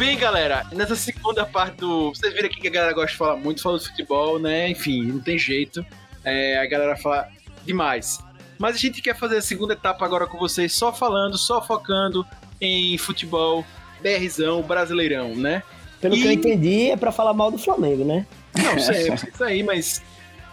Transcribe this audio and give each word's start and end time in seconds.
Bem, 0.00 0.16
galera, 0.16 0.64
nessa 0.72 0.96
segunda 0.96 1.44
parte 1.44 1.76
do. 1.76 2.08
Vocês 2.08 2.32
viram 2.32 2.46
aqui 2.48 2.58
que 2.58 2.68
a 2.68 2.70
galera 2.70 2.94
gosta 2.94 3.10
de 3.12 3.18
falar 3.18 3.36
muito, 3.36 3.60
fala 3.60 3.78
de 3.78 3.86
futebol, 3.86 4.38
né? 4.38 4.70
Enfim, 4.70 5.02
não 5.02 5.20
tem 5.20 5.38
jeito. 5.38 5.84
É, 6.24 6.58
a 6.58 6.64
galera 6.66 6.96
fala 6.96 7.28
demais. 7.66 8.18
Mas 8.58 8.76
a 8.76 8.78
gente 8.78 9.02
quer 9.02 9.14
fazer 9.14 9.36
a 9.36 9.42
segunda 9.42 9.74
etapa 9.74 10.02
agora 10.06 10.26
com 10.26 10.38
vocês, 10.38 10.72
só 10.72 10.90
falando, 10.90 11.36
só 11.36 11.60
focando 11.60 12.24
em 12.58 12.96
futebol, 12.96 13.62
BRzão, 14.02 14.62
brasileirão, 14.62 15.36
né? 15.36 15.62
Pelo 16.00 16.16
E- 16.16 16.22
que 16.22 16.26
eu 16.28 16.32
entendi, 16.32 16.90
é 16.92 16.96
pra 16.96 17.12
falar 17.12 17.34
mal 17.34 17.50
do 17.50 17.58
Flamengo, 17.58 18.02
né? 18.02 18.24
Não 18.56 18.78
sei, 18.80 19.12
isso 19.12 19.44
aí, 19.44 19.62
mas. 19.62 20.00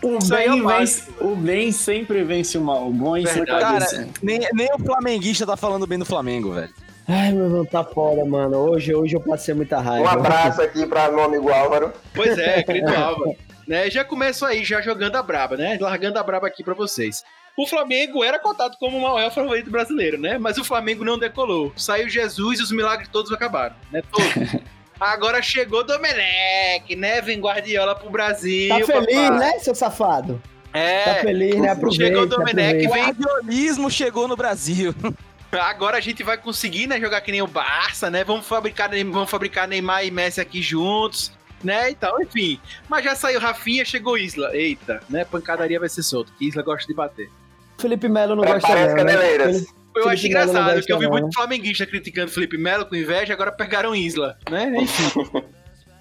O 0.03 0.17
Isso 0.17 0.35
aí 0.35 0.45
é 0.45 0.49
bem, 0.49 0.61
o 0.61 0.67
vence, 0.67 1.09
o 1.21 1.35
bem 1.37 1.71
sempre 1.71 2.21
vence 2.25 2.57
o 2.57 2.61
mal. 2.61 2.89
O 2.89 2.91
bom 2.91 3.15
é 3.15 3.21
isso. 3.21 3.45
Cara, 3.45 4.09
nem, 4.21 4.39
nem 4.53 4.67
o 4.75 4.77
flamenguista 4.77 5.45
tá 5.45 5.55
falando 5.55 5.87
bem 5.87 5.97
do 5.97 6.05
Flamengo, 6.05 6.53
velho. 6.53 6.73
Ai, 7.07 7.31
meu 7.31 7.45
irmão, 7.45 7.65
tá 7.65 7.83
foda, 7.83 8.25
mano. 8.25 8.57
Hoje, 8.57 8.93
hoje 8.93 9.15
eu 9.15 9.21
passei 9.21 9.53
muita 9.53 9.79
raiva. 9.79 10.03
Um 10.03 10.09
abraço 10.09 10.61
aqui 10.61 10.85
para 10.85 11.09
meu 11.09 11.23
amigo 11.23 11.49
Álvaro. 11.49 11.93
Pois 12.13 12.37
é, 12.37 12.61
querido 12.63 12.93
Alva. 12.93 13.33
Né, 13.65 13.89
já 13.89 14.03
começo 14.03 14.45
aí, 14.45 14.63
já 14.63 14.81
jogando 14.81 15.15
a 15.15 15.23
braba, 15.23 15.57
né? 15.57 15.77
Largando 15.79 16.17
a 16.19 16.23
braba 16.23 16.47
aqui 16.47 16.63
pra 16.63 16.73
vocês. 16.73 17.23
O 17.57 17.65
Flamengo 17.65 18.23
era 18.23 18.39
cotado 18.39 18.77
como 18.79 18.97
o 18.97 19.01
maior 19.01 19.31
favorito 19.31 19.69
brasileiro, 19.71 20.17
né? 20.17 20.37
Mas 20.37 20.57
o 20.57 20.63
Flamengo 20.63 21.03
não 21.03 21.17
decolou. 21.17 21.73
Saiu 21.75 22.07
Jesus 22.07 22.59
e 22.59 22.63
os 22.63 22.71
milagres 22.71 23.09
todos 23.09 23.31
acabaram, 23.31 23.75
né? 23.91 24.01
Todos. 24.11 24.61
Agora 24.99 25.41
chegou 25.41 25.83
Domenech, 25.83 26.95
né? 26.95 27.21
Vem 27.21 27.39
Guardiola 27.39 27.95
pro 27.95 28.09
Brasil. 28.09 28.69
Tá 28.69 28.85
feliz, 28.85 29.15
papai. 29.15 29.39
né, 29.39 29.59
seu 29.59 29.75
safado? 29.75 30.41
É. 30.73 31.03
Tá 31.03 31.15
feliz, 31.21 31.55
né? 31.55 31.69
Aproveita, 31.69 32.05
Chegou 32.05 32.23
o 32.23 32.25
Domenech, 32.25 32.85
aproveita. 32.85 32.93
vem 32.93 33.03
Guardiolismo 33.03 33.89
chegou 33.91 34.27
no 34.27 34.35
Brasil. 34.35 34.93
Agora 35.51 35.97
a 35.97 36.01
gente 36.01 36.23
vai 36.23 36.37
conseguir, 36.37 36.87
né, 36.87 36.99
jogar 36.99 37.21
que 37.21 37.31
nem 37.31 37.41
o 37.41 37.47
Barça, 37.47 38.09
né? 38.09 38.23
Vamos 38.23 38.45
fabricar, 38.45 38.89
vamos 38.89 39.29
fabricar 39.29 39.67
Neymar 39.67 40.05
e 40.05 40.11
Messi 40.11 40.41
aqui 40.41 40.61
juntos, 40.61 41.31
né? 41.63 41.89
Então, 41.89 42.21
enfim. 42.21 42.59
Mas 42.89 43.05
já 43.05 43.15
saiu 43.15 43.39
Rafinha, 43.39 43.85
chegou 43.85 44.17
Isla. 44.17 44.55
Eita, 44.55 45.01
né? 45.09 45.23
Pancadaria 45.25 45.79
vai 45.79 45.89
ser 45.89 46.03
solto, 46.03 46.33
que 46.37 46.47
Isla 46.47 46.61
gosta 46.63 46.87
de 46.87 46.93
bater. 46.93 47.29
Felipe 47.77 48.09
Melo 48.09 48.35
não 48.35 48.43
gosta 48.43 48.67
as 48.67 48.79
não, 48.79 48.87
né? 48.87 48.95
caneleiras. 48.95 49.61
Eu 49.95 50.03
Felipe 50.03 50.09
acho 50.09 50.23
Melo 50.23 50.27
engraçado, 50.27 50.73
gosta 50.73 50.85
que 50.85 50.93
eu 50.93 50.99
vi 50.99 51.07
muito 51.09 51.25
né? 51.25 51.31
flamenguista 51.33 51.85
criticando 51.85 52.31
Felipe 52.31 52.57
Melo 52.57 52.85
com 52.85 52.95
inveja, 52.95 53.33
agora 53.33 53.51
pegaram 53.51 53.95
Isla, 53.95 54.37
né? 54.49 54.73
Enfim. 54.77 55.21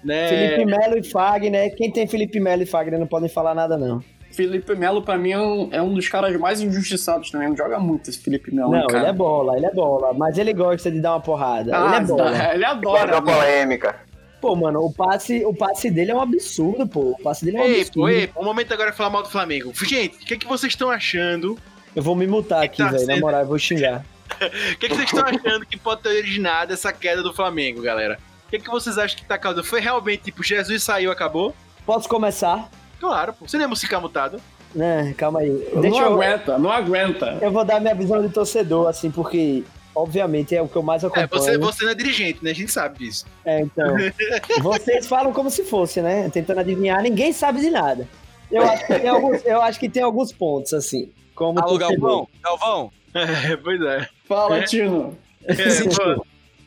né? 0.03 0.27
Felipe 0.27 0.65
Melo 0.65 0.97
e 0.97 1.03
Fagner. 1.03 1.75
Quem 1.75 1.91
tem 1.91 2.07
Felipe 2.07 2.39
Melo 2.39 2.63
e 2.63 2.65
Fagner 2.65 2.99
não 2.99 3.07
podem 3.07 3.29
falar 3.29 3.55
nada, 3.55 3.77
não. 3.77 4.03
Felipe 4.37 4.75
Melo, 4.75 5.01
pra 5.01 5.17
mim, 5.17 5.31
é 5.31 5.39
um, 5.39 5.69
é 5.71 5.81
um 5.81 5.93
dos 5.93 6.07
caras 6.07 6.39
mais 6.39 6.61
injustiçados 6.61 7.31
também. 7.31 7.49
Não 7.49 7.57
joga 7.57 7.79
muito 7.79 8.09
esse 8.09 8.19
Felipe 8.19 8.53
Melo, 8.53 8.71
Não, 8.71 8.85
cara. 8.87 8.99
ele 8.99 9.07
é 9.09 9.13
bola, 9.13 9.57
ele 9.57 9.65
é 9.65 9.73
bola. 9.73 10.13
Mas 10.13 10.37
ele 10.37 10.53
gosta 10.53 10.91
de 10.91 11.01
dar 11.01 11.13
uma 11.13 11.19
porrada. 11.21 11.75
ele 11.75 11.95
é 11.95 12.01
bola. 12.01 12.31
tá, 12.31 12.53
ele 12.55 12.63
adora. 12.65 13.17
a 13.17 13.21
polêmica. 13.21 13.95
Pô, 14.39 14.55
mano, 14.55 14.81
o 14.85 14.93
passe, 14.93 15.43
o 15.43 15.53
passe 15.53 15.89
dele 15.89 16.11
é 16.11 16.15
um 16.15 16.21
absurdo, 16.21 16.87
pô. 16.87 17.15
O 17.17 17.17
passe 17.23 17.43
dele 17.43 17.57
é 17.57 17.61
um 17.61 17.63
Ei, 17.65 17.71
absurdo. 17.81 17.93
pô, 17.95 18.07
ei, 18.07 18.29
o 18.35 18.43
momento 18.45 18.71
agora 18.71 18.91
é 18.91 18.93
falar 18.93 19.09
mal 19.09 19.23
do 19.23 19.29
Flamengo. 19.29 19.73
Gente, 19.83 20.15
o 20.17 20.19
que, 20.19 20.35
é 20.35 20.37
que 20.37 20.45
vocês 20.47 20.71
estão 20.71 20.91
achando? 20.91 21.57
Eu 21.95 22.03
vou 22.03 22.15
me 22.15 22.27
mutar 22.27 22.63
aqui, 22.63 22.77
Tá 22.77 22.89
velho. 22.89 23.07
Na 23.07 23.13
sendo- 23.15 23.21
moral, 23.21 23.41
eu 23.41 23.47
vou 23.47 23.57
xingar. 23.57 24.05
O 24.39 24.77
que, 24.77 24.85
é 24.85 24.89
que 24.89 24.95
vocês 24.95 25.11
estão 25.11 25.25
achando 25.25 25.65
que 25.65 25.77
pode 25.77 26.01
ter 26.03 26.09
originado 26.09 26.71
essa 26.71 26.93
queda 26.93 27.23
do 27.23 27.33
Flamengo, 27.33 27.81
galera? 27.81 28.19
O 28.45 28.49
que, 28.51 28.57
é 28.57 28.59
que 28.59 28.69
vocês 28.69 28.97
acham 28.97 29.17
que 29.17 29.25
tá 29.25 29.37
causando? 29.37 29.65
Foi 29.65 29.79
realmente, 29.81 30.25
tipo, 30.25 30.43
Jesus 30.43 30.83
saiu, 30.83 31.11
acabou? 31.11 31.55
Posso 31.85 32.07
começar? 32.07 32.69
Claro, 32.99 33.33
pô. 33.33 33.47
Você 33.47 33.57
não 33.57 33.65
é 33.65 33.67
musicar 33.67 34.01
mutado? 34.01 34.39
Né, 34.75 35.13
calma 35.17 35.39
aí. 35.39 35.69
Não 35.73 35.81
Deixa 35.81 36.01
eu, 36.01 36.13
aguenta, 36.13 36.57
não 36.59 36.71
aguenta. 36.71 37.37
eu 37.41 37.51
vou 37.51 37.63
dar 37.63 37.79
minha 37.79 37.95
visão 37.95 38.21
de 38.21 38.29
torcedor, 38.29 38.87
assim, 38.87 39.09
porque, 39.09 39.63
obviamente, 39.95 40.55
é 40.55 40.61
o 40.61 40.67
que 40.67 40.75
eu 40.75 40.83
mais 40.83 41.03
É, 41.03 41.07
acompanho. 41.07 41.29
você, 41.29 41.57
você 41.57 41.85
não 41.85 41.91
é 41.91 41.95
dirigente, 41.95 42.43
né? 42.43 42.51
A 42.51 42.53
gente 42.53 42.71
sabe 42.71 42.99
disso. 42.99 43.25
É, 43.45 43.61
então. 43.61 43.95
Vocês 44.61 45.07
falam 45.07 45.31
como 45.31 45.49
se 45.49 45.63
fosse, 45.63 46.01
né? 46.01 46.29
Tentando 46.29 46.59
adivinhar, 46.59 47.01
ninguém 47.01 47.31
sabe 47.33 47.61
de 47.61 47.69
nada. 47.69 48.07
Eu 48.51 48.61
acho 48.63 48.85
que 48.85 48.99
tem 48.99 49.09
alguns, 49.09 49.45
eu 49.45 49.61
acho 49.61 49.79
que 49.79 49.89
tem 49.89 50.03
alguns 50.03 50.31
pontos, 50.31 50.73
assim. 50.73 51.11
Como 51.33 51.59
Alô, 51.59 51.77
torcedor. 51.79 51.99
Galvão, 51.99 52.27
Galvão. 52.43 52.91
É, 53.13 53.55
pois 53.57 53.81
é. 53.81 54.07
Fala, 54.27 54.57
É. 54.59 54.63
Tino. 54.63 55.17
É. 55.45 55.53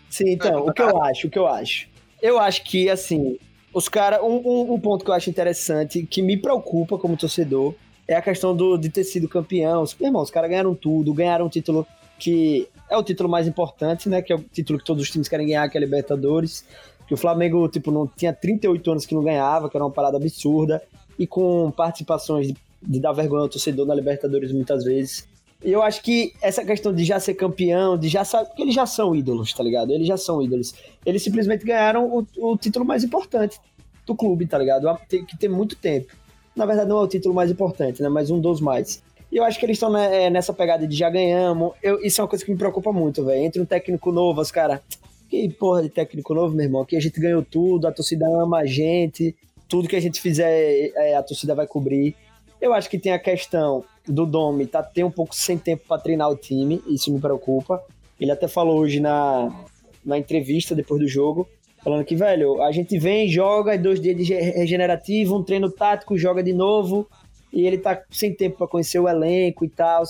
Sim, 0.09 0.31
então, 0.31 0.66
o 0.66 0.72
que 0.72 0.83
eu 0.83 1.03
acho, 1.03 1.27
o 1.27 1.31
que 1.31 1.38
eu 1.38 1.47
acho. 1.47 1.87
Eu 2.21 2.38
acho 2.41 2.65
que, 2.65 2.91
assim, 2.91 3.38
os 3.72 3.88
caras. 3.88 4.20
Um, 4.22 4.36
um, 4.44 4.75
um 4.75 4.81
ponto 4.81 5.04
que 5.04 5.10
eu 5.10 5.14
acho 5.14 5.31
interessante, 5.31 6.03
que 6.04 6.22
me 6.22 6.36
preocupa 6.36 6.98
como 6.98 7.16
torcedor, 7.16 7.75
é 8.06 8.16
a 8.16 8.22
questão 8.22 8.54
do, 8.54 8.76
de 8.76 8.88
ter 8.88 9.04
sido 9.04 9.28
campeão. 9.28 9.84
Irmão, 10.00 10.22
os 10.22 10.31
caras 10.31 10.50
ganharam 10.50 10.75
tudo, 10.75 11.14
ganharam 11.14 11.47
um 11.47 11.48
título 11.48 11.86
que 12.19 12.69
é 12.88 12.97
o 12.97 13.03
título 13.03 13.28
mais 13.28 13.47
importante, 13.47 14.09
né? 14.09 14.20
Que 14.20 14.32
é 14.32 14.36
o 14.36 14.41
título 14.41 14.78
que 14.78 14.84
todos 14.84 15.03
os 15.03 15.10
times 15.10 15.28
querem 15.28 15.47
ganhar, 15.47 15.69
que 15.69 15.76
é 15.76 15.80
a 15.80 15.84
Libertadores. 15.84 16.64
Que 17.06 17.14
o 17.14 17.16
Flamengo, 17.16 17.69
tipo, 17.69 17.91
não 17.91 18.06
tinha 18.06 18.32
38 18.32 18.91
anos 18.91 19.06
que 19.06 19.14
não 19.14 19.22
ganhava, 19.22 19.70
que 19.70 19.76
era 19.76 19.84
uma 19.84 19.91
parada 19.91 20.16
absurda. 20.16 20.82
E 21.19 21.26
com 21.26 21.70
participações 21.70 22.48
de, 22.48 22.56
de 22.82 23.00
dar 23.00 23.12
vergonha 23.12 23.42
ao 23.42 23.48
torcedor 23.48 23.86
na 23.86 23.94
Libertadores 23.94 24.53
muitas 24.53 24.84
vezes. 24.84 25.26
E 25.62 25.71
eu 25.72 25.82
acho 25.82 26.03
que 26.03 26.32
essa 26.41 26.65
questão 26.65 26.93
de 26.94 27.04
já 27.04 27.21
ser 27.21 27.34
campeão, 27.34 27.98
de 27.98 28.09
já 28.09 28.25
saber. 28.25 28.47
Porque 28.48 28.62
eles 28.62 28.75
já 28.75 28.87
são 28.87 29.15
ídolos, 29.15 29.53
tá 29.53 29.62
ligado? 29.62 29.93
Eles 29.93 30.06
já 30.06 30.16
são 30.16 30.41
ídolos. 30.43 30.75
Eles 31.04 31.22
simplesmente 31.22 31.65
ganharam 31.66 32.06
o, 32.06 32.26
o 32.53 32.56
título 32.56 32.84
mais 32.84 33.04
importante 33.04 33.59
do 34.06 34.15
clube, 34.15 34.47
tá 34.47 34.56
ligado? 34.56 34.88
Tem 35.09 35.25
que 35.25 35.37
ter 35.37 35.48
muito 35.48 35.76
tempo. 35.76 36.12
Na 36.56 36.65
verdade, 36.65 36.88
não 36.88 36.98
é 36.98 37.03
o 37.03 37.06
título 37.09 37.34
mais 37.34 37.50
importante, 37.50 38.03
né? 38.03 38.09
Mas 38.09 38.31
um 38.31 38.41
dos 38.41 38.60
mais. 38.60 39.03
E 39.31 39.37
eu 39.37 39.44
acho 39.44 39.59
que 39.59 39.66
eles 39.66 39.76
estão 39.76 39.91
nessa 40.32 40.53
pegada 40.53 40.87
de 40.87 40.97
já 40.97 41.10
ganhamos. 41.10 41.72
Eu- 41.82 42.00
isso 42.03 42.21
é 42.21 42.25
uma 42.25 42.28
coisa 42.28 42.44
que 42.44 42.50
me 42.50 42.56
preocupa 42.59 42.91
muito, 42.92 43.25
velho. 43.25 43.42
Entre 43.44 43.60
um 43.60 43.66
técnico 43.66 44.10
novo, 44.10 44.41
os 44.41 44.50
caras. 44.50 44.81
Que 45.28 45.48
porra 45.50 45.82
de 45.82 45.91
técnico 45.91 46.34
novo, 46.34 46.56
meu 46.56 46.65
irmão? 46.65 46.81
Aqui 46.82 46.97
a 46.97 47.00
gente 47.00 47.21
ganhou 47.21 47.42
tudo, 47.48 47.87
a 47.87 47.92
torcida 47.92 48.27
ama 48.27 48.59
a 48.60 48.66
gente, 48.66 49.37
tudo 49.69 49.87
que 49.88 49.94
a 49.94 50.00
gente 50.00 50.21
fizer, 50.21 50.91
é, 50.97 51.15
a 51.15 51.22
torcida 51.22 51.54
vai 51.54 51.66
cobrir. 51.69 52.16
Eu 52.60 52.75
acho 52.75 52.91
que 52.91 52.98
tem 52.98 53.12
a 53.12 53.19
questão 53.19 53.84
do 54.06 54.26
Domi 54.26 54.66
tá 54.66 54.82
ter 54.82 55.04
um 55.04 55.10
pouco 55.10 55.34
sem 55.34 55.56
tempo 55.56 55.84
para 55.88 56.00
treinar 56.00 56.31
o 56.31 56.37
time, 56.37 56.82
isso 56.87 57.12
me 57.12 57.21
preocupa. 57.21 57.82
Ele 58.21 58.31
até 58.31 58.47
falou 58.48 58.78
hoje 58.78 59.00
na, 59.00 59.65
na 60.04 60.19
entrevista 60.19 60.75
depois 60.75 61.00
do 61.00 61.09
jogo, 61.09 61.48
falando 61.82 62.04
que, 62.04 62.15
velho, 62.15 62.62
a 62.62 62.71
gente 62.71 62.98
vem, 62.98 63.28
joga, 63.28 63.78
dois 63.78 64.00
dias 64.00 64.16
de 64.16 64.25
re- 64.25 64.50
regenerativo, 64.50 65.37
um 65.37 65.43
treino 65.43 65.71
tático, 65.71 66.19
joga 66.19 66.43
de 66.43 66.53
novo, 66.53 67.09
e 67.53 67.66
ele 67.66 67.78
tá 67.78 68.03
sem 68.10 68.34
tempo 68.34 68.59
para 68.59 68.69
conhecer 68.69 68.98
o 68.98 69.09
elenco 69.09 69.65
e 69.65 69.69
tal. 69.69 70.03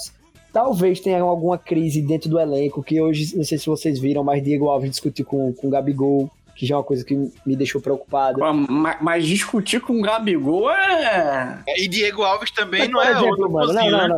Talvez 0.52 0.98
tenha 0.98 1.22
alguma 1.22 1.56
crise 1.56 2.02
dentro 2.02 2.28
do 2.28 2.40
elenco, 2.40 2.82
que 2.82 3.00
hoje, 3.00 3.36
não 3.36 3.44
sei 3.44 3.56
se 3.56 3.66
vocês 3.66 4.00
viram, 4.00 4.24
mas 4.24 4.42
Diego 4.42 4.68
Alves 4.68 4.90
discutiu 4.90 5.24
com, 5.24 5.52
com 5.52 5.68
o 5.68 5.70
Gabigol, 5.70 6.28
que 6.60 6.66
já 6.66 6.74
é 6.74 6.76
uma 6.78 6.84
coisa 6.84 7.02
que 7.02 7.14
me 7.46 7.56
deixou 7.56 7.80
preocupado. 7.80 8.38
Pô, 8.38 8.52
ma- 8.52 8.98
Mas 9.00 9.26
discutir 9.26 9.80
com 9.80 9.98
o 9.98 10.02
Gabigol 10.02 10.70
é. 10.70 11.62
E 11.78 11.88
Diego 11.88 12.20
Alves 12.22 12.50
também 12.50 12.80
Mas, 12.80 12.90
não 12.90 13.00
é 13.02 13.10
exemplo, 13.12 13.28
outro 13.30 13.50
mano, 13.50 13.72
não, 13.72 13.90
não, 13.90 13.98
né? 13.98 14.08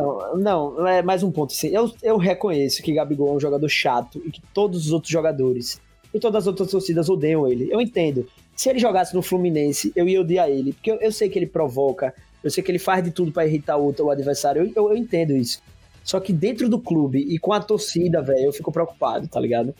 não, 0.43 0.71
não, 0.75 0.87
é 0.87 1.01
mais 1.01 1.23
um 1.23 1.31
ponto 1.31 1.53
assim. 1.53 1.69
Eu, 1.69 1.89
eu 2.03 2.17
reconheço 2.17 2.83
que 2.83 2.91
Gabigol 2.93 3.29
é 3.29 3.31
um 3.37 3.39
jogador 3.39 3.69
chato 3.69 4.21
e 4.25 4.29
que 4.29 4.41
todos 4.53 4.85
os 4.87 4.91
outros 4.91 5.09
jogadores 5.09 5.79
e 6.13 6.19
todas 6.19 6.43
as 6.43 6.47
outras 6.47 6.69
torcidas 6.69 7.07
odeiam 7.07 7.47
ele. 7.47 7.69
Eu 7.71 7.79
entendo. 7.79 8.27
Se 8.57 8.69
ele 8.69 8.77
jogasse 8.77 9.15
no 9.15 9.21
Fluminense, 9.21 9.93
eu 9.95 10.05
ia 10.05 10.19
odiar 10.19 10.49
ele, 10.49 10.73
porque 10.73 10.91
eu, 10.91 10.95
eu 10.97 11.13
sei 11.13 11.29
que 11.29 11.39
ele 11.39 11.47
provoca, 11.47 12.13
eu 12.43 12.51
sei 12.51 12.61
que 12.61 12.69
ele 12.69 12.77
faz 12.77 13.01
de 13.05 13.11
tudo 13.11 13.31
pra 13.31 13.47
irritar 13.47 13.77
o, 13.77 13.85
outro- 13.85 14.05
o 14.07 14.11
adversário, 14.11 14.63
eu, 14.63 14.71
eu, 14.75 14.89
eu 14.91 14.97
entendo 14.97 15.31
isso. 15.31 15.61
Só 16.03 16.19
que 16.19 16.33
dentro 16.33 16.67
do 16.67 16.77
clube 16.77 17.19
e 17.19 17.39
com 17.39 17.53
a 17.53 17.61
torcida, 17.61 18.21
velho, 18.21 18.47
eu 18.47 18.51
fico 18.51 18.69
preocupado, 18.69 19.29
tá 19.29 19.39
ligado? 19.39 19.73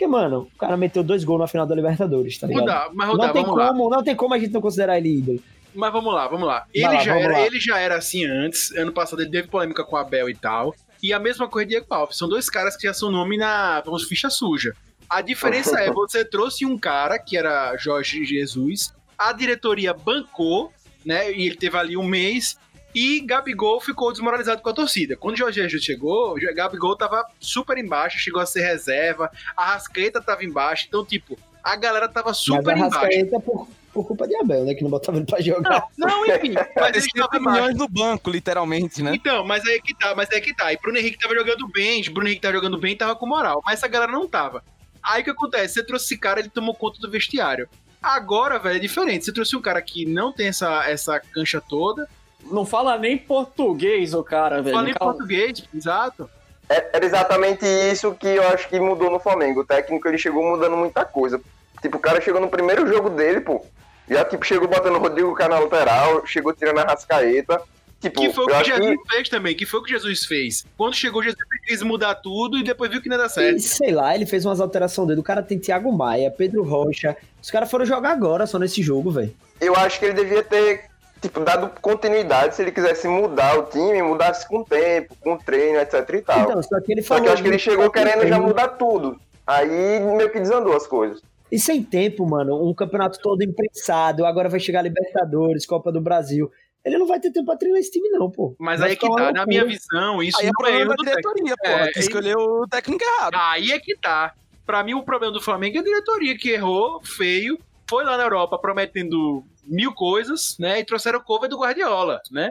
Porque, 0.00 0.06
mano, 0.06 0.48
o 0.54 0.58
cara 0.58 0.78
meteu 0.78 1.02
dois 1.02 1.24
gols 1.24 1.40
na 1.40 1.46
final 1.46 1.66
da 1.66 1.74
Libertadores, 1.74 2.38
tá 2.38 2.46
ligado? 2.46 2.62
Rodar, 2.62 2.90
mas 2.94 3.08
Não 3.08 3.18
tem 3.18 3.42
vamos 3.42 3.58
lá. 3.58 3.68
como, 3.68 3.90
não 3.90 4.02
tem 4.02 4.16
como 4.16 4.32
a 4.32 4.38
gente 4.38 4.50
não 4.50 4.60
considerar 4.62 4.96
ele 4.96 5.18
ídolo. 5.18 5.42
Mas 5.74 5.92
vamos 5.92 6.14
lá, 6.14 6.26
vamos 6.26 6.48
lá. 6.48 6.64
Ele, 6.72 6.86
lá, 6.86 7.00
já 7.00 7.18
era, 7.18 7.32
lá. 7.34 7.40
ele 7.42 7.60
já 7.60 7.78
era 7.78 7.96
assim 7.96 8.24
antes. 8.24 8.72
Ano 8.72 8.92
passado 8.92 9.20
ele 9.20 9.30
teve 9.30 9.48
polêmica 9.48 9.84
com 9.84 9.98
a 9.98 10.00
Abel 10.00 10.30
e 10.30 10.34
tal. 10.34 10.74
E 11.02 11.12
a 11.12 11.18
mesma 11.18 11.46
coisa 11.48 11.66
de 11.66 11.74
Diego 11.74 11.86
Alves. 11.90 12.16
São 12.16 12.30
dois 12.30 12.48
caras 12.48 12.78
que 12.78 12.86
já 12.86 12.94
são 12.94 13.10
nome 13.10 13.36
na, 13.36 13.82
vamos, 13.82 14.04
ficha 14.04 14.30
suja. 14.30 14.74
A 15.10 15.20
diferença 15.20 15.78
é, 15.78 15.90
você 15.92 16.24
trouxe 16.24 16.64
um 16.64 16.78
cara 16.78 17.18
que 17.18 17.36
era 17.36 17.76
Jorge 17.76 18.24
Jesus, 18.24 18.94
a 19.18 19.34
diretoria 19.34 19.92
bancou, 19.92 20.72
né? 21.04 21.30
E 21.30 21.46
ele 21.46 21.56
teve 21.56 21.76
ali 21.76 21.94
um 21.94 22.04
mês. 22.04 22.58
E 22.94 23.20
Gabigol 23.20 23.80
ficou 23.80 24.12
desmoralizado 24.12 24.62
com 24.62 24.68
a 24.68 24.72
torcida. 24.72 25.16
Quando 25.16 25.34
o 25.34 25.38
Jorge 25.38 25.60
Jesus 25.60 25.84
chegou, 25.84 26.34
o 26.34 26.54
Gabigol 26.54 26.96
tava 26.96 27.24
super 27.38 27.78
embaixo, 27.78 28.18
chegou 28.18 28.40
a 28.40 28.46
ser 28.46 28.62
reserva, 28.62 29.30
a 29.56 29.72
Rascaeta 29.72 30.20
tava 30.20 30.44
embaixo. 30.44 30.86
Então, 30.88 31.04
tipo, 31.04 31.38
a 31.62 31.76
galera 31.76 32.08
tava 32.08 32.28
Mas 32.28 32.38
super 32.38 32.74
a 32.74 32.78
embaixo. 32.78 32.96
Rascaeta 32.96 33.36
é 33.36 33.40
por, 33.40 33.68
por 33.92 34.06
culpa 34.06 34.26
de 34.26 34.36
Abel, 34.36 34.64
né? 34.64 34.74
Que 34.74 34.82
não 34.82 34.90
botava 34.90 35.18
ele 35.18 35.26
pra 35.26 35.40
jogar. 35.40 35.84
Não, 35.96 36.26
enfim, 36.26 36.54
mas 36.76 36.96
ele 36.96 37.10
30 37.12 37.12
tava 37.14 37.36
embaixo. 37.36 37.60
milhões 37.60 37.76
no 37.76 37.88
banco, 37.88 38.30
literalmente, 38.30 39.02
né? 39.02 39.12
Então, 39.14 39.44
mas 39.44 39.64
aí 39.66 39.80
que 39.80 39.94
tá, 39.94 40.14
mas 40.14 40.30
aí 40.30 40.40
que 40.40 40.54
tá. 40.54 40.72
E 40.72 40.78
Bruno 40.78 40.98
Henrique 40.98 41.18
tava 41.18 41.34
jogando 41.34 41.68
bem, 41.68 42.02
Bruno 42.04 42.26
Henrique 42.26 42.42
tava 42.42 42.54
jogando 42.54 42.78
bem, 42.78 42.96
tava 42.96 43.14
com 43.14 43.26
moral. 43.26 43.62
Mas 43.64 43.74
essa 43.74 43.88
galera 43.88 44.10
não 44.10 44.26
tava. 44.26 44.64
Aí 45.02 45.22
o 45.22 45.24
que 45.24 45.30
acontece? 45.30 45.74
Você 45.74 45.84
trouxe 45.84 46.06
esse 46.06 46.18
cara, 46.18 46.40
ele 46.40 46.48
tomou 46.50 46.74
conta 46.74 47.00
do 47.00 47.10
vestiário. 47.10 47.68
Agora, 48.02 48.58
velho, 48.58 48.76
é 48.76 48.78
diferente. 48.78 49.24
Você 49.24 49.32
trouxe 49.32 49.56
um 49.56 49.60
cara 49.60 49.80
que 49.82 50.06
não 50.06 50.32
tem 50.32 50.48
essa, 50.48 50.88
essa 50.88 51.20
cancha 51.20 51.60
toda, 51.60 52.08
Não 52.50 52.64
fala 52.66 52.98
nem 52.98 53.16
português, 53.16 54.14
o 54.14 54.22
cara, 54.22 54.60
velho. 54.62 54.74
fala 54.76 54.90
em 54.90 54.94
Cala- 54.94 55.12
português, 55.12 55.64
exato. 55.74 56.28
É- 56.68 56.90
Era 56.92 57.04
exatamente 57.04 57.64
isso 57.66 58.14
que 58.14 58.26
eu 58.28 58.46
acho 58.48 58.68
que 58.68 58.78
mudou 58.78 59.10
no 59.10 59.18
Flamengo. 59.18 59.60
O 59.60 59.64
técnico 59.66 60.06
ele 60.08 60.18
chegou 60.18 60.42
mudando 60.44 60.76
muita 60.76 61.04
coisa. 61.04 61.40
Tipo, 61.82 61.96
o 61.96 62.00
cara 62.00 62.20
chegou 62.20 62.40
no 62.40 62.48
primeiro 62.48 62.86
jogo 62.86 63.10
dele, 63.10 63.40
pô. 63.40 63.64
Já, 64.08 64.24
tipo, 64.24 64.44
chegou 64.44 64.68
botando 64.68 64.96
o 64.96 64.98
Rodrigo 64.98 65.34
Cá 65.34 65.48
na 65.48 65.58
lateral, 65.58 66.26
chegou 66.26 66.52
tirando 66.52 66.78
a 66.78 66.82
Rascaeta. 66.84 67.60
Tipo, 68.00 68.20
Que 68.22 68.32
foi 68.32 68.44
o 68.44 68.48
que 68.48 68.64
Jesus 68.64 68.96
fez 69.10 69.28
também, 69.28 69.54
que 69.54 69.66
foi 69.66 69.80
o 69.80 69.82
que 69.82 69.90
Jesus 69.90 70.24
fez. 70.24 70.64
Quando 70.76 70.94
chegou, 70.94 71.22
Jesus 71.22 71.38
quis 71.66 71.82
mudar 71.82 72.14
tudo 72.14 72.56
e 72.56 72.64
depois 72.64 72.90
viu 72.90 73.02
que 73.02 73.08
não 73.10 73.16
ia 73.16 73.22
dar 73.22 73.26
E, 73.26 73.30
certo. 73.30 73.60
sei 73.60 73.92
lá, 73.92 74.14
ele 74.14 74.24
fez 74.24 74.44
umas 74.46 74.58
alterações 74.58 75.06
dele. 75.08 75.20
O 75.20 75.24
cara 75.24 75.42
tem 75.42 75.58
Thiago 75.58 75.92
Maia, 75.92 76.30
Pedro 76.30 76.62
Rocha. 76.62 77.14
Os 77.42 77.50
caras 77.50 77.70
foram 77.70 77.84
jogar 77.84 78.10
agora 78.10 78.46
só 78.46 78.58
nesse 78.58 78.82
jogo, 78.82 79.10
velho. 79.10 79.34
eu 79.60 79.76
acho 79.76 79.98
que 79.98 80.06
ele 80.06 80.14
devia 80.14 80.42
ter, 80.42 80.84
tipo, 81.20 81.40
dado 81.40 81.70
continuidade 81.80 82.54
se 82.54 82.62
ele 82.62 82.72
quisesse 82.72 83.06
mudar 83.08 83.58
o 83.58 83.64
time, 83.64 84.02
mudasse 84.02 84.46
com 84.48 84.58
o 84.60 84.64
tempo, 84.64 85.14
com 85.20 85.34
o 85.34 85.38
treino, 85.38 85.78
etc 85.78 86.08
e 86.14 86.22
tal. 86.22 86.40
Então, 86.40 86.62
só 86.62 86.80
que 86.80 86.92
ele 86.92 87.02
Só 87.02 87.08
falou. 87.08 87.22
que 87.24 87.28
eu 87.28 87.32
acho 87.34 87.42
que 87.42 87.48
ele 87.48 87.58
chegou 87.58 87.90
querendo 87.90 88.26
já 88.26 88.38
mudar 88.38 88.68
tudo. 88.68 89.18
Aí 89.46 90.00
meio 90.16 90.30
que 90.30 90.38
desandou 90.40 90.76
as 90.76 90.86
coisas. 90.86 91.20
E 91.50 91.58
sem 91.58 91.82
tempo, 91.82 92.24
mano, 92.28 92.64
um 92.68 92.72
campeonato 92.72 93.18
todo 93.20 93.42
imprensado, 93.42 94.24
agora 94.24 94.48
vai 94.48 94.60
chegar 94.60 94.82
Libertadores, 94.82 95.66
Copa 95.66 95.90
do 95.90 96.00
Brasil. 96.00 96.50
Ele 96.84 96.96
não 96.96 97.06
vai 97.06 97.18
ter 97.20 97.30
tempo 97.32 97.46
pra 97.46 97.56
treinar 97.56 97.80
esse 97.80 97.90
time, 97.90 98.08
não, 98.08 98.30
pô. 98.30 98.54
Mas 98.58 98.80
Vai 98.80 98.90
aí 98.90 98.94
é 98.94 98.96
que 98.96 99.06
tá, 99.14 99.32
na 99.32 99.44
minha 99.44 99.64
visão, 99.66 100.22
isso 100.22 100.40
Aí 100.40 100.46
é 100.46 100.50
não 100.50 100.66
é 100.66 100.70
problema 100.70 100.94
da 100.96 101.02
diretoria, 101.10 101.54
porra, 101.56 101.72
É, 101.74 101.90
que 101.90 101.98
ele- 101.98 102.06
escolheu 102.06 102.38
o 102.38 102.66
técnico 102.68 103.04
errado. 103.04 103.34
Aí 103.34 103.72
é 103.72 103.78
que 103.80 103.96
tá. 103.98 104.32
Pra 104.64 104.82
mim, 104.84 104.94
o 104.94 105.02
problema 105.02 105.32
do 105.34 105.40
Flamengo 105.42 105.76
é 105.76 105.80
a 105.80 105.84
diretoria 105.84 106.38
que 106.38 106.50
errou, 106.50 107.02
feio, 107.02 107.58
foi 107.90 108.04
lá 108.04 108.16
na 108.16 108.22
Europa 108.22 108.56
prometendo 108.58 109.44
mil 109.64 109.92
coisas, 109.92 110.56
né? 110.58 110.78
E 110.80 110.84
trouxeram 110.84 111.18
o 111.18 111.22
cover 111.24 111.50
do 111.50 111.58
Guardiola, 111.58 112.20
né? 112.30 112.50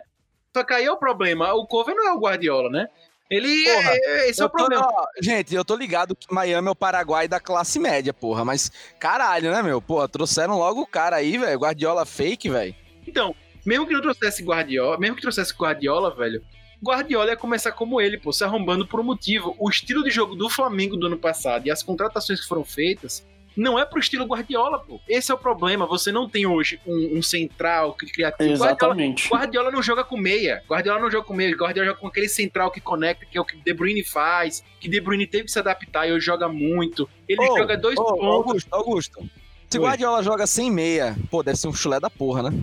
Só 0.56 0.64
que 0.64 0.74
aí 0.74 0.86
é 0.86 0.92
o 0.92 0.98
problema. 0.98 1.54
O 1.54 1.66
cover 1.66 1.96
não 1.96 2.08
é 2.08 2.12
o 2.14 2.20
Guardiola, 2.20 2.70
né? 2.70 2.88
Ele 3.32 3.64
Porra, 3.64 3.92
é, 3.94 4.30
esse 4.30 4.42
é 4.42 4.46
o 4.46 4.50
tô- 4.50 4.58
problema. 4.58 4.88
ó, 4.92 5.06
gente, 5.22 5.54
eu 5.56 5.64
tô 5.64 5.76
ligado 5.76 6.16
que 6.16 6.34
Miami 6.34 6.68
é 6.68 6.72
o 6.72 6.76
Paraguai 6.76 7.28
da 7.28 7.40
classe 7.40 7.80
média, 7.80 8.12
porra. 8.14 8.44
Mas 8.44 8.72
caralho, 9.00 9.52
né, 9.52 9.62
meu? 9.62 9.82
Porra, 9.82 10.08
trouxeram 10.10 10.58
logo 10.58 10.82
o 10.82 10.88
cara 10.88 11.16
aí, 11.16 11.38
velho. 11.38 11.60
Guardiola 11.60 12.06
fake, 12.06 12.50
velho. 12.50 12.76
Então, 13.08 13.34
mesmo 13.66 13.86
que 13.88 13.94
não 13.94 14.02
trouxesse 14.02 14.44
Guardiola, 14.44 14.98
mesmo 14.98 15.16
que 15.16 15.22
trouxesse 15.22 15.54
Guardiola, 15.54 16.14
velho, 16.16 16.44
Guardiola 16.84 17.30
ia 17.30 17.38
começar 17.38 17.72
como 17.72 18.02
ele, 18.02 18.18
pô, 18.18 18.34
se 18.34 18.44
arrombando 18.44 18.88
por 18.88 19.00
um 19.00 19.04
motivo. 19.04 19.56
O 19.60 19.70
estilo 19.70 20.04
de 20.04 20.10
jogo 20.10 20.36
do 20.36 20.50
Flamengo 20.50 20.98
do 20.98 21.06
ano 21.08 21.18
passado 21.18 21.68
e 21.68 21.72
as 21.72 21.84
contratações 21.84 22.42
que 22.42 22.48
foram 22.48 22.66
feitas 22.66 23.24
não 23.60 23.78
é 23.78 23.86
pro 23.86 24.00
estilo 24.00 24.26
Guardiola, 24.26 24.80
pô. 24.80 25.00
Esse 25.08 25.32
é 25.32 25.36
o 25.36 25.38
problema. 25.38 25.86
Você 25.86 26.12
não 26.12 26.28
tem 26.30 26.46
hoje 26.46 26.80
um, 26.88 27.18
um 27.18 27.22
central 27.22 27.94
que 27.94 28.06
criativo. 28.12 28.50
Guardiola, 28.50 28.72
Exatamente. 28.72 29.30
Guardiola 29.30 29.72
não 29.72 29.84
joga 29.84 30.04
com 30.04 30.18
meia. 30.18 30.64
Guardiola 30.70 31.00
não 31.00 31.12
joga 31.12 31.26
com 31.28 31.34
meia. 31.34 31.56
Guardiola 31.56 31.90
joga 31.90 32.00
com 32.00 32.08
aquele 32.08 32.30
central 32.30 32.72
que 32.72 32.80
conecta, 32.82 33.26
que 33.26 33.38
é 33.38 33.42
o 33.42 33.46
que 33.46 33.58
De 33.58 33.74
Bruyne 33.74 34.04
faz, 34.04 34.64
que 34.80 34.88
De 34.88 35.00
Bruyne 35.02 35.28
teve 35.28 35.44
que 35.46 35.52
se 35.52 35.60
adaptar 35.60 36.08
e 36.08 36.12
hoje 36.14 36.26
joga 36.26 36.48
muito. 36.48 37.08
Ele 37.28 37.42
Ô, 37.42 37.58
joga 37.58 37.78
dois 37.78 37.98
Ô, 37.98 38.04
pontos. 38.04 38.24
Augusto, 38.26 38.68
Augusto. 38.72 39.30
Se 39.70 39.78
Oi. 39.78 39.84
Guardiola 39.86 40.24
joga 40.24 40.48
sem 40.48 40.72
meia, 40.72 41.16
pô, 41.30 41.44
deve 41.44 41.58
ser 41.58 41.68
um 41.68 41.74
chulé 41.74 42.00
da 42.00 42.10
porra, 42.10 42.50
né? 42.50 42.58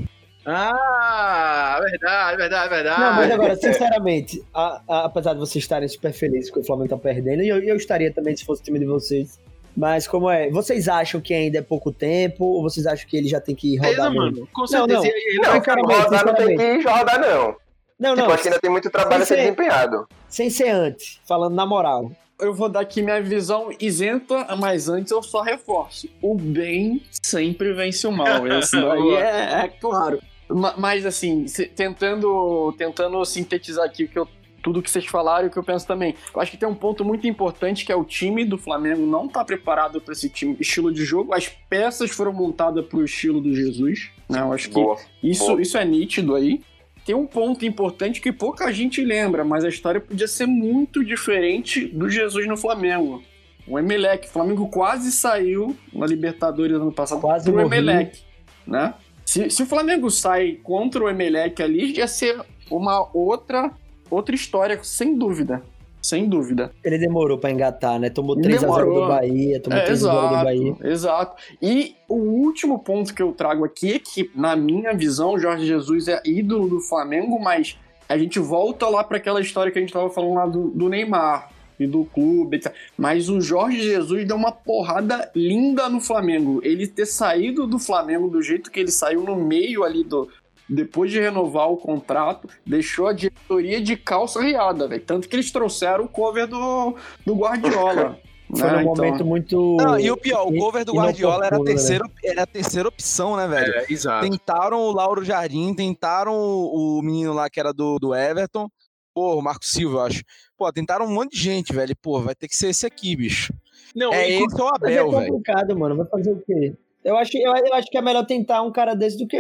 Ah, 0.48 1.78
verdade, 1.82 2.37
verdade, 2.37 2.69
verdade. 2.70 3.00
Não, 3.00 3.14
mas 3.16 3.31
agora, 3.32 3.56
sinceramente, 3.56 4.43
a- 4.54 4.81
a- 4.88 5.04
apesar 5.04 5.32
de 5.34 5.40
vocês 5.40 5.62
estarem 5.64 5.88
super 5.88 6.12
felizes 6.12 6.50
que 6.50 6.58
o 6.58 6.64
Flamengo 6.64 6.88
tá 6.90 6.96
perdendo, 6.96 7.43
e 7.43 7.48
eu, 7.48 7.58
eu 7.62 7.76
estaria 7.76 8.12
também 8.12 8.37
se 8.37 8.44
fosse 8.44 8.62
o 8.62 8.64
time 8.64 8.78
de 8.78 8.87
vocês. 8.87 9.38
Mas 9.76 10.08
como 10.08 10.31
é? 10.31 10.49
Vocês 10.50 10.88
acham 10.88 11.20
que 11.20 11.34
ainda 11.34 11.58
é 11.58 11.62
pouco 11.62 11.93
tempo? 11.93 12.44
Ou 12.44 12.62
vocês 12.62 12.87
acham 12.87 13.06
que 13.06 13.17
ele 13.17 13.28
já 13.28 13.40
tem 13.40 13.55
que 13.55 13.76
rodar? 13.76 13.90
certeza, 13.94 14.11
mano. 14.11 14.49
Com 14.52 14.61
Não, 14.62 14.67
certeza. 14.69 14.99
não. 15.00 15.05
Ele- 15.05 15.37
Não, 15.37 15.43
Não, 15.44 15.55
sinceramente, 15.58 16.02
rodar 16.02 16.26
não 16.26 16.34
tem 16.34 16.56
que 16.56 16.88
rodar, 16.88 17.20
não. 17.20 17.56
Não, 17.99 18.14
Tipo, 18.14 18.26
não. 18.28 18.34
acho 18.34 18.43
que 18.43 18.49
ainda 18.49 18.61
tem 18.61 18.70
muito 18.70 18.90
trabalho 18.90 19.23
a 19.23 19.26
ser 19.26 19.34
sem 19.34 19.37
ser- 19.37 19.43
desempenhado. 19.43 20.08
Sem 20.28 20.50
ser 20.50 20.69
antes, 20.70 21.20
falando 21.26 21.55
na 21.55 21.64
moral. 21.67 22.11
Eu 22.38 22.52
vou 22.55 22.69
dar 22.69 22.81
aqui 22.81 23.00
minha 23.00 23.20
visão 23.23 23.70
isenta, 23.81 24.46
mas 24.58 24.88
antes 24.88 25.11
eu 25.11 25.23
só 25.23 25.40
reforço. 25.40 26.06
O 26.20 26.34
bem 26.34 27.02
sempre 27.22 27.72
vence 27.72 28.06
o 28.06 28.12
mal. 28.12 28.26
Isso 28.61 28.79
daí 28.81 29.14
é, 29.14 29.64
é 29.64 29.69
claro. 29.81 30.20
Ma- 30.49 30.75
Mas 30.76 31.05
assim, 31.06 31.46
tentando, 31.75 32.72
tentando 32.79 33.25
sintetizar 33.25 33.84
aqui 33.87 34.05
o 34.05 34.08
que 34.08 34.19
eu- 34.19 34.29
tudo 34.66 34.82
que 34.82 34.90
vocês 34.90 35.06
falaram 35.06 35.44
e 35.44 35.48
o 35.48 35.50
que 35.52 35.56
eu 35.56 35.62
penso 35.62 35.86
também. 35.86 36.16
Eu 36.34 36.40
acho 36.40 36.50
que 36.50 36.56
tem 36.56 36.68
um 36.68 36.74
ponto 36.74 37.04
muito 37.04 37.24
importante 37.24 37.84
que 37.86 37.92
é 37.92 37.94
o 37.94 38.02
time 38.02 38.44
do 38.44 38.58
Flamengo 38.58 39.06
não 39.06 39.28
tá 39.28 39.44
preparado 39.44 40.00
para 40.00 40.10
esse 40.10 40.28
time, 40.28 40.56
estilo 40.58 40.92
de 40.92 41.04
jogo. 41.04 41.32
As 41.32 41.48
peças 41.48 42.10
foram 42.10 42.32
montadas 42.32 42.84
pro 42.84 43.04
estilo 43.04 43.40
do 43.40 43.54
Jesus. 43.54 44.10
Né? 44.28 44.40
Eu 44.40 44.52
acho 44.52 44.68
que 44.68 44.74
Boa. 44.74 44.98
isso, 45.22 45.46
Boa. 45.46 45.62
isso 45.62 45.78
é 45.78 45.84
nítido 45.84 46.34
aí. 46.34 46.60
Tem 47.04 47.14
um 47.14 47.28
ponto 47.28 47.64
importante 47.64 48.20
que 48.20 48.32
pouca 48.32 48.72
gente 48.72 49.04
lembra, 49.04 49.44
mas 49.44 49.64
a 49.64 49.68
história 49.68 50.00
podia 50.00 50.26
ser 50.26 50.46
muito 50.46 51.04
diferente 51.04 51.86
do 51.86 52.10
Jesus 52.10 52.48
no 52.48 52.56
Flamengo. 52.56 53.22
O 53.69 53.78
Emelec, 53.78 54.26
o 54.26 54.30
Flamengo 54.30 54.66
quase 54.69 55.12
saiu 55.12 55.76
na 55.92 56.06
Libertadores 56.06 56.74
ano 56.74 56.90
passado 56.90 57.20
Quase 57.20 57.44
pro 57.44 57.62
morri. 57.62 57.78
Emelec, 57.78 58.19
né? 58.66 58.94
Se, 59.24 59.48
se 59.48 59.62
o 59.62 59.66
Flamengo 59.66 60.10
sai 60.10 60.58
contra 60.60 61.04
o 61.04 61.08
Emelec 61.08 61.62
ali, 61.62 61.98
ia 61.98 62.08
ser 62.08 62.44
uma 62.69 63.08
outra, 63.16 63.70
outra 64.11 64.35
história, 64.35 64.79
sem 64.82 65.17
dúvida. 65.17 65.62
Sem 66.03 66.29
dúvida. 66.29 66.70
Ele 66.85 66.99
demorou 66.99 67.37
pra 67.37 67.50
engatar, 67.50 67.99
né? 67.99 68.08
Tomou 68.08 68.37
3x0 68.37 68.61
Demorou. 68.61 69.00
do 69.03 69.08
Bahia, 69.08 69.58
tomou 69.61 69.79
É, 69.79 69.87
3x0 69.91 70.29
do 70.38 70.44
Bahia. 70.44 70.76
exato. 70.85 71.37
E 71.61 71.97
o 72.08 72.14
último 72.14 72.79
ponto 72.79 73.12
que 73.12 73.20
eu 73.23 73.32
trago 73.32 73.64
aqui 73.64 73.94
é 73.94 73.99
que, 73.99 74.31
na 74.32 74.55
minha 74.55 74.94
visão, 74.94 75.32
o 75.35 75.38
Jorge 75.38 75.67
Jesus 75.67 76.06
é 76.06 76.23
ídolo 76.25 76.69
do 76.69 76.81
Flamengo, 76.81 77.41
mas 77.41 77.76
a 78.08 78.17
gente 78.17 78.38
volta 78.38 78.88
lá 78.88 79.03
para 79.03 79.17
aquela 79.17 79.41
história 79.41 79.73
que 79.73 79.79
a 79.79 79.82
gente 79.82 79.93
tava 79.93 80.08
falando 80.08 80.35
lá 80.35 80.47
do, 80.47 80.69
do 80.69 80.88
Neymar 80.88 81.50
e 81.79 81.88
do 81.88 82.05
clube, 82.05 82.56
etc. 82.58 82.73
Mas 82.97 83.29
o 83.29 83.41
Jorge 83.41 83.82
Jesus 83.82 84.25
deu 84.29 84.37
uma 84.37 84.53
porrada 84.53 85.29
linda 85.35 85.88
no 85.88 86.00
Flamengo. 86.00 86.61
Ele 86.62 86.87
ter 86.87 87.06
saído 87.06 87.67
do 87.67 87.81
Flamengo 87.81 88.29
do 88.29 88.41
jeito 88.41 88.70
que 88.70 88.79
ele 88.79 88.93
saiu 88.93 89.23
no 89.25 89.35
meio 89.35 89.82
ali 89.82 90.05
do. 90.05 90.29
Depois 90.68 91.10
de 91.12 91.20
renovar 91.20 91.70
o 91.70 91.76
contrato, 91.76 92.48
deixou 92.66 93.06
a 93.06 93.12
diretoria 93.12 93.80
de 93.80 93.96
calça 93.96 94.42
riada, 94.42 94.88
velho. 94.88 95.02
Tanto 95.04 95.28
que 95.28 95.36
eles 95.36 95.52
trouxeram 95.52 96.04
o 96.04 96.08
cover 96.08 96.46
do, 96.46 96.96
do 97.24 97.34
Guardiola. 97.36 98.18
Foi 98.48 98.60
né? 98.62 98.72
num 98.76 98.80
Então- 98.92 98.94
momento 99.04 99.24
muito. 99.24 99.76
Não, 99.76 99.98
e 99.98 100.08
o 100.10 100.16
pior, 100.16 100.46
o 100.46 100.56
cover 100.56 100.84
do 100.84 100.94
Guardiola 100.94 101.46
era 101.46 101.56
a 101.56 101.58
né? 101.58 101.64
terceira, 101.64 102.04
era 102.24 102.42
a 102.42 102.46
terceira 102.46 102.88
opção, 102.88 103.36
né, 103.36 103.46
velho? 103.48 103.74
É, 103.74 103.86
exato. 103.90 104.28
Tentaram 104.28 104.78
o 104.78 104.92
Lauro 104.92 105.24
Jardim, 105.24 105.74
tentaram 105.74 106.32
o, 106.32 106.98
o 106.98 107.02
menino 107.02 107.32
lá 107.32 107.50
que 107.50 107.58
era 107.58 107.72
do, 107.72 107.98
do 107.98 108.14
Everton. 108.14 108.69
Pô, 109.12 109.34
o 109.36 109.42
Marco 109.42 109.64
Silva, 109.64 109.96
eu 109.98 110.02
acho. 110.02 110.22
Pô, 110.56 110.70
tentaram 110.72 111.06
um 111.06 111.10
monte 111.12 111.32
de 111.32 111.42
gente, 111.42 111.72
velho. 111.72 111.96
Pô, 112.00 112.20
vai 112.20 112.34
ter 112.34 112.46
que 112.48 112.55
ser 112.55 112.69
esse 112.69 112.86
aqui, 112.86 113.17
bicho. 113.17 113.52
Não, 113.94 114.12
É 114.12 114.29
esse 114.31 114.43
ou 114.43 114.69
o 114.69 114.70
Mas 114.81 114.93
é 114.93 114.98
Abel, 114.98 115.10
velho. 115.10 115.26
complicado, 115.32 115.76
mano. 115.79 115.96
Vai 115.96 116.06
fazer 116.06 116.31
o 116.32 116.43
quê? 116.46 116.74
Eu 117.02 117.17
acho, 117.17 117.36
eu, 117.38 117.52
eu 117.52 117.74
acho 117.74 117.88
que 117.91 117.96
é 117.98 118.02
melhor 118.02 118.24
tentar 118.26 118.62
um 118.62 118.70
cara 118.70 118.94
desse 118.94 119.17
do 119.19 119.26
que 119.26 119.36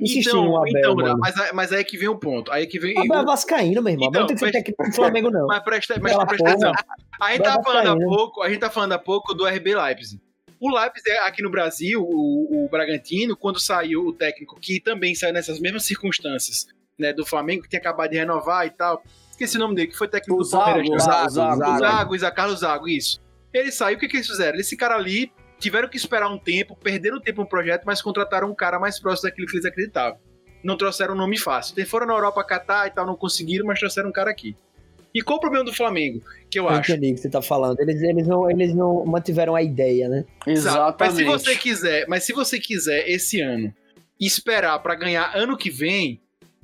insistir 0.00 0.28
então, 0.30 0.44
no 0.44 0.56
Abel, 0.56 0.72
então, 0.76 0.94
mano. 0.96 1.18
mas, 1.18 1.36
aí- 1.38 1.50
mas 1.52 1.72
aí 1.72 1.80
é 1.80 1.84
que 1.84 1.96
vem 1.96 2.08
o 2.08 2.16
ponto. 2.18 2.50
Aí 2.52 2.62
é 2.64 2.66
que 2.66 2.78
vem. 2.78 2.96
Abel 2.98 3.20
é 3.20 3.24
vascaíno, 3.24 3.82
meu 3.82 3.92
irmão. 3.92 4.08
Então, 4.08 4.20
não 4.22 4.26
tem 4.28 4.36
que 4.36 4.44
ser 4.44 4.52
técnico 4.52 4.84
do 4.84 4.92
Flamengo, 4.94 5.30
não. 5.30 5.46
Mas 5.46 5.60
presta, 5.60 5.98
mas 6.00 6.16
presta 6.16 6.48
atenção. 6.50 6.72
A 7.20 7.32
gente 7.32 7.42
tá 7.42 7.62
falando 7.62 7.88
há 7.88 7.96
pouco, 8.06 8.42
a 8.42 8.48
gente 8.48 8.60
tá 8.60 8.70
falando 8.70 8.92
há 8.92 8.98
pouco 8.98 9.34
do 9.34 9.46
RB 9.46 9.74
Leipzig. 9.74 10.20
O 10.60 10.70
Leipzig 10.74 11.08
é 11.10 11.26
aqui 11.26 11.42
no 11.42 11.50
Brasil, 11.50 12.02
o, 12.02 12.64
o 12.64 12.68
Bragantino, 12.68 13.36
quando 13.36 13.60
saiu 13.60 14.06
o 14.06 14.12
técnico 14.12 14.58
que 14.60 14.80
também 14.80 15.14
saiu 15.14 15.32
nessas 15.32 15.60
mesmas 15.60 15.84
circunstâncias, 15.84 16.66
né, 16.98 17.12
do 17.12 17.24
Flamengo, 17.24 17.62
que 17.62 17.68
tinha 17.68 17.78
acabado 17.78 18.10
de 18.10 18.16
renovar 18.16 18.66
e 18.66 18.70
tal. 18.70 19.02
Esqueci 19.30 19.56
o 19.56 19.60
nome 19.60 19.76
dele, 19.76 19.86
que 19.88 19.96
foi 19.96 20.08
técnico 20.08 20.40
O 20.40 20.42
do 20.44 20.50
Palmeiras. 20.50 21.02
Zago, 21.04 21.12
né? 21.12 21.28
Zago, 21.28 21.30
Zago, 21.30 21.56
Zago. 21.58 21.78
Zago, 21.78 22.18
Zago, 22.18 22.36
Carlos 22.36 22.58
Zago, 22.60 22.88
isso. 22.88 23.20
Ele 23.54 23.70
saiu, 23.70 23.96
o 23.96 24.00
que, 24.00 24.08
que 24.08 24.16
eles 24.16 24.26
fizeram? 24.26 24.54
Eles 24.54 24.68
ficaram 24.68 24.96
ali, 24.96 25.30
tiveram 25.58 25.88
que 25.88 25.96
esperar 25.96 26.28
um 26.28 26.38
tempo, 26.38 26.76
perderam 26.76 27.20
tempo 27.20 27.42
no 27.42 27.48
projeto, 27.48 27.84
mas 27.84 28.00
contrataram 28.02 28.50
um 28.50 28.54
cara 28.54 28.78
mais 28.78 28.98
próximo 29.00 29.28
daquilo 29.28 29.46
que 29.46 29.54
eles 29.56 29.66
acreditavam. 29.66 30.18
Não 30.62 30.76
trouxeram 30.76 31.14
um 31.14 31.16
nome 31.16 31.38
fácil. 31.38 31.74
Eles 31.76 31.88
foram 31.88 32.06
na 32.06 32.14
Europa 32.14 32.42
catar 32.44 32.86
e 32.86 32.90
tal, 32.90 33.06
não 33.06 33.14
conseguiram, 33.16 33.66
mas 33.66 33.78
trouxeram 33.78 34.08
um 34.08 34.12
cara 34.12 34.30
aqui. 34.30 34.56
E 35.14 35.22
qual 35.22 35.38
o 35.38 35.40
problema 35.40 35.64
do 35.64 35.72
Flamengo? 35.72 36.20
Que 36.50 36.58
eu 36.58 36.64
Eu 36.64 36.70
acho. 36.70 36.92
entendi 36.92 37.12
o 37.12 37.14
que 37.14 37.20
você 37.22 37.30
tá 37.30 37.40
falando. 37.40 37.80
Eles, 37.80 38.02
eles, 38.02 38.26
não, 38.26 38.50
eles 38.50 38.74
não 38.74 39.04
mantiveram 39.06 39.54
a 39.54 39.62
ideia, 39.62 40.08
né? 40.08 40.24
Exato. 40.46 40.96
Mas 41.00 41.14
se 41.14 41.22
Exatamente. 41.22 41.44
você 41.44 41.56
quiser, 41.56 42.06
mas 42.08 42.24
se 42.24 42.32
você 42.32 42.58
quiser 42.60 43.08
esse 43.08 43.40
ano 43.40 43.72
esperar 44.20 44.78
pra 44.80 44.94
ganhar 44.94 45.32
ano 45.34 45.56
que 45.56 45.70
vem, 45.70 46.20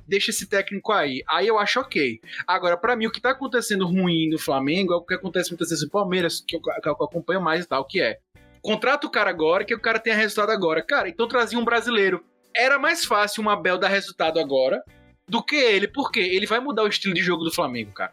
deixa 0.07 0.29
esse 0.29 0.45
técnico 0.45 0.91
aí. 0.91 1.23
Aí 1.27 1.47
eu 1.47 1.57
acho 1.57 1.79
ok. 1.79 2.19
Agora, 2.45 2.77
pra 2.77 2.95
mim, 2.95 3.07
o 3.07 3.11
que 3.11 3.21
tá 3.21 3.31
acontecendo 3.31 3.85
ruim 3.87 4.29
no 4.29 4.37
Flamengo 4.37 4.93
é 4.93 4.97
o 4.97 5.01
que 5.01 5.13
acontece 5.13 5.49
muitas 5.51 5.69
vezes 5.69 5.83
no 5.83 5.89
Palmeiras, 5.89 6.43
que 6.45 6.55
eu, 6.55 6.61
que 6.61 6.87
eu 6.87 6.91
acompanho 6.93 7.41
mais 7.41 7.65
e 7.65 7.67
tal, 7.67 7.85
que 7.85 7.99
é 8.01 8.19
contrata 8.65 9.05
o 9.05 9.11
cara 9.11 9.29
agora, 9.29 9.63
que 9.63 9.75
o 9.75 9.79
cara 9.79 9.99
tenha 9.99 10.15
resultado 10.15 10.49
agora. 10.49 10.81
Cara, 10.81 11.07
então 11.07 11.27
trazia 11.27 11.59
um 11.59 11.63
brasileiro. 11.63 12.23
Era 12.55 12.79
mais 12.79 13.05
fácil 13.05 13.43
uma 13.43 13.53
Abel 13.53 13.77
dar 13.77 13.89
resultado 13.89 14.39
agora 14.39 14.83
do 15.27 15.43
que 15.43 15.55
ele, 15.55 15.87
porque 15.87 16.19
ele 16.19 16.47
vai 16.47 16.59
mudar 16.59 16.83
o 16.83 16.87
estilo 16.87 17.13
de 17.13 17.21
jogo 17.21 17.43
do 17.43 17.53
Flamengo, 17.53 17.91
cara. 17.91 18.11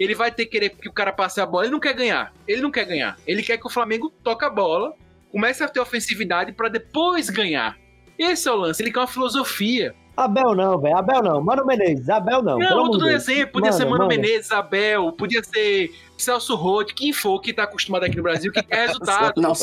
Ele 0.00 0.14
vai 0.14 0.32
ter 0.32 0.46
que 0.46 0.52
querer 0.52 0.70
que 0.70 0.88
o 0.88 0.92
cara 0.92 1.12
passe 1.12 1.40
a 1.40 1.46
bola. 1.46 1.64
Ele 1.64 1.72
não 1.72 1.78
quer 1.78 1.94
ganhar. 1.94 2.32
Ele 2.48 2.60
não 2.60 2.70
quer 2.70 2.84
ganhar. 2.84 3.16
Ele 3.26 3.42
quer 3.42 3.58
que 3.58 3.66
o 3.66 3.70
Flamengo 3.70 4.10
toque 4.24 4.44
a 4.44 4.50
bola, 4.50 4.92
comece 5.30 5.62
a 5.62 5.68
ter 5.68 5.78
ofensividade 5.78 6.52
pra 6.52 6.68
depois 6.68 7.30
ganhar. 7.30 7.78
Esse 8.18 8.48
é 8.48 8.52
o 8.52 8.56
lance. 8.56 8.82
Ele 8.82 8.90
quer 8.90 9.00
uma 9.00 9.06
filosofia. 9.06 9.94
Abel 10.16 10.54
não, 10.54 10.80
velho. 10.80 10.96
Abel 10.96 11.22
não. 11.22 11.40
Mano 11.40 11.64
Menezes, 11.64 12.08
Abel 12.08 12.42
não. 12.42 12.58
Não, 12.58 12.78
outro 12.78 13.08
exemplo, 13.08 13.52
podia 13.52 13.72
ser 13.72 13.84
Mano 13.84 14.04
manda. 14.04 14.16
Menezes, 14.16 14.50
Abel, 14.50 15.12
podia 15.12 15.42
ser 15.44 15.90
Celso 16.22 16.54
Roth, 16.54 16.92
quem 16.94 17.12
for 17.12 17.40
que 17.40 17.52
tá 17.52 17.64
acostumado 17.64 18.04
aqui 18.04 18.16
no 18.16 18.22
Brasil, 18.22 18.52
que 18.52 18.62
quer 18.62 18.88
resultado. 18.88 19.34
Não, 19.42 19.54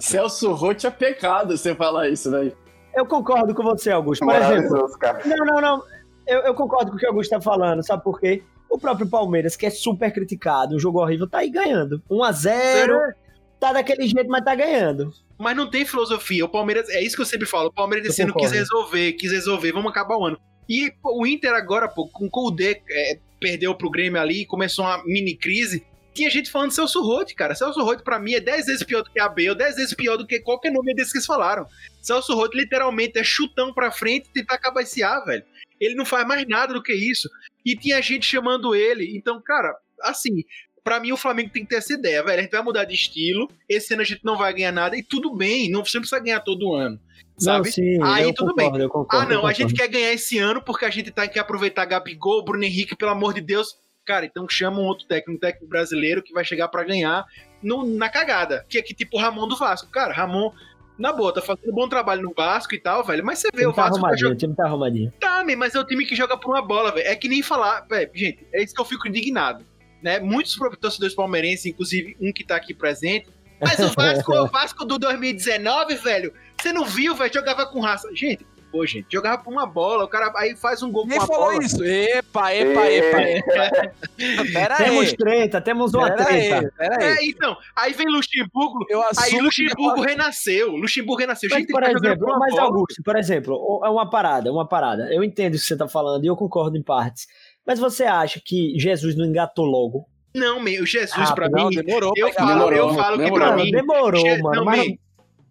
Celso 0.00 0.52
Roth 0.52 0.84
é 0.84 0.90
pecado 0.90 1.56
você 1.56 1.74
falar 1.74 2.08
isso, 2.08 2.30
velho. 2.30 2.56
Eu 2.94 3.06
concordo 3.06 3.54
com 3.54 3.62
você, 3.62 3.90
Augusto. 3.90 4.24
Por 4.24 4.34
exemplo, 4.34 4.88
não, 5.24 5.46
não, 5.46 5.60
não. 5.60 5.82
Eu, 6.26 6.40
eu 6.40 6.54
concordo 6.54 6.90
com 6.90 6.96
o 6.98 7.00
que 7.00 7.06
o 7.06 7.08
Augusto 7.08 7.30
tá 7.30 7.40
falando, 7.40 7.82
sabe 7.82 8.04
por 8.04 8.20
quê? 8.20 8.42
O 8.68 8.78
próprio 8.78 9.08
Palmeiras, 9.08 9.56
que 9.56 9.64
é 9.64 9.70
super 9.70 10.12
criticado, 10.12 10.76
um 10.76 10.78
jogo 10.78 11.00
horrível, 11.00 11.26
tá 11.26 11.38
aí 11.38 11.50
ganhando. 11.50 12.02
1x0, 12.10 13.14
tá 13.58 13.72
daquele 13.72 14.06
jeito, 14.06 14.28
mas 14.28 14.44
tá 14.44 14.54
ganhando. 14.54 15.10
Mas 15.38 15.56
não 15.56 15.70
tem 15.70 15.86
filosofia. 15.86 16.44
O 16.44 16.48
Palmeiras, 16.48 16.88
é 16.90 17.02
isso 17.02 17.16
que 17.16 17.22
eu 17.22 17.26
sempre 17.26 17.46
falo. 17.46 17.68
O 17.68 17.72
Palmeiras 17.72 18.06
esse 18.08 18.22
ano 18.22 18.34
quis 18.34 18.52
resolver, 18.52 19.12
quis 19.14 19.32
resolver, 19.32 19.72
vamos 19.72 19.90
acabar 19.90 20.16
o 20.18 20.26
ano. 20.26 20.38
E 20.68 20.92
pô, 21.02 21.20
o 21.20 21.26
Inter 21.26 21.54
agora, 21.54 21.88
pô, 21.88 22.06
com 22.06 22.28
o 22.30 22.50
D 22.50 22.80
é, 22.90 23.18
perdeu 23.40 23.74
pro 23.74 23.90
Grêmio 23.90 24.20
ali, 24.20 24.46
começou 24.46 24.84
uma 24.84 25.02
mini 25.04 25.34
crise. 25.34 25.84
Tinha 26.14 26.30
gente 26.30 26.50
falando 26.50 26.72
Celso 26.72 27.02
Roth, 27.02 27.32
cara. 27.34 27.54
Celso 27.54 27.82
Roth, 27.82 28.02
pra 28.02 28.18
mim, 28.18 28.34
é 28.34 28.40
10 28.40 28.66
vezes 28.66 28.82
pior 28.82 29.02
do 29.02 29.10
que 29.10 29.20
Abel, 29.20 29.54
10 29.54 29.76
vezes 29.76 29.94
pior 29.94 30.16
do 30.16 30.26
que 30.26 30.40
qualquer 30.40 30.70
nome 30.70 30.94
desses 30.94 31.12
que 31.12 31.18
eles 31.18 31.26
falaram. 31.26 31.66
Celso 32.00 32.34
Roth, 32.34 32.54
literalmente, 32.54 33.18
é 33.18 33.24
chutão 33.24 33.72
pra 33.72 33.90
frente 33.90 34.28
e 34.28 34.32
tentar 34.32 34.58
cabecear, 34.58 35.24
velho. 35.24 35.44
Ele 35.80 35.94
não 35.94 36.04
faz 36.04 36.26
mais 36.26 36.46
nada 36.46 36.74
do 36.74 36.82
que 36.82 36.92
isso. 36.92 37.28
E 37.64 37.74
tinha 37.74 38.00
gente 38.02 38.26
chamando 38.26 38.74
ele. 38.74 39.16
Então, 39.16 39.40
cara, 39.40 39.74
assim, 40.02 40.44
pra 40.84 41.00
mim 41.00 41.12
o 41.12 41.16
Flamengo 41.16 41.50
tem 41.50 41.62
que 41.62 41.70
ter 41.70 41.76
essa 41.76 41.94
ideia, 41.94 42.22
velho. 42.22 42.38
A 42.38 42.42
gente 42.42 42.52
vai 42.52 42.62
mudar 42.62 42.84
de 42.84 42.94
estilo. 42.94 43.48
Esse 43.68 43.94
ano 43.94 44.02
a 44.02 44.06
gente 44.06 44.24
não 44.24 44.36
vai 44.36 44.52
ganhar 44.52 44.72
nada 44.72 44.96
e 44.96 45.02
tudo 45.02 45.34
bem. 45.34 45.70
Não 45.70 45.84
você 45.84 45.96
não 45.96 46.02
precisa 46.02 46.20
ganhar 46.20 46.40
todo 46.40 46.74
ano. 46.74 47.00
Sabe? 47.38 47.66
Não, 47.66 47.72
sim, 47.72 48.02
Aí 48.02 48.24
eu 48.24 48.34
tudo 48.34 48.54
concordo, 48.54 48.82
eu 48.82 48.88
concordo. 48.88 49.26
Ah, 49.26 49.34
não, 49.34 49.46
a 49.46 49.52
gente 49.52 49.74
quer 49.74 49.88
ganhar 49.88 50.12
esse 50.12 50.38
ano 50.38 50.62
porque 50.62 50.84
a 50.84 50.90
gente 50.90 51.10
tá 51.10 51.26
quer 51.26 51.40
aproveitar 51.40 51.84
Gabigol, 51.84 52.44
Bruno 52.44 52.64
Henrique, 52.64 52.94
pelo 52.94 53.10
amor 53.10 53.34
de 53.34 53.40
Deus. 53.40 53.74
Cara, 54.04 54.26
então 54.26 54.48
chama 54.48 54.78
um 54.80 54.84
outro 54.84 55.06
técnico, 55.06 55.32
um 55.36 55.38
técnico 55.40 55.66
brasileiro 55.68 56.22
que 56.22 56.32
vai 56.32 56.44
chegar 56.44 56.68
pra 56.68 56.82
ganhar 56.82 57.24
no- 57.62 57.84
na 57.86 58.08
cagada. 58.08 58.64
Que 58.68 58.78
é 58.78 58.82
que 58.82 58.92
tipo 58.94 59.16
o 59.16 59.20
Ramon 59.20 59.46
do 59.46 59.56
Vasco. 59.56 59.88
Cara, 59.90 60.12
Ramon, 60.12 60.52
na 60.98 61.12
boa, 61.12 61.32
tá 61.32 61.40
fazendo 61.40 61.70
um 61.70 61.74
bom 61.74 61.88
trabalho 61.88 62.22
no 62.22 62.34
Vasco 62.36 62.74
e 62.74 62.80
tal, 62.80 63.04
velho. 63.04 63.24
Mas 63.24 63.38
você 63.38 63.48
O 63.48 63.56
vê 63.56 63.64
o 63.66 63.70
time 63.70 63.76
tá 63.76 63.82
Vasco 63.82 63.94
tá 63.94 63.98
arrumadinho, 64.00 64.18
jogando. 64.20 64.34
o 64.36 64.38
time 64.40 64.54
tá 64.56 64.64
arrumadinho. 64.64 65.12
Tá, 65.20 65.44
mas 65.56 65.74
é 65.74 65.80
o 65.80 65.84
time 65.84 66.04
que 66.04 66.16
joga 66.16 66.36
por 66.36 66.50
uma 66.52 66.62
bola, 66.62 66.90
velho. 66.92 67.06
É 67.06 67.14
que 67.14 67.28
nem 67.28 67.42
falar, 67.42 67.82
velho, 67.82 68.10
gente, 68.12 68.44
é 68.52 68.62
isso 68.62 68.74
que 68.74 68.80
eu 68.80 68.84
fico 68.84 69.06
indignado. 69.06 69.64
Né? 70.02 70.18
Muitos 70.18 70.56
torcedores 70.80 71.14
palmeirenses, 71.14 71.66
inclusive 71.66 72.16
um 72.20 72.32
que 72.32 72.42
tá 72.44 72.56
aqui 72.56 72.74
presente. 72.74 73.28
Mas 73.60 73.78
o 73.78 73.88
Vasco, 73.94 74.32
o 74.34 74.48
Vasco 74.48 74.84
do 74.84 74.98
2019, 74.98 75.94
velho, 75.94 76.32
você 76.60 76.72
não 76.72 76.84
viu, 76.84 77.14
velho? 77.14 77.32
Jogava 77.32 77.64
com 77.66 77.78
raça. 77.78 78.08
Gente, 78.12 78.44
pô, 78.72 78.84
gente, 78.86 79.06
jogava 79.12 79.42
por 79.42 79.52
uma 79.52 79.66
bola, 79.66 80.02
o 80.04 80.08
cara 80.08 80.32
aí 80.36 80.56
faz 80.56 80.82
um 80.82 80.90
gol 80.90 81.02
com 81.04 81.10
Quem 81.10 81.18
uma 81.18 81.26
falou 81.26 81.50
bola. 81.52 81.62
isso? 81.62 81.84
Epa, 81.84 82.54
epa, 82.54 82.90
epa, 82.90 83.22
epa. 83.22 83.92
Pera 84.52 84.76
Temos 84.78 85.08
aí. 85.08 85.16
treta, 85.16 85.60
temos 85.60 85.94
uma 85.94 86.10
Pera 86.10 86.28
aí, 86.30 86.48
treta. 86.48 86.72
pera 86.76 86.96
aí. 86.98 87.04
É, 87.18 87.24
então, 87.28 87.56
aí 87.76 87.92
vem 87.92 88.06
Luxemburgo, 88.08 88.86
Eu 88.88 89.02
aí 89.18 89.38
Luxemburgo 89.40 90.02
que... 90.02 90.08
renasceu. 90.08 90.70
Luxemburgo 90.76 91.20
renasceu. 91.20 91.50
Mas, 91.52 91.58
Gente, 91.60 91.70
por 91.72 91.82
exemplo, 91.82 92.38
mas 92.38 92.50
bola. 92.54 92.62
Augusto, 92.62 93.02
por 93.04 93.16
exemplo, 93.16 93.80
é 93.84 93.88
uma 93.90 94.08
parada, 94.08 94.50
uma 94.50 94.66
parada. 94.66 95.12
Eu 95.12 95.22
entendo 95.22 95.54
o 95.54 95.58
que 95.58 95.64
você 95.64 95.76
tá 95.76 95.86
falando 95.86 96.24
e 96.24 96.28
eu 96.28 96.34
concordo 96.36 96.76
em 96.76 96.82
partes. 96.82 97.26
Mas 97.66 97.78
você 97.78 98.04
acha 98.04 98.40
que 98.44 98.78
Jesus 98.78 99.14
não 99.14 99.24
engatou 99.26 99.64
logo? 99.64 100.06
Não, 100.34 100.58
meu, 100.60 100.86
Jesus, 100.86 101.12
Ah, 101.30 101.34
pra 101.34 101.46
Não, 101.48 101.68
mim, 101.68 101.76
demorou 101.76 102.12
eu 102.16 102.30
pra 102.30 102.34
falo, 102.42 102.48
demorou, 102.54 102.78
eu 102.78 102.94
falo 102.94 103.18
que 103.18 103.24
demorou. 103.24 103.38
pra 103.46 103.50
Mano, 103.56 103.64
mim. 103.64 103.70
demorou, 103.70 104.24
mano. 104.42 104.50
não, 104.56 104.64
mas 104.64 104.92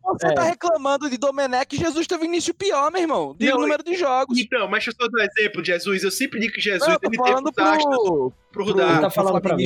Você 0.03 0.27
É. 0.27 0.34
tá 0.34 0.43
reclamando 0.43 1.10
de 1.10 1.17
Domenech, 1.17 1.75
Jesus 1.75 2.08
teve 2.08 2.25
início 2.25 2.53
pior, 2.53 2.91
meu 2.91 3.01
irmão. 3.01 3.36
De 3.38 3.50
Não, 3.50 3.60
número 3.60 3.84
de 3.84 3.96
jogos. 3.96 4.38
Então, 4.38 4.67
mas 4.67 4.84
deixa 4.84 4.89
eu 4.91 5.05
só 5.05 5.12
dar 5.12 5.22
um 5.24 5.25
exemplo 5.25 5.62
de 5.62 5.67
Jesus. 5.72 6.03
Eu 6.03 6.12
sempre 6.12 6.39
digo 6.39 6.53
que 6.53 6.62
Jesus 6.62 6.86
Não, 6.88 6.93
eu 6.96 7.00
tô 7.00 7.08
ele 7.10 7.17
falando 7.17 7.51
teve 7.51 7.67
os 7.67 7.74
astros 7.74 7.96
pro... 7.96 8.03
pro 8.03 8.34
pro- 8.51 8.65
rodar. 8.65 8.91
ele 8.91 9.01
tá 9.01 9.10
falando 9.10 9.41
pra 9.41 9.55
mim. 9.55 9.63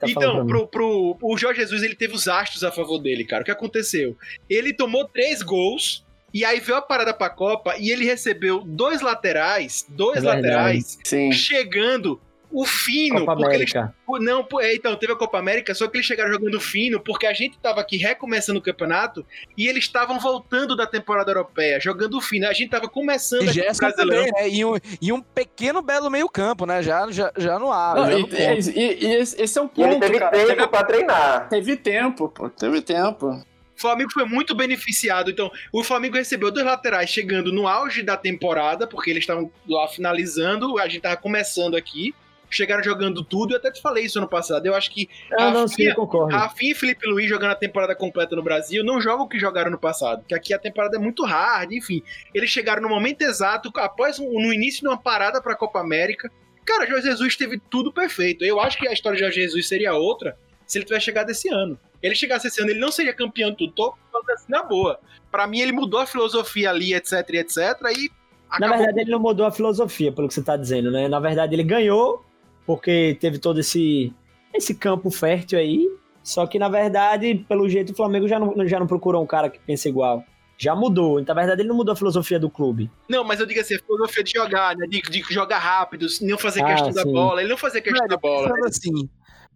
tá 0.00 0.06
Então, 0.08 0.46
pro, 0.46 0.66
pro, 0.66 1.18
o 1.22 1.36
Jorge 1.38 1.60
Jesus, 1.60 1.82
ele 1.82 1.94
teve 1.94 2.14
os 2.14 2.26
astros 2.26 2.64
a 2.64 2.72
favor 2.72 2.98
dele, 2.98 3.24
cara. 3.24 3.42
O 3.42 3.44
que 3.44 3.50
aconteceu? 3.50 4.16
Ele 4.48 4.72
tomou 4.72 5.06
três 5.06 5.42
gols, 5.42 6.04
e 6.34 6.44
aí 6.44 6.58
veio 6.60 6.78
a 6.78 6.82
parada 6.82 7.12
pra 7.14 7.30
Copa, 7.30 7.76
e 7.78 7.90
ele 7.90 8.04
recebeu 8.04 8.60
dois 8.64 9.00
laterais, 9.00 9.86
dois 9.88 10.18
É 10.18 10.20
verdade. 10.20 10.42
laterais, 10.46 10.98
Sim. 11.04 11.30
chegando 11.32 12.20
o 12.58 12.64
fino, 12.64 13.20
Copa 13.20 13.36
porque 13.36 13.54
eles 13.54 13.74
América. 13.76 13.94
Não, 14.20 14.42
pô, 14.42 14.60
é, 14.62 14.74
então, 14.74 14.96
teve 14.96 15.12
a 15.12 15.16
Copa 15.16 15.38
América, 15.38 15.74
só 15.74 15.86
que 15.88 15.98
eles 15.98 16.06
chegaram 16.06 16.32
jogando 16.32 16.58
fino, 16.58 16.98
porque 16.98 17.26
a 17.26 17.34
gente 17.34 17.58
tava 17.58 17.82
aqui 17.82 17.98
recomeçando 17.98 18.58
o 18.58 18.62
campeonato 18.62 19.26
e 19.58 19.66
eles 19.68 19.84
estavam 19.84 20.18
voltando 20.18 20.74
da 20.74 20.86
temporada 20.86 21.30
europeia, 21.30 21.78
jogando 21.78 22.18
fino. 22.20 22.48
A 22.48 22.54
gente 22.54 22.70
tava 22.70 22.88
começando 22.88 23.42
E 23.42 23.48
aqui 23.50 23.58
no 23.58 23.64
Gerson 23.64 23.78
Brasileirão. 23.86 24.24
também, 24.26 24.42
né? 24.42 24.48
E 24.48 24.64
um, 24.64 24.74
e 25.02 25.12
um 25.12 25.20
pequeno 25.20 25.82
belo 25.82 26.10
meio 26.10 26.28
campo, 26.30 26.64
né? 26.64 26.82
Já, 26.82 27.10
já, 27.10 27.30
já 27.36 27.58
no 27.58 27.70
ar. 27.70 27.94
Não, 27.96 28.06
já 28.06 28.12
e, 28.18 28.20
no 28.22 28.28
ponto. 28.28 28.40
e- 28.40 28.70
e- 28.70 29.04
e 29.06 29.14
esse 29.16 29.58
é 29.58 29.62
um 29.62 29.70
E 29.76 29.82
ele 29.82 29.92
ponto, 29.94 30.00
teve 30.06 30.18
cara. 30.18 30.30
tempo 30.30 30.46
Teve, 30.48 30.66
pra 30.68 30.84
treinar. 30.84 31.48
teve 31.50 31.76
tempo, 31.76 32.28
pô. 32.30 32.48
Teve 32.48 32.80
tempo. 32.80 33.28
O 33.76 33.80
Flamengo 33.80 34.10
foi 34.10 34.24
muito 34.24 34.54
beneficiado. 34.54 35.30
Então, 35.30 35.50
o 35.70 35.84
Flamengo 35.84 36.16
recebeu 36.16 36.50
dois 36.50 36.64
laterais 36.64 37.10
chegando 37.10 37.52
no 37.52 37.68
auge 37.68 38.02
da 38.02 38.16
temporada, 38.16 38.86
porque 38.86 39.10
eles 39.10 39.24
estavam 39.24 39.52
lá 39.68 39.86
finalizando, 39.88 40.78
a 40.78 40.88
gente 40.88 41.02
tava 41.02 41.18
começando 41.18 41.76
aqui. 41.76 42.14
Chegaram 42.48 42.82
jogando 42.82 43.24
tudo, 43.24 43.52
eu 43.54 43.58
até 43.58 43.70
te 43.70 43.80
falei 43.82 44.04
isso 44.04 44.18
ano 44.18 44.28
passado. 44.28 44.64
Eu 44.66 44.74
acho 44.74 44.90
que 44.90 45.08
Ah, 45.38 45.50
não, 45.50 45.66
sim, 45.66 45.72
Rafinha- 45.84 45.90
eu 45.90 45.94
concordo. 45.96 46.34
Rafinha 46.36 46.72
e 46.72 46.74
Felipe 46.74 47.06
Luiz 47.06 47.28
jogando 47.28 47.50
a 47.50 47.56
temporada 47.56 47.94
completa 47.94 48.34
no 48.36 48.42
Brasil 48.42 48.84
não 48.84 49.00
jogam 49.00 49.26
o 49.26 49.28
que 49.28 49.38
jogaram 49.38 49.70
no 49.70 49.78
passado, 49.78 50.24
que 50.26 50.34
aqui 50.34 50.54
a 50.54 50.58
temporada 50.58 50.96
é 50.96 51.00
muito 51.00 51.24
hard, 51.24 51.72
enfim. 51.72 52.02
Eles 52.34 52.50
chegaram 52.50 52.80
no 52.82 52.88
momento 52.88 53.22
exato, 53.22 53.70
após 53.76 54.18
um- 54.18 54.32
no 54.32 54.52
início 54.52 54.80
de 54.80 54.88
uma 54.88 54.96
parada 54.96 55.40
para 55.42 55.52
a 55.52 55.56
Copa 55.56 55.80
América. 55.80 56.30
Cara, 56.64 56.86
Jorge 56.86 57.06
Jesus 57.08 57.36
teve 57.36 57.60
tudo 57.70 57.92
perfeito. 57.92 58.44
Eu 58.44 58.60
acho 58.60 58.76
que 58.78 58.88
a 58.88 58.92
história 58.92 59.16
de 59.16 59.22
Jorge 59.22 59.40
Jesus 59.42 59.68
seria 59.68 59.94
outra 59.94 60.36
se 60.66 60.78
ele 60.78 60.84
tivesse 60.84 61.04
chegado 61.04 61.30
esse 61.30 61.48
ano. 61.48 61.78
Ele 62.02 62.14
chegasse 62.14 62.48
esse 62.48 62.60
ano, 62.60 62.70
ele 62.70 62.80
não 62.80 62.90
seria 62.92 63.12
campeão 63.14 63.54
tô 63.54 63.94
falando 64.12 64.30
assim 64.30 64.46
na 64.48 64.62
boa. 64.64 64.98
Pra 65.30 65.46
mim, 65.46 65.60
ele 65.60 65.72
mudou 65.72 66.00
a 66.00 66.06
filosofia 66.06 66.70
ali, 66.70 66.92
etc, 66.92 67.12
etc, 67.30 67.56
e 67.96 68.10
Na 68.48 68.56
acabou 68.56 68.76
verdade, 68.78 69.00
ele 69.00 69.10
não 69.10 69.20
mudou 69.20 69.46
a 69.46 69.52
filosofia, 69.52 70.10
pelo 70.12 70.26
que 70.28 70.34
você 70.34 70.42
tá 70.42 70.56
dizendo, 70.56 70.90
né? 70.90 71.06
Na 71.08 71.20
verdade, 71.20 71.54
ele 71.54 71.62
ganhou 71.62 72.24
porque 72.66 73.16
teve 73.20 73.38
todo 73.38 73.60
esse, 73.60 74.12
esse 74.52 74.74
campo 74.74 75.10
fértil 75.10 75.58
aí. 75.58 75.88
Só 76.22 76.44
que, 76.46 76.58
na 76.58 76.68
verdade, 76.68 77.44
pelo 77.48 77.68
jeito, 77.68 77.92
o 77.92 77.94
Flamengo 77.96 78.26
já 78.26 78.38
não, 78.38 78.66
já 78.66 78.80
não 78.80 78.86
procurou 78.86 79.22
um 79.22 79.26
cara 79.26 79.48
que 79.48 79.60
pensa 79.60 79.88
igual. 79.88 80.24
Já 80.58 80.74
mudou. 80.74 81.20
Então, 81.20 81.34
na 81.34 81.40
verdade, 81.42 81.60
ele 81.62 81.68
não 81.68 81.76
mudou 81.76 81.92
a 81.92 81.96
filosofia 81.96 82.38
do 82.40 82.50
clube. 82.50 82.90
Não, 83.08 83.22
mas 83.22 83.38
eu 83.38 83.46
digo 83.46 83.60
assim, 83.60 83.76
a 83.76 83.78
filosofia 83.78 84.24
de 84.24 84.32
jogar, 84.32 84.74
né? 84.76 84.86
De, 84.88 85.00
de 85.02 85.22
jogar 85.32 85.58
rápido, 85.58 86.06
não 86.22 86.36
fazer 86.36 86.62
Ah, 86.62 86.66
questão 86.66 86.90
da 86.92 87.02
sim. 87.02 87.12
bola. 87.12 87.40
Ele 87.40 87.50
não 87.50 87.56
fazia 87.58 87.80
questão 87.80 88.08
da 88.08 88.16
bola. 88.16 88.48
Pensando 88.48 88.66
assim, 88.66 89.08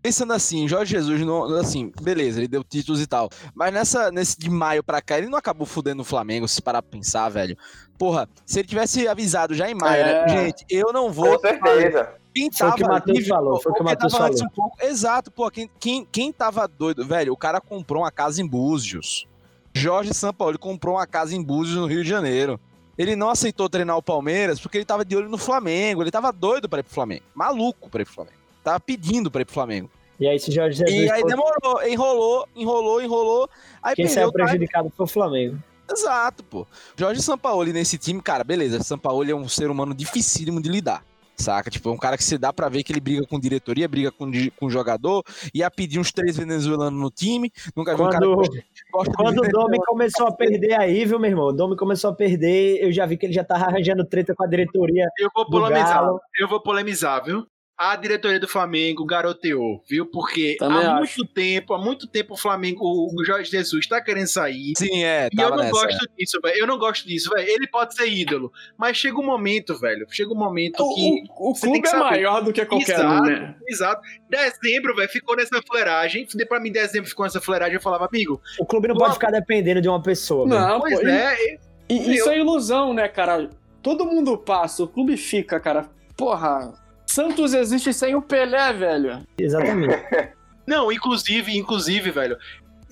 pensando 0.03 0.33
assim, 0.35 0.69
Jorge 0.69 0.93
Jesus, 0.95 1.21
não, 1.23 1.45
assim, 1.57 1.91
beleza, 2.03 2.39
ele 2.39 2.47
deu 2.49 2.63
títulos 2.63 3.01
e 3.01 3.07
tal. 3.07 3.29
Mas 3.55 3.73
nessa, 3.73 4.13
nesse 4.13 4.39
de 4.39 4.49
maio 4.51 4.85
pra 4.85 5.01
cá, 5.03 5.19
ele 5.19 5.27
não 5.29 5.39
acabou 5.39 5.67
fudendo 5.67 6.03
o 6.03 6.05
Flamengo, 6.05 6.47
se 6.47 6.61
parar 6.63 6.83
pra 6.83 6.91
pensar, 6.93 7.29
velho. 7.31 7.57
Porra, 7.99 8.29
se 8.47 8.61
ele 8.61 8.69
tivesse 8.69 9.09
avisado 9.09 9.55
já 9.55 9.69
em 9.69 9.75
maio, 9.75 10.03
É. 10.03 10.27
né? 10.27 10.29
Gente, 10.29 10.65
eu 10.71 10.93
não 10.93 11.11
vou. 11.11 11.37
Com 11.37 11.41
certeza. 11.49 12.20
Quem 12.35 12.51
Foi 12.53 12.69
o 12.69 12.75
que 12.75 12.85
o 12.85 12.89
Matheus 12.89 13.27
falou, 13.27 13.61
foi 13.61 13.73
o 13.73 13.75
que 13.75 13.81
o 13.81 13.85
Matheus 13.85 14.13
falou. 14.13 14.43
um 14.45 14.49
pouco- 14.51 14.77
exato, 14.85 15.31
pô, 15.31 15.51
quem, 15.51 15.69
quem, 15.81 16.07
quem 16.11 16.33
tava 16.33 16.67
doido, 16.69 17.05
velho, 17.05 17.33
o 17.33 17.37
cara 17.37 17.61
comprou 17.61 18.03
uma 18.03 18.11
casa 18.13 18.41
em 18.41 18.47
Búzios. 18.47 19.27
Jorge 19.75 20.13
Sampaoli 20.15 20.59
comprou 20.59 20.97
uma 20.97 21.07
casa 21.07 21.35
em 21.35 21.43
Búzios, 21.43 21.77
no 21.77 21.87
Rio 21.87 22.03
de 22.03 22.09
Janeiro. 22.09 22.59
Ele 22.99 23.17
não 23.17 23.31
aceitou 23.31 23.69
treinar 23.69 23.97
o 23.97 24.03
Palmeiras 24.03 24.61
porque 24.61 24.77
ele 24.79 24.85
tava 24.85 25.05
de 25.05 25.17
olho 25.17 25.29
no 25.29 25.39
Flamengo. 25.39 26.03
Ele 26.03 26.11
tava 26.11 26.31
doido 26.33 26.69
pra 26.69 26.81
ir 26.81 26.83
pro 26.83 26.93
Flamengo. 26.93 27.23
Maluco 27.35 27.89
pra 27.89 28.03
ir 28.03 28.05
pro 28.05 28.15
Flamengo. 28.15 28.37
Tava 28.63 28.79
pedindo 28.79 29.31
pra 29.31 29.41
ir 29.41 29.45
pro 29.47 29.55
Flamengo. 29.55 29.89
E 30.19 30.29
aí, 30.29 30.39
se 30.39 30.51
Jorge 30.53 30.77
Jesus. 30.79 30.95
E 30.95 31.11
aí 31.11 31.23
fosse- 31.23 31.35
demorou, 31.35 31.83
enrolou, 31.89 32.49
enrolou, 32.55 33.01
enrolou. 33.03 33.51
Aí 33.83 33.95
quem 33.97 34.05
perdeu 34.05 34.23
saiu 34.23 34.33
prejudicado 34.33 34.93
foi 34.95 35.05
o 35.05 35.09
Flamengo. 35.09 35.59
Exato, 35.91 36.45
pô. 36.45 36.67
Jorge 36.95 37.23
Sampaoli 37.23 37.73
nesse 37.73 37.97
time, 37.97 38.21
cara, 38.21 38.45
beleza. 38.45 38.83
Sampaoli 38.83 39.31
é 39.31 39.35
um 39.35 39.49
ser 39.49 39.71
humano 39.71 39.95
dificílimo 39.95 40.61
de 40.61 40.69
lidar. 40.69 41.03
Saca? 41.41 41.71
Tipo, 41.71 41.89
é 41.89 41.93
um 41.93 41.99
cara 41.99 42.17
que 42.17 42.25
se 42.25 42.37
dá 42.39 42.53
pra 42.53 42.69
ver 42.69 42.83
que 42.83 42.93
ele 42.93 43.01
briga 43.01 43.27
com 43.27 43.41
diretoria, 43.41 43.89
briga 43.89 44.11
com, 44.11 44.31
com 44.57 44.71
jogador, 44.71 45.23
ia 45.55 45.71
pedir 45.71 45.99
uns 45.99 46.13
três 46.13 46.37
venezuelanos 46.37 47.01
no 47.01 47.11
time. 47.11 47.51
Nunca 47.75 47.97
vi 47.97 48.03
um 48.03 48.09
cara 48.09 48.27
Quando, 48.27 48.51
que 48.51 48.63
gosta 48.93 49.11
de 49.11 49.17
quando 49.17 49.39
o. 49.43 49.49
Domi 49.49 49.79
começou 49.87 50.27
a 50.27 50.33
perder 50.33 50.79
aí, 50.79 51.05
viu, 51.05 51.19
meu 51.19 51.31
irmão? 51.31 51.47
O 51.47 51.53
Domi 51.53 51.77
começou 51.77 52.11
a 52.11 52.15
perder, 52.15 52.83
eu 52.83 52.93
já 52.93 53.07
vi 53.07 53.17
que 53.17 53.27
ele 53.27 53.33
já 53.33 53.45
tava 53.45 53.65
arranjando 53.65 54.05
treta 54.05 54.35
com 54.35 54.45
a 54.45 54.47
diretoria 54.47 55.07
Eu 55.19 55.31
vou 55.35 55.47
polemizar. 55.47 56.05
Eu 56.39 56.49
vou 56.49 56.63
polemizar, 56.63 57.25
viu? 57.25 57.47
A 57.83 57.97
diretoria 57.97 58.39
do 58.39 58.47
Flamengo 58.47 59.07
garoteou, 59.07 59.83
viu? 59.89 60.05
Porque 60.05 60.57
Também 60.59 60.85
há 60.85 60.99
acho. 60.99 61.19
muito 61.19 61.33
tempo, 61.33 61.73
há 61.73 61.79
muito 61.79 62.07
tempo 62.07 62.35
o 62.35 62.37
Flamengo, 62.37 62.85
o 62.85 63.25
Jorge 63.25 63.51
Jesus 63.51 63.87
tá 63.87 64.03
querendo 64.03 64.27
sair. 64.27 64.75
Sim, 64.77 65.03
é, 65.03 65.31
E 65.33 65.41
eu 65.41 65.49
não 65.49 65.57
nessa. 65.57 65.71
gosto 65.71 66.07
disso, 66.19 66.39
velho. 66.43 66.59
Eu 66.59 66.67
não 66.67 66.79
gosto 66.79 67.09
disso, 67.09 67.31
velho. 67.31 67.49
Ele 67.49 67.67
pode 67.67 67.95
ser 67.95 68.07
ídolo, 68.07 68.53
mas 68.77 68.99
chega 68.99 69.19
um 69.19 69.25
momento, 69.25 69.79
velho. 69.79 70.07
Chega 70.11 70.31
um 70.31 70.37
momento 70.37 70.81
O, 70.83 70.95
que. 70.95 71.25
o- 71.39 71.51
o 71.53 71.55
clube 71.55 71.81
que 71.81 71.89
é 71.89 71.97
maior 71.99 72.45
do 72.45 72.53
que 72.53 72.63
qualquer 72.67 72.97
Exato. 72.99 73.23
um, 73.23 73.27
né? 73.27 73.55
Exato. 73.67 74.03
Dezembro, 74.29 74.95
velho, 74.95 75.09
ficou 75.09 75.35
nessa 75.35 75.63
fleragem. 75.67 76.27
Pra 76.49 76.61
mim, 76.61 76.71
dezembro 76.71 77.09
ficou 77.09 77.25
nessa 77.25 77.41
fleragem. 77.41 77.77
Eu 77.77 77.81
falava, 77.81 78.07
amigo, 78.07 78.41
O 78.59 78.67
clube 78.67 78.89
não 78.89 78.97
pode 78.97 79.15
ficar 79.15 79.31
dependendo 79.31 79.81
de 79.81 79.89
uma 79.89 80.03
pessoa. 80.03 80.47
Não, 80.47 80.81
pois 80.81 81.01
pô, 81.01 81.07
é. 81.07 81.57
E 81.89 82.15
isso 82.15 82.29
é 82.29 82.39
ilusão, 82.39 82.93
né, 82.93 83.09
cara? 83.09 83.49
todo 83.83 84.05
mundo 84.05 84.37
passa, 84.37 84.83
o 84.83 84.87
clube 84.87 85.17
fica, 85.17 85.59
cara. 85.59 85.89
Porra, 86.15 86.75
Santos 87.11 87.55
existe 87.55 87.93
sem 87.93 88.15
o 88.15 88.23
Pelé, 88.23 88.73
velho. 88.73 89.23
Exatamente. 89.39 89.95
Não, 90.67 90.93
inclusive, 90.93 91.57
inclusive, 91.57 92.11
velho, 92.11 92.37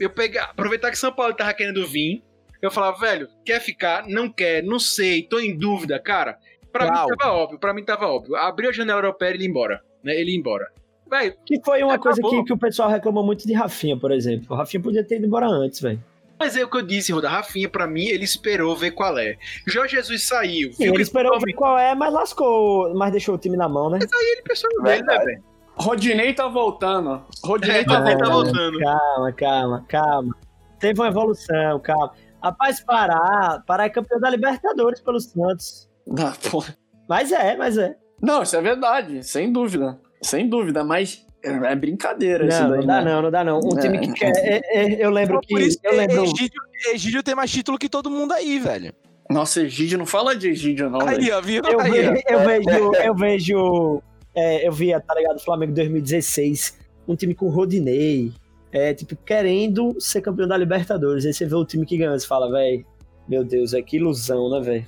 eu 0.01 0.11
pegar, 0.11 0.45
aproveitar 0.47 0.91
que 0.91 0.99
São 0.99 1.13
Paulo 1.13 1.35
tava 1.35 1.55
querendo 1.55 1.87
vir, 1.87 2.23
eu 2.61 2.71
falava, 2.71 2.99
velho, 2.99 3.29
quer 3.45 3.61
ficar? 3.61 4.07
Não 4.09 4.29
quer, 4.29 4.65
não 4.65 4.81
sei, 4.81 5.23
tô 5.23 5.39
em 5.39 5.57
dúvida, 5.57 5.99
cara. 6.01 6.39
Pra 6.73 6.87
Uau. 6.87 7.09
mim 7.09 7.17
tava 7.17 7.33
óbvio, 7.33 7.59
pra 7.59 7.73
mim 7.73 7.85
tava 7.85 8.07
óbvio. 8.09 8.35
Abriu 8.35 8.71
a 8.71 8.73
janela 8.73 8.99
europeia 8.99 9.31
e 9.31 9.35
ele 9.35 9.45
ia 9.45 9.49
embora, 9.49 9.81
né? 10.03 10.15
Ele 10.21 10.33
ia 10.33 10.39
embora. 10.39 10.67
Velho, 11.09 11.35
Que 11.47 11.61
foi 11.65 11.83
uma 11.83 11.99
coisa 11.99 12.21
Acabou. 12.21 12.41
que, 12.41 12.47
que 12.49 12.53
o 12.53 12.59
pessoal 12.59 12.91
reclamou 12.91 13.25
muito 13.25 13.47
de 13.47 13.53
Rafinha, 13.55 13.97
por 13.97 14.11
exemplo. 14.11 14.47
O 14.51 14.55
Rafinha 14.55 14.83
podia 14.83 15.05
ter 15.05 15.17
ido 15.17 15.27
embora 15.27 15.47
antes, 15.47 15.81
velho. 15.81 16.03
Mas 16.39 16.57
é 16.57 16.65
o 16.65 16.71
que 16.71 16.77
eu 16.77 16.83
disse, 16.83 17.13
Roda. 17.13 17.29
Rafinha, 17.29 17.69
pra 17.69 17.87
mim, 17.87 18.05
ele 18.07 18.25
esperou 18.25 18.77
ver 18.77 18.93
qual 18.93 19.19
é. 19.19 19.37
Jorge 19.67 19.97
Jesus 19.97 20.27
saiu, 20.27 20.73
Sim, 20.73 20.85
viu 20.85 20.87
ele 20.89 20.97
que 20.97 21.03
esperou 21.03 21.39
ver 21.41 21.53
qual 21.55 21.79
é, 21.79 21.95
mas 21.95 22.13
lascou, 22.13 22.95
mas 22.95 23.11
deixou 23.13 23.35
o 23.35 23.39
time 23.39 23.57
na 23.57 23.69
mão, 23.69 23.91
né? 23.91 23.99
ele 24.01 24.43
pensou 24.43 24.71
no 24.77 24.83
dele, 24.85 25.03
né, 25.03 25.19
velho? 25.19 25.45
Rodinei 25.77 26.35
tá 26.35 26.49
voltando. 26.49 27.23
Rodinei 27.45 27.81
É, 27.81 27.85
tá 27.85 27.99
Rodinei 27.99 28.17
tá 28.19 28.29
voltando. 28.29 28.55
voltando. 28.55 28.79
Calma, 28.81 29.33
calma, 29.33 29.87
calma. 29.89 30.37
Teve 30.81 31.01
uma 31.01 31.09
evolução, 31.09 31.81
calma. 31.81 32.13
Rapaz, 32.43 32.81
Pará, 32.81 33.63
Pará 33.67 33.85
é 33.85 33.89
campeão 33.89 34.21
da 34.21 34.31
Libertadores 34.31 35.01
pelo 35.01 35.21
Santos. 35.21 35.89
Ah, 36.19 36.33
porra. 36.51 36.77
Mas 37.09 37.33
é, 37.33 37.57
mas 37.57 37.79
é. 37.79 37.97
Não, 38.21 38.43
isso 38.43 38.57
é 38.57 38.61
verdade, 38.61 39.23
sem 39.23 39.53
dúvida. 39.53 39.99
Sem 40.23 40.49
dúvida, 40.49 40.83
mas 40.83 41.25
é 41.45 41.51
é 41.73 41.77
brincadeira 41.77 42.47
isso 42.47 42.61
Não, 42.63 42.71
daí, 42.71 42.79
não 42.81 42.87
dá 42.87 43.03
né? 43.03 43.11
não, 43.13 43.23
não 43.23 43.31
dá 43.31 43.45
não. 43.45 43.61
Um 43.61 43.79
É. 43.79 43.81
time 43.83 43.99
que 44.01 44.13
quer... 44.13 44.33
é- 44.37 44.61
é- 44.75 45.05
eu 45.05 45.11
lembro 45.11 45.41
que... 45.41 45.49
Por 45.49 45.61
isso 45.61 45.81
que 45.81 45.87
Eu 45.87 45.97
lembro... 45.97 46.25
Egídio, 46.25 46.61
Egídio 46.93 47.23
tem 47.23 47.35
mais 47.35 47.51
título 47.51 47.79
que 47.79 47.89
todo 47.89 48.11
mundo 48.11 48.33
aí, 48.33 48.59
velho. 48.59 48.93
Nossa, 49.31 49.61
Egídio, 49.63 49.99
não 49.99 50.07
fala 50.07 50.35
de 50.35 50.49
Egídio, 50.49 50.89
não, 50.89 51.01
Aí, 51.07 51.19
velho. 51.21 51.37
ó, 51.37 51.41
viu? 51.43 51.63
Eu, 51.65 51.81
Aí, 51.81 51.91
ó. 52.09 52.13
ve- 52.13 52.23
eu 52.29 52.41
vejo, 52.41 52.95
eu 53.05 53.15
vejo, 53.15 54.03
é, 54.35 54.67
eu 54.67 54.73
via, 54.73 54.99
tá 55.01 55.15
ligado, 55.15 55.39
Flamengo 55.39 55.73
2016, 55.75 56.79
um 57.07 57.15
time 57.15 57.35
com 57.35 57.49
Rodinei, 57.49 58.33
é, 58.73 58.95
tipo, 58.95 59.15
querendo 59.17 59.95
ser 60.01 60.21
campeão 60.23 60.49
da 60.49 60.57
Libertadores. 60.57 61.27
Aí 61.27 61.33
você 61.35 61.45
vê 61.47 61.55
o 61.55 61.65
time 61.65 61.85
que 61.85 61.97
ganhou, 61.99 62.19
você 62.19 62.27
fala, 62.27 62.51
velho, 62.51 62.85
meu 63.29 63.45
Deus, 63.45 63.75
é 63.75 63.83
que 63.83 63.97
ilusão, 63.99 64.51
né, 64.51 64.61
velho? 64.61 64.87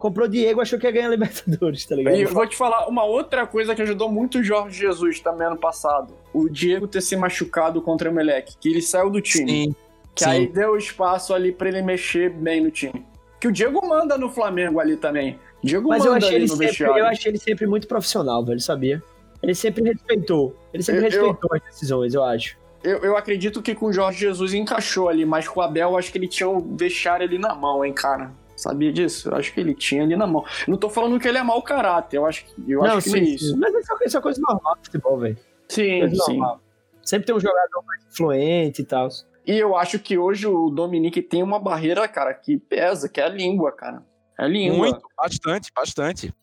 Comprou 0.00 0.26
Diego, 0.26 0.62
achou 0.62 0.78
que 0.78 0.86
ia 0.86 0.90
ganhar 0.90 1.08
a 1.08 1.10
Libertadores, 1.10 1.84
tá 1.84 1.94
ligado? 1.94 2.16
E 2.16 2.22
eu 2.22 2.30
vou 2.30 2.46
te 2.46 2.56
falar 2.56 2.88
uma 2.88 3.04
outra 3.04 3.46
coisa 3.46 3.74
que 3.74 3.82
ajudou 3.82 4.10
muito 4.10 4.38
o 4.38 4.42
Jorge 4.42 4.78
Jesus 4.80 5.20
também 5.20 5.46
ano 5.46 5.58
passado. 5.58 6.14
O 6.32 6.48
Diego 6.48 6.88
ter 6.88 7.02
se 7.02 7.14
machucado 7.16 7.82
contra 7.82 8.10
o 8.10 8.12
Meleque, 8.14 8.56
que 8.58 8.70
ele 8.70 8.80
saiu 8.80 9.10
do 9.10 9.20
time. 9.20 9.50
Sim. 9.66 9.74
Que 10.14 10.24
sim. 10.24 10.30
aí 10.30 10.46
deu 10.46 10.74
espaço 10.76 11.34
ali 11.34 11.52
pra 11.52 11.68
ele 11.68 11.82
mexer 11.82 12.30
bem 12.30 12.62
no 12.62 12.70
time. 12.70 13.04
Que 13.38 13.46
o 13.46 13.52
Diego 13.52 13.86
manda 13.86 14.16
no 14.16 14.30
Flamengo 14.30 14.80
ali 14.80 14.96
também. 14.96 15.38
Diego 15.62 15.90
Mas 15.90 16.02
eu 16.02 16.12
manda 16.12 16.24
achei, 16.24 16.36
ali 16.36 16.44
ele 16.44 16.50
no 16.50 16.56
sempre, 16.56 16.66
vestiário. 16.68 16.98
eu 16.98 17.06
achei 17.06 17.30
ele 17.30 17.38
sempre 17.38 17.66
muito 17.66 17.86
profissional, 17.86 18.42
velho, 18.42 18.58
sabia? 18.60 19.02
Ele 19.42 19.54
sempre 19.54 19.84
respeitou. 19.84 20.56
Ele 20.72 20.82
sempre 20.82 21.02
Eu- 21.02 21.10
eu- 21.10 21.26
respeitou 21.26 21.50
as 21.54 21.62
decisões, 21.62 22.14
eu 22.14 22.24
acho. 22.24 22.58
Eu, 22.82 23.00
eu 23.00 23.16
acredito 23.18 23.60
que 23.60 23.74
com 23.74 23.86
o 23.86 23.92
Jorge 23.92 24.20
Jesus 24.20 24.54
encaixou 24.54 25.10
ali, 25.10 25.26
mas 25.26 25.46
com 25.46 25.60
o 25.60 25.62
Abel 25.62 25.90
eu 25.90 25.98
acho 25.98 26.10
que 26.10 26.16
ele 26.16 26.26
tinha 26.26 26.48
o 26.48 26.74
vestiário 26.74 27.26
ali 27.26 27.36
na 27.36 27.54
mão, 27.54 27.84
hein, 27.84 27.92
cara. 27.92 28.30
Sabia 28.60 28.92
disso? 28.92 29.30
Eu 29.30 29.36
acho 29.36 29.54
que 29.54 29.60
ele 29.60 29.74
tinha 29.74 30.02
ali 30.02 30.14
na 30.16 30.26
mão. 30.26 30.44
Eu 30.66 30.72
não 30.72 30.76
tô 30.78 30.90
falando 30.90 31.18
que 31.18 31.26
ele 31.26 31.38
é 31.38 31.42
mau 31.42 31.62
caráter, 31.62 32.18
eu 32.18 32.26
acho 32.26 32.44
que, 32.44 32.70
eu 32.70 32.80
não, 32.80 32.96
acho 32.96 33.04
que 33.04 33.10
sim, 33.10 33.20
é 33.20 33.24
sim. 33.24 33.34
isso. 33.34 33.56
Mas 33.58 33.74
isso 33.74 33.92
é, 33.92 34.06
isso 34.06 34.18
é 34.18 34.20
coisa 34.20 34.40
normal 34.40 34.76
do 34.76 34.84
futebol, 34.84 35.18
velho. 35.18 35.38
Sim, 35.68 36.00
Coisa 36.00 36.14
sim. 36.24 36.32
normal. 36.36 36.60
Sempre 37.02 37.26
tem 37.26 37.34
um 37.34 37.40
jogador 37.40 37.82
mais 37.86 38.04
influente 38.04 38.82
e 38.82 38.84
tal. 38.84 39.08
E 39.46 39.56
eu 39.56 39.74
acho 39.76 39.98
que 39.98 40.18
hoje 40.18 40.46
o 40.46 40.68
Dominique 40.68 41.22
tem 41.22 41.42
uma 41.42 41.58
barreira, 41.58 42.06
cara, 42.06 42.34
que 42.34 42.58
pesa, 42.58 43.08
que 43.08 43.20
é 43.20 43.24
a 43.24 43.28
língua, 43.28 43.72
cara. 43.72 44.04
É 44.38 44.44
a 44.44 44.46
língua. 44.46 44.76
Muito, 44.76 45.00
bastante, 45.16 45.72
bastante. 45.74 46.34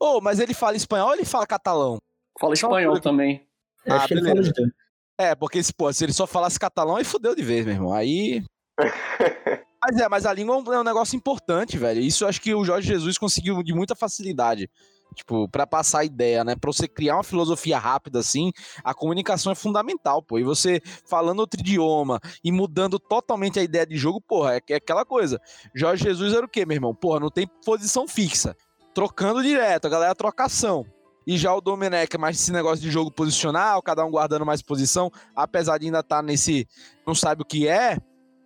Ô, 0.00 0.20
mas 0.22 0.40
ele 0.40 0.54
fala 0.54 0.74
espanhol 0.76 1.08
ou 1.08 1.14
ele 1.14 1.24
fala 1.26 1.46
catalão? 1.46 1.98
Fala 2.40 2.54
espanhol 2.54 2.98
também. 3.00 3.46
Eu 3.84 3.92
Ah, 3.92 3.96
acho 3.98 4.08
que 4.08 4.14
ele 4.14 4.22
beleza. 4.22 4.52
É, 5.18 5.34
porque 5.34 5.62
se, 5.62 5.74
pô, 5.74 5.92
se 5.92 6.04
ele 6.04 6.12
só 6.14 6.26
falasse 6.26 6.58
catalão, 6.58 6.96
aí 6.96 7.04
fudeu 7.04 7.34
de 7.34 7.42
vez, 7.42 7.66
meu 7.66 7.74
irmão. 7.74 7.92
Aí. 7.92 8.42
mas 9.82 9.96
é, 10.00 10.08
mas 10.08 10.26
a 10.26 10.32
língua 10.32 10.56
é 10.56 10.58
um- 10.58 10.72
é 10.74 10.80
um 10.80 10.84
negócio 10.84 11.16
importante, 11.16 11.76
velho. 11.78 12.00
Isso 12.00 12.24
eu 12.24 12.28
acho 12.28 12.40
que 12.40 12.54
o 12.54 12.64
Jorge 12.64 12.88
Jesus 12.88 13.16
conseguiu 13.18 13.62
de 13.62 13.72
muita 13.72 13.94
facilidade. 13.94 14.68
Tipo, 15.14 15.48
pra 15.48 15.66
passar 15.66 16.00
a 16.00 16.04
ideia, 16.04 16.44
né? 16.44 16.54
Pra 16.54 16.70
você 16.70 16.86
criar 16.86 17.16
uma 17.16 17.24
filosofia 17.24 17.78
rápida 17.78 18.18
assim, 18.18 18.52
a 18.84 18.92
comunicação 18.92 19.50
é 19.50 19.54
fundamental, 19.54 20.22
pô. 20.22 20.38
E 20.38 20.44
você 20.44 20.82
falando 21.08 21.40
outro 21.40 21.60
idioma 21.60 22.20
e 22.44 22.52
mudando 22.52 22.98
totalmente 22.98 23.58
a 23.58 23.62
ideia 23.62 23.86
de 23.86 23.96
jogo, 23.96 24.20
porra, 24.20 24.56
é, 24.56 24.60
é 24.68 24.74
aquela 24.76 25.04
coisa. 25.04 25.40
Jorge 25.74 26.04
Jesus 26.04 26.34
era 26.34 26.44
o 26.44 26.48
quê, 26.48 26.66
meu 26.66 26.74
irmão? 26.74 26.94
Porra, 26.94 27.20
não 27.20 27.30
tem 27.30 27.48
posição 27.64 28.06
fixa. 28.06 28.54
Trocando 28.94 29.42
direto, 29.42 29.86
a 29.86 29.90
galera 29.90 30.14
trocação. 30.14 30.84
E 31.26 31.36
já 31.36 31.54
o 31.54 31.60
Domenech 31.60 32.16
mais 32.18 32.40
esse 32.40 32.52
negócio 32.52 32.82
de 32.82 32.90
jogo 32.90 33.10
posicional, 33.10 33.82
cada 33.82 34.04
um 34.04 34.10
guardando 34.10 34.46
mais 34.46 34.62
posição, 34.62 35.10
apesar 35.34 35.78
de 35.78 35.86
ainda 35.86 36.00
estar 36.00 36.22
nesse. 36.22 36.66
não 37.06 37.14
sabe 37.14 37.42
o 37.42 37.44
que 37.44 37.66
é. 37.68 37.98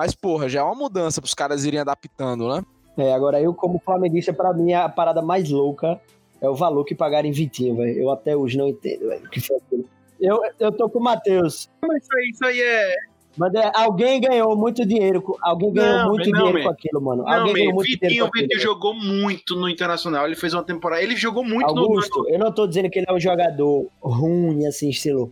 Mas, 0.03 0.17
porra, 0.17 0.49
já 0.49 0.59
é 0.59 0.63
uma 0.65 0.75
mudança 0.75 1.21
pros 1.21 1.33
caras 1.33 1.65
irem 1.65 1.79
adaptando, 1.79 2.49
né? 2.49 2.65
É, 2.99 3.13
agora 3.15 3.41
eu, 3.41 3.55
como 3.55 3.79
flamenguista, 3.79 4.33
pra 4.33 4.53
mim, 4.53 4.73
a 4.73 4.89
parada 4.89 5.23
mais 5.23 5.49
louca 5.49 6.01
é 6.41 6.49
o 6.49 6.57
valor 6.57 6.85
que 6.85 6.93
pagaram 6.93 7.29
em 7.29 7.31
Vitinho, 7.31 7.77
velho. 7.77 7.97
Eu 7.97 8.11
até 8.11 8.37
hoje 8.37 8.59
não 8.59 8.67
entendo, 8.67 9.07
velho. 9.09 9.25
o 9.25 9.31
que 9.31 9.39
foi 9.39 9.57
aquilo. 9.59 9.85
Eu, 10.21 10.41
eu 10.59 10.73
tô 10.73 10.91
com 10.91 10.99
o 10.99 11.03
Matheus. 11.05 11.71
Mas 11.87 12.03
isso 12.03 12.17
aí, 12.17 12.31
isso 12.31 12.45
aí 12.45 12.61
é. 12.61 12.97
Mas 13.39 13.55
é, 13.55 13.71
alguém 13.77 14.21
ganhou 14.21 14.57
muito 14.57 14.85
dinheiro. 14.85 15.23
com- 15.23 15.37
Alguém 15.41 15.73
ganhou 15.73 15.99
Não, 15.99 16.09
muito 16.09 16.29
não, 16.31 16.37
dinheiro 16.39 16.59
man. 16.59 16.65
com 16.65 16.71
aquilo, 16.71 17.01
mano. 17.01 17.23
Não, 17.23 17.33
alguém 17.33 17.55
ganhou 17.55 17.69
man, 17.69 17.75
muito 17.77 17.87
Vitinho, 17.93 18.09
dinheiro 18.11 18.31
com 18.33 18.39
aquilo. 18.41 18.61
Jogou 18.61 18.95
muito 18.95 19.55
no 19.55 19.69
Internacional. 19.69 20.27
Ele 20.27 20.35
fez 20.35 20.53
uma 20.53 20.65
temporada. 20.65 21.01
Ele 21.01 21.15
jogou 21.15 21.45
muito 21.45 21.73
no. 21.73 21.81
Augusto, 21.81 22.29
eu 22.29 22.41
não 22.41 22.51
tô 22.51 22.67
dizendo 22.67 22.91
que 22.91 22.99
ele 22.99 23.07
é 23.09 23.13
um 23.13 23.21
jogador 23.21 23.87
ruim, 24.03 24.67
assim, 24.67 24.89
estilo. 24.91 25.31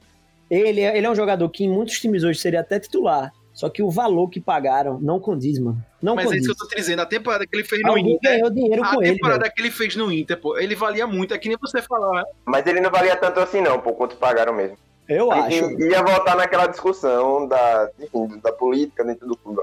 Ele 0.48 0.80
é, 0.80 0.96
ele 0.96 1.06
é 1.08 1.10
um 1.10 1.14
jogador 1.16 1.48
que 1.48 1.64
em 1.64 1.68
muitos 1.68 1.98
times 2.00 2.22
hoje 2.22 2.38
seria 2.38 2.60
até 2.60 2.78
titular. 2.78 3.32
Só 3.60 3.68
que 3.68 3.82
o 3.82 3.90
valor 3.90 4.30
que 4.30 4.40
pagaram 4.40 4.98
não 5.02 5.20
condiz, 5.20 5.58
mano. 5.58 5.76
Não 6.00 6.14
Mas 6.14 6.24
é 6.24 6.28
condiz. 6.28 6.44
isso 6.46 6.54
que 6.56 6.62
eu 6.62 6.66
tô 6.66 6.74
te 6.74 6.76
dizendo. 6.80 7.00
A 7.00 7.04
temporada 7.06 7.46
que 7.46 7.54
ele 7.54 7.62
fez 7.62 7.82
no 7.82 7.88
Alguém 7.90 8.14
Inter. 8.14 8.32
ganhou 8.32 8.48
dinheiro 8.50 8.82
A 8.82 8.94
com 8.94 9.02
ele, 9.02 9.12
temporada 9.16 9.40
velho. 9.42 9.52
que 9.54 9.60
ele 9.60 9.70
fez 9.70 9.94
no 9.96 10.10
Inter, 10.10 10.40
pô, 10.40 10.56
ele 10.56 10.74
valia 10.74 11.06
muito. 11.06 11.34
É 11.34 11.38
que 11.38 11.46
nem 11.46 11.58
você 11.60 11.82
falar. 11.82 12.24
Mas 12.46 12.66
ele 12.66 12.80
não 12.80 12.90
valia 12.90 13.14
tanto 13.16 13.38
assim, 13.38 13.60
não, 13.60 13.78
por 13.78 13.92
quanto 13.92 14.16
pagaram 14.16 14.54
mesmo. 14.54 14.78
Eu 15.06 15.28
E- 15.28 15.32
acho. 15.32 15.70
e- 15.78 15.90
ia 15.90 16.02
voltar 16.02 16.36
naquela 16.36 16.66
discussão 16.68 17.46
da, 17.46 17.90
enfim, 18.00 18.40
da 18.42 18.50
política 18.50 19.04
dentro 19.04 19.28
do 19.28 19.36
clube. 19.36 19.60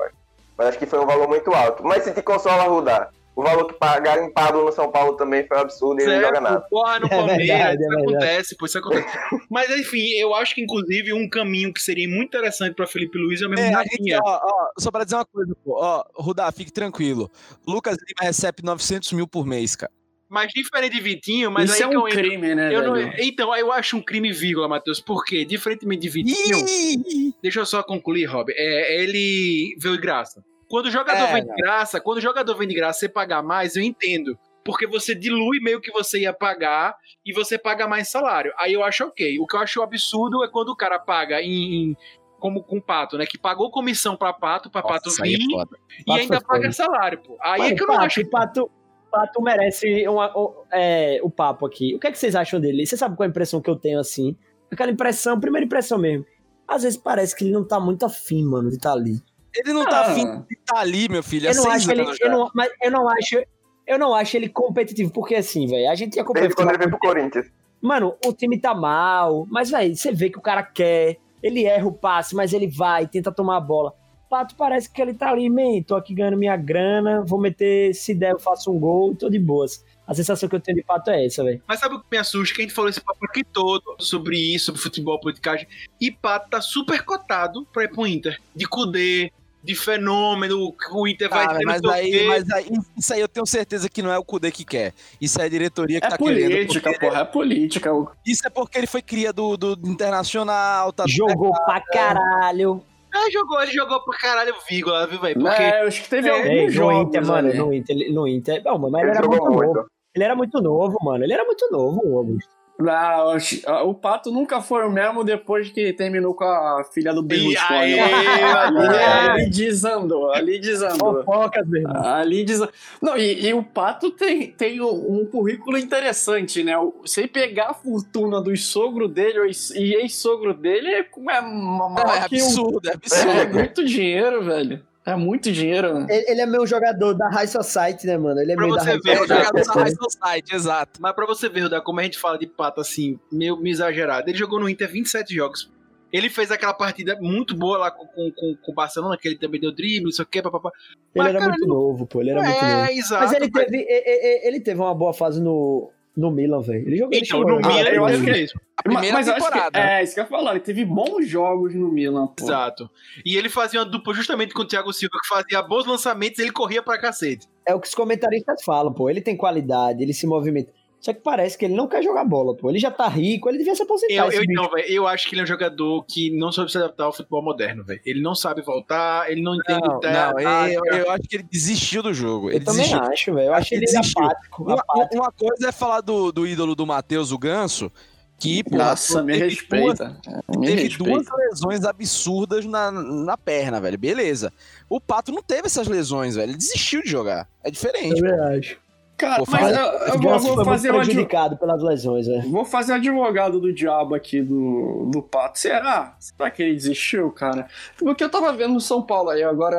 Mas 0.56 0.68
acho 0.68 0.78
que 0.78 0.86
foi 0.86 1.00
um 1.00 1.06
valor 1.08 1.28
muito 1.28 1.52
alto. 1.52 1.84
Mas 1.84 2.04
se 2.04 2.14
te 2.14 2.22
consola, 2.22 2.66
Rudá, 2.66 3.10
o 3.38 3.44
valor 3.44 3.68
que 3.68 3.74
pagaram 3.76 4.26
em 4.26 4.34
Pablo 4.34 4.66
no 4.66 4.72
São 4.72 4.92
Paulo 4.92 5.16
também 5.16 5.46
foi 5.48 5.58
um 5.58 5.62
absurdo 5.62 6.02
e 6.02 6.04
ele 6.06 6.16
não 6.16 6.22
joga 6.22 6.42
nada. 6.42 6.62
porra, 6.70 7.00
no 7.00 7.06
É 7.06 7.10
Palmeiras. 7.10 7.48
verdade, 7.48 7.70
é 7.70 7.72
isso 7.72 7.90
verdade. 7.90 8.04
acontece, 8.16 8.58
pô, 8.58 8.66
isso 8.66 8.78
acontece. 8.80 9.18
Mas 9.50 9.70
enfim, 9.78 10.06
eu 10.20 10.34
acho 10.34 10.56
que 10.56 10.62
inclusive 10.62 11.14
um 11.14 11.30
caminho 11.30 11.72
que 11.72 11.82
seria 11.82 12.10
muito 12.10 12.28
interessante 12.30 12.74
pra 12.76 12.88
Felipe 12.88 13.18
Luiz 13.18 13.42
é 13.42 13.46
o 13.46 13.50
mesmo 13.50 13.66
É, 13.66 13.84
gente, 13.84 14.14
ó, 14.16 14.20
ó, 14.26 14.68
só 14.80 14.90
pra 14.92 15.04
dizer 15.04 15.16
uma 15.18 15.26
coisa, 15.26 15.56
pô, 15.64 15.78
ó, 15.80 16.04
Rudá, 16.16 16.52
fique 16.52 16.72
tranquilo. 16.74 17.30
Lucas 17.68 17.96
Lima 17.98 18.28
recebe 18.28 18.64
900 18.64 19.14
mil 19.14 19.28
por 19.28 19.46
mês, 19.46 19.76
cara. 19.76 19.92
Mas 20.30 20.52
diferente 20.52 20.94
de 20.94 21.00
Vitinho, 21.02 21.50
mas 21.50 21.70
Isso 21.70 21.76
aí 21.84 21.88
é 21.88 21.90
que 21.90 21.96
um 21.98 22.02
eu 22.02 22.08
entro- 22.10 22.20
crime, 22.22 22.54
né, 22.54 22.76
eu 22.76 22.84
não- 22.84 22.98
então, 23.18 23.56
eu 23.56 23.72
acho 23.72 23.96
um 23.96 24.02
crime 24.02 24.30
vírgula, 24.34 24.68
Matheus. 24.68 25.00
Por 25.00 25.24
quê? 25.24 25.46
Diferentemente 25.46 26.02
de 26.02 26.10
Vitinho, 26.10 27.34
deixa 27.42 27.62
eu 27.62 27.66
só 27.66 27.82
concluir, 27.82 28.26
Rob. 28.26 28.52
É, 28.54 29.02
ele 29.02 29.74
veio 29.80 29.96
de 29.96 30.02
graça. 30.02 30.44
Quando 30.70 30.88
o 30.88 30.92
jogador 30.92 31.24
É, 31.24 31.34
vem 31.34 31.46
de 31.46 31.54
graça, 31.56 32.00
quando 32.02 32.18
o 32.18 32.22
jogador 32.22 32.56
vem 32.56 32.68
de 32.68 32.76
graça, 32.76 33.00
você 33.00 33.10
pagar 33.10 33.42
mais, 33.42 33.76
eu 33.76 33.84
entendo. 33.84 34.38
Porque 34.64 34.86
você 34.86 35.16
dilui 35.16 35.60
meio 35.62 35.80
que 35.80 35.92
você 35.92 36.20
ia 36.22 36.34
pagar 36.34 36.94
e 37.26 37.32
você 37.32 37.58
paga 37.58 37.88
mais 37.88 38.10
salário. 38.10 38.52
Aí 38.60 38.74
eu 38.74 38.84
acho 38.84 39.06
ok. 39.06 39.40
O 39.40 39.48
que 39.48 39.56
eu 39.56 39.62
acho 39.62 39.82
absurdo 39.82 40.44
é 40.44 40.50
quando 40.50 40.70
o 40.70 40.76
cara 40.76 41.00
paga 41.00 41.42
em. 41.42 41.92
em- 41.92 41.98
como 42.40 42.62
com 42.64 42.80
pato, 42.80 43.18
né? 43.18 43.26
Que 43.26 43.36
pagou 43.36 43.72
comissão 43.72 44.16
pra 44.16 44.32
pato, 44.32 44.70
pra 44.70 44.84
pato 44.84 45.10
é 45.10 45.24
vir 45.24 45.40
foda. 45.50 45.76
e 46.00 46.04
Pato 46.06 46.20
ainda 46.20 46.40
paga 46.42 46.72
salário, 46.72 47.18
pô. 47.24 47.36
Aí 47.42 47.60
Mas 47.62 47.72
é 47.72 47.76
que 47.76 47.82
eu 47.82 47.88
não 47.88 47.96
Pato, 47.96 48.06
acho. 48.06 48.22
o 48.22 48.30
Pato, 48.30 48.72
Pato 49.10 49.42
merece 49.42 50.08
uma- 50.08 50.38
o- 50.38 50.64
é, 50.72 51.20
o 51.24 51.32
papo 51.32 51.66
aqui. 51.66 51.96
O 51.96 52.00
que 52.00 52.06
é 52.06 52.12
que 52.12 52.20
vocês 52.20 52.36
acham 52.36 52.60
dele? 52.60 52.86
Você 52.86 52.96
sabe 52.96 53.16
qual 53.16 53.24
é 53.26 53.28
a 53.28 53.32
impressão 53.32 53.60
que 53.60 53.68
eu 53.70 53.76
tenho 53.76 54.00
assim? 54.00 54.36
Aquela 54.70 54.92
impressão, 54.92 55.40
primeira 55.40 55.66
impressão 55.66 55.98
mesmo. 55.98 56.26
Às 56.68 56.84
vezes 56.84 56.96
parece 56.96 57.36
que 57.36 57.44
ele 57.44 57.52
não 57.54 57.66
tá 57.66 57.80
muito 57.80 58.06
afim, 58.06 58.44
mano, 58.44 58.70
de 58.70 58.76
estar 58.76 58.92
ali. 58.92 59.20
Ele 59.56 59.74
não 59.74 59.86
tá 59.86 60.02
Ah. 60.02 60.12
afim 60.12 60.26
de 60.26 60.56
estar 60.56 60.78
ali, 60.80 61.10
meu 61.10 61.24
filho. 61.24 61.48
É 61.48 61.52
eu 61.52 61.56
não 61.56 61.64
seis 61.64 61.76
acho 61.76 61.92
ele, 61.92 62.06
eu 62.22 62.30
não, 62.30 62.52
mas 62.54 62.70
eu 62.82 62.92
não 62.92 63.10
acho, 63.10 63.44
eu 63.86 64.00
não 64.00 64.14
acho 64.14 64.38
ele 64.38 64.50
competitivo, 64.50 65.12
porque 65.12 65.36
assim, 65.36 65.66
velho, 65.68 65.90
a 65.90 65.96
gente 65.96 66.20
acompanha 66.20 66.44
Desde 66.46 66.56
quando 66.56 66.70
ele 66.70 66.78
veio 66.78 66.90
pro 66.90 67.00
Corinthians. 67.00 67.48
Mano, 67.82 68.16
o 68.26 68.34
time 68.34 68.60
tá 68.60 68.74
mal, 68.74 69.46
mas 69.50 69.70
velho, 69.70 69.96
você 69.96 70.12
vê 70.12 70.30
que 70.30 70.38
o 70.38 70.42
cara 70.42 70.64
quer, 70.64 71.18
ele 71.42 71.66
erra 71.66 71.88
o 71.88 71.94
passe, 71.94 72.36
mas 72.36 72.54
ele 72.54 72.68
vai, 72.68 73.08
tenta 73.08 73.32
tomar 73.32 73.58
a 73.58 73.62
bola. 73.62 73.94
Pato 74.30 74.56
parece 74.56 74.92
que 74.92 75.02
ele 75.02 75.14
tá 75.14 75.30
ali, 75.30 75.50
man, 75.50 75.82
tô 75.86 75.96
aqui 75.96 76.14
ganhando 76.14 76.38
minha 76.38 76.58
grana, 76.58 77.24
vou 77.26 77.40
meter, 77.40 77.94
se 77.94 78.14
der 78.14 78.32
eu 78.34 78.40
faço 78.40 78.72
um 78.72 78.80
gol, 78.80 79.16
tô 79.16 79.30
de 79.30 79.40
boas. 79.40 79.86
A 80.08 80.14
sensação 80.14 80.48
que 80.48 80.56
eu 80.56 80.60
tenho 80.62 80.78
de 80.78 80.84
Pato 80.84 81.10
é 81.12 81.26
essa, 81.26 81.44
velho. 81.44 81.62
Mas 81.68 81.80
sabe 81.80 81.96
o 81.96 82.00
que 82.00 82.06
me 82.10 82.18
assusta? 82.18 82.56
Que 82.56 82.62
a 82.62 82.64
gente 82.66 82.74
falou 82.74 82.90
esse 82.90 83.02
papo 83.02 83.20
aqui 83.26 83.44
todo 83.44 83.84
sobre 84.00 84.38
isso, 84.38 84.68
sobre 84.68 84.82
futebol, 84.82 85.20
politicagem. 85.20 85.68
E 86.00 86.10
Pato 86.10 86.50
tá 86.50 86.62
super 86.62 87.04
cotado 87.04 87.68
pra 87.74 87.84
ir 87.84 87.90
pro 87.90 88.08
Inter. 88.08 88.40
De 88.56 88.66
Kudê, 88.66 89.32
de 89.62 89.76
fenômeno, 89.76 90.72
que 90.72 90.90
o 90.94 91.06
Inter 91.06 91.30
vai 91.30 91.46
Cara, 91.46 91.58
ter 91.60 91.66
mas 91.66 91.84
aí, 91.84 92.12
quê. 92.12 92.26
mas 92.26 92.50
aí, 92.52 92.66
isso 92.98 93.14
aí 93.14 93.20
eu 93.20 93.28
tenho 93.28 93.46
certeza 93.46 93.90
que 93.90 94.02
não 94.02 94.10
é 94.12 94.18
o 94.18 94.24
Kudê 94.24 94.50
que 94.50 94.64
quer. 94.64 94.94
Isso 95.20 95.42
é 95.42 95.44
a 95.46 95.50
diretoria 95.50 96.00
que 96.00 96.08
É 96.08 96.10
tá 96.10 96.18
querendo. 96.18 96.52
política, 96.52 96.90
porque- 96.92 97.06
porra, 97.06 97.22
é 97.22 97.26
política. 97.26 97.92
Isso 98.26 98.48
é 98.48 98.50
porque 98.50 98.78
ele 98.78 98.88
foi 98.88 99.02
cria 99.02 99.34
do, 99.34 99.58
do 99.58 99.78
Internacional, 99.90 100.94
tá 100.94 101.04
Jogou 101.06 101.52
pra 101.66 101.82
caralho. 101.82 102.82
Ah, 103.14 103.30
jogou, 103.32 103.62
ele 103.62 103.72
jogou 103.72 104.00
pra 104.04 104.18
caralho 104.18 104.54
vírgula, 104.70 105.08
viu, 105.08 105.20
velho? 105.20 105.40
Porque 105.40 105.62
É, 105.64 105.82
eu 105.84 105.88
acho 105.88 106.04
que 106.04 106.10
teve 106.10 106.30
É, 106.30 106.32
alguns 106.32 106.74
Ei, 106.74 106.80
no 106.80 106.92
Inter, 107.02 107.26
mano, 107.26 107.54
no 107.54 107.74
Inter, 107.74 108.14
no 108.14 108.28
Inter. 108.28 108.62
Não, 108.64 108.78
mas 108.78 108.94
ele 108.94 109.02
Ele 109.02 109.10
era 109.18 109.24
jogou 109.24 109.50
muito 109.52 109.74
muito. 109.74 109.92
Ele 110.18 110.24
era 110.24 110.36
muito 110.36 110.60
novo, 110.60 110.98
mano. 111.04 111.24
Ele 111.24 111.32
era 111.34 111.46
muito 111.46 111.70
novo, 111.72 112.02
o 112.04 112.18
Augusto. 112.18 112.58
Não, 112.80 113.38
ah, 113.66 113.84
o 113.84 113.94
Pato 113.96 114.32
nunca 114.32 114.62
foi 114.62 114.86
o 114.86 114.92
mesmo 114.92 115.24
depois 115.24 115.70
que 115.70 115.94
terminou 115.94 116.36
com 116.36 116.44
a 116.44 116.84
filha 116.92 117.12
do 117.12 117.24
Berlusconi. 117.24 117.80
aí, 117.80 118.00
ali, 118.00 118.88
aí. 118.88 119.30
ali 119.30 119.50
desandou, 119.50 120.32
ali 120.32 120.60
desandou. 120.60 121.24
Fofocas, 121.24 121.68
meu 121.68 121.82
irmão. 121.82 122.04
Ali 122.04 122.44
diz. 122.44 122.60
Não, 123.02 123.18
e, 123.18 123.48
e 123.48 123.54
o 123.54 123.64
Pato 123.64 124.12
tem, 124.12 124.52
tem 124.52 124.80
um, 124.82 125.26
currículo 125.26 125.78
interessante, 125.78 126.64
né? 126.64 126.74
Se 127.06 127.28
pegar 127.28 127.70
a 127.70 127.74
fortuna 127.74 128.42
do 128.42 128.56
sogro 128.56 129.08
dele 129.08 129.52
e 129.76 129.96
ex-sogro 129.96 130.54
dele, 130.54 130.88
é, 130.90 131.00
é 131.00 131.42
Não, 131.42 131.90
maior 131.90 132.24
é 132.26 132.28
que 132.28 132.42
o. 132.42 132.46
absurdo, 132.46 132.90
é 132.90 132.92
É 132.92 132.96
absurdo. 132.96 133.54
muito 133.56 133.86
dinheiro, 133.86 134.44
velho. 134.44 134.84
É 135.08 135.16
muito 135.16 135.50
dinheiro, 135.54 135.94
né? 136.02 136.06
Ele, 136.10 136.32
ele 136.32 136.42
é 136.42 136.46
meu 136.46 136.68
jogador 136.68 137.14
da 137.14 137.30
High 137.30 137.48
Society, 137.48 138.06
né, 138.06 138.18
mano? 138.18 138.42
Ele 138.42 138.52
é 138.52 138.56
Pra 138.56 138.66
meio 138.66 138.76
da 138.76 138.84
você 138.84 139.00
ver, 139.00 139.12
É 139.12 139.18
Society. 139.18 139.28
jogador 139.46 139.66
da 139.66 139.82
High 139.82 139.96
Society, 139.96 140.56
exato. 140.56 141.00
Mas 141.02 141.14
pra 141.16 141.26
você 141.26 141.48
ver, 141.48 141.62
Rudá, 141.62 141.80
como 141.80 142.00
a 142.02 142.04
gente 142.04 142.20
fala 142.20 142.38
de 142.38 142.46
pato 142.46 142.82
assim, 142.82 143.18
meio, 143.32 143.56
meio 143.56 143.72
exagerado. 143.74 144.30
Ele 144.30 144.38
jogou 144.38 144.60
no 144.60 144.68
Inter 144.70 144.92
27 144.92 145.34
jogos. 145.34 145.72
Ele 146.12 146.30
fez 146.30 146.52
aquela 146.52 146.74
partida 146.74 147.18
muito 147.22 147.56
boa 147.56 147.78
lá 147.78 147.92
com, 147.92 148.06
com, 148.08 148.32
com, 148.32 148.56
com 148.62 148.72
o 148.72 148.76
Barcelona, 148.76 149.18
que 149.18 149.28
ele 149.28 149.38
também 149.38 149.60
deu 149.62 149.74
drible, 149.74 150.04
não 150.04 150.12
sei 150.12 150.24
o 150.24 150.28
que, 150.28 150.42
papapá. 150.42 150.72
Ele 151.16 151.24
Mas, 151.24 151.28
era 151.30 151.40
cara, 151.40 151.52
muito 151.52 151.68
novo, 151.68 152.06
pô. 152.06 152.22
Ele 152.22 152.30
era 152.32 152.42
muito 152.42 152.62
novo. 152.62 152.86
É, 152.86 152.94
exato. 152.94 153.24
Mas 153.24 153.32
ele 153.34 153.50
velho. 153.50 153.66
teve, 153.66 153.78
e- 153.78 153.82
e- 153.84 154.46
e- 154.46 154.48
ele 154.48 154.60
teve 154.60 154.80
uma 154.80 154.94
boa 154.96 155.14
fase 155.14 155.42
no, 155.42 155.90
no 156.18 156.32
Milan, 156.32 156.62
velho. 156.62 156.88
Ele 156.88 156.98
jogou 156.98 157.14
Então, 157.14 157.40
no 157.42 157.56
Milan, 157.68 157.90
eu 157.90 157.94
eu 157.96 158.06
acho 158.06 158.24
que- 158.24 158.32
mesmo. 158.32 158.60
A 158.76 158.84
primeira 158.84 159.14
Mas 159.16 159.28
eu 159.28 159.34
acho 159.36 159.46
que- 159.46 159.52
temporada. 159.52 159.80
é, 159.80 160.04
isso 160.04 160.14
que 160.14 160.20
eu 160.20 160.24
ia 160.24 160.30
falar. 160.30 160.52
Ele 160.52 160.60
teve 160.60 160.84
bons 160.84 161.28
jogos 161.28 161.74
no 161.76 161.90
Milan, 161.92 162.28
pô. 162.28 162.44
Exato. 162.44 162.90
E 163.26 163.38
ele 163.38 163.50
fazia 163.50 163.80
uma 163.80 163.86
dupla 163.86 164.14
justamente 164.14 164.54
com 164.54 164.62
o 164.64 164.66
Thiago 164.68 164.92
Silva, 164.92 165.16
que 165.22 165.28
fazia 165.28 165.62
bons 165.62 165.86
lançamentos 165.86 166.40
e 166.40 166.42
ele 166.42 166.52
corria 166.52 166.82
pra 166.82 166.98
cacete. 166.98 167.48
É 167.68 167.74
o 167.76 167.80
que 167.80 167.88
os 167.88 167.96
comentaristas 167.96 168.64
falam, 168.64 168.92
pô. 168.94 169.10
Ele 169.10 169.22
tem 169.22 169.38
qualidade, 169.38 170.02
ele 170.04 170.14
se 170.14 170.26
movimenta. 170.28 170.72
Só 171.00 171.14
que 171.14 171.22
parece 171.22 171.58
que 171.58 171.64
ele 171.66 171.76
não 171.76 171.88
quer 171.88 172.02
jogar 172.04 172.26
bola, 172.26 172.56
pô. 172.56 172.70
Ele 172.70 172.80
já 172.80 172.90
tá 172.92 173.08
rico, 173.08 173.48
ele 173.48 173.60
devia 173.60 173.76
se 173.76 173.84
aposentar. 173.84 174.14
Eu, 174.14 174.32
eu, 174.32 174.44
então, 174.44 174.70
velho, 174.72 174.88
eu 174.90 175.08
acho 175.08 175.28
que 175.30 175.36
ele 175.36 175.42
é 175.42 175.44
um 175.44 175.48
jogador 175.48 176.04
que 176.06 176.32
não 176.32 176.52
soube 176.52 176.72
se 176.72 176.78
adaptar 176.78 177.06
ao 177.06 177.14
futebol 177.14 177.42
moderno, 177.42 177.84
velho. 177.86 178.02
Ele 178.04 178.20
não 178.22 178.34
sabe 178.36 178.62
voltar, 178.64 179.32
ele 179.32 179.42
não 179.42 179.56
entende 179.56 179.88
Não, 179.88 180.00
terra, 180.00 180.34
Não, 180.34 180.68
eu, 180.68 180.84
eu 180.86 181.12
acho 181.12 181.24
que 181.24 181.36
ele 181.38 181.44
desistiu 181.50 182.02
do 182.04 182.14
jogo. 182.14 182.50
Ele 182.50 182.58
eu 182.60 182.64
também 182.66 182.82
desistiu. 182.82 183.04
acho, 183.12 183.34
velho. 183.34 183.48
Eu 183.48 183.54
acho 183.54 183.74
Ele 183.74 183.86
ele 183.86 183.92
desistiu. 183.92 184.24
apático. 184.24 184.64
Uma, 184.64 184.74
apático. 184.74 185.16
uma 185.16 185.32
coisa 185.32 185.70
é 185.70 185.72
falar 185.72 186.02
do, 186.02 186.32
do 186.32 186.48
ídolo 186.48 186.76
do 186.76 186.86
Matheus, 186.88 187.32
o 187.32 187.38
Ganso, 187.38 187.92
que, 188.40 188.64
pô, 188.64 188.78
Nossa, 188.78 189.22
me 189.24 189.34
teve 189.34 189.46
duas- 189.46 189.54
respeita. 190.00 190.22
Me 190.58 190.68
teve 190.68 190.82
respeita. 190.84 191.04
duas 191.04 191.26
lesões 191.38 191.86
absurdas 191.86 192.66
na, 192.66 192.92
na 192.92 193.38
perna, 193.38 193.80
velho. 193.80 193.98
Beleza. 194.00 194.52
O 194.90 195.00
Pato 195.00 195.32
não 195.32 195.42
teve 195.44 195.68
essas 195.68 195.88
lesões, 195.88 196.36
velho. 196.36 196.50
Ele 196.52 196.58
desistiu 196.58 197.02
de 197.04 197.10
jogar. 197.10 197.48
É 197.64 197.70
diferente. 197.72 198.20
Eu 198.20 198.30
também 198.32 198.58
acho. 198.60 198.87
Cara, 199.18 199.38
Vou 199.44 199.46
mas 199.50 199.62
falar- 199.76 199.94
eu, 199.94 200.00
eu 200.08 200.16
O 200.16 200.20
vou, 200.22 200.40
vou 200.56 200.66
fazer 200.66 200.92
uma. 200.92 201.02
prejudicado 201.04 201.58
pelas 201.58 201.82
lesões, 201.82 202.28
velho. 202.28 202.50
Vou 202.52 202.64
fazer 202.64 202.94
advogado 202.94 203.60
do 203.60 203.74
diabo 203.74 204.14
aqui 204.14 204.42
do, 204.42 205.10
do 205.12 205.24
Pato. 205.24 205.58
Será? 205.58 206.16
Será 206.20 206.52
que 206.52 206.62
ele 206.62 206.74
desistiu, 206.76 207.32
cara? 207.32 207.68
Porque 207.98 208.24
eu 208.24 208.30
tava 208.30 208.54
vendo 208.54 208.74
no 208.76 208.82
São 208.82 209.02
Paulo 209.02 209.30
aí, 209.32 209.42
agora 209.44 209.78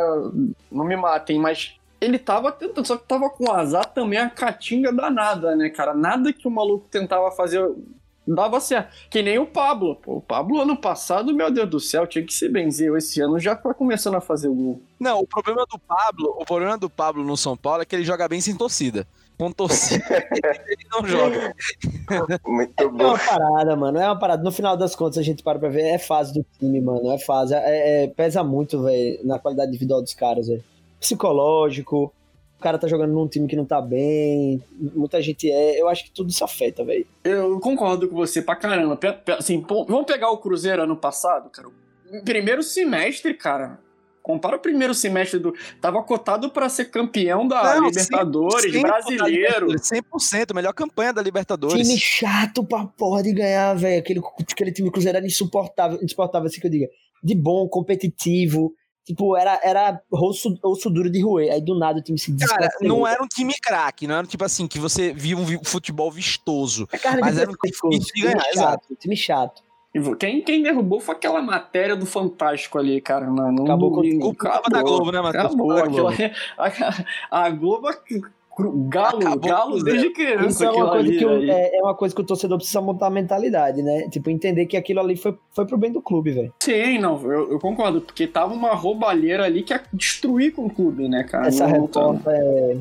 não 0.72 0.84
me 0.84 0.96
matem, 0.96 1.38
mas 1.38 1.74
ele 2.00 2.18
tava 2.18 2.50
tentando, 2.50 2.86
só 2.86 2.96
que 2.96 3.06
tava 3.06 3.30
com 3.30 3.50
azar 3.52 3.86
também 3.86 4.18
a 4.18 4.28
catinga 4.28 4.92
danada, 4.92 5.54
né, 5.54 5.68
cara? 5.68 5.94
Nada 5.94 6.32
que 6.32 6.46
o 6.48 6.50
maluco 6.50 6.86
tentava 6.90 7.30
fazer 7.30 7.64
dava 8.26 8.60
certo. 8.60 8.92
Que 9.08 9.22
nem 9.22 9.38
o 9.38 9.46
Pablo, 9.46 9.96
pô. 9.96 10.16
O 10.16 10.20
Pablo 10.20 10.60
ano 10.60 10.76
passado, 10.76 11.32
meu 11.34 11.50
Deus 11.50 11.70
do 11.70 11.80
céu, 11.80 12.06
tinha 12.06 12.22
que 12.24 12.34
se 12.34 12.46
benzer. 12.48 12.94
Esse 12.94 13.20
ano 13.22 13.38
já 13.38 13.54
tá 13.56 13.72
começando 13.72 14.16
a 14.16 14.20
fazer 14.20 14.48
o 14.48 14.54
gol. 14.54 14.82
Não, 15.00 15.20
o 15.20 15.26
problema 15.26 15.64
do 15.64 15.78
Pablo, 15.78 16.36
o 16.38 16.44
problema 16.44 16.76
do 16.76 16.90
Pablo 16.90 17.24
no 17.24 17.36
São 17.38 17.56
Paulo 17.56 17.80
é 17.82 17.84
que 17.86 17.96
ele 17.96 18.04
joga 18.04 18.28
bem 18.28 18.40
sem 18.40 18.54
torcida. 18.54 19.06
Com 19.38 19.52
torcida, 19.52 20.04
ele 20.66 20.84
não 20.90 21.06
joga. 21.06 21.54
Muito 22.46 22.72
É 22.82 22.88
bom. 22.88 23.04
uma 23.04 23.18
parada, 23.18 23.76
mano. 23.76 23.98
É 23.98 24.04
uma 24.06 24.18
parada. 24.18 24.42
No 24.42 24.50
final 24.50 24.76
das 24.76 24.96
contas, 24.96 25.18
a 25.18 25.22
gente 25.22 25.42
para 25.44 25.58
pra 25.60 25.68
ver. 25.68 25.82
É 25.82 25.98
fase 25.98 26.34
do 26.34 26.44
time, 26.58 26.80
mano. 26.80 27.10
É 27.12 27.18
fase. 27.18 27.54
É, 27.54 28.04
é- 28.04 28.06
pesa 28.08 28.42
muito, 28.42 28.82
velho, 28.82 29.20
na 29.24 29.38
qualidade 29.38 29.68
individual 29.70 30.02
dos 30.02 30.12
caras, 30.14 30.48
velho. 30.48 30.64
Psicológico. 30.98 32.12
O 32.58 32.60
cara 32.60 32.76
tá 32.76 32.88
jogando 32.88 33.12
num 33.12 33.28
time 33.28 33.46
que 33.46 33.54
não 33.54 33.64
tá 33.64 33.80
bem. 33.80 34.60
Muita 34.76 35.22
gente 35.22 35.48
é. 35.48 35.80
Eu 35.80 35.88
acho 35.88 36.04
que 36.04 36.10
tudo 36.10 36.30
isso 36.30 36.42
afeta, 36.42 36.84
velho. 36.84 37.06
Eu 37.22 37.60
concordo 37.60 38.08
com 38.08 38.16
você 38.16 38.42
pra 38.42 38.56
caramba. 38.56 38.98
Assim, 39.38 39.60
pô, 39.60 39.84
vamos 39.84 40.06
pegar 40.06 40.30
o 40.30 40.38
Cruzeiro 40.38 40.82
ano 40.82 40.96
passado, 40.96 41.48
cara. 41.50 41.68
Primeiro 42.24 42.62
semestre, 42.64 43.34
cara. 43.34 43.78
Compara 44.28 44.56
o 44.56 44.60
primeiro 44.60 44.92
semestre 44.92 45.38
do. 45.38 45.54
Tava 45.80 46.02
cotado 46.02 46.50
pra 46.50 46.68
ser 46.68 46.90
campeão 46.90 47.48
da 47.48 47.76
Não, 47.76 47.86
Libertadores, 47.86 48.74
100% 48.74 48.82
brasileiro. 48.82 49.22
da 49.22 49.26
Libertadores, 49.26 49.80
100%, 49.80 50.54
melhor 50.54 50.74
campanha 50.74 51.14
da 51.14 51.22
Libertadores. 51.22 51.88
Time 51.88 51.98
chato 51.98 52.62
pra 52.62 52.84
porra 52.84 53.22
de 53.22 53.32
ganhar, 53.32 53.72
velho. 53.72 53.98
Aquele, 53.98 54.20
aquele 54.52 54.70
time 54.70 54.90
Cruzeiro 54.90 55.16
era 55.16 55.26
insuportável. 55.26 55.98
Insuportável, 56.02 56.46
assim 56.46 56.60
que 56.60 56.66
eu 56.66 56.70
diga. 56.70 56.88
De 57.24 57.34
bom, 57.34 57.66
competitivo. 57.70 58.74
Tipo, 59.02 59.34
era, 59.34 59.58
era 59.64 59.98
osso, 60.12 60.58
osso 60.62 60.90
duro 60.90 61.10
de 61.10 61.22
roer. 61.22 61.50
Aí 61.50 61.62
do 61.62 61.78
nada 61.78 61.98
o 61.98 62.02
time 62.02 62.18
se 62.18 62.36
Cara, 62.36 62.68
não 62.82 63.06
era 63.06 63.24
um 63.24 63.26
time 63.26 63.54
craque, 63.58 64.06
não 64.06 64.16
era 64.16 64.26
tipo 64.26 64.44
assim, 64.44 64.68
que 64.68 64.78
você 64.78 65.10
via 65.10 65.38
um 65.38 65.64
futebol 65.64 66.12
vistoso. 66.12 66.86
É 66.92 67.16
mas 67.18 67.38
era 67.38 67.50
um 67.50 67.54
pescoço, 67.54 67.98
time 68.12 68.28
time 68.28 68.42
chato, 68.54 68.94
time 68.96 69.16
chato. 69.16 69.67
Quem, 70.18 70.42
quem 70.42 70.62
derrubou 70.62 71.00
foi 71.00 71.14
aquela 71.14 71.40
matéria 71.40 71.96
do 71.96 72.04
Fantástico 72.06 72.78
ali, 72.78 73.00
cara. 73.00 73.26
Na, 73.30 73.50
no 73.50 73.62
Acabou 73.64 73.90
com- 73.90 73.96
domingo. 73.96 74.34
culpa 74.34 74.62
da 74.70 74.82
Globo, 74.82 75.10
né, 75.10 75.20
Matheus? 75.20 75.46
Acabou. 75.46 76.08
Ali- 76.08 76.32
a, 77.30 77.44
a 77.46 77.50
Globo. 77.50 77.88
cru- 78.54 78.86
Galo, 78.88 79.18
Acabou 79.18 79.38
galo 79.38 79.76
o 79.76 79.82
desde 79.84 80.06
Isso 80.06 80.14
criança. 80.14 80.64
é 80.66 80.70
uma, 80.70 80.90
coisa 80.90 81.08
ali, 81.08 81.16
que 81.18 81.24
o, 81.24 81.42
é, 81.50 81.76
é 81.76 81.80
uma 81.82 81.94
coisa 81.94 82.12
que 82.14 82.20
o 82.20 82.24
torcedor 82.24 82.58
precisa 82.58 82.80
montar 82.80 83.06
a 83.06 83.10
mentalidade, 83.10 83.82
né? 83.82 84.08
Tipo, 84.10 84.30
entender 84.30 84.66
que 84.66 84.76
aquilo 84.76 84.98
ali 85.00 85.16
foi, 85.16 85.36
foi 85.52 85.64
pro 85.64 85.78
bem 85.78 85.92
do 85.92 86.02
clube, 86.02 86.32
velho. 86.32 86.52
Sim, 86.60 86.98
não, 86.98 87.20
eu, 87.22 87.52
eu 87.52 87.58
concordo, 87.60 88.00
porque 88.00 88.26
tava 88.26 88.52
uma 88.52 88.74
roubalheira 88.74 89.44
ali 89.44 89.62
que 89.62 89.72
ia 89.72 89.80
destruir 89.92 90.52
com 90.52 90.66
o 90.66 90.70
clube, 90.70 91.08
né, 91.08 91.22
cara? 91.24 91.46
Essa 91.46 91.68
Não- 91.68 91.86
tá- 91.86 92.00
reforma 92.00 92.22
é. 92.34 92.76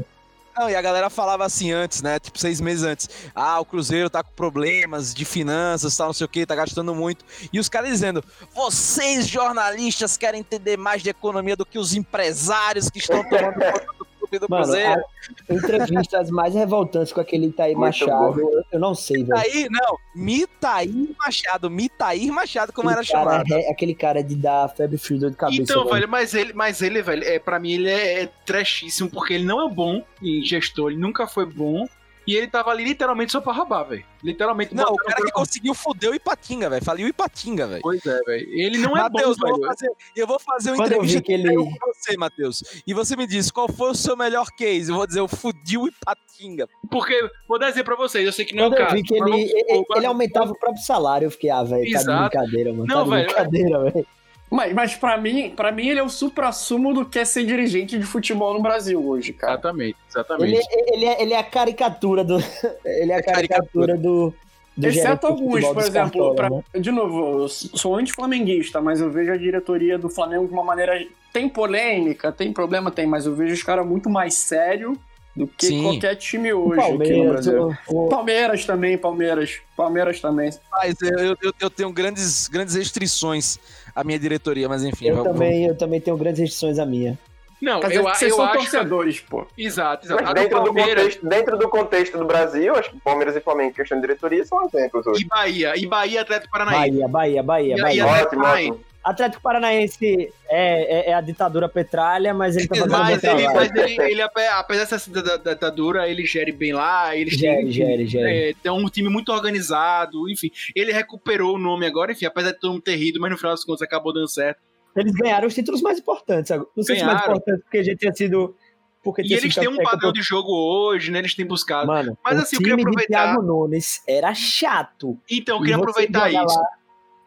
Não, 0.58 0.70
e 0.70 0.76
a 0.76 0.82
galera 0.82 1.10
falava 1.10 1.46
assim 1.46 1.72
antes, 1.72 2.02
né? 2.02 2.20
Tipo, 2.20 2.40
seis 2.40 2.60
meses 2.60 2.84
antes. 2.84 3.10
Ah, 3.36 3.60
o 3.60 3.66
Cruzeiro 3.66 4.10
tá 4.10 4.24
com 4.24 4.32
problemas 4.32 5.14
de 5.14 5.24
finanças, 5.24 5.96
tal, 5.96 6.08
não 6.08 6.14
sei 6.14 6.26
o 6.26 6.30
que, 6.30 6.46
tá 6.46 6.56
gastando 6.56 6.96
muito. 6.96 7.24
E 7.54 7.60
os 7.60 7.70
caras 7.70 7.90
dizendo: 7.92 8.24
vocês, 8.56 9.28
jornalistas, 9.28 10.18
querem 10.18 10.40
entender 10.40 10.76
mais 10.76 11.04
de 11.04 11.10
economia 11.10 11.56
do 11.56 11.66
que 11.66 11.78
os 11.78 11.94
empresários 11.94 12.90
que 12.90 12.98
estão 12.98 13.24
tomando 13.24 13.54
conta 13.54 13.86
do 14.00 14.07
clube 14.28 14.40
do 14.46 14.50
Mano, 14.50 14.64
Cruzeiro. 14.64 15.02
entrevistas 15.50 16.30
mais 16.30 16.54
revoltantes 16.54 17.12
com 17.14 17.22
aquele 17.22 17.48
Itaí 17.48 17.74
Muito 17.76 17.86
Machado, 17.86 18.40
eu, 18.40 18.64
eu 18.72 18.80
não 18.80 18.94
sei, 18.94 19.24
velho. 19.24 19.38
Mitair, 19.40 19.68
não, 19.72 19.98
Mitair 20.16 20.92
Machado, 21.20 21.70
Mitair 21.70 22.32
Machado, 22.34 22.74
como 22.74 22.90
era 22.90 23.02
Aquele 23.02 23.14
cara 23.14 23.32
chamado. 23.32 23.52
é- 23.54 23.72
aquele 23.72 23.96
cara 23.96 24.24
de 24.24 24.36
dar 24.36 24.68
febre 24.70 24.98
frio 24.98 25.20
de 25.20 25.36
cabeça. 25.36 25.62
Então, 25.62 25.84
velho. 25.84 25.94
velho, 25.96 26.10
mas 26.10 26.34
ele, 26.34 26.54
mas 26.54 26.82
ele, 26.82 27.02
velho, 27.02 27.24
é, 27.24 27.40
pra 27.40 27.60
mim 27.60 27.74
ele 27.74 27.90
é, 27.90 28.24
é 28.24 28.30
trashíssimo, 28.46 29.10
porque 29.10 29.34
ele 29.34 29.46
não 29.46 29.66
é 29.68 29.70
bom 29.74 30.04
em 30.22 30.44
gestor, 30.44 30.92
ele 30.92 31.00
nunca 31.00 31.28
foi 31.28 31.46
bom. 31.46 31.88
E 32.28 32.36
ele 32.36 32.48
tava 32.48 32.70
ali 32.72 32.84
literalmente 32.84 33.32
só 33.32 33.40
pra 33.40 33.54
roubar, 33.54 33.84
velho. 33.84 34.04
Literalmente. 34.22 34.76
Não, 34.76 34.92
o 34.92 34.98
cara 34.98 35.24
que 35.24 35.32
conseguiu 35.32 35.74
foder 35.74 36.12
o 36.12 36.16
Ipatinga, 36.16 36.70
velho. 36.70 36.84
Faliu 36.84 37.06
o 37.06 37.10
Ipatinga, 37.10 37.66
velho. 37.68 37.82
Pois 37.82 38.06
é, 38.06 38.20
velho. 38.24 38.48
Ele 38.52 38.78
não 38.80 38.98
é 38.98 39.04
Matheus, 39.04 39.38
bom, 39.38 39.48
eu 39.48 39.56
vou 39.58 39.66
fazer, 39.66 39.90
eu 40.16 40.28
vou 40.28 40.40
fazer 40.40 40.72
uma 40.72 40.78
Quando 40.78 40.92
eu 40.92 41.02
vi 41.04 41.16
entrevista 41.16 41.22
que 41.22 41.32
ele- 41.32 41.56
eu 41.56 41.64
com 41.64 41.94
você, 41.94 42.18
Matheus. 42.18 42.64
E 42.86 42.94
você 42.94 43.16
me 43.16 43.26
diz 43.26 43.50
qual 43.50 43.72
foi 43.72 43.92
o 43.92 43.96
seu 43.96 44.18
melhor 44.18 44.48
case. 44.58 44.90
Eu 44.92 44.96
vou 44.98 45.08
dizer, 45.08 45.22
eu 45.22 45.28
fudi 45.30 45.78
o 45.78 45.88
Ipatinga. 45.88 46.68
Porque, 46.92 47.18
vou 47.48 47.58
dar 47.58 47.70
dizer 47.70 47.86
pra 47.86 47.96
vocês, 47.96 48.26
eu 48.26 48.34
sei 48.34 48.44
que 48.44 48.54
não 48.54 48.66
Quando 48.66 48.74
é 48.74 48.78
o 48.78 48.82
eu 48.82 48.86
caso. 48.88 48.96
vi 48.98 49.04
que 49.04 49.14
ele, 49.16 49.22
vamos 49.24 49.40
ele, 49.50 49.86
ele 49.96 50.06
aumentava 50.06 50.52
o 50.52 50.60
próprio 50.60 50.84
salário, 50.84 51.28
eu 51.28 51.32
fiquei, 51.32 51.50
ah, 51.50 51.64
velho, 51.64 51.90
tá 51.94 52.00
de 52.00 52.06
brincadeira, 52.20 52.72
mano. 52.74 52.86
Não, 52.86 52.98
tá 52.98 53.04
de 53.04 53.10
velho, 53.10 53.26
brincadeira, 53.26 53.84
velho. 53.92 54.08
Mas, 54.50 54.74
mas 54.74 54.96
pra, 54.96 55.18
mim, 55.18 55.50
pra 55.56 55.72
mim, 55.72 55.90
ele 55.90 56.00
é 56.00 56.04
o 56.04 56.10
supra-sumo 56.10 56.94
do 56.94 57.06
que 57.06 57.20
é 57.20 57.26
ser 57.26 57.46
dirigente 57.46 57.98
de 57.98 58.06
futebol 58.06 58.54
no 58.54 58.62
Brasil 58.62 59.06
hoje, 59.06 59.34
cara. 59.34 59.54
Exatamente, 59.54 59.98
exatamente. 60.10 60.56
Ele, 60.72 60.94
ele, 60.94 61.06
é, 61.06 61.22
ele 61.22 61.34
é 61.34 61.38
a 61.40 61.44
caricatura 61.44 62.24
do. 62.24 62.38
Ele 62.86 63.12
é 63.12 63.16
a 63.16 63.24
caricatura 63.24 63.98
do. 63.98 64.34
do 64.76 64.88
Exceto 64.88 65.28
de 65.28 65.34
alguns, 65.34 65.52
futebol 65.56 65.74
por 65.74 65.84
exemplo, 65.84 66.36
pra- 66.36 66.50
né? 66.50 66.64
de 66.80 66.92
novo, 66.92 67.42
eu 67.42 67.48
sou 67.50 67.96
anti-flamenguista, 67.96 68.80
mas 68.82 69.02
eu 69.02 69.12
vejo 69.12 69.32
a 69.34 69.38
diretoria 69.38 69.98
do 69.98 70.10
Flamengo 70.10 70.48
de 70.48 70.54
uma 70.54 70.64
maneira. 70.64 71.06
Tem 71.34 71.50
polêmica, 71.50 72.32
tem 72.32 72.54
problema, 72.54 72.90
tem, 72.90 73.06
mas 73.06 73.26
eu 73.26 73.36
vejo 73.36 73.54
os 73.54 73.62
caras 73.64 73.86
muito 73.86 74.10
mais 74.10 74.34
sério 74.36 74.98
do 75.38 75.48
que 75.48 75.68
Sim. 75.68 75.84
qualquer 75.84 76.16
time 76.16 76.52
hoje 76.52 76.80
aqui 76.82 76.92
no 76.92 76.98
Palmeiras, 76.98 77.46
Brasil. 77.48 77.78
o- 77.88 78.10
Palmeiras 78.10 78.66
também, 78.66 78.98
Palmeiras. 78.98 79.60
Palmeiras 79.76 80.20
também. 80.20 80.50
Mas 80.72 80.96
eu, 81.02 81.36
eu, 81.42 81.54
eu 81.60 81.70
tenho 81.70 81.92
grandes, 81.92 82.48
grandes 82.48 82.74
restrições 82.76 83.60
à 83.96 84.04
minha 84.04 84.18
diretoria, 84.18 84.68
mas 84.68 84.84
enfim. 84.84 85.08
eu, 85.10 85.18
vamos- 85.18 85.32
também, 85.34 85.66
eu 85.68 85.76
também 85.78 86.02
tenho 86.02 86.18
grandes 86.18 86.40
restrições 86.42 86.80
a 86.80 86.86
minha. 86.86 87.18
Não, 87.60 87.80
Mas 87.82 87.92
eu, 87.92 88.04
vocês 88.04 88.30
eu 88.32 88.36
são 88.38 88.46
acho. 88.46 88.54
torcedores, 88.60 89.20
pô. 89.20 89.48
Exato, 89.58 90.06
exato. 90.06 90.24
Mas 90.24 90.34
dentro 90.36 90.60
do, 90.60 90.66
Palmeiras 90.66 91.04
contexto, 91.16 91.28
dentro 91.28 91.58
do 91.58 91.68
contexto 91.70 92.18
do 92.20 92.26
Brasil, 92.26 92.76
acho 92.76 92.92
que 92.92 93.00
Palmeiras 93.00 93.36
e 93.36 93.40
Flamengo, 93.42 93.74
questão 93.74 93.98
de 93.98 94.02
diretoria, 94.02 94.46
são 94.46 94.64
exemplos 94.66 95.08
hoje. 95.08 95.24
e 95.24 95.28
Bahia. 95.28 95.74
E 95.76 95.88
Bahia 95.88 96.22
Atlético 96.22 96.52
Paranaense. 96.52 96.92
Bahia, 96.92 97.08
Bahia, 97.08 97.44
Bahia, 97.44 97.76
E- 97.76 97.82
Bahia. 97.82 98.04
e 98.04 98.06
Ótimo, 98.06 98.44
ótimo. 98.46 98.80
Atlético 99.10 99.42
Paranaense 99.42 100.32
é, 100.50 101.10
é, 101.10 101.10
é 101.12 101.14
a 101.14 101.22
ditadura 101.22 101.70
petralha, 101.70 102.34
mas 102.34 102.56
ele 102.58 102.68
tá 102.68 102.76
fazendo 102.76 102.92
Mas 102.92 103.10
ele, 103.12 103.20
trabalho. 103.44 103.54
mas 103.56 103.72
ele, 103.76 104.02
ele, 104.12 104.22
ape- 104.22 104.48
apesar 104.48 104.86
dessa 104.86 105.10
ditadura, 105.10 106.10
ele 106.10 106.26
gere 106.26 106.52
bem 106.52 106.74
lá, 106.74 107.16
eles 107.16 107.34
Gere, 107.36 107.64
têm, 107.64 107.72
gere, 107.72 108.06
gere. 108.08 108.50
é, 108.50 108.54
tem 108.62 108.72
um 108.72 108.86
time 108.90 109.10
muito 109.10 109.32
organizado, 109.32 110.30
enfim. 110.30 110.50
Ele 110.76 110.92
recuperou 110.92 111.56
o 111.56 111.60
nome 111.60 111.86
agora, 111.86 112.12
enfim, 112.12 112.26
apesar 112.26 112.52
de 112.52 112.60
todo 112.60 112.72
mundo 112.74 112.82
ter 112.82 112.96
rido, 112.96 113.20
mas 113.20 113.32
no 113.32 113.38
final 113.38 113.54
das 113.54 113.64
contas 113.64 113.82
acabou 113.82 114.14
dando 114.14 114.28
certo. 114.30 114.60
Eles 114.96 115.14
ganharam 115.14 115.48
os 115.48 115.54
títulos 115.54 115.82
mais 115.82 116.00
importantes. 116.00 116.50
Não 116.76 116.84
sei 116.84 116.98
se 116.98 117.04
mais 117.06 117.20
importantes 117.22 117.62
porque 117.64 117.78
a 117.78 117.84
gente 117.84 117.98
tinha 118.00 118.14
sido. 118.14 118.56
Porque 119.04 119.22
E 119.22 119.32
eles 119.34 119.54
têm 119.56 119.70
um 119.70 119.78
padrão 119.78 120.12
de 120.12 120.22
jogo 120.22 120.52
hoje, 120.52 121.12
né? 121.12 121.20
Eles 121.20 121.34
têm 121.36 121.46
buscado. 121.46 121.88
Mano, 121.88 122.18
Mas 122.26 122.40
o 122.40 122.42
assim, 122.42 122.56
eu 122.56 122.60
queria 122.62 122.76
de 122.76 122.82
aproveitar- 122.82 123.24
Thiago 123.26 123.42
Nunes 123.44 124.02
era 124.08 124.34
chato. 124.34 125.18
Então, 125.32 125.58
eu 125.58 125.62
queria 125.62 125.76
aproveitar 125.78 126.30
isso. 126.30 126.40
lá- 126.44 126.68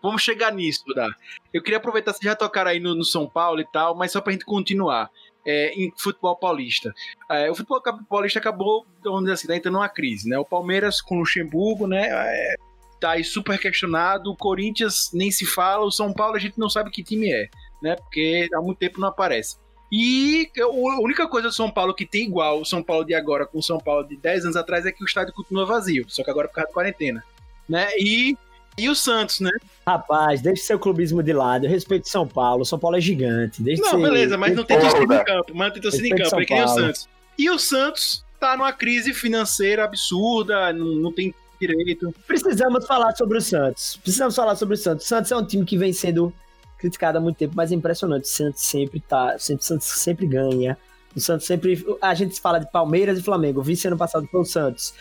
Vamos 0.02 0.22
chegar 0.22 0.52
nisso, 0.52 0.82
Dá. 0.94 1.08
Eu 1.52 1.62
queria 1.62 1.78
aproveitar, 1.78 2.12
vocês 2.12 2.24
já 2.24 2.34
tocaram 2.34 2.70
aí 2.70 2.80
no, 2.80 2.94
no 2.94 3.04
São 3.04 3.28
Paulo 3.28 3.60
e 3.60 3.66
tal, 3.66 3.94
mas 3.94 4.12
só 4.12 4.20
pra 4.20 4.32
gente 4.32 4.44
continuar. 4.44 5.10
É, 5.46 5.72
em 5.72 5.90
futebol 5.96 6.36
paulista. 6.36 6.92
É, 7.30 7.50
o 7.50 7.54
futebol 7.54 7.82
paulista 8.06 8.38
acabou, 8.38 8.84
vamos 9.02 9.20
dizer 9.22 9.32
assim, 9.32 9.46
tá 9.46 9.56
entrando 9.56 9.76
numa 9.76 9.88
crise, 9.88 10.28
né? 10.28 10.38
O 10.38 10.44
Palmeiras 10.44 11.00
com 11.00 11.16
o 11.16 11.20
Luxemburgo, 11.20 11.86
né? 11.86 12.08
É, 12.10 12.56
tá 13.00 13.12
aí 13.12 13.24
super 13.24 13.58
questionado. 13.58 14.30
O 14.30 14.36
Corinthians 14.36 15.10
nem 15.14 15.30
se 15.30 15.46
fala. 15.46 15.86
O 15.86 15.90
São 15.90 16.12
Paulo 16.12 16.36
a 16.36 16.38
gente 16.38 16.58
não 16.58 16.68
sabe 16.68 16.90
que 16.90 17.02
time 17.02 17.32
é, 17.32 17.48
né? 17.82 17.96
Porque 17.96 18.48
há 18.54 18.60
muito 18.60 18.76
tempo 18.76 19.00
não 19.00 19.08
aparece. 19.08 19.56
E 19.92 20.48
a 20.60 21.00
única 21.00 21.26
coisa 21.26 21.48
do 21.48 21.54
São 21.54 21.68
Paulo 21.68 21.94
que 21.94 22.06
tem 22.06 22.26
igual 22.26 22.60
o 22.60 22.64
São 22.64 22.80
Paulo 22.80 23.04
de 23.04 23.12
agora 23.12 23.44
com 23.44 23.58
o 23.58 23.62
São 23.62 23.78
Paulo 23.78 24.06
de 24.06 24.16
10 24.16 24.44
anos 24.44 24.56
atrás 24.56 24.86
é 24.86 24.92
que 24.92 25.02
o 25.02 25.06
estádio 25.06 25.34
continua 25.34 25.66
vazio, 25.66 26.04
só 26.08 26.22
que 26.22 26.30
agora 26.30 26.46
por 26.46 26.54
causa 26.54 26.68
da 26.68 26.74
quarentena, 26.74 27.24
né? 27.68 27.88
E, 27.98 28.36
e 28.80 28.88
o 28.88 28.94
Santos, 28.94 29.40
né? 29.40 29.50
Rapaz, 29.86 30.40
deixe 30.40 30.62
seu 30.62 30.78
clubismo 30.78 31.22
de 31.22 31.32
lado. 31.32 31.66
Eu 31.66 31.70
respeito 31.70 32.08
São 32.08 32.26
Paulo. 32.26 32.64
São 32.64 32.78
Paulo 32.78 32.96
é 32.96 33.00
gigante. 33.00 33.62
Deixe 33.62 33.80
Não, 33.82 33.90
ser- 33.90 34.02
beleza, 34.02 34.36
mas 34.38 34.54
não 34.54 34.64
tem 34.64 34.78
torcida 34.78 35.14
em 35.14 35.24
campo. 35.24 35.52
Mas 35.54 35.72
tem 35.72 35.82
torcida 35.82 36.06
em 36.06 36.16
campo, 36.16 36.40
é 36.40 36.44
que 36.44 36.54
nem 36.54 36.64
o. 36.64 36.68
Santos. 36.68 37.08
E 37.38 37.50
o 37.50 37.58
Santos 37.58 38.24
tá 38.38 38.56
numa 38.56 38.72
crise 38.72 39.12
financeira 39.14 39.84
absurda, 39.84 40.72
não, 40.72 40.86
não 40.86 41.12
tem 41.12 41.34
direito. 41.60 42.14
Precisamos 42.26 42.86
falar 42.86 43.14
sobre 43.16 43.38
o 43.38 43.40
Santos. 43.40 43.96
Precisamos 44.02 44.34
falar 44.34 44.56
sobre 44.56 44.74
o 44.74 44.78
Santos. 44.78 45.04
O 45.04 45.08
Santos 45.08 45.30
é 45.30 45.36
um 45.36 45.44
time 45.44 45.64
que 45.64 45.76
vem 45.76 45.92
sendo 45.92 46.32
criticado 46.78 47.18
há 47.18 47.20
muito 47.20 47.36
tempo, 47.36 47.52
mas 47.54 47.70
é 47.70 47.74
impressionante. 47.74 48.24
O 48.24 48.28
Santos 48.28 48.62
sempre 48.62 49.00
tá. 49.00 49.36
O 49.36 49.38
Santos 49.38 49.86
sempre 49.86 50.26
ganha. 50.26 50.76
O 51.14 51.20
Santos 51.20 51.46
sempre. 51.46 51.84
A 52.00 52.14
gente 52.14 52.40
fala 52.40 52.58
de 52.58 52.70
Palmeiras 52.70 53.18
e 53.18 53.22
Flamengo. 53.22 53.60
O 53.60 53.62
vice 53.62 53.86
ano 53.86 53.98
passado 53.98 54.26
foi 54.30 54.40
o 54.40 54.44
Santos. 54.44 54.94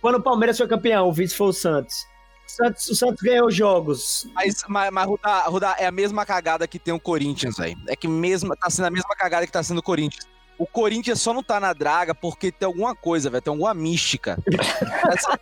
Quando 0.00 0.16
o 0.16 0.22
Palmeiras 0.22 0.58
foi 0.58 0.68
campeão, 0.68 1.08
o 1.08 1.12
vice 1.12 1.34
foi 1.34 1.48
o 1.48 1.52
Santos. 1.52 2.06
O 2.46 2.50
Santos, 2.50 2.88
o 2.88 2.94
Santos 2.94 3.22
ganhou 3.22 3.50
jogos. 3.50 4.28
Mas, 4.34 4.62
mas, 4.68 4.90
mas 4.90 5.06
Rudá, 5.06 5.40
Rudá, 5.42 5.76
é 5.78 5.86
a 5.86 5.92
mesma 5.92 6.24
cagada 6.24 6.68
que 6.68 6.78
tem 6.78 6.94
o 6.94 7.00
Corinthians, 7.00 7.56
velho. 7.56 7.76
É 7.88 7.96
que 7.96 8.06
mesmo, 8.06 8.54
tá 8.56 8.70
sendo 8.70 8.86
a 8.86 8.90
mesma 8.90 9.14
cagada 9.16 9.46
que 9.46 9.52
tá 9.52 9.62
sendo 9.62 9.78
o 9.78 9.82
Corinthians. 9.82 10.26
O 10.56 10.66
Corinthians 10.66 11.20
só 11.20 11.32
não 11.32 11.42
tá 11.42 11.58
na 11.58 11.72
draga 11.72 12.14
porque 12.14 12.52
tem 12.52 12.66
alguma 12.66 12.94
coisa, 12.94 13.28
velho. 13.28 13.42
Tem 13.42 13.50
alguma 13.50 13.74
mística. 13.74 14.38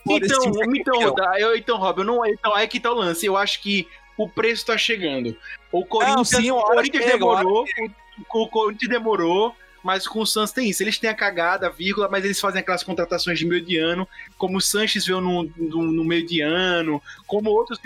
Então, 0.09 0.41
time 0.41 0.79
é 0.79 0.81
então. 0.81 1.01
Rudá, 1.01 1.39
eu, 1.39 1.57
então, 1.57 1.79
Rob, 1.79 1.99
eu 2.01 2.05
não, 2.05 2.27
então, 2.27 2.55
aí 2.55 2.67
que 2.67 2.81
tá 2.81 2.91
o 2.91 2.95
lance. 2.95 3.25
Eu 3.25 3.37
acho 3.37 3.63
que 3.63 3.87
o 4.17 4.29
preço 4.29 4.67
tá 4.67 4.77
chegando. 4.77 5.37
O 5.71 5.85
Corinthians, 5.85 6.29
sim, 6.29 6.51
uma 6.51 6.61
o 6.61 6.65
Corinthians 6.65 7.05
chega, 7.05 7.19
demorou, 7.19 7.65
o, 8.35 8.43
o 8.43 8.49
Corinthians 8.49 8.91
demorou, 8.91 9.55
mas 9.83 10.07
com 10.07 10.21
o 10.21 10.27
Santos 10.27 10.53
tem 10.53 10.69
isso. 10.69 10.83
Eles 10.83 10.99
têm 10.99 11.11
a 11.11 11.15
cagada, 11.15 11.71
vírgula, 11.71 12.09
mas 12.11 12.25
eles 12.25 12.41
fazem 12.41 12.61
aquelas 12.61 12.83
contratações 12.83 13.39
de 13.39 13.47
meio 13.47 13.63
de 13.63 13.77
ano, 13.79 14.09
como 14.39 14.59
o 14.59 14.61
Sanches 14.61 15.07
veio 15.07 15.21
no, 15.21 15.45
no, 15.57 15.83
no 15.83 16.05
meio 16.05 16.27
de 16.27 16.41
ano, 16.41 17.03
como 17.27 17.51
outros. 17.51 17.79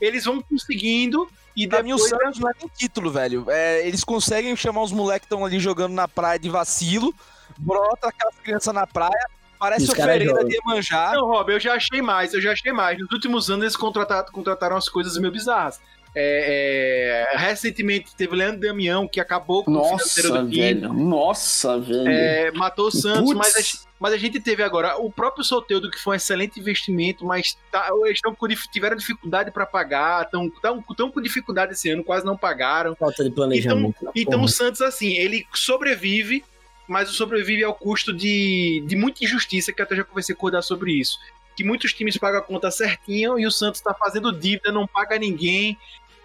Eles 0.00 0.24
vão 0.24 0.40
conseguindo 0.42 1.28
e 1.58 1.66
Pra 1.66 1.82
mim, 1.82 1.92
o 1.92 1.98
Santos 1.98 2.38
não 2.38 2.48
é 2.48 2.52
nem 2.56 2.68
título, 2.68 3.10
velho. 3.10 3.44
É, 3.48 3.84
eles 3.84 4.04
conseguem 4.04 4.54
chamar 4.54 4.82
os 4.82 4.92
moleques 4.92 5.26
que 5.26 5.34
estão 5.34 5.44
ali 5.44 5.58
jogando 5.58 5.92
na 5.92 6.06
praia 6.06 6.38
de 6.38 6.48
vacilo, 6.48 7.12
brota 7.56 8.08
aquelas 8.08 8.36
crianças 8.36 8.72
na 8.72 8.86
praia, 8.86 9.26
parece 9.58 9.82
Os 9.82 9.90
o 9.90 9.96
caras 9.96 10.12
Ferreira 10.12 10.34
jogam. 10.34 10.48
de 10.48 10.54
Iemanjá. 10.54 11.12
Não, 11.14 11.26
Rob, 11.26 11.52
eu 11.52 11.58
já 11.58 11.74
achei 11.74 12.00
mais, 12.00 12.32
eu 12.32 12.40
já 12.40 12.52
achei 12.52 12.70
mais. 12.70 12.96
Nos 13.00 13.10
últimos 13.10 13.50
anos 13.50 13.64
eles 13.64 13.76
contrataram, 13.76 14.30
contrataram 14.30 14.76
as 14.76 14.88
coisas 14.88 15.18
meio 15.18 15.32
bizarras. 15.32 15.80
É, 16.20 17.28
é, 17.32 17.36
recentemente 17.36 18.16
teve 18.16 18.32
o 18.34 18.36
Leandro 18.36 18.60
Damião, 18.60 19.06
que 19.06 19.20
acabou 19.20 19.62
com 19.62 19.70
o 19.70 19.84
financeiro 19.84 20.30
Nossa, 20.30 20.42
do 20.42 20.50
time. 20.50 20.74
velho. 20.74 20.92
Nossa, 20.92 21.80
velho. 21.80 22.08
É, 22.08 22.50
matou 22.50 22.88
o 22.88 22.90
Santos, 22.90 23.32
mas 23.34 23.54
a, 23.56 23.88
mas 24.00 24.12
a 24.12 24.16
gente 24.16 24.40
teve 24.40 24.64
agora 24.64 24.96
o 24.96 25.12
próprio 25.12 25.44
Soteudo, 25.44 25.88
que 25.88 25.98
foi 25.98 26.14
um 26.14 26.16
excelente 26.16 26.58
investimento, 26.58 27.24
mas 27.24 27.56
tá, 27.70 27.88
eles 28.04 28.20
tão 28.20 28.36
tiveram 28.72 28.96
dificuldade 28.96 29.52
para 29.52 29.64
pagar, 29.64 30.24
estão 30.24 30.50
tão, 30.60 30.82
tão 30.96 31.10
com 31.10 31.20
dificuldade 31.20 31.72
esse 31.72 31.88
ano, 31.88 32.02
quase 32.02 32.26
não 32.26 32.36
pagaram. 32.36 32.96
Falta 32.96 33.22
de 33.22 33.30
planejamento. 33.30 34.10
Então 34.14 34.40
porra. 34.40 34.44
o 34.44 34.48
Santos, 34.48 34.80
assim, 34.80 35.14
ele 35.14 35.46
sobrevive, 35.54 36.44
mas 36.88 37.08
o 37.08 37.12
sobrevive 37.12 37.62
ao 37.62 37.74
custo 37.74 38.12
de, 38.12 38.82
de 38.88 38.96
muita 38.96 39.24
injustiça, 39.24 39.72
que 39.72 39.80
eu 39.80 39.84
até 39.84 39.94
já 39.94 40.02
conversei 40.02 40.34
com 40.34 40.46
o 40.46 40.48
Rodar 40.48 40.64
sobre 40.64 40.92
isso. 40.92 41.16
Que 41.56 41.62
muitos 41.62 41.92
times 41.92 42.16
pagam 42.16 42.38
a 42.40 42.42
conta 42.42 42.70
certinho 42.70 43.38
e 43.38 43.46
o 43.46 43.50
Santos 43.50 43.80
tá 43.80 43.92
fazendo 43.92 44.32
dívida, 44.32 44.72
não 44.72 44.86
paga 44.86 45.18
ninguém. 45.18 45.76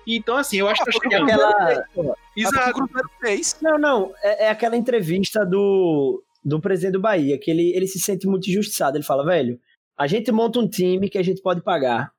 Então, 0.07 0.35
assim, 0.37 0.57
eu 0.57 0.67
acho 0.67 0.83
que 0.83 0.91
tá 0.91 0.97
É 0.97 1.09
chegando. 1.09 1.29
aquela. 1.29 2.15
Exato. 2.35 2.89
Não, 3.61 3.77
não. 3.77 4.13
É, 4.21 4.45
é 4.45 4.49
aquela 4.49 4.75
entrevista 4.75 5.45
do, 5.45 6.23
do 6.43 6.59
presidente 6.59 6.93
do 6.93 6.99
Bahia, 7.01 7.37
que 7.37 7.49
ele, 7.49 7.73
ele 7.75 7.87
se 7.87 7.99
sente 7.99 8.27
muito 8.27 8.49
injustiçado. 8.49 8.97
Ele 8.97 9.03
fala, 9.03 9.25
velho, 9.25 9.59
a 9.97 10.07
gente 10.07 10.31
monta 10.31 10.59
um 10.59 10.67
time 10.67 11.09
que 11.09 11.17
a 11.17 11.23
gente 11.23 11.41
pode 11.41 11.61
pagar. 11.61 12.11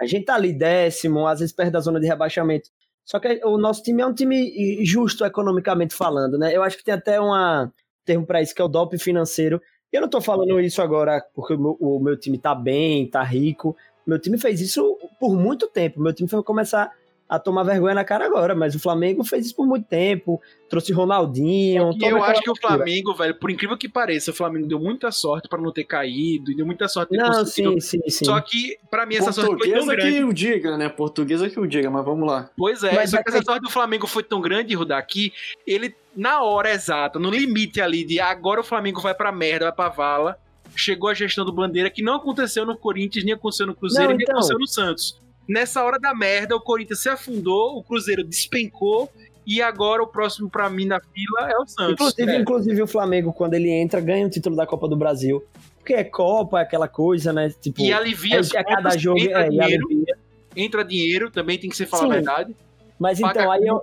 A 0.00 0.06
gente 0.06 0.24
tá 0.24 0.34
ali 0.34 0.52
décimo, 0.52 1.26
às 1.26 1.40
vezes 1.40 1.54
perto 1.54 1.72
da 1.72 1.80
zona 1.80 2.00
de 2.00 2.06
rebaixamento. 2.06 2.70
Só 3.04 3.18
que 3.18 3.40
o 3.44 3.58
nosso 3.58 3.82
time 3.82 4.02
é 4.02 4.06
um 4.06 4.14
time 4.14 4.84
justo 4.84 5.24
economicamente 5.24 5.94
falando, 5.94 6.38
né? 6.38 6.54
Eu 6.54 6.62
acho 6.62 6.76
que 6.78 6.84
tem 6.84 6.94
até 6.94 7.20
uma 7.20 7.72
termo 8.04 8.24
para 8.26 8.40
isso 8.40 8.54
que 8.54 8.62
é 8.62 8.64
o 8.64 8.68
doping 8.68 8.98
financeiro. 8.98 9.60
E 9.92 9.96
eu 9.96 10.00
não 10.00 10.08
tô 10.08 10.20
falando 10.20 10.60
isso 10.60 10.80
agora 10.80 11.22
porque 11.34 11.54
o 11.54 11.58
meu, 11.58 11.76
o 11.80 12.00
meu 12.00 12.16
time 12.18 12.38
tá 12.38 12.54
bem, 12.54 13.08
tá 13.10 13.22
rico. 13.22 13.76
Meu 14.06 14.18
time 14.18 14.38
fez 14.38 14.60
isso 14.60 14.96
por 15.18 15.36
muito 15.36 15.68
tempo. 15.68 16.00
Meu 16.00 16.12
time 16.14 16.28
foi 16.28 16.42
começar 16.42 16.90
a 17.30 17.38
tomar 17.38 17.62
vergonha 17.62 17.94
na 17.94 18.04
cara 18.04 18.26
agora, 18.26 18.56
mas 18.56 18.74
o 18.74 18.80
Flamengo 18.80 19.22
fez 19.22 19.46
isso 19.46 19.54
por 19.54 19.64
muito 19.64 19.86
tempo. 19.86 20.42
Trouxe 20.68 20.92
Ronaldinho. 20.92 21.92
E 21.96 22.04
eu 22.04 22.22
acho 22.24 22.42
que 22.42 22.50
o. 22.50 22.56
Flamengo, 22.56 23.14
velho, 23.14 23.36
por 23.36 23.50
incrível 23.50 23.78
que 23.78 23.88
pareça, 23.88 24.32
o 24.32 24.34
Flamengo 24.34 24.66
deu 24.66 24.80
muita 24.80 25.12
sorte 25.12 25.48
pra 25.48 25.60
não 25.60 25.72
ter 25.72 25.84
caído, 25.84 26.50
e 26.50 26.56
deu 26.56 26.66
muita 26.66 26.88
sorte 26.88 27.16
Não, 27.16 27.46
sim, 27.46 27.78
sim, 27.78 28.00
sim. 28.08 28.24
Só 28.24 28.40
que, 28.40 28.76
pra 28.90 29.06
mim, 29.06 29.14
essa 29.14 29.30
sorte 29.32 29.48
foi 29.50 29.58
tão 29.58 29.86
Portuguesa 29.86 29.96
grande. 29.96 30.16
que 30.18 30.24
o 30.24 30.32
diga, 30.32 30.76
né? 30.76 30.88
Portuguesa 30.88 31.48
que 31.48 31.60
o 31.60 31.66
diga, 31.68 31.88
mas 31.88 32.04
vamos 32.04 32.26
lá. 32.28 32.50
Pois 32.56 32.82
é, 32.82 32.92
Mas 32.92 33.10
só 33.10 33.22
que 33.22 33.28
essa 33.30 33.42
sorte 33.42 33.62
do 33.62 33.70
Flamengo 33.70 34.08
foi 34.08 34.24
tão 34.24 34.40
grande, 34.40 34.74
Rudá, 34.74 35.00
que 35.00 35.32
ele, 35.64 35.94
na 36.16 36.42
hora 36.42 36.70
exata, 36.72 37.18
no 37.20 37.30
limite 37.30 37.80
ali 37.80 38.04
de 38.04 38.18
agora 38.18 38.60
o 38.60 38.64
Flamengo 38.64 39.00
vai 39.00 39.14
pra 39.14 39.30
merda, 39.30 39.66
vai 39.66 39.74
pra 39.74 39.88
vala, 39.88 40.36
chegou 40.74 41.08
a 41.08 41.14
gestão 41.14 41.44
do 41.44 41.52
Bandeira, 41.52 41.90
que 41.90 42.02
não 42.02 42.14
aconteceu 42.16 42.66
no 42.66 42.76
Corinthians, 42.76 43.24
nem 43.24 43.34
aconteceu 43.34 43.66
no 43.68 43.74
Cruzeiro, 43.74 44.10
Não, 44.10 44.16
nem 44.16 44.24
então. 44.24 44.34
aconteceu 44.34 44.58
no 44.58 44.66
Santos. 44.66 45.20
Nessa 45.50 45.82
hora 45.84 45.98
da 45.98 46.14
merda, 46.14 46.54
o 46.54 46.60
Corinthians 46.60 47.00
se 47.02 47.08
afundou, 47.08 47.76
o 47.76 47.82
Cruzeiro 47.82 48.22
despencou, 48.22 49.10
e 49.46 49.60
agora 49.60 50.00
o 50.02 50.06
próximo 50.06 50.48
pra 50.48 50.70
mim 50.70 50.84
na 50.84 51.00
fila 51.00 51.50
é 51.50 51.56
o 51.58 51.66
Santos. 51.66 51.94
Inclusive, 51.94 52.30
É. 52.30 52.36
inclusive 52.38 52.82
o 52.82 52.86
Flamengo, 52.86 53.32
quando 53.32 53.54
ele 53.54 53.68
entra, 53.68 54.00
ganha 54.00 54.26
o 54.26 54.30
título 54.30 54.54
da 54.54 54.64
Copa 54.64 54.86
do 54.86 54.96
Brasil. 54.96 55.42
Porque 55.78 55.94
é 55.94 56.04
Copa, 56.04 56.60
é 56.60 56.62
aquela 56.62 56.86
coisa, 56.86 57.32
né? 57.32 57.52
Tipo, 57.60 57.80
E 57.82 57.92
alivia 57.92 58.36
é, 58.36 58.58
é 58.58 58.62
cada 58.64 58.96
jogo 58.96 59.18
entra, 59.18 59.42
é, 59.44 59.46
e 59.46 59.50
dinheiro, 59.50 59.86
alivia. 59.86 60.18
entra 60.54 60.84
dinheiro, 60.84 61.30
também 61.32 61.58
tem 61.58 61.68
que 61.68 61.76
ser 61.76 61.86
falar 61.86 62.02
Sim. 62.04 62.10
a 62.10 62.14
verdade. 62.14 62.56
Mas 62.98 63.18
paga 63.18 63.40
então, 63.40 63.50
a 63.50 63.54
aí 63.56 63.66
eu, 63.66 63.82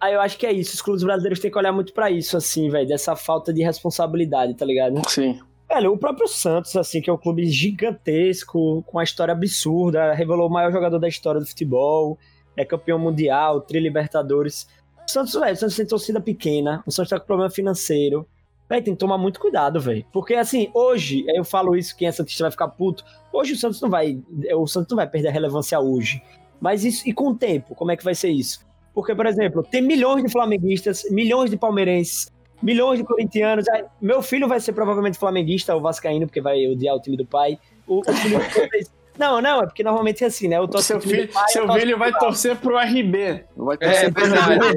aí 0.00 0.14
eu 0.14 0.20
acho 0.20 0.38
que 0.38 0.46
é 0.46 0.52
isso. 0.52 0.74
Os 0.74 0.82
clubes 0.82 1.02
brasileiros 1.02 1.40
têm 1.40 1.50
que 1.50 1.58
olhar 1.58 1.72
muito 1.72 1.92
pra 1.92 2.08
isso, 2.10 2.36
assim, 2.36 2.68
velho. 2.68 2.86
Dessa 2.86 3.16
falta 3.16 3.52
de 3.52 3.62
responsabilidade, 3.64 4.54
tá 4.54 4.64
ligado? 4.64 5.00
Sim. 5.08 5.40
Velho, 5.72 5.92
o 5.92 5.96
próprio 5.96 6.26
Santos, 6.26 6.74
assim, 6.74 7.00
que 7.00 7.08
é 7.08 7.12
um 7.12 7.16
clube 7.16 7.46
gigantesco, 7.46 8.82
com 8.82 8.98
uma 8.98 9.04
história 9.04 9.30
absurda, 9.30 10.12
revelou 10.12 10.48
o 10.48 10.50
maior 10.50 10.72
jogador 10.72 10.98
da 10.98 11.06
história 11.06 11.40
do 11.40 11.46
futebol, 11.46 12.18
é 12.56 12.64
campeão 12.64 12.98
mundial, 12.98 13.60
tri 13.60 13.78
Libertadores. 13.78 14.66
O 15.06 15.08
Santos, 15.08 15.32
velho, 15.32 15.52
o 15.52 15.56
Santos 15.56 15.76
tem 15.76 15.86
torcida 15.86 16.20
pequena, 16.20 16.82
o 16.84 16.90
Santos 16.90 17.10
tá 17.10 17.20
com 17.20 17.26
problema 17.26 17.48
financeiro. 17.48 18.26
Velho, 18.68 18.84
tem 18.84 18.94
que 18.94 18.98
tomar 18.98 19.16
muito 19.16 19.38
cuidado, 19.38 19.80
velho. 19.80 20.04
Porque, 20.12 20.34
assim, 20.34 20.68
hoje, 20.74 21.24
eu 21.28 21.44
falo 21.44 21.76
isso, 21.76 21.96
quem 21.96 22.08
é 22.08 22.12
Santista 22.12 22.42
vai 22.42 22.50
ficar 22.50 22.66
puto. 22.66 23.04
Hoje 23.32 23.52
o 23.52 23.56
Santos 23.56 23.80
não 23.80 23.88
vai. 23.88 24.20
O 24.56 24.66
Santos 24.66 24.90
não 24.90 24.96
vai 24.96 25.08
perder 25.08 25.28
a 25.28 25.32
relevância 25.32 25.78
hoje. 25.78 26.20
Mas 26.60 26.84
isso, 26.84 27.08
e 27.08 27.12
com 27.12 27.28
o 27.28 27.34
tempo, 27.36 27.76
como 27.76 27.92
é 27.92 27.96
que 27.96 28.02
vai 28.02 28.16
ser 28.16 28.30
isso? 28.30 28.66
Porque, 28.92 29.14
por 29.14 29.24
exemplo, 29.24 29.62
tem 29.62 29.80
milhões 29.80 30.24
de 30.24 30.30
flamenguistas, 30.32 31.04
milhões 31.12 31.48
de 31.48 31.56
palmeirenses 31.56 32.28
milhões 32.62 32.98
de 32.98 33.04
corintianos. 33.04 33.68
Aí, 33.68 33.84
meu 34.00 34.22
filho 34.22 34.46
vai 34.48 34.60
ser 34.60 34.72
provavelmente 34.72 35.18
flamenguista 35.18 35.74
ou 35.74 35.80
vascaíno, 35.80 36.26
porque 36.26 36.40
vai 36.40 36.66
odiar 36.66 36.94
o 36.96 37.00
time 37.00 37.16
do 37.16 37.24
pai. 37.26 37.58
O, 37.86 37.98
o 38.00 38.02
vocês- 38.04 38.90
Não, 39.18 39.38
não, 39.42 39.60
é 39.62 39.66
porque 39.66 39.82
normalmente 39.82 40.24
é 40.24 40.28
assim, 40.28 40.48
né? 40.48 40.56
Eu 40.56 40.66
torço 40.66 40.86
Seu 40.86 40.98
pro 40.98 41.10
filho, 41.10 41.28
pai, 41.28 41.44
eu 41.44 41.48
seu 41.48 41.72
filho 41.74 41.90
pro 41.90 41.98
vai 41.98 42.12
torcer 42.18 42.56
pro 42.56 42.78
RB. 42.78 43.44
Vai 43.54 43.76
É, 43.80 44.08
torcer 44.08 44.12
pro 44.14 44.22
verdade. 44.26 44.68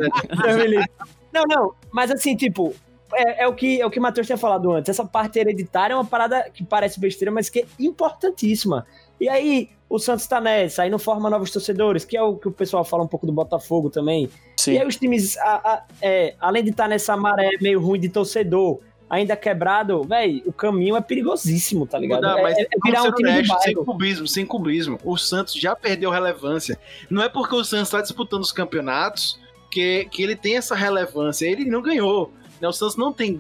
RB. 0.68 0.86
Não, 1.32 1.44
não, 1.48 1.74
mas 1.92 2.12
assim, 2.12 2.36
tipo, 2.36 2.76
é, 3.16 3.44
é 3.44 3.48
o 3.48 3.54
que 3.54 3.80
é 3.82 3.86
o 3.86 3.90
que 3.90 3.98
o 4.00 4.02
Matheus 4.02 4.28
tinha 4.28 4.38
falado 4.38 4.72
antes. 4.72 4.90
Essa 4.90 5.06
parte 5.06 5.40
hereditária 5.40 5.94
é 5.94 5.96
uma 5.96 6.04
parada 6.06 6.48
que 6.54 6.64
parece 6.64 7.00
besteira, 7.00 7.32
mas 7.32 7.50
que 7.50 7.60
é 7.62 7.66
importantíssima. 7.80 8.86
E 9.24 9.30
aí, 9.30 9.70
o 9.90 9.98
Santos 10.00 10.28
tá 10.28 10.42
nessa, 10.42 10.84
aí 10.84 10.90
não 10.90 11.00
forma 11.00 11.30
novos 11.30 11.50
torcedores, 11.52 12.04
que 12.04 12.18
é 12.18 12.22
o 12.22 12.36
que 12.36 12.48
o 12.48 12.52
pessoal 12.52 12.84
fala 12.84 13.04
um 13.04 13.08
pouco 13.08 13.26
do 13.26 13.32
Botafogo 13.32 13.90
também. 13.90 14.30
Sim. 14.58 14.74
E 14.74 14.80
aí 14.80 14.86
os 14.88 14.98
times, 14.98 15.38
a- 15.38 15.62
a- 15.74 15.84
é, 16.02 16.36
além 16.42 16.64
de 16.64 16.72
estar 16.72 16.88
nessa 16.90 17.16
maré 17.16 17.52
meio 17.62 17.80
ruim 17.80 18.00
de 18.00 18.10
torcedor, 18.10 18.80
ainda 19.10 19.36
quebrado, 19.36 20.04
velho, 20.04 20.42
o 20.46 20.52
caminho 20.52 20.96
é 20.98 21.02
perigosíssimo, 21.02 21.86
tá 21.88 21.98
ligado? 22.00 22.22
Não, 22.24 22.38
é, 22.38 22.42
mas 22.42 22.58
é 22.58 22.68
virar 22.84 23.00
vamos 23.02 23.14
um 23.14 23.16
time 23.16 23.30
de 23.32 23.38
honestos, 23.38 23.64
sem 23.64 23.74
cubismo, 23.76 24.28
sem 24.28 24.46
cubismo. 24.46 25.00
O 25.06 25.16
Santos 25.18 25.54
já 25.54 25.76
perdeu 25.76 26.10
relevância. 26.10 26.78
Não 27.10 27.22
é 27.24 27.30
porque 27.30 27.56
o 27.56 27.64
Santos 27.64 27.88
está 27.88 28.02
disputando 28.02 28.42
os 28.42 28.52
campeonatos 28.52 29.40
que, 29.72 30.06
que 30.12 30.22
ele 30.22 30.36
tem 30.36 30.58
essa 30.58 30.76
relevância. 30.76 31.46
Ele 31.46 31.64
não 31.66 31.82
ganhou. 31.82 32.32
né? 32.60 32.68
O 32.68 32.74
Santos 32.74 32.98
não 32.98 33.14
tem 33.14 33.38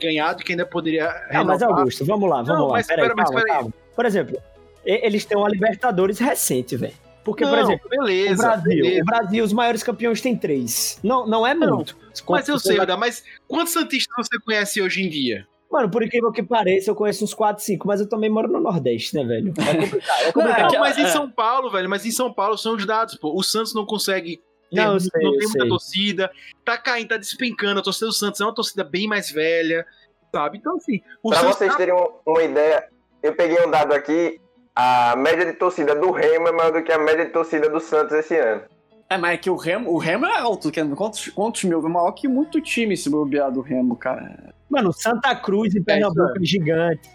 ganhado 0.00 0.44
que 0.44 0.52
ainda 0.52 0.66
poderia 0.66 1.08
Ah, 1.30 1.42
mas. 1.42 1.62
Augusto, 1.62 2.04
vamos 2.04 2.28
lá, 2.28 2.36
vamos 2.42 2.48
Não, 2.60 2.66
lá. 2.66 2.72
mas 2.74 2.86
Peraí, 2.86 3.04
espera, 3.06 3.14
mas 3.16 3.24
calma, 3.26 3.40
espera 3.40 3.54
aí. 3.56 3.62
calma. 3.62 3.74
Por 3.96 4.06
exemplo, 4.06 4.38
eles 4.84 5.24
têm 5.24 5.36
uma 5.36 5.48
Libertadores 5.48 6.18
recente, 6.18 6.76
velho. 6.76 6.94
Porque, 7.24 7.42
por 7.44 7.52
Não, 7.56 7.62
exemplo, 7.62 7.88
beleza, 7.88 8.34
o 8.34 8.36
Brasil, 8.36 8.82
beleza. 8.82 9.02
o 9.02 9.04
Brasil, 9.06 9.44
os 9.44 9.52
maiores 9.54 9.82
campeões 9.82 10.20
têm 10.20 10.36
três. 10.36 10.98
Não, 11.02 11.26
não 11.26 11.46
é 11.46 11.54
Não, 11.54 11.76
muito. 11.76 11.96
Mas 12.28 12.46
eu 12.48 12.58
sei, 12.58 12.78
Oda, 12.78 12.96
mas 12.98 13.24
quantos 13.48 13.72
Santistas 13.72 14.14
você 14.28 14.38
conhece 14.44 14.82
hoje 14.82 15.02
em 15.02 15.08
dia? 15.08 15.46
Mano, 15.72 15.88
por 15.90 16.02
incrível 16.04 16.30
que 16.30 16.42
pareça, 16.42 16.90
eu 16.90 16.94
conheço 16.94 17.24
uns 17.24 17.32
4, 17.32 17.64
5, 17.64 17.86
mas 17.88 18.00
eu 18.00 18.08
também 18.08 18.28
moro 18.28 18.46
no 18.46 18.60
Nordeste, 18.60 19.16
né, 19.16 19.24
velho? 19.24 19.54
É 19.56 19.64
complicado, 19.74 20.20
é 20.22 20.32
complicado. 20.32 20.72
Não, 20.74 20.80
mas 20.80 20.98
em 20.98 21.02
é. 21.04 21.08
São 21.08 21.30
Paulo, 21.30 21.70
velho, 21.70 21.88
mas 21.88 22.04
em 22.04 22.10
São 22.10 22.30
Paulo 22.32 22.58
são 22.58 22.74
os 22.76 22.84
dados, 22.86 23.14
pô. 23.16 23.34
O 23.34 23.42
Santos 23.42 23.74
não 23.74 23.86
consegue. 23.86 24.36
ter- 24.70 24.76
Não, 24.84 25.00
sei, 25.00 25.10
não 25.22 25.30
tem 25.32 25.40
muita 25.48 25.60
sei. 25.60 25.68
torcida. 25.68 26.30
Tá 26.64 26.76
caindo, 26.76 27.08
tá 27.08 27.16
despencando. 27.16 27.80
A 27.80 27.82
torcida 27.82 28.06
do 28.06 28.12
Santos 28.12 28.40
é 28.40 28.44
uma 28.44 28.54
torcida 28.54 28.84
bem 28.84 29.08
mais 29.08 29.30
velha, 29.30 29.86
sabe? 30.30 30.58
Então, 30.58 30.76
assim, 30.76 31.00
o 31.22 31.30
Pra 31.30 31.38
Santos 31.40 31.56
vocês 31.56 31.70
tá- 31.72 31.76
terem 31.78 31.94
um- 31.94 32.08
uma 32.26 32.42
ideia, 32.42 32.86
eu 33.22 33.34
peguei 33.34 33.58
um 33.66 33.70
dado 33.70 33.92
aqui, 33.94 34.38
a 34.74 35.14
média 35.16 35.44
de 35.46 35.52
torcida 35.52 35.94
do 35.94 36.10
Remo 36.10 36.48
é 36.48 36.52
maior 36.52 36.72
do 36.72 36.82
que 36.82 36.92
a 36.92 36.98
média 36.98 37.24
de 37.24 37.30
torcida 37.30 37.68
do 37.68 37.80
Santos 37.80 38.12
esse 38.12 38.36
ano. 38.36 38.62
É, 39.08 39.16
mas 39.18 39.34
é 39.34 39.36
que 39.36 39.50
o 39.50 39.56
Remo, 39.56 39.90
o 39.92 39.98
Remo 39.98 40.26
é 40.26 40.38
alto. 40.38 40.70
que- 40.70 40.82
Quantos, 40.96 41.28
quantos 41.28 41.62
mil? 41.64 41.78
É 41.84 41.88
maior 41.88 42.10
que 42.12 42.26
muito 42.26 42.60
time 42.60 42.96
se 42.96 43.08
bobear 43.10 43.50
do 43.52 43.60
Remo, 43.60 43.94
cara. 43.96 44.52
Mano, 44.68 44.92
Santa 44.92 45.34
Cruz 45.36 45.74
e 45.74 45.80
Pernambuco 45.80 46.38
é 46.40 46.44
gigante. 46.44 47.08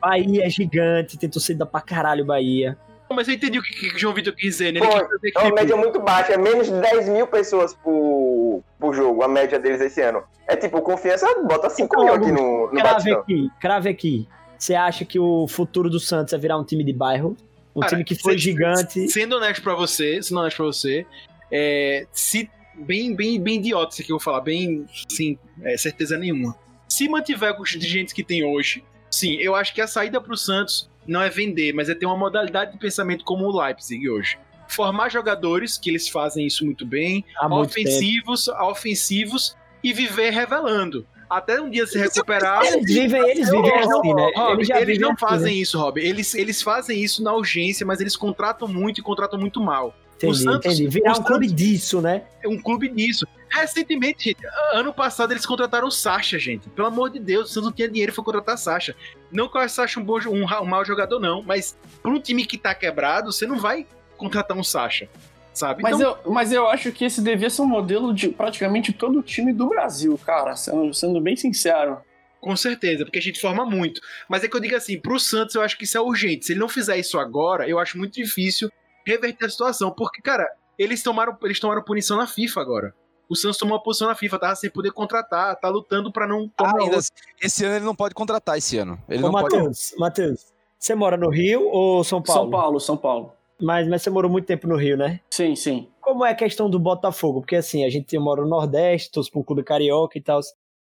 Bahia 0.00 0.46
é 0.46 0.50
gigante, 0.50 1.18
tem 1.18 1.28
torcida 1.28 1.66
pra 1.66 1.80
caralho, 1.80 2.24
Bahia. 2.24 2.76
Mas 3.14 3.28
eu 3.28 3.34
entendi 3.34 3.58
o 3.58 3.62
que, 3.62 3.74
que 3.90 3.94
o 3.94 3.98
João 3.98 4.14
Vitor 4.14 4.32
quis 4.34 4.52
dizer, 4.52 4.72
né? 4.72 4.80
Pô, 4.80 4.86
Ele 4.86 5.00
quis 5.00 5.08
dizer 5.16 5.30
que, 5.32 5.38
É 5.38 5.42
uma 5.42 5.54
média 5.54 5.76
muito 5.76 6.00
baixa, 6.00 6.32
é 6.32 6.38
menos 6.38 6.66
de 6.68 6.80
10 6.80 7.08
mil 7.10 7.26
pessoas 7.26 7.74
por, 7.74 8.62
por 8.80 8.94
jogo, 8.94 9.22
a 9.22 9.28
média 9.28 9.58
deles 9.58 9.80
esse 9.82 10.00
ano. 10.00 10.22
É 10.48 10.56
tipo, 10.56 10.80
confiança 10.80 11.26
bota 11.44 11.68
5 11.68 12.02
mil 12.04 12.14
aqui 12.14 12.32
no, 12.32 12.68
no 12.72 12.80
Crave 12.80 13.12
aqui, 13.12 13.50
crave 13.60 13.88
aqui. 13.90 14.28
Você 14.62 14.76
acha 14.76 15.04
que 15.04 15.18
o 15.18 15.48
futuro 15.48 15.90
do 15.90 15.98
Santos 15.98 16.32
é 16.32 16.38
virar 16.38 16.56
um 16.56 16.62
time 16.62 16.84
de 16.84 16.92
bairro? 16.92 17.36
Um 17.74 17.80
Cara, 17.80 17.90
time 17.94 18.04
que 18.04 18.14
foi 18.14 18.34
se- 18.34 18.38
gigante. 18.44 19.08
Sendo 19.08 19.34
honesto 19.34 19.60
pra 19.60 19.74
você, 19.74 20.22
sendo 20.22 20.38
honesto 20.38 20.58
pra 20.58 20.66
você, 20.66 21.04
é, 21.50 22.06
se 22.12 22.48
bem, 22.76 23.12
bem, 23.12 23.40
bem 23.40 23.56
idiota 23.56 23.92
isso 23.92 24.02
aqui 24.02 24.06
que 24.06 24.12
eu 24.12 24.18
vou 24.18 24.22
falar, 24.22 24.40
bem, 24.40 24.86
sim, 25.08 25.36
é, 25.64 25.76
certeza 25.76 26.16
nenhuma. 26.16 26.56
Se 26.88 27.08
mantiver 27.08 27.56
com 27.56 27.64
os 27.64 27.70
dirigentes 27.70 28.12
que 28.12 28.22
tem 28.22 28.44
hoje, 28.44 28.84
sim, 29.10 29.32
eu 29.40 29.56
acho 29.56 29.74
que 29.74 29.80
a 29.80 29.88
saída 29.88 30.20
pro 30.20 30.36
Santos 30.36 30.88
não 31.08 31.20
é 31.20 31.28
vender, 31.28 31.72
mas 31.72 31.88
é 31.88 31.94
ter 31.96 32.06
uma 32.06 32.16
modalidade 32.16 32.70
de 32.70 32.78
pensamento 32.78 33.24
como 33.24 33.44
o 33.46 33.60
Leipzig 33.60 34.08
hoje. 34.08 34.38
Formar 34.68 35.08
jogadores, 35.08 35.76
que 35.76 35.90
eles 35.90 36.08
fazem 36.08 36.46
isso 36.46 36.64
muito 36.64 36.86
bem, 36.86 37.24
há 37.36 37.48
muito 37.48 37.68
ofensivos, 37.68 38.46
ofensivos 38.46 39.56
e 39.82 39.92
viver 39.92 40.30
revelando. 40.30 41.04
Até 41.36 41.60
um 41.60 41.70
dia 41.70 41.86
se 41.86 41.98
recuperar. 41.98 42.64
Eles 42.64 42.84
vivem, 42.94 43.22
eles 43.30 43.48
vivem 43.50 43.70
não- 43.86 43.98
assim, 43.98 44.14
né? 44.14 44.32
Rob, 44.36 44.52
eles 44.54 44.68
já 44.68 44.80
eles 44.80 44.98
não 44.98 45.10
assim, 45.10 45.18
fazem 45.18 45.54
né? 45.54 45.60
isso, 45.60 45.78
Rob. 45.78 46.00
Eles, 46.00 46.34
eles 46.34 46.60
fazem 46.62 47.00
isso 47.02 47.22
na 47.22 47.34
urgência, 47.34 47.86
mas 47.86 48.00
eles 48.00 48.16
contratam 48.16 48.68
muito 48.68 49.00
e 49.00 49.02
contratam 49.02 49.38
muito 49.38 49.60
mal. 49.60 49.94
Entendi, 50.16 50.38
Santos- 50.38 50.66
entendi. 50.78 50.88
Virar 50.88 51.16
o 51.16 51.20
um 51.20 51.22
clube 51.24 51.48
Santos- 51.48 51.62
disso, 51.64 52.00
né? 52.00 52.22
É 52.44 52.48
um 52.48 52.60
clube 52.60 52.88
disso. 52.88 53.26
Recentemente, 53.48 54.24
gente, 54.24 54.40
ano 54.72 54.92
passado 54.92 55.32
eles 55.32 55.44
contrataram 55.44 55.88
o 55.88 55.90
Sacha, 55.90 56.38
gente. 56.38 56.68
Pelo 56.70 56.86
amor 56.88 57.10
de 57.10 57.18
Deus, 57.18 57.50
o 57.50 57.52
Santos 57.52 57.64
não 57.70 57.72
tinha 57.72 57.88
dinheiro 57.88 58.12
pra 58.12 58.22
contratar 58.22 58.56
Sacha. 58.56 58.94
Não 59.30 59.48
que 59.48 59.56
eu 59.56 59.60
acho 59.62 59.74
Sacha 59.74 59.98
um, 60.00 60.04
bom, 60.04 60.18
um, 60.28 60.44
um 60.44 60.64
mau 60.66 60.84
jogador, 60.84 61.18
não. 61.18 61.42
Mas 61.42 61.76
pra 62.02 62.10
um 62.10 62.20
time 62.20 62.46
que 62.46 62.56
tá 62.56 62.74
quebrado, 62.74 63.32
você 63.32 63.46
não 63.46 63.58
vai 63.58 63.86
contratar 64.16 64.56
um 64.56 64.62
Sacha. 64.62 65.08
Sabe? 65.52 65.82
Mas, 65.82 65.96
Então, 65.96 66.18
eu, 66.24 66.32
mas 66.32 66.52
eu 66.52 66.66
acho 66.68 66.90
que 66.92 67.04
esse 67.04 67.20
devia 67.20 67.50
ser 67.50 67.62
um 67.62 67.66
modelo 67.66 68.12
de 68.14 68.28
praticamente 68.28 68.92
todo 68.92 69.18
o 69.18 69.22
time 69.22 69.52
do 69.52 69.68
Brasil, 69.68 70.18
cara. 70.24 70.56
Sendo, 70.56 70.94
sendo 70.94 71.20
bem 71.20 71.36
sincero. 71.36 71.98
Com 72.40 72.56
certeza, 72.56 73.04
porque 73.04 73.18
a 73.18 73.22
gente 73.22 73.40
forma 73.40 73.64
muito. 73.64 74.00
Mas 74.28 74.42
é 74.42 74.48
que 74.48 74.56
eu 74.56 74.60
digo 74.60 74.74
assim, 74.74 74.98
pro 74.98 75.20
Santos 75.20 75.54
eu 75.54 75.62
acho 75.62 75.78
que 75.78 75.84
isso 75.84 75.96
é 75.96 76.00
urgente. 76.00 76.46
Se 76.46 76.52
ele 76.52 76.60
não 76.60 76.68
fizer 76.68 76.96
isso 76.96 77.18
agora, 77.18 77.68
eu 77.68 77.78
acho 77.78 77.96
muito 77.96 78.14
difícil 78.14 78.70
reverter 79.06 79.46
a 79.46 79.48
situação. 79.48 79.92
Porque, 79.92 80.20
cara, 80.20 80.48
eles 80.78 81.02
tomaram, 81.02 81.36
eles 81.42 81.60
tomaram 81.60 81.82
punição 81.84 82.16
na 82.16 82.26
FIFA 82.26 82.60
agora. 82.60 82.94
O 83.28 83.36
Santos 83.36 83.56
tomou 83.56 83.76
uma 83.76 83.82
posição 83.82 84.08
na 84.08 84.14
FIFA, 84.14 84.38
tava 84.38 84.56
sem 84.56 84.68
poder 84.68 84.90
contratar, 84.92 85.56
tá 85.56 85.68
lutando 85.68 86.12
pra 86.12 86.26
não 86.26 86.48
tomar 86.48 86.80
ainda, 86.80 86.96
outra. 86.96 87.10
esse 87.40 87.64
ano 87.64 87.76
ele 87.76 87.84
não 87.84 87.94
pode 87.94 88.14
contratar 88.14 88.58
esse 88.58 88.76
ano. 88.76 89.00
Ele 89.08 89.22
Ô, 89.22 89.26
não 89.26 89.32
pode. 89.32 89.56
Matheus, 89.56 89.94
Matheus, 89.96 90.52
você 90.78 90.94
mora 90.94 91.16
no 91.16 91.30
Rio 91.30 91.66
ou 91.68 92.04
São 92.04 92.20
Paulo? 92.20 92.42
São 92.42 92.50
Paulo, 92.50 92.80
São 92.80 92.96
Paulo. 92.96 93.32
Mas, 93.62 93.86
mas 93.86 94.02
você 94.02 94.10
morou 94.10 94.30
muito 94.30 94.46
tempo 94.46 94.66
no 94.66 94.76
Rio, 94.76 94.96
né? 94.96 95.20
Sim, 95.30 95.54
sim. 95.54 95.88
Como 96.00 96.24
é 96.24 96.30
a 96.30 96.34
questão 96.34 96.68
do 96.68 96.80
Botafogo? 96.80 97.40
Porque 97.40 97.56
assim, 97.56 97.84
a 97.84 97.90
gente 97.90 98.18
mora 98.18 98.42
no 98.42 98.48
Nordeste, 98.48 99.12
torce 99.12 99.30
um 99.34 99.42
clube 99.42 99.62
carioca 99.62 100.18
e 100.18 100.20
tal. 100.20 100.40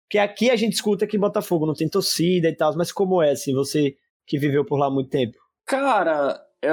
Que 0.10 0.18
aqui 0.18 0.50
a 0.50 0.56
gente 0.56 0.74
escuta 0.74 1.06
que 1.06 1.18
Botafogo 1.18 1.66
não 1.66 1.74
tem 1.74 1.88
torcida 1.88 2.50
e 2.50 2.56
tal, 2.56 2.76
mas 2.76 2.92
como 2.92 3.22
é, 3.22 3.32
assim, 3.32 3.54
você 3.54 3.96
que 4.26 4.40
viveu 4.40 4.66
por 4.66 4.78
lá 4.78 4.90
muito 4.90 5.10
tempo? 5.10 5.38
Cara, 5.66 6.42
é, 6.64 6.72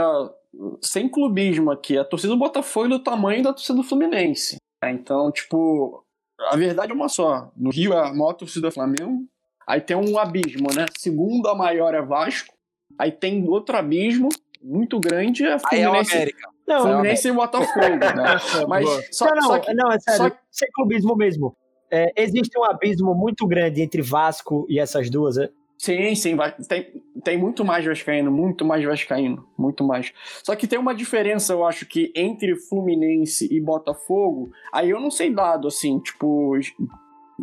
sem 0.81 1.09
clubismo 1.09 1.71
aqui, 1.71 1.99
a 1.99 2.05
torcida 2.05 2.33
do 2.33 2.39
Botafogo 2.39 2.87
é 2.87 2.91
do 2.91 2.99
tamanho 2.99 3.43
da 3.43 3.53
torcida 3.53 3.77
do 3.77 3.83
Fluminense. 3.85 4.57
né? 4.83 4.93
Então, 4.93 5.31
tipo, 5.31 6.05
a 6.51 6.57
verdade 6.57 6.93
é 6.93 6.95
uma 6.95 7.09
só. 7.09 7.53
No 7.57 7.71
Rio 7.71 7.93
é 7.93 8.09
a 8.09 8.13
maior 8.13 8.33
torcida 8.33 8.69
do 8.69 8.75
Flamengo. 8.75 9.27
Aí 9.67 9.81
tem 9.81 9.97
um 9.97 10.19
abismo, 10.19 10.69
né? 10.75 10.87
Segunda 10.97 11.55
maior 11.55 11.95
é 11.95 12.03
Vasco. 12.03 12.55
Aí 12.99 13.13
tem 13.13 13.47
outro 13.49 13.77
abismo 13.77 14.29
muito 14.63 14.99
grande, 15.01 15.45
é 15.45 15.57
Aí 15.71 15.81
é 15.81 15.85
Fluminense. 15.85 16.35
Não, 16.67 16.83
Fluminense 16.83 17.29
e 17.29 17.33
Botafogo, 17.33 17.97
né? 17.99 18.37
Mas 18.69 19.09
só, 19.11 19.27
não, 19.27 19.35
não, 19.35 19.43
só 19.43 19.59
que, 19.59 19.75
não, 19.75 19.93
é 19.93 19.99
sério, 19.99 20.23
só 20.23 20.31
que- 20.31 20.39
sem 20.51 20.69
clubismo 20.73 21.17
mesmo. 21.17 21.57
É, 21.91 22.13
existe 22.17 22.57
um 22.57 22.65
abismo 22.65 23.15
muito 23.15 23.47
grande 23.47 23.83
entre 23.83 24.01
Vasco 24.01 24.65
e 24.69 24.79
essas 24.79 25.11
duas, 25.11 25.37
é? 25.37 25.49
Sim, 25.77 26.15
sim, 26.15 26.37
vai, 26.37 26.53
tem, 26.69 27.03
tem 27.25 27.39
muito 27.39 27.65
mais 27.65 27.85
Vascaíno, 27.85 28.31
muito 28.31 28.67
mais 28.67 28.85
Vascaíno, 28.85 29.49
muito 29.59 29.83
mais. 29.83 30.13
Só 30.45 30.55
que 30.55 30.67
tem 30.67 30.79
uma 30.79 30.95
diferença, 30.95 31.55
eu 31.55 31.65
acho, 31.67 31.87
que 31.87 32.13
entre 32.15 32.55
Fluminense 32.55 33.49
e 33.51 33.59
Botafogo, 33.59 34.51
aí 34.73 34.91
eu 34.91 35.01
não 35.01 35.11
sei 35.11 35.31
dado, 35.35 35.67
assim, 35.67 35.99
tipo, 35.99 36.53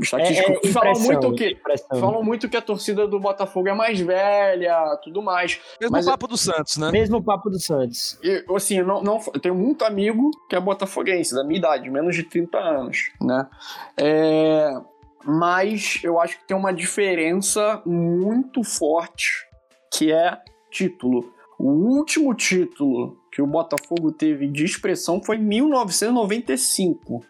estatístico. 0.03 0.51
É, 0.51 0.67
é 0.67 0.71
falam 0.71 0.99
muito 0.99 1.33
que. 1.33 1.49
impressão. 1.51 1.99
Falam 1.99 2.23
muito 2.23 2.49
que 2.49 2.57
a 2.57 2.61
torcida 2.61 3.07
do 3.07 3.19
Botafogo 3.19 3.67
é 3.69 3.73
mais 3.73 3.99
velha, 3.99 4.97
tudo 5.03 5.21
mais. 5.21 5.59
Mesmo 5.79 5.91
Mas- 5.91 6.05
papo 6.05 6.27
do 6.27 6.37
Santos, 6.37 6.77
né? 6.77 6.91
Mesmo 6.91 7.23
papo 7.23 7.49
do 7.49 7.59
Santos. 7.59 8.19
E, 8.23 8.43
assim, 8.55 8.79
eu 8.79 8.85
não, 8.85 9.01
não, 9.01 9.19
eu 9.33 9.39
tenho 9.39 9.55
muito 9.55 9.83
amigo 9.85 10.31
que 10.49 10.55
é 10.55 10.59
botafoguense, 10.59 11.33
da 11.33 11.43
minha 11.43 11.59
idade, 11.59 11.89
menos 11.89 12.15
de 12.15 12.23
30 12.23 12.57
anos, 12.57 13.11
né? 13.21 13.47
É, 13.97 14.71
mas 15.25 15.99
eu 16.03 16.19
acho 16.19 16.39
que 16.39 16.47
tem 16.47 16.55
uma 16.55 16.73
diferença 16.73 17.81
muito 17.85 18.63
forte, 18.63 19.45
que 19.93 20.11
é 20.11 20.37
título. 20.71 21.33
O 21.59 21.69
último 21.69 22.33
título 22.35 23.17
que 23.31 23.41
o 23.41 23.47
Botafogo 23.47 24.11
teve 24.11 24.47
de 24.47 24.63
expressão 24.63 25.21
foi 25.21 25.37
em 25.37 25.43
1995. 25.43 27.23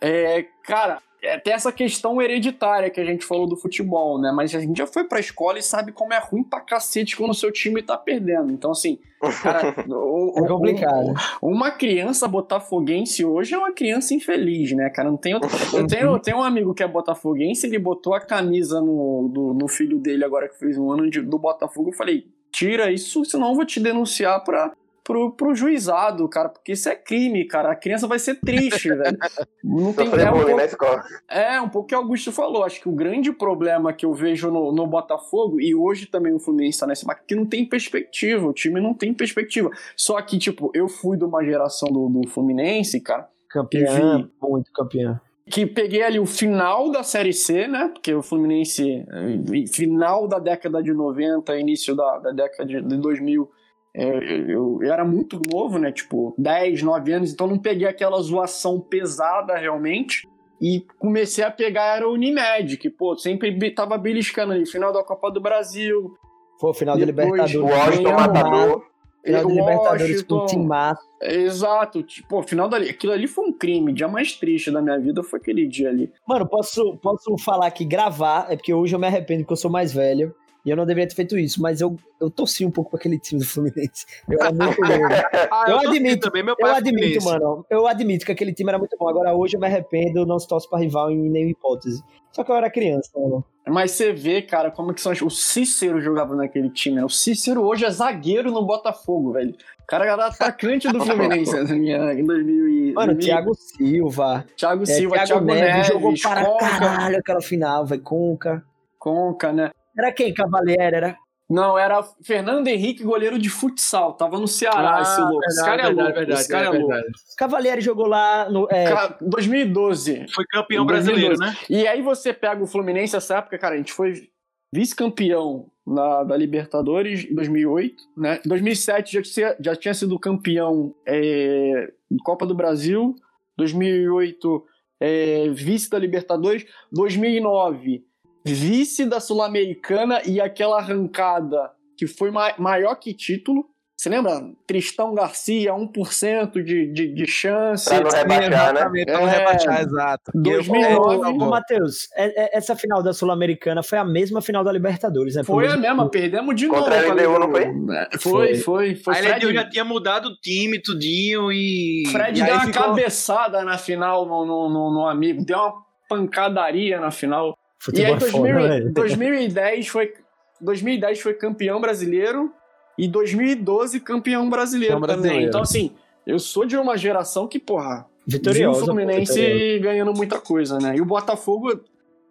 É, 0.00 0.46
cara, 0.64 1.00
é, 1.24 1.38
tem 1.38 1.52
essa 1.54 1.72
questão 1.72 2.20
hereditária 2.20 2.90
que 2.90 3.00
a 3.00 3.04
gente 3.04 3.24
falou 3.24 3.46
do 3.46 3.56
futebol, 3.56 4.20
né? 4.20 4.30
Mas 4.32 4.54
a 4.54 4.60
gente 4.60 4.76
já 4.78 4.86
foi 4.86 5.04
pra 5.04 5.18
escola 5.20 5.58
e 5.58 5.62
sabe 5.62 5.92
como 5.92 6.12
é 6.12 6.18
ruim 6.18 6.42
pra 6.42 6.60
cacete 6.60 7.16
quando 7.16 7.30
o 7.30 7.34
seu 7.34 7.50
time 7.52 7.82
tá 7.82 7.96
perdendo. 7.96 8.52
Então, 8.52 8.70
assim, 8.70 8.98
cara, 9.42 9.74
o- 9.88 10.32
É 10.36 10.42
o- 10.42 10.46
complicado. 10.46 11.14
uma 11.42 11.70
criança 11.70 12.28
botafoguense 12.28 13.24
hoje 13.24 13.54
é 13.54 13.58
uma 13.58 13.72
criança 13.72 14.14
infeliz, 14.14 14.72
né, 14.72 14.90
cara? 14.90 15.10
Não 15.10 15.16
tem 15.16 15.34
outro... 15.34 15.48
eu, 15.76 15.86
tenho, 15.86 16.06
eu 16.06 16.18
tenho 16.18 16.36
um 16.38 16.42
amigo 16.42 16.74
que 16.74 16.82
é 16.82 16.88
botafoguense, 16.88 17.66
ele 17.66 17.78
botou 17.78 18.14
a 18.14 18.20
camisa 18.20 18.80
no, 18.80 19.28
do- 19.32 19.54
no 19.54 19.68
filho 19.68 19.98
dele 19.98 20.24
agora 20.24 20.48
que 20.48 20.58
fez 20.58 20.76
um 20.78 20.90
ano 20.90 21.08
de- 21.10 21.20
do 21.22 21.38
Botafogo. 21.38 21.90
Eu 21.90 21.94
falei, 21.94 22.26
tira 22.52 22.90
isso, 22.92 23.24
senão 23.24 23.48
eu 23.50 23.54
vou 23.54 23.64
te 23.66 23.80
denunciar 23.80 24.42
pra, 24.44 24.72
pro, 25.04 25.30
pro 25.32 25.54
juizado, 25.54 26.28
cara, 26.28 26.48
porque 26.48 26.72
isso 26.72 26.88
é 26.88 26.96
crime, 26.96 27.44
cara. 27.44 27.70
A 27.70 27.76
criança 27.76 28.06
vai 28.06 28.18
ser 28.18 28.40
triste, 28.40 28.88
velho. 28.94 29.18
Não 29.62 29.92
tem 29.92 30.06
é 30.06 30.30
um, 30.30 30.32
pouco, 30.32 30.56
na 30.56 30.64
escola. 30.64 31.04
é 31.28 31.60
um 31.60 31.68
pouco 31.68 31.84
o 31.84 31.88
que 31.88 31.94
o 31.94 31.98
Augusto 31.98 32.32
falou. 32.32 32.64
Acho 32.64 32.80
que 32.80 32.88
o 32.88 32.92
grande 32.92 33.30
problema 33.32 33.92
que 33.92 34.06
eu 34.06 34.12
vejo 34.14 34.50
no, 34.50 34.72
no 34.72 34.86
Botafogo, 34.86 35.60
e 35.60 35.74
hoje 35.74 36.06
também 36.06 36.32
o 36.32 36.40
Fluminense 36.40 36.80
tá 36.80 36.86
nesse 36.86 37.06
marco, 37.06 37.24
que 37.26 37.34
não 37.34 37.46
tem 37.46 37.64
perspectiva. 37.64 38.46
O 38.46 38.52
time 38.52 38.80
não 38.80 38.94
tem 38.94 39.12
perspectiva. 39.12 39.70
Só 39.96 40.20
que, 40.22 40.38
tipo, 40.38 40.70
eu 40.74 40.88
fui 40.88 41.16
de 41.16 41.24
uma 41.24 41.44
geração 41.44 41.88
do, 41.92 42.08
do 42.08 42.28
Fluminense, 42.28 43.00
cara, 43.00 43.28
Campeão, 43.54 44.18
Enfim. 44.18 44.30
muito 44.42 44.72
campeão. 44.72 45.20
que 45.48 45.64
peguei 45.64 46.02
ali 46.02 46.18
o 46.18 46.26
final 46.26 46.90
da 46.90 47.04
Série 47.04 47.32
C, 47.32 47.68
né? 47.68 47.88
Porque 47.92 48.12
o 48.12 48.20
Fluminense, 48.20 49.06
eh, 49.08 49.66
final 49.72 50.26
da 50.26 50.40
década 50.40 50.82
de 50.82 50.92
90, 50.92 51.56
início 51.56 51.94
da, 51.94 52.18
da 52.18 52.32
década 52.32 52.66
de, 52.66 52.82
de 52.82 52.96
2000, 52.96 53.48
eh, 53.48 53.63
eu, 53.94 54.82
eu 54.82 54.92
era 54.92 55.04
muito 55.04 55.40
novo, 55.52 55.78
né? 55.78 55.92
Tipo, 55.92 56.34
10, 56.36 56.82
9 56.82 57.12
anos, 57.12 57.32
então 57.32 57.46
não 57.46 57.58
peguei 57.58 57.86
aquela 57.86 58.20
zoação 58.20 58.80
pesada 58.80 59.54
realmente. 59.56 60.28
E 60.60 60.84
comecei 60.98 61.44
a 61.44 61.50
pegar 61.50 61.96
era 61.96 62.08
o 62.08 62.12
Unimed, 62.12 62.76
que, 62.76 62.88
pô, 62.88 63.16
sempre 63.16 63.70
tava 63.72 63.98
beliscando 63.98 64.52
ali, 64.52 64.66
final 64.66 64.92
da 64.92 65.04
Copa 65.04 65.30
do 65.30 65.40
Brasil, 65.40 66.16
Foi 66.58 66.70
o 66.70 66.74
final 66.74 66.96
da 66.96 67.04
Libertadores. 67.04 67.54
O 67.54 67.64
Washington 67.64 68.12
matador. 68.12 68.86
Final 69.24 69.42
da 69.42 69.54
Libertadores 69.54 70.22
com 70.22 70.34
o. 70.34 70.46
Timaço. 70.46 71.02
Exato, 71.20 72.02
tipo, 72.02 72.42
final 72.42 72.68
dali. 72.68 72.88
Aquilo 72.88 73.12
ali 73.12 73.26
foi 73.26 73.46
um 73.46 73.52
crime. 73.52 73.92
O 73.92 73.94
dia 73.94 74.08
mais 74.08 74.34
triste 74.34 74.70
da 74.70 74.80
minha 74.80 74.98
vida 74.98 75.22
foi 75.22 75.38
aquele 75.38 75.66
dia 75.66 75.88
ali. 75.88 76.12
Mano, 76.26 76.46
posso, 76.46 76.96
posso 76.98 77.36
falar 77.38 77.70
que 77.70 77.84
gravar, 77.84 78.46
é 78.50 78.56
porque 78.56 78.72
hoje 78.72 78.94
eu 78.94 78.98
me 78.98 79.06
arrependo 79.06 79.40
porque 79.42 79.52
eu 79.52 79.56
sou 79.58 79.70
mais 79.70 79.92
velho. 79.92 80.34
E 80.64 80.70
eu 80.70 80.76
não 80.76 80.86
deveria 80.86 81.06
ter 81.08 81.14
feito 81.14 81.36
isso, 81.38 81.60
mas 81.60 81.80
eu, 81.82 81.94
eu 82.18 82.30
torci 82.30 82.64
um 82.64 82.70
pouco 82.70 82.90
pra 82.90 82.98
aquele 82.98 83.18
time 83.18 83.38
do 83.40 83.46
Fluminense. 83.46 84.06
Eu 84.28 84.40
era 84.40 84.50
muito 84.50 84.80
novo. 84.80 85.14
Ah, 85.50 85.64
Eu 85.68 85.74
torci 85.74 85.86
admito, 85.88 86.20
também, 86.28 86.42
meu 86.42 86.56
pai 86.56 86.70
Eu 86.70 86.74
é 86.74 86.78
admito, 86.78 87.20
fluminense. 87.20 87.26
mano. 87.26 87.66
Eu 87.68 87.86
admito 87.86 88.24
que 88.24 88.32
aquele 88.32 88.52
time 88.54 88.70
era 88.70 88.78
muito 88.78 88.96
bom. 88.98 89.06
Agora 89.08 89.34
hoje 89.34 89.56
eu 89.56 89.60
me 89.60 89.66
arrependo, 89.66 90.24
não 90.24 90.38
se 90.38 90.48
torce 90.48 90.68
pra 90.68 90.78
rival 90.78 91.10
em 91.10 91.28
nenhuma 91.28 91.50
hipótese. 91.50 92.02
Só 92.32 92.42
que 92.42 92.50
eu 92.50 92.56
era 92.56 92.70
criança, 92.70 93.10
mano. 93.14 93.44
Mas 93.68 93.92
você 93.92 94.12
vê, 94.12 94.42
cara, 94.42 94.70
como 94.70 94.92
que 94.94 95.00
são. 95.00 95.12
O 95.22 95.30
Cícero 95.30 96.00
jogava 96.00 96.34
naquele 96.34 96.68
time, 96.70 96.96
né? 96.96 97.04
O 97.04 97.08
Cícero 97.10 97.62
hoje 97.62 97.84
é 97.84 97.90
zagueiro 97.90 98.50
no 98.50 98.64
Botafogo, 98.66 99.32
velho. 99.32 99.54
O 99.82 99.86
cara 99.86 100.06
era 100.06 100.26
atacante 100.26 100.88
do 100.88 100.98
Fluminense 101.04 101.54
né? 101.62 102.14
em 102.14 102.24
2000 102.24 102.68
e... 102.68 102.92
Mano, 102.94 103.12
2000. 103.12 103.18
Thiago 103.18 103.54
Silva. 103.54 104.44
Thiago 104.56 104.82
É, 104.82 104.86
Silva, 104.86 105.14
Thiago, 105.16 105.28
Thiago, 105.28 105.44
Neves, 105.44 105.62
Neves, 105.72 105.86
jogou 105.88 106.14
para 106.22 106.44
Conca, 106.46 106.78
caralho 106.78 107.18
aquela 107.18 107.40
final, 107.42 107.86
velho. 107.86 108.02
Conca. 108.02 108.64
Conca, 108.98 109.52
né? 109.52 109.70
Era 109.96 110.12
quem? 110.12 110.32
Cavalieri? 110.34 110.82
Era. 110.96 111.16
Não, 111.48 111.78
era 111.78 112.02
Fernando 112.22 112.66
Henrique, 112.68 113.04
goleiro 113.04 113.38
de 113.38 113.50
futsal. 113.50 114.14
Tava 114.14 114.38
no 114.40 114.48
Ceará, 114.48 114.96
Ah, 114.98 115.02
esse 115.02 115.20
louco. 115.20 115.44
esse 115.44 115.62
cara 115.64 115.82
é 115.82 115.84
verdade, 115.84 115.94
louco. 116.02 116.18
verdade, 116.18 116.40
esse 116.40 116.48
cara 116.48 116.62
é, 116.64 116.70
verdade, 116.70 116.82
louco. 116.82 116.94
verdade. 117.02 117.18
Cavalieri 117.36 117.80
jogou 117.82 118.06
lá 118.06 118.48
no. 118.50 118.66
É, 118.70 118.84
Cara, 118.84 119.18
2012. 119.20 120.26
Foi 120.34 120.44
campeão 120.46 120.84
Em 120.84 120.86
brasileiro, 120.86 121.36
2012. 121.36 121.60
né? 121.70 121.78
E 121.82 121.86
aí 121.86 122.00
você 122.00 122.32
pega 122.32 122.62
o 122.62 122.66
Fluminense 122.66 123.12
nessa 123.14 123.38
época, 123.38 123.58
cara, 123.58 123.74
a 123.74 123.78
gente 123.78 123.92
foi 123.92 124.28
vice-campeão 124.72 125.66
na- 125.86 126.24
da 126.24 126.36
Libertadores 126.36 127.24
em 127.30 127.34
2008, 127.34 128.02
né? 128.16 128.40
Em 128.44 128.48
2007 128.48 129.12
já 129.12 129.22
tinha, 129.22 129.56
já 129.60 129.76
tinha 129.76 129.94
sido 129.94 130.18
campeão 130.18 130.94
é, 131.06 131.92
Copa 132.24 132.46
do 132.46 132.54
Brasil, 132.54 133.14
2008 133.56 134.64
é, 135.00 135.48
vice 135.50 135.90
da 135.90 135.98
Libertadores, 135.98 136.64
2009 136.90 138.04
vice 138.44 139.06
da 139.06 139.20
Sul-Americana 139.20 140.20
e 140.26 140.40
aquela 140.40 140.78
arrancada 140.78 141.70
que 141.96 142.06
foi 142.06 142.30
ma- 142.30 142.54
maior 142.58 142.94
que 142.96 143.14
título. 143.14 143.66
Você 143.96 144.08
lembra? 144.10 144.32
Tristão 144.66 145.14
Garcia, 145.14 145.72
1% 145.72 146.62
de, 146.64 146.92
de, 146.92 147.14
de 147.14 147.26
chance. 147.26 147.88
Pra 147.88 148.00
não 148.00 148.10
rebaixar, 148.10 148.74
né? 148.74 149.04
Pra 149.04 149.20
não 149.20 149.28
É. 149.28 149.38
rebaixar, 149.38 149.80
exato. 149.82 150.32
E 150.34 150.38
eu- 150.48 150.54
2009, 150.54 151.14
é, 151.14 151.28
Ô, 151.28 151.32
bom. 151.38 151.48
Matheus, 151.48 152.08
é- 152.16 152.42
é- 152.44 152.58
essa 152.58 152.74
final 152.74 153.02
da 153.04 153.12
Sul-Americana 153.14 153.84
foi 153.84 153.96
a 153.96 154.04
mesma 154.04 154.42
final 154.42 154.64
da 154.64 154.72
Libertadores, 154.72 155.36
né? 155.36 155.44
Foi 155.44 155.64
a 155.66 155.68
mesmo- 155.68 155.82
mesma, 155.82 156.10
perdemos 156.10 156.56
de 156.56 156.66
novo. 156.66 156.80
Contra 156.80 156.96
a 156.98 157.02
LDU, 157.06 157.38
não. 157.38 157.56
É, 157.94 158.08
Foi, 158.18 158.56
foi. 158.56 158.96
foi. 158.96 159.14
A 159.14 159.18
LDU 159.20 159.52
já 159.54 159.70
tinha 159.70 159.84
mudado 159.84 160.26
o 160.26 160.36
time, 160.40 160.82
tudinho, 160.82 161.52
e. 161.52 162.02
Fred 162.10 162.38
e 162.40 162.44
deu 162.44 162.52
uma 162.52 162.66
ficou- 162.66 162.82
cabeçada 162.82 163.64
na 163.64 163.78
final 163.78 164.26
no, 164.26 164.44
no, 164.44 164.68
no- 164.68 164.92
no 164.92 165.06
amigo, 165.06 165.44
deu 165.46 165.56
uma 165.56 165.72
pancadaria 166.08 166.98
na 167.00 167.12
final. 167.12 167.54
Futebol 167.78 168.04
e 168.04 168.06
aí, 168.06 168.12
é 168.14 168.20
foda, 168.20 168.32
2000 168.32 168.68
velho. 168.68 168.92
2010 168.92 169.88
foi 169.88 170.12
2010 170.60 171.20
foi 171.20 171.34
campeão 171.34 171.80
brasileiro 171.80 172.52
e 172.98 173.06
2012 173.08 174.00
campeão 174.00 174.48
brasileiro 174.48 174.94
Campeão 174.94 175.08
também. 175.16 175.22
brasileiro. 175.22 175.48
Então, 175.50 175.60
assim, 175.62 175.92
eu 176.26 176.38
sou 176.38 176.64
de 176.64 176.76
uma 176.76 176.96
geração 176.96 177.46
que, 177.46 177.58
porra, 177.58 178.06
viu 178.26 178.38
o 178.38 178.38
Vitoriosa. 178.38 178.80
pô, 178.80 178.86
Fluminense 178.86 179.34
vitoriosa. 179.34 179.82
ganhando 179.82 180.12
muita 180.14 180.38
coisa, 180.40 180.78
né? 180.78 180.96
E 180.96 181.00
o 181.00 181.04
Botafogo, 181.04 181.80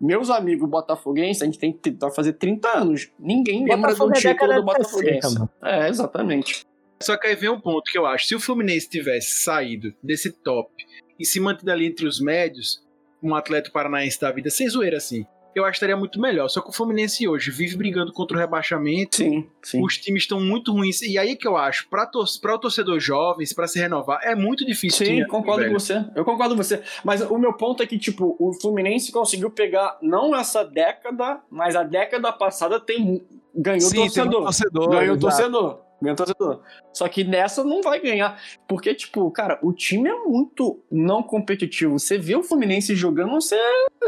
meus 0.01 0.29
amigos 0.29 0.67
botafoguenses, 0.69 1.41
a 1.43 1.45
gente 1.45 1.59
tem 1.59 1.71
que 1.71 1.91
vai 1.91 2.11
fazer 2.11 2.33
30 2.33 2.67
anos. 2.77 3.11
Ninguém 3.19 3.65
lembra 3.65 3.93
do 3.93 3.97
Botafogo 3.99 4.13
título 4.13 4.53
do 4.55 4.63
Botafoguense. 4.63 5.27
60, 5.29 5.39
mano. 5.39 5.49
É, 5.63 5.89
exatamente. 5.89 6.65
Só 7.01 7.17
que 7.17 7.27
aí 7.27 7.35
vem 7.35 7.49
um 7.49 7.59
ponto 7.59 7.83
que 7.91 7.97
eu 7.97 8.05
acho. 8.05 8.25
Se 8.25 8.35
o 8.35 8.39
Fluminense 8.39 8.89
tivesse 8.89 9.43
saído 9.43 9.93
desse 10.01 10.31
top 10.31 10.71
e 11.19 11.25
se 11.25 11.39
mantido 11.39 11.69
ali 11.71 11.85
entre 11.85 12.07
os 12.07 12.19
médios, 12.21 12.81
um 13.21 13.35
atleta 13.35 13.69
paranaense 13.71 14.19
da 14.19 14.31
vida, 14.31 14.49
sem 14.49 14.67
zoeira 14.69 14.97
assim, 14.97 15.25
eu 15.55 15.63
acho 15.63 15.73
que 15.73 15.77
estaria 15.77 15.97
muito 15.97 16.19
melhor. 16.19 16.47
Só 16.49 16.61
que 16.61 16.69
o 16.69 16.73
Fluminense 16.73 17.27
hoje 17.27 17.51
vive 17.51 17.75
brigando 17.77 18.11
contra 18.11 18.37
o 18.37 18.39
rebaixamento. 18.39 19.17
Sim, 19.17 19.47
sim. 19.61 19.83
Os 19.83 19.97
times 19.97 20.23
estão 20.23 20.39
muito 20.39 20.71
ruins. 20.71 21.01
E 21.01 21.17
aí 21.17 21.35
que 21.35 21.47
eu 21.47 21.57
acho, 21.57 21.87
para 21.89 22.09
o 22.09 22.57
torcedor 22.57 22.99
jovem, 22.99 23.45
para 23.55 23.67
se 23.67 23.79
renovar, 23.79 24.19
é 24.23 24.35
muito 24.35 24.65
difícil. 24.65 25.05
Sim, 25.05 25.27
concordo 25.27 25.61
velho. 25.61 25.73
com 25.73 25.79
você. 25.79 26.05
Eu 26.15 26.25
concordo 26.25 26.55
com 26.55 26.63
você. 26.63 26.81
Mas 27.03 27.21
o 27.21 27.37
meu 27.37 27.53
ponto 27.53 27.83
é 27.83 27.87
que, 27.87 27.97
tipo, 27.97 28.35
o 28.39 28.53
Fluminense 28.53 29.11
conseguiu 29.11 29.49
pegar, 29.49 29.97
não 30.01 30.35
essa 30.35 30.63
década, 30.63 31.39
mas 31.49 31.75
a 31.75 31.83
década 31.83 32.31
passada 32.31 32.79
tem 32.79 33.23
ganhou 33.55 33.81
Sim, 33.81 33.89
tem 33.91 33.99
muito 33.99 34.13
torcedor. 34.15 34.43
torcedor. 34.43 34.89
Ganhou 34.89 35.15
exato. 35.15 35.19
torcedor. 35.19 35.82
Torcedor. 36.15 36.61
Só 36.93 37.07
que 37.07 37.23
nessa 37.23 37.63
não 37.63 37.81
vai 37.81 37.99
ganhar. 37.99 38.39
Porque, 38.67 38.93
tipo, 38.93 39.29
cara, 39.31 39.59
o 39.61 39.71
time 39.71 40.09
é 40.09 40.15
muito 40.15 40.83
não 40.91 41.23
competitivo. 41.23 41.97
Você 41.97 42.17
vê 42.17 42.35
o 42.35 42.43
Fluminense 42.43 42.95
jogando, 42.95 43.31
você 43.31 43.57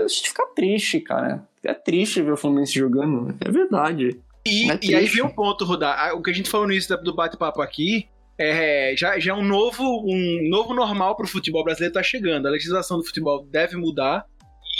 fica 0.09 0.45
triste, 0.55 0.99
cara. 0.99 1.47
É 1.63 1.73
triste 1.73 2.21
ver 2.21 2.33
o 2.33 2.37
Fluminense 2.37 2.73
jogando. 2.73 3.35
É 3.39 3.51
verdade. 3.51 4.19
E, 4.45 4.69
É 4.71 4.79
e 4.81 4.95
aí 4.95 5.05
vem 5.05 5.23
um 5.23 5.29
ponto, 5.29 5.65
Rudá. 5.65 5.95
Ah, 5.97 6.13
O 6.13 6.21
que 6.21 6.29
a 6.29 6.33
gente 6.33 6.49
falou 6.49 6.67
no 6.67 6.73
início 6.73 6.95
do 7.01 7.15
bate-papo 7.15 7.61
aqui 7.61 8.07
é 8.37 8.93
já, 8.97 9.17
já 9.17 9.31
é 9.31 9.35
um 9.35 9.43
novo, 9.43 9.83
um 9.83 10.49
novo 10.49 10.73
normal 10.73 11.15
pro 11.15 11.27
futebol 11.27 11.63
brasileiro 11.63 11.93
tá 11.93 12.03
chegando. 12.03 12.47
A 12.47 12.51
legislação 12.51 12.97
do 12.97 13.05
futebol 13.05 13.45
deve 13.45 13.77
mudar 13.77 14.25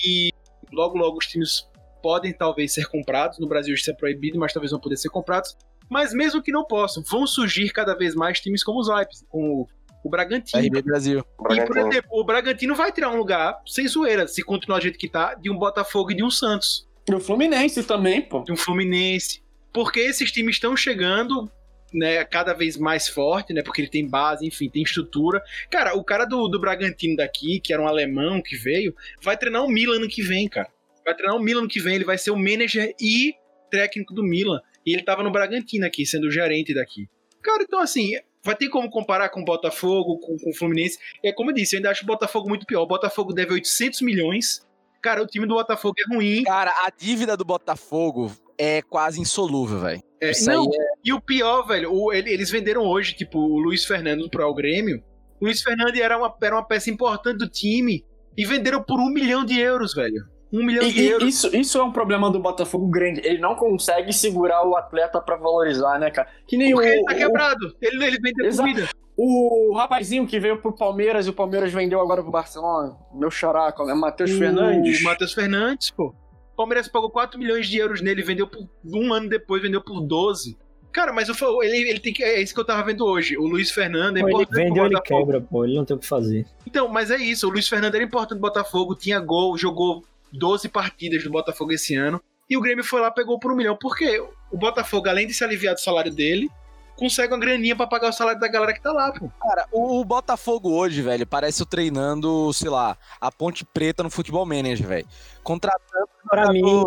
e 0.06 0.30
logo, 0.72 0.98
logo 0.98 1.18
os 1.18 1.26
times 1.26 1.68
podem 2.04 2.34
talvez 2.34 2.74
ser 2.74 2.86
comprados. 2.88 3.40
No 3.40 3.48
Brasil 3.48 3.74
isso 3.74 3.90
é 3.90 3.94
proibido, 3.94 4.38
mas 4.38 4.54
talvez 4.54 4.72
vão 4.72 4.80
poder 4.80 4.98
ser 4.98 5.10
comprados. 5.10 5.56
Mas 5.90 6.14
mesmo 6.14 6.42
que 6.42 6.52
não 6.52 6.64
possam, 6.64 7.04
vão 7.04 7.28
surgir 7.28 7.72
cada 7.72 7.94
vez 7.94 8.16
mais 8.16 8.40
times 8.40 8.64
como 8.64 8.80
os 8.80 8.88
Leipzig, 8.88 9.26
como 9.30 9.62
o, 9.62 9.68
o 10.04 10.10
Bragantino. 10.10 10.64
RB 10.64 10.82
Brasil. 10.82 11.24
E, 11.52 11.62
por 11.66 11.78
exemplo, 11.78 12.10
o 12.12 12.24
Bragantino 12.24 12.76
vai 12.76 12.92
tirar 12.92 13.12
um 13.12 13.18
lugar, 13.18 13.60
sem 13.66 13.88
zoeira, 13.88 14.28
se 14.28 14.44
continuar 14.44 14.80
do 14.80 14.84
jeito 14.84 14.98
que 14.98 15.10
tá, 15.10 15.36
de 15.36 15.50
um 15.50 15.58
Botafogo 15.58 16.12
e 16.12 16.16
de 16.16 16.24
um 16.24 16.30
Santos 16.30 16.88
E 17.08 17.14
o 17.14 17.20
Fluminense 17.20 17.84
também, 17.84 18.22
pô. 18.22 18.44
de 18.44 18.52
um 18.52 18.58
Fluminense. 18.58 19.44
Porque 19.74 20.00
esses 20.00 20.32
times 20.32 20.56
estão 20.56 20.76
chegando, 20.76 21.52
né, 21.94 22.24
cada 22.24 22.54
vez 22.54 22.78
mais 22.78 23.08
forte, 23.08 23.54
né? 23.54 23.62
Porque 23.62 23.82
ele 23.82 23.90
tem 23.90 24.08
base, 24.08 24.46
enfim, 24.46 24.70
tem 24.70 24.84
estrutura. 24.84 25.42
Cara, 25.70 25.96
o 25.96 26.04
cara 26.04 26.26
do, 26.26 26.48
do 26.48 26.60
Bragantino 26.60 27.18
daqui, 27.18 27.60
que 27.60 27.74
era 27.74 27.82
um 27.82 27.88
alemão 27.88 28.42
que 28.42 28.56
veio, 28.56 28.96
vai 29.22 29.38
treinar 29.38 29.64
o 29.64 29.70
Milan 29.70 29.98
ano 29.98 30.08
que 30.08 30.22
vem, 30.22 30.48
cara. 30.48 30.70
Vai 31.04 31.14
treinar 31.14 31.36
o 31.36 31.42
Milan 31.42 31.62
ano 31.62 31.70
que 31.70 31.80
vem, 31.80 31.96
ele 31.96 32.06
vai 32.06 32.18
ser 32.18 32.32
o 32.32 32.38
manager 32.38 32.94
e 33.00 33.36
técnico 33.70 34.14
do 34.14 34.24
Milan. 34.24 34.62
E 34.86 34.94
ele 34.94 35.04
tava 35.04 35.24
no 35.24 35.32
Bragantino 35.32 35.86
aqui, 35.86 36.06
sendo 36.06 36.28
o 36.28 36.32
gerente 36.32 36.74
daqui. 36.74 37.08
Cara, 37.42 37.64
então 37.64 37.80
assim, 37.80 38.12
vai 38.44 38.56
ter 38.56 38.70
como 38.70 38.90
comparar 38.90 39.30
com 39.30 39.42
o 39.42 39.46
Botafogo, 39.46 40.20
com, 40.20 40.38
com 40.38 40.50
o 40.50 40.54
Fluminense. 40.56 40.98
É 41.24 41.32
como 41.32 41.52
eu 41.52 41.56
disse, 41.56 41.76
eu 41.76 41.80
ainda 41.80 41.90
acho 41.92 42.04
o 42.04 42.08
Botafogo 42.08 42.48
muito 42.50 42.66
pior. 42.66 42.82
O 42.84 42.88
Botafogo 42.88 43.34
deve 43.34 43.54
800 43.54 44.02
milhões. 44.02 44.66
Cara, 45.02 45.22
o 45.22 45.28
time 45.28 45.46
do 45.46 45.54
Botafogo 45.56 45.96
é 46.00 46.16
ruim. 46.16 46.44
Cara, 46.44 46.72
a 46.86 46.90
dívida 46.96 47.38
do 47.38 47.46
Botafogo 47.46 48.32
é 48.58 48.82
quase 48.82 49.20
insolúvel, 49.22 49.80
velho. 49.80 50.02
É, 50.22 50.32
Isso 50.32 50.50
não, 50.50 50.64
aí 50.64 50.68
é 50.80 50.86
E 51.04 51.14
o 51.14 51.22
pior, 51.22 51.64
velho, 51.68 51.92
o- 51.94 52.12
ele- 52.12 52.32
eles 52.32 52.50
venderam 52.50 52.82
hoje, 52.84 53.14
tipo, 53.14 53.38
o 53.38 53.60
Luiz 53.60 53.86
Fernando 53.86 54.28
pro 54.30 54.52
Grêmio. 54.54 55.04
O 55.40 55.46
Luiz 55.46 55.62
Fernando 55.62 55.96
era 55.96 56.18
uma, 56.18 56.34
era 56.42 56.56
uma 56.56 56.66
peça 56.66 56.90
importante 56.90 57.38
do 57.38 57.48
time 57.50 58.04
e 58.36 58.46
venderam 58.46 58.82
por 58.82 59.00
um 59.00 59.10
milhão 59.10 59.46
de 59.46 59.60
euros, 59.60 59.94
velho. 59.94 60.24
Um 60.58 60.66
milhão 60.66 60.84
E- 60.84 60.92
de 60.94 61.06
euros. 61.08 61.28
isso, 61.28 61.56
isso 61.56 61.78
é 61.78 61.84
um 61.84 61.92
problema 61.92 62.30
do 62.32 62.40
Botafogo 62.40 62.88
grande. 62.88 63.20
Ele 63.24 63.40
não 63.40 63.56
consegue 63.56 64.14
segurar 64.14 64.66
o 64.66 64.76
atleta 64.76 65.20
pra 65.20 65.36
valorizar, 65.36 66.00
né, 66.00 66.10
cara? 66.10 66.28
Que 66.48 66.56
nem 66.56 66.72
Porque 66.74 66.88
o, 66.88 66.92
ele 66.92 67.04
tá 67.04 67.14
o- 67.14 67.18
quebrado. 67.18 67.76
Ele, 67.82 68.06
ele 68.06 68.18
vende 68.22 68.46
Exato. 68.46 68.70
comida. 68.70 68.90
o, 69.18 69.74
rapazinho 69.76 70.26
que 70.28 70.40
veio 70.40 70.62
pro 70.62 70.72
Palmeiras 70.74 71.26
e 71.26 71.30
o 71.30 71.34
Palmeiras 71.34 71.72
vendeu 71.74 72.00
agora 72.02 72.22
pro 72.22 72.32
Barcelona. 72.32 72.96
Meu 73.14 73.30
xará, 73.32 73.74
é 73.78 73.94
Matheus 73.94 74.32
Fernandes. 74.32 75.02
O 75.02 75.04
Matheus 75.04 75.34
Fernandes, 75.34 75.90
pô. 75.92 76.14
O 76.54 76.56
Palmeiras 76.56 76.88
pagou 76.88 77.10
4 77.10 77.38
milhões 77.38 77.68
de 77.68 77.78
euros 77.78 78.02
nele, 78.02 78.22
vendeu 78.24 78.48
por 78.48 78.60
um 78.86 79.12
ano 79.14 79.28
depois, 79.28 79.62
vendeu 79.62 79.82
por 79.82 80.00
12. 80.02 80.58
Cara, 80.92 81.12
mas 81.12 81.28
eu 81.28 81.36
falo, 81.36 81.62
ele, 81.62 81.90
ele 81.90 82.00
tem 82.00 82.14
que. 82.14 82.24
É 82.24 82.42
isso 82.42 82.54
que 82.54 82.60
eu 82.60 82.66
tava 82.66 82.82
vendo 82.84 83.06
hoje. 83.06 83.38
O 83.38 83.46
Luiz 83.46 83.70
Fernando 83.72 84.16
é 84.16 84.22
Pô, 84.22 84.28
ele 84.28 84.36
importante 84.44 84.56
pro 84.56 84.74
vendeu, 84.74 84.86
ele 84.86 85.02
quebra, 85.02 85.42
pô. 85.42 85.66
Ele 85.66 85.76
não 85.76 85.84
tem 85.84 85.96
o 85.98 86.00
que 86.00 86.08
fazer. 86.08 86.46
Então, 86.66 86.88
mas 86.88 87.12
é 87.12 87.18
isso. 87.18 87.46
O 87.48 87.52
Luiz 87.52 87.68
Fernando 87.68 87.96
era 87.96 88.04
importante 88.04 88.40
pro 88.40 88.48
Botafogo, 88.50 88.96
tinha 88.96 89.20
gol, 89.20 89.58
jogou 89.58 90.06
12 90.38 90.70
partidas 90.70 91.24
do 91.24 91.30
Botafogo 91.30 91.72
esse 91.72 91.96
ano. 91.96 92.22
E 92.50 92.56
o 92.56 92.62
Grêmio 92.62 92.84
foi 92.84 93.02
lá 93.02 93.10
pegou 93.10 93.40
por 93.40 93.52
um 93.52 93.56
milhão. 93.56 93.76
Por 93.76 93.96
quê? 93.98 94.24
O 94.52 94.58
Botafogo, 94.58 95.10
além 95.10 95.28
de 95.28 95.34
se 95.34 95.44
aliviar 95.44 95.74
do 95.74 95.82
salário 95.82 96.14
dele, 96.14 96.50
consegue 96.96 97.34
uma 97.34 97.40
graninha 97.40 97.76
pra 97.76 97.88
pagar 97.88 98.10
o 98.10 98.14
salário 98.14 98.40
da 98.40 98.48
galera 98.48 98.74
que 98.74 98.82
tá 98.82 98.92
lá, 98.92 99.12
pô. 99.12 99.30
Cara, 99.42 99.68
o, 99.72 100.00
o 100.00 100.06
Botafogo 100.06 100.72
hoje, 100.72 101.02
velho, 101.02 101.26
parece 101.26 101.62
eu 101.62 101.66
treinando, 101.66 102.54
sei 102.54 102.70
lá, 102.70 102.98
a 103.20 103.32
Ponte 103.32 103.66
Preta 103.66 104.04
no 104.04 104.10
Futebol 104.10 104.46
Manager, 104.46 104.88
velho. 104.88 105.08
Contratando 105.44 106.08
Pra 106.30 106.52
mim, 106.52 106.62
velho 106.62 106.86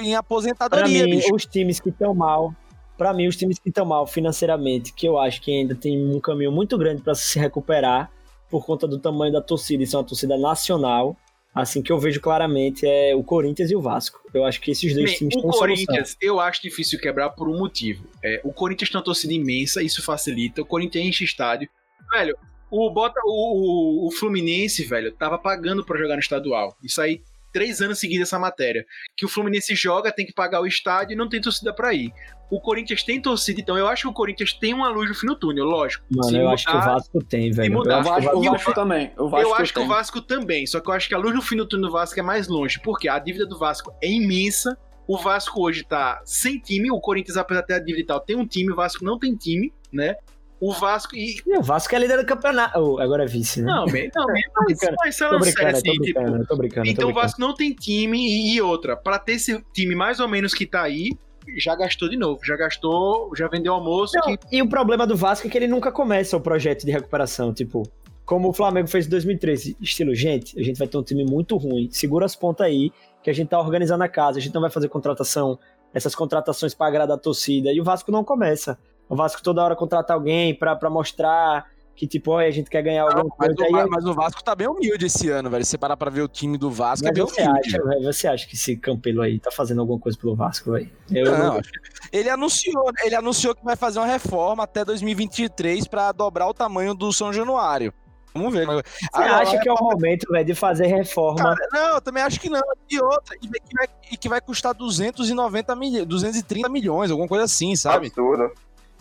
em 0.00 0.10
pra 0.10 0.18
aposentadoria, 0.20 1.04
mim 1.04 1.16
bicho. 1.16 1.34
os 1.34 1.44
times 1.44 1.80
que 1.80 1.88
estão 1.88 2.14
mal, 2.14 2.54
pra 2.96 3.12
mim, 3.12 3.26
os 3.26 3.36
times 3.36 3.58
que 3.58 3.68
estão 3.68 3.84
mal 3.84 4.06
financeiramente, 4.06 4.92
que 4.92 5.06
eu 5.06 5.18
acho 5.18 5.40
que 5.40 5.50
ainda 5.50 5.74
tem 5.74 5.98
um 6.14 6.20
caminho 6.20 6.52
muito 6.52 6.78
grande 6.78 7.02
pra 7.02 7.14
se 7.14 7.38
recuperar 7.38 8.10
por 8.48 8.64
conta 8.64 8.86
do 8.86 8.98
tamanho 8.98 9.32
da 9.32 9.42
torcida, 9.42 9.82
e 9.82 9.86
são 9.86 10.00
uma 10.00 10.06
torcida 10.06 10.38
nacional. 10.38 11.16
Assim 11.60 11.82
que 11.82 11.90
eu 11.90 11.98
vejo 11.98 12.20
claramente 12.20 12.86
é 12.86 13.14
o 13.16 13.22
Corinthians 13.24 13.70
e 13.70 13.74
o 13.76 13.80
Vasco. 13.80 14.20
Eu 14.32 14.44
acho 14.44 14.60
que 14.60 14.70
esses 14.70 14.94
dois 14.94 15.10
Bem, 15.10 15.18
times 15.18 15.34
o 15.34 15.38
estão 15.38 15.52
solução. 15.52 15.86
Corinthians, 15.86 16.16
eu 16.20 16.38
acho 16.38 16.62
difícil 16.62 17.00
quebrar 17.00 17.30
por 17.30 17.48
um 17.48 17.58
motivo. 17.58 18.04
É, 18.22 18.40
o 18.44 18.52
Corinthians 18.52 18.90
tem 18.90 18.98
uma 18.98 19.04
torcida 19.04 19.32
imensa, 19.32 19.82
isso 19.82 20.02
facilita. 20.02 20.62
O 20.62 20.66
Corinthians 20.66 21.04
enche 21.06 21.24
estádio. 21.24 21.68
Velho, 22.12 22.36
o, 22.70 22.90
Bota, 22.90 23.20
o, 23.24 24.04
o- 24.04 24.06
o 24.06 24.10
Fluminense, 24.10 24.84
velho, 24.84 25.10
tava 25.12 25.36
pagando 25.38 25.84
pra 25.84 25.98
jogar 25.98 26.14
no 26.14 26.20
estadual. 26.20 26.76
Isso 26.82 27.00
aí, 27.00 27.22
três 27.52 27.80
anos 27.80 27.98
seguidos 27.98 28.28
essa 28.28 28.38
matéria. 28.38 28.84
Que 29.16 29.24
o 29.24 29.28
Fluminense 29.28 29.74
joga, 29.74 30.12
tem 30.12 30.26
que 30.26 30.32
pagar 30.32 30.60
o 30.60 30.66
estádio 30.66 31.14
e 31.14 31.16
não 31.16 31.28
tem 31.28 31.40
torcida 31.40 31.72
pra 31.72 31.92
ir. 31.94 32.12
O 32.50 32.60
Corinthians 32.60 33.02
tem 33.02 33.20
torcida, 33.20 33.60
então 33.60 33.76
eu 33.76 33.86
acho 33.86 34.02
que 34.04 34.08
o 34.08 34.12
Corinthians 34.12 34.54
tem 34.54 34.72
uma 34.72 34.88
luz 34.88 35.08
no 35.08 35.14
fim 35.14 35.26
do 35.26 35.36
túnel, 35.36 35.64
lógico. 35.66 36.02
Mano, 36.10 36.34
eu 36.36 36.48
acho 36.48 36.64
que 36.64 36.70
o 36.72 36.74
mudar- 36.76 36.92
Vasco 36.94 37.24
tem, 37.24 37.50
velho. 37.50 37.72
mudar. 37.74 38.00
Eu 38.00 38.06
O 38.06 38.10
acho 38.12 38.30
que 38.30 38.36
o 38.36 38.42
Vasco, 38.52 38.70
E 38.70 38.74
também. 38.74 39.12
Eu 39.18 39.54
acho 39.54 39.72
que 39.74 39.80
o 39.80 39.86
Vasco 39.86 40.22
também, 40.22 40.66
só 40.66 40.80
que 40.80 40.88
eu 40.88 40.94
acho 40.94 41.08
que 41.08 41.14
a 41.14 41.18
luz 41.18 41.34
no 41.34 41.42
fim 41.42 41.56
do 41.56 41.66
túnel 41.66 41.88
do 41.88 41.92
Vasco 41.92 42.18
é 42.18 42.22
mais 42.22 42.48
longe, 42.48 42.80
porque 42.82 43.06
a 43.08 43.18
dívida 43.18 43.44
do 43.44 43.58
Vasco 43.58 43.92
é 44.02 44.10
imensa. 44.10 44.78
O 45.06 45.18
Vasco 45.18 45.62
hoje 45.62 45.84
tá 45.84 46.20
sem 46.24 46.58
time, 46.58 46.90
o 46.90 47.00
Corinthians, 47.00 47.36
apesar 47.36 47.60
de 47.62 47.66
ter 47.66 47.74
a 47.74 47.78
dívida 47.78 48.00
e 48.00 48.06
tal, 48.06 48.20
tem 48.20 48.36
um 48.36 48.46
time, 48.46 48.72
o 48.72 48.76
Vasco 48.76 49.04
não 49.04 49.18
tem 49.18 49.34
time, 49.36 49.72
né? 49.92 50.16
O 50.60 50.72
Vasco 50.72 51.14
e. 51.14 51.36
E 51.46 51.56
o 51.56 51.62
Vasco 51.62 51.94
é 51.94 51.98
líder 51.98 52.18
do 52.18 52.26
campeonato. 52.26 52.78
Oh, 52.78 53.00
agora 53.00 53.24
é 53.24 53.26
vice, 53.26 53.62
né? 53.62 53.66
Não, 53.72 53.86
man, 53.86 54.08
não, 54.14 54.26
man, 54.26 54.34
mas, 54.34 54.66
brincando, 54.66 54.96
mas 54.98 55.16
tô 55.16 55.24
falando 55.24 55.44
sério, 55.44 55.54
brincando, 55.54 55.76
assim, 55.76 55.82
tô 55.82 55.92
tipo. 56.04 56.20
brincando, 56.20 56.46
tô 56.46 56.56
brincando. 56.56 56.86
tô 56.86 56.90
Então 56.90 57.04
o 57.04 57.06
brincando. 57.06 57.14
Vasco 57.14 57.40
não 57.40 57.54
tem 57.54 57.72
time 57.72 58.18
e, 58.18 58.54
e 58.54 58.62
outra. 58.62 58.96
Pra 58.96 59.18
ter 59.18 59.32
esse 59.32 59.64
time 59.72 59.94
mais 59.94 60.20
ou 60.20 60.28
menos 60.28 60.52
que 60.52 60.66
tá 60.66 60.82
aí, 60.82 61.10
já 61.56 61.76
gastou 61.76 62.08
de 62.08 62.16
novo. 62.16 62.40
Já 62.44 62.56
gastou, 62.56 63.30
já 63.36 63.48
vendeu 63.48 63.72
almoço. 63.74 64.14
Não, 64.16 64.36
que, 64.36 64.56
E 64.56 64.60
o 64.60 64.68
problema 64.68 65.06
do 65.06 65.16
Vasco 65.16 65.46
é 65.46 65.50
que 65.50 65.56
ele 65.56 65.68
nunca 65.68 65.92
começa 65.92 66.36
o 66.36 66.40
projeto 66.40 66.84
de 66.84 66.90
recuperação, 66.90 67.52
tipo, 67.54 67.84
como 68.28 68.50
o 68.50 68.52
Flamengo 68.52 68.88
fez 68.88 69.06
em 69.06 69.10
2013, 69.10 69.76
estilo, 69.80 70.14
gente, 70.14 70.58
a 70.60 70.62
gente 70.62 70.78
vai 70.78 70.86
ter 70.86 70.98
um 70.98 71.02
time 71.02 71.24
muito 71.24 71.56
ruim, 71.56 71.88
segura 71.90 72.26
as 72.26 72.36
pontas 72.36 72.66
aí, 72.66 72.92
que 73.22 73.30
a 73.30 73.32
gente 73.32 73.48
tá 73.48 73.58
organizando 73.58 74.04
a 74.04 74.08
casa, 74.08 74.38
a 74.38 74.42
gente 74.42 74.52
não 74.52 74.60
vai 74.60 74.70
fazer 74.70 74.88
contratação, 74.90 75.58
essas 75.94 76.14
contratações 76.14 76.74
pra 76.74 76.88
agradar 76.88 77.16
a 77.16 77.20
torcida, 77.20 77.72
e 77.72 77.80
o 77.80 77.84
Vasco 77.84 78.12
não 78.12 78.22
começa. 78.22 78.78
O 79.08 79.16
Vasco 79.16 79.42
toda 79.42 79.62
hora 79.62 79.74
contrata 79.76 80.12
alguém 80.12 80.54
pra, 80.54 80.76
pra 80.76 80.90
mostrar 80.90 81.66
que, 81.96 82.06
tipo, 82.06 82.30
olha, 82.30 82.46
a 82.46 82.50
gente 82.52 82.70
quer 82.70 82.80
ganhar 82.80 83.02
alguma 83.02 83.24
Mas 83.36 83.54
coisa. 83.56 83.72
o, 83.72 83.76
aí 83.76 83.82
é- 83.82 83.86
mas 83.86 84.04
o 84.04 84.14
Vasco 84.14 84.44
tá 84.44 84.54
bem 84.54 84.68
humilde 84.68 85.06
esse 85.06 85.28
ano, 85.30 85.50
velho. 85.50 85.64
Se 85.64 85.72
você 85.72 85.78
parar 85.78 85.96
pra 85.96 86.08
ver 86.10 86.22
o 86.22 86.28
time 86.28 86.56
do 86.56 86.70
Vasco, 86.70 87.04
é 87.04 87.10
Mas 87.10 87.14
bem 87.18 87.24
você 87.26 87.42
humilde. 87.42 87.68
acha, 87.68 87.82
velho, 87.84 88.02
você 88.04 88.28
acha 88.28 88.46
que 88.46 88.54
esse 88.54 88.76
Campelo 88.76 89.20
aí 89.20 89.40
tá 89.40 89.50
fazendo 89.50 89.80
alguma 89.80 89.98
coisa 89.98 90.16
pelo 90.16 90.36
Vasco, 90.36 90.70
velho? 90.70 90.88
Eu 91.10 91.36
Não, 91.36 91.56
acho 91.58 91.72
que- 91.72 91.78
ele 92.16 92.30
anunciou, 92.30 92.84
ele 93.02 93.16
anunciou 93.16 93.52
que 93.54 93.64
vai 93.64 93.74
fazer 93.74 93.98
uma 93.98 94.06
reforma 94.06 94.62
até 94.62 94.84
2023 94.84 95.88
pra 95.88 96.12
dobrar 96.12 96.46
o 96.46 96.54
tamanho 96.54 96.94
do 96.94 97.12
São 97.12 97.32
Januário. 97.32 97.92
Vamos 98.32 98.52
ver. 98.52 98.64
Mas- 98.66 98.82
Você 98.86 99.08
Agora, 99.14 99.36
acha 99.42 99.58
que 99.58 99.68
é 99.68 99.72
o 99.72 99.82
momento, 99.82 100.30
velho, 100.30 100.44
de 100.44 100.54
fazer 100.54 100.86
reforma? 100.86 101.42
Cara, 101.56 101.68
não, 101.72 101.94
eu 101.96 102.00
também 102.00 102.22
acho 102.22 102.38
que 102.38 102.48
não. 102.48 102.60
E 102.88 103.00
outra, 103.00 103.34
e 103.42 103.48
que 103.48 103.74
vai, 103.74 103.86
e 104.12 104.16
que 104.16 104.28
vai 104.28 104.40
custar 104.40 104.72
290 104.72 105.74
milhões, 105.74 106.06
230 106.06 106.68
milhões, 106.68 107.10
alguma 107.10 107.26
coisa 107.26 107.42
assim, 107.44 107.74
sabe? 107.74 108.06
Absurdo. 108.06 108.52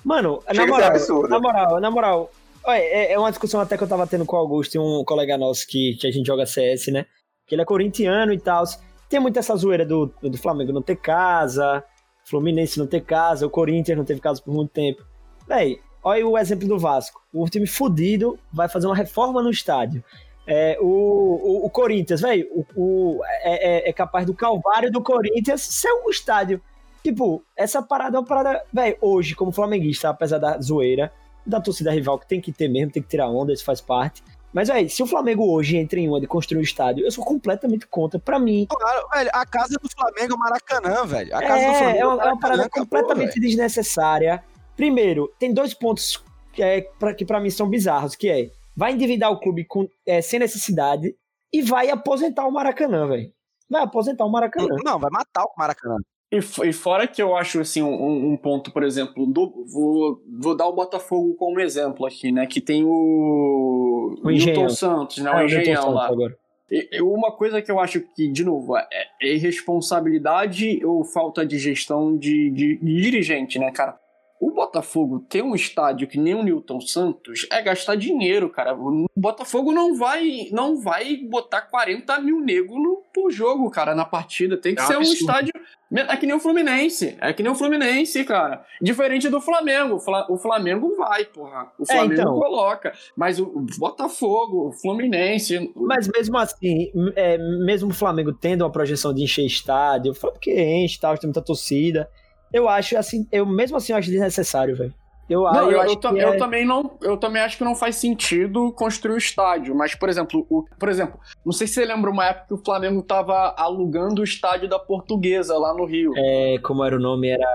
Mano, 0.07 0.39
Chega 0.55 0.67
na 0.67 0.71
moral, 0.71 0.89
na 1.29 1.39
moral, 1.39 1.79
na 1.81 1.91
moral, 1.91 2.31
é, 2.67 3.13
é 3.13 3.19
uma 3.19 3.29
discussão 3.29 3.59
até 3.59 3.77
que 3.77 3.83
eu 3.83 3.87
tava 3.87 4.07
tendo 4.07 4.25
com 4.25 4.35
o 4.35 4.39
Augusto 4.39 4.75
e 4.75 4.79
um 4.79 5.03
colega 5.03 5.37
nosso 5.37 5.67
que, 5.67 5.95
que 5.99 6.07
a 6.07 6.11
gente 6.11 6.25
joga 6.25 6.45
CS, 6.45 6.87
né? 6.87 7.05
Que 7.45 7.55
ele 7.55 7.61
é 7.61 7.65
corintiano 7.65 8.31
e 8.33 8.39
tal. 8.39 8.63
Tem 9.09 9.19
muita 9.19 9.39
essa 9.39 9.55
zoeira 9.55 9.85
do, 9.85 10.05
do 10.21 10.37
Flamengo 10.37 10.71
não 10.71 10.81
ter 10.81 10.95
casa, 10.97 11.83
Fluminense 12.25 12.79
não 12.79 12.87
ter 12.87 13.01
casa, 13.01 13.45
o 13.45 13.49
Corinthians 13.49 13.97
não 13.97 14.05
teve 14.05 14.19
casa 14.19 14.41
por 14.41 14.53
muito 14.53 14.71
tempo. 14.71 15.01
Véi, 15.47 15.79
olha 16.03 16.27
o 16.27 16.37
exemplo 16.37 16.67
do 16.67 16.77
Vasco. 16.79 17.21
O 17.33 17.47
time 17.49 17.65
fudido 17.67 18.37
vai 18.51 18.67
fazer 18.69 18.87
uma 18.87 18.95
reforma 18.95 19.41
no 19.41 19.49
estádio. 19.49 20.03
É, 20.45 20.77
o, 20.79 20.85
o, 20.85 21.65
o 21.65 21.69
Corinthians, 21.69 22.21
velho, 22.21 22.47
o, 22.51 22.65
o- 22.75 23.21
é, 23.25 23.87
é- 23.87 23.89
é 23.89 23.93
capaz 23.93 24.25
do 24.25 24.33
Calvário 24.33 24.89
do 24.91 25.01
Corinthians 25.01 25.61
ser 25.61 25.91
um 26.05 26.09
estádio. 26.09 26.61
Tipo, 27.03 27.43
essa 27.55 27.81
parada 27.81 28.17
é 28.17 28.19
uma 28.19 28.25
parada, 28.25 28.63
velho, 28.71 28.97
hoje, 29.01 29.35
como 29.35 29.51
flamenguista, 29.51 30.09
apesar 30.09 30.37
da 30.37 30.59
zoeira, 30.59 31.11
da 31.45 31.61
torcida 31.61 31.91
rival, 31.91 32.19
que 32.19 32.27
tem 32.27 32.41
que 32.41 32.51
ter 32.51 32.67
mesmo, 32.67 32.91
tem 32.91 33.01
que 33.01 33.09
tirar 33.09 33.29
onda, 33.29 33.53
isso 33.53 33.63
faz 33.63 33.79
parte. 33.79 34.23
Mas, 34.53 34.69
velho, 34.69 34.89
se 34.89 35.03
o 35.03 35.07
Flamengo 35.07 35.51
hoje 35.53 35.77
entra 35.77 35.99
em 35.99 36.07
uma 36.07 36.19
de 36.19 36.27
construir 36.27 36.59
um 36.59 36.63
estádio, 36.63 37.05
eu 37.05 37.11
sou 37.11 37.23
completamente 37.23 37.85
contra. 37.87 38.19
Pra 38.19 38.39
mim, 38.39 38.65
Claro, 38.67 39.07
velho, 39.13 39.29
a 39.33 39.45
casa 39.45 39.75
do 39.81 39.89
Flamengo 39.89 40.33
é 40.33 40.35
o 40.35 40.39
Maracanã, 40.39 41.05
velho. 41.05 41.35
A 41.35 41.41
casa 41.41 41.65
do 41.65 41.71
é, 41.71 41.77
Flamengo 41.77 41.97
é 41.97 41.99
uma, 41.99 41.99
é 41.99 42.05
uma 42.05 42.15
Maracanã, 42.15 42.39
parada 42.39 42.65
acabou, 42.65 42.87
completamente 42.87 43.39
desnecessária. 43.39 44.43
Primeiro, 44.75 45.33
tem 45.37 45.53
dois 45.53 45.73
pontos 45.73 46.23
que, 46.53 46.63
é, 46.63 46.81
pra, 46.97 47.13
que 47.13 47.25
pra 47.25 47.39
mim 47.39 47.49
são 47.49 47.69
bizarros, 47.69 48.15
que 48.15 48.29
é, 48.29 48.49
vai 48.75 48.93
endividar 48.93 49.31
o 49.31 49.39
clube 49.39 49.65
com, 49.65 49.87
é, 50.05 50.21
sem 50.21 50.39
necessidade 50.39 51.15
e 51.53 51.61
vai 51.61 51.89
aposentar 51.89 52.47
o 52.47 52.51
Maracanã, 52.51 53.07
velho. 53.07 53.31
Vai 53.69 53.83
aposentar 53.83 54.25
o 54.25 54.31
Maracanã. 54.31 54.75
Não, 54.83 54.97
vai 54.97 55.11
matar 55.11 55.43
o 55.43 55.53
Maracanã. 55.57 55.97
E, 56.31 56.37
e 56.37 56.73
fora 56.73 57.07
que 57.07 57.21
eu 57.21 57.35
acho 57.37 57.61
assim 57.61 57.81
um, 57.81 58.33
um 58.33 58.37
ponto, 58.37 58.71
por 58.71 58.83
exemplo, 58.83 59.25
do, 59.25 59.63
vou, 59.65 60.21
vou 60.39 60.55
dar 60.57 60.67
o 60.67 60.73
Botafogo 60.73 61.33
como 61.35 61.59
exemplo 61.59 62.05
aqui, 62.05 62.31
né? 62.33 62.45
Que 62.45 62.59
tem 62.59 62.83
o, 62.83 64.15
O. 64.23 64.29
Newton 64.29 64.67
Santos, 64.69 65.17
né? 65.19 65.31
Ah, 65.33 65.41
o 65.41 65.45
Engenhão 65.45 65.91
lá. 65.93 66.07
agora. 66.07 66.37
E 66.69 67.01
uma 67.01 67.31
coisa 67.31 67.61
que 67.61 67.71
eu 67.71 67.79
acho 67.79 68.01
que, 68.13 68.27
de 68.27 68.43
novo, 68.43 68.75
é, 68.77 68.85
é 69.21 69.33
irresponsabilidade 69.35 70.85
ou 70.85 71.03
falta 71.05 71.45
de 71.45 71.57
gestão 71.57 72.17
de, 72.17 72.49
de- 72.51 72.75
de 72.77 73.01
dirigente, 73.01 73.57
né, 73.57 73.71
cara? 73.71 73.97
O 74.39 74.51
Botafogo 74.51 75.19
ter 75.27 75.41
um 75.41 75.55
estádio 75.55 76.07
que 76.07 76.19
nem 76.19 76.35
o 76.35 76.43
Newton 76.43 76.79
Santos 76.79 77.47
é 77.51 77.59
gastar 77.61 77.95
dinheiro, 77.95 78.49
cara. 78.51 78.75
O 78.75 79.07
Botafogo 79.15 79.71
não 79.71 79.95
vai 79.95 80.47
não 80.51 80.79
vai 80.79 81.17
botar 81.17 81.61
40 81.61 82.19
mil 82.21 82.39
negros 82.39 82.75
no, 82.77 83.01
por 83.11 83.31
jogo, 83.31 83.69
cara, 83.71 83.95
na 83.95 84.05
partida. 84.05 84.55
Tem 84.55 84.75
que 84.75 84.81
É 84.81 84.83
um 84.83 84.87
ser 84.87 84.93
um 84.93 84.99
absurdo. 84.99 85.19
estádio. 85.19 85.53
É 85.91 86.17
que 86.17 86.25
nem 86.27 86.35
o 86.35 86.39
Fluminense. 86.39 87.17
É 87.19 87.33
que 87.33 87.41
nem 87.41 87.51
o 87.51 87.55
Fluminense, 87.55 88.23
cara. 88.25 88.63
Diferente 88.81 89.27
do 89.29 89.41
Flamengo. 89.41 89.95
O 89.95 89.99
Fla- 89.99 90.27
O 90.29 90.37
Flamengo 90.37 90.95
vai, 90.95 91.25
porra. 91.25 91.71
O 91.79 91.83
É, 91.83 91.85
Flamengo 91.95 92.13
então. 92.21 92.39
coloca. 92.39 92.91
Mas 93.15 93.39
o 93.39 93.65
Botafogo, 93.79 94.67
o 94.67 94.71
Fluminense. 94.71 95.71
Mas 95.75 96.07
mesmo 96.07 96.37
assim, 96.37 96.91
é, 97.15 97.37
mesmo 97.65 97.89
o 97.89 97.93
Flamengo 97.93 98.33
tendo 98.33 98.61
uma 98.63 98.71
projeção 98.71 99.13
de 99.13 99.23
encher 99.23 99.45
estádio, 99.45 100.13
porque 100.19 100.53
enche, 100.61 100.99
tal, 100.99 101.17
tem 101.17 101.27
muita 101.27 101.41
torcida, 101.41 102.07
eu 102.53 102.67
acho 102.69 102.97
assim, 102.97 103.27
eu 103.31 103.45
mesmo 103.45 103.77
assim 103.77 103.91
eu 103.93 103.97
acho 103.97 104.09
desnecessário, 104.09 104.75
velho. 104.75 104.93
Eu, 105.29 105.43
Não, 105.43 105.63
eu, 105.65 105.71
eu, 105.71 105.81
acho 105.81 105.91
eu 105.91 105.95
tam- 105.97 106.13
que 106.15 106.21
eu 106.21 106.29
é- 106.33 106.37
também 106.37 106.65
não, 106.65 106.97
eu 107.01 107.17
também 107.17 107.41
acho 107.41 107.57
que 107.57 107.63
não 107.65 107.75
faz 107.75 107.97
sentido 107.97 108.71
construir 108.71 109.13
o 109.15 109.17
estádio, 109.17 109.75
mas 109.75 109.93
por 109.93 110.07
exemplo, 110.07 110.47
o, 110.49 110.63
por 110.79 110.87
exemplo, 110.87 111.19
não 111.45 111.51
sei 111.51 111.67
se 111.67 111.73
você 111.73 111.85
lembra 111.85 112.09
uma 112.09 112.25
época 112.27 112.45
que 112.47 112.53
o 112.53 112.63
Flamengo 112.63 113.01
tava 113.01 113.53
alugando 113.57 114.21
o 114.21 114.23
estádio 114.23 114.69
da 114.69 114.79
Portuguesa 114.79 115.57
lá 115.57 115.73
no 115.73 115.83
Rio. 115.85 116.13
é, 116.15 116.57
como 116.63 116.81
era 116.81 116.95
o 116.95 116.99
nome, 116.99 117.27
era 117.27 117.45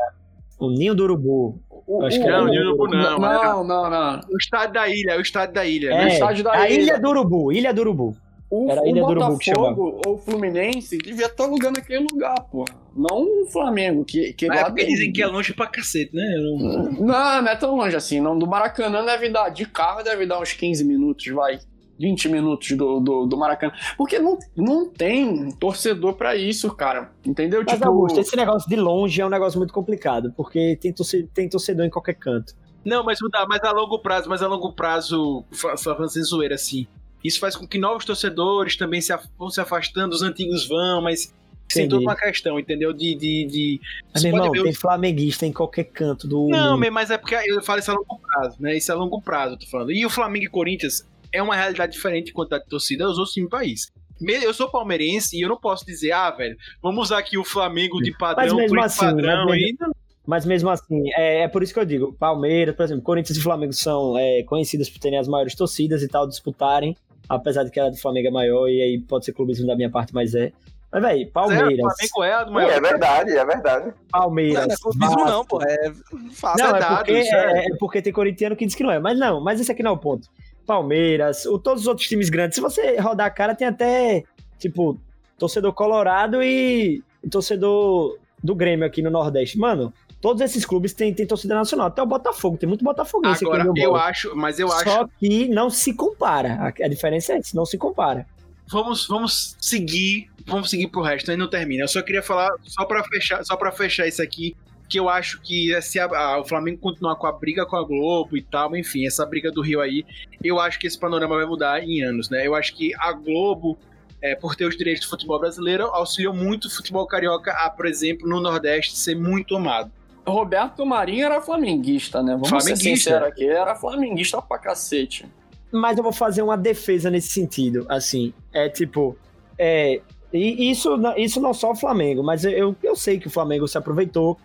o 0.59 0.69
Ninho 0.71 0.95
do 0.95 1.05
Urubu. 1.05 1.59
O, 1.87 2.05
acho 2.05 2.19
que 2.21 2.27
Não, 2.27 2.33
era 2.35 2.43
o 2.43 2.45
o 2.45 2.49
Ninho 2.51 2.63
do 2.63 2.69
Urubu 2.75 2.89
não, 2.95 3.19
não, 3.19 3.65
não, 3.65 3.91
não. 3.91 4.21
O 4.31 4.37
estádio 4.37 4.75
da 4.75 4.89
ilha, 4.89 5.17
o 5.17 5.21
estádio 5.23 5.55
da 5.55 5.65
ilha. 5.65 5.89
É, 5.93 5.97
né? 6.05 6.09
estádio 6.13 6.45
da 6.45 6.53
a 6.53 6.69
Ilha. 6.69 6.83
Ilha 6.83 7.01
do 7.01 7.09
Urubu, 7.09 7.53
Ilha 7.53 7.73
do 7.73 7.81
Urubu. 7.81 8.17
O, 8.55 8.71
Era 8.71 8.83
a 8.83 8.85
o 8.85 8.93
Botafogo 8.95 10.01
ou 10.07 10.15
o 10.15 10.19
Fluminense 10.19 10.99
devia 10.99 11.25
estar 11.25 11.45
alugando 11.45 11.79
aquele 11.79 12.07
lugar, 12.13 12.35
porra. 12.51 12.75
Não 12.95 13.43
o 13.45 13.47
Flamengo, 13.51 14.05
que, 14.05 14.35
que 14.35 14.45
é 14.45 14.49
lá 14.49 14.65
porque 14.67 14.83
tem- 14.85 14.93
dizem 14.93 15.11
que 15.11 15.23
é 15.23 15.27
longe 15.27 15.55
pra 15.55 15.67
cacete, 15.67 16.15
né? 16.15 16.35
Eu 16.37 16.43
não- 16.43 16.83
Não, 16.93 17.43
não 17.43 17.49
é 17.49 17.57
tão 17.57 17.75
longe 17.75 17.97
assim. 17.97 18.21
Não, 18.21 18.39
do 18.39 18.47
Maracanã 18.47 19.03
deve 19.07 19.31
dar, 19.31 19.49
de 19.49 19.65
carro 19.65 20.03
deve 20.03 20.27
dar 20.27 20.39
uns 20.39 20.53
15 20.53 20.85
minutos, 20.85 21.27
vai. 21.29 21.61
20 21.99 22.29
minutos 22.29 22.73
do, 22.77 23.01
do, 23.01 23.27
do 23.27 23.37
Maracanã. 23.39 23.73
Porque 23.97 24.19
não, 24.19 24.37
não 24.55 24.87
tem 24.91 25.49
torcedor 25.53 26.13
pra 26.15 26.37
isso, 26.37 26.75
cara. 26.75 27.11
Entendeu? 27.25 27.63
Mas, 27.67 27.75
tipo, 27.79 27.89
Augusto, 27.89 28.21
esse 28.21 28.37
negócio 28.37 28.69
de 28.69 28.77
longe 28.77 29.19
é 29.21 29.25
um 29.25 29.31
negócio 29.31 29.59
muito 29.59 29.73
complicado, 29.73 30.31
porque 30.37 30.77
tem 30.79 30.93
torcedor, 30.93 31.31
tem 31.33 31.49
torcedor 31.49 31.87
em 31.87 31.91
qualquer 31.91 32.15
canto. 32.15 32.55
Não, 32.85 33.03
mas 33.05 33.19
mudar, 33.23 33.47
mas 33.49 33.63
a 33.63 33.71
longo 33.73 33.99
prazo, 34.01 34.29
mas 34.29 34.43
a 34.43 34.49
longo 34.49 34.73
prazo, 34.75 35.45
só 35.53 35.95
falando 35.95 36.11
sem 36.11 36.23
zoeira 36.23 36.57
assim. 36.57 36.87
Isso 37.23 37.39
faz 37.39 37.57
com 37.57 37.67
que 37.67 37.79
novos 37.79 38.05
torcedores 38.05 38.77
também 38.77 39.01
se 39.01 39.13
vão 39.39 39.51
se 39.51 39.61
afastando, 39.61 40.15
os 40.15 40.23
antigos 40.23 40.67
vão, 40.67 41.03
mas 41.03 41.33
Tem 41.73 41.89
toda 41.89 42.03
uma 42.03 42.17
questão, 42.17 42.59
entendeu? 42.59 42.93
De. 42.93 43.15
de, 43.15 43.47
de... 43.47 43.81
Mas, 44.13 44.23
meu 44.23 44.35
irmão, 44.35 44.51
ver 44.51 44.63
tem 44.63 44.73
flamenguista 44.73 45.47
em 45.47 45.53
qualquer 45.53 45.85
canto 45.85 46.27
do 46.27 46.49
Não, 46.49 46.79
mas 46.91 47.11
é 47.11 47.19
porque 47.19 47.35
eu 47.47 47.63
falo 47.63 47.79
isso 47.79 47.91
a 47.91 47.95
longo 47.95 48.19
prazo, 48.19 48.57
né? 48.61 48.77
Isso 48.77 48.91
é 48.91 48.95
a 48.95 48.99
longo 48.99 49.21
prazo, 49.23 49.55
eu 49.55 49.59
tô 49.59 49.67
falando. 49.67 49.93
E 49.93 50.05
o 50.05 50.11
Flamengo 50.11 50.45
e 50.45 50.49
Corinthians 50.49 51.07
é 51.33 51.43
uma 51.43 51.57
realidade 51.57 51.93
diferente 51.93 52.27
de 52.27 52.33
quantidade 52.33 52.65
de 52.65 52.71
torcida 52.71 53.07
dos 53.07 53.17
outros 53.17 53.33
times 53.33 53.49
do 53.49 53.51
país. 53.51 53.91
Eu 54.21 54.55
sou 54.55 54.71
palmeirense 54.71 55.37
e 55.37 55.41
eu 55.41 55.49
não 55.49 55.57
posso 55.57 55.85
dizer, 55.85 56.13
ah, 56.13 56.31
velho, 56.31 56.57
vamos 56.81 57.07
usar 57.07 57.19
aqui 57.19 57.37
o 57.37 57.45
Flamengo 57.45 58.01
de 58.01 58.17
padrão 58.17 58.57
mesmo 58.57 58.77
por 58.77 58.85
assim, 58.85 59.01
padrão 59.01 59.47
mas 59.47 59.55
aí. 59.55 59.77
Mas 60.25 60.47
mesmo 60.47 60.71
assim, 60.71 61.11
é, 61.17 61.43
é 61.43 61.49
por 61.49 61.63
isso 61.63 61.75
que 61.75 61.81
eu 61.81 61.85
digo, 61.85 62.13
Palmeiras, 62.13 62.77
por 62.77 62.85
exemplo, 62.85 63.03
Corinthians 63.03 63.37
e 63.37 63.43
Flamengo 63.43 63.73
são 63.73 64.17
é, 64.17 64.45
conhecidas 64.45 64.89
por 64.89 65.01
terem 65.01 65.19
as 65.19 65.27
maiores 65.27 65.55
torcidas 65.55 66.03
e 66.03 66.09
tal, 66.09 66.29
disputarem, 66.29 66.97
apesar 67.29 67.65
de 67.65 67.71
que 67.71 67.81
a 67.81 67.89
do 67.89 67.97
Flamengo 67.97 68.29
é 68.29 68.31
maior, 68.31 68.69
e 68.69 68.83
aí 68.83 68.99
pode 69.01 69.25
ser 69.25 69.33
clubismo 69.33 69.67
da 69.67 69.77
minha 69.77 69.91
parte, 69.91 70.15
mas 70.15 70.35
é. 70.35 70.53
Mas, 70.93 71.03
velho, 71.03 71.27
o 71.27 71.31
Palmeiras, 71.31 71.77
Flamengo 71.77 72.23
é 72.23 72.33
a 72.33 72.45
do 72.45 72.53
maior. 72.53 72.71
é 72.71 72.81
verdade, 72.81 73.31
é 73.31 73.45
verdade. 73.45 73.95
Palmeiras. 74.11 74.67
não 74.67 74.75
é 74.75 74.77
clubismo 74.77 75.25
não, 75.25 75.45
pô. 75.45 75.63
É 75.63 75.93
fácil. 76.33 76.67
Não, 76.67 76.75
é 76.75 76.77
é 76.77 76.81
dado, 76.81 76.97
porque, 76.97 77.13
é. 77.13 77.35
é, 77.35 77.67
é 77.67 77.77
porque 77.79 78.03
tem 78.03 78.13
corintiano 78.13 78.55
que 78.55 78.67
diz 78.67 78.75
que 78.75 78.83
não 78.83 78.91
é. 78.91 78.99
Mas 78.99 79.19
não, 79.19 79.41
mas 79.41 79.59
esse 79.59 79.73
aqui 79.73 79.83
não 79.83 79.93
é 79.93 79.95
o 79.95 79.99
ponto. 79.99 80.29
Palmeiras, 80.67 81.47
o, 81.47 81.59
todos 81.59 81.83
os 81.83 81.89
outros 81.89 82.07
times 82.07 82.29
grandes, 82.29 82.57
se 82.57 82.61
você 82.61 82.99
rodar 82.99 83.27
a 83.27 83.31
cara, 83.31 83.55
tem 83.55 83.67
até, 83.67 84.23
tipo, 84.59 85.01
torcedor 85.39 85.73
colorado 85.73 86.43
e 86.43 87.03
torcedor 87.31 88.19
do 88.43 88.55
Grêmio 88.55 88.87
aqui 88.87 89.01
no 89.01 89.11
Nordeste. 89.11 89.59
Mano, 89.59 89.93
todos 90.23 90.41
esses 90.41 90.65
clubes 90.65 90.95
têm, 90.95 91.13
têm 91.13 91.27
torcida 91.27 91.55
nacional. 91.55 91.89
Até 91.89 92.01
o 92.03 92.07
Botafogo, 92.07 92.57
tem 92.57 92.67
muito 92.69 92.83
botafoguense 92.85 93.45
Agora, 93.45 93.65
aqui 93.71 93.83
eu 93.83 93.97
acho, 93.97 94.35
mas 94.35 94.59
eu 94.59 94.73
acho. 94.73 94.85
Só 94.89 95.07
que 95.19 95.49
não 95.49 95.69
se 95.69 95.93
compara. 95.93 96.55
A, 96.81 96.85
a 96.85 96.89
diferença 96.89 97.35
é 97.35 97.39
essa, 97.39 97.55
não 97.55 97.67
se 97.67 97.77
compara. 97.77 98.25
Vamos, 98.71 99.07
vamos 99.07 99.57
seguir, 99.61 100.31
vamos 100.47 100.71
seguir 100.71 100.87
pro 100.87 101.03
resto, 101.03 101.31
aí 101.31 101.37
não 101.37 101.49
termina. 101.51 101.83
Eu 101.85 101.89
só 101.89 102.01
queria 102.01 102.23
falar, 102.23 102.49
só 102.63 102.85
pra 102.87 103.03
fechar, 103.05 103.45
só 103.45 103.57
para 103.57 103.71
fechar 103.73 104.07
isso 104.07 104.23
aqui, 104.23 104.57
que 104.89 104.99
eu 104.99 105.09
acho 105.09 105.41
que 105.43 105.79
se 105.83 105.99
a- 105.99 106.05
a- 106.07 106.41
o 106.41 106.45
Flamengo 106.45 106.79
continuar 106.79 107.17
com 107.17 107.27
a 107.27 107.33
briga 107.33 107.67
com 107.67 107.77
a 107.77 107.83
Globo 107.85 108.37
e 108.37 108.43
tal, 108.43 108.75
enfim, 108.77 109.07
essa 109.07 109.27
briga 109.27 109.51
do 109.51 109.61
Rio 109.61 109.81
aí, 109.81 110.05
eu 110.43 110.61
acho 110.61 110.79
que 110.79 110.87
esse 110.87 110.99
panorama 110.99 111.37
vai 111.37 111.45
mudar 111.47 111.83
em 111.83 112.03
anos, 112.03 112.31
né? 112.31 112.47
Eu 112.47 112.55
acho 112.55 112.75
que 112.75 112.93
a 112.99 113.13
Globo, 113.13 113.77
é, 114.23 114.35
por 114.37 114.55
ter 114.55 114.65
os 114.67 114.77
direitos 114.77 115.05
do 115.05 115.11
futebol 115.11 115.39
brasileiro, 115.41 115.85
auxiliou 115.87 116.33
muito 116.33 116.67
o 116.67 116.71
futebol 116.71 117.07
carioca 117.07 117.51
a, 117.53 117.69
por 117.69 117.87
exemplo, 117.87 118.29
no 118.29 118.41
Nordeste 118.41 118.97
ser 118.97 119.17
muito 119.17 119.57
amado. 119.57 119.91
Roberto 120.27 120.85
Marinho 120.87 121.25
era 121.27 121.41
flamenguista, 121.41 122.23
né? 122.23 122.33
Vamos 122.33 122.49
ser 122.49 122.57
Flamenguista. 122.57 122.89
sinceros 123.11 123.29
aqui, 123.29 123.47
era 123.49 123.75
flamenguista 123.75 124.41
pra 124.41 124.59
cacete. 124.59 125.27
Mas 125.71 125.97
eu 125.97 126.03
vou 126.03 126.13
fazer 126.13 126.43
uma 126.43 126.57
defesa 126.57 127.11
nesse 127.11 127.29
sentido, 127.29 127.87
assim. 127.89 128.33
É 128.53 128.69
tipo. 128.69 129.17
É, 129.59 130.01
e 130.33 130.71
isso, 130.71 130.97
não- 130.97 131.17
isso 131.17 131.41
não 131.41 131.53
só 131.53 131.73
o 131.73 131.75
Flamengo, 131.75 132.23
mas 132.23 132.45
eu, 132.45 132.75
eu 132.83 132.95
sei 132.97 133.19
que 133.19 133.27
o 133.27 133.31
Flamengo 133.31 133.67
se 133.69 133.77
aproveitou 133.77 134.39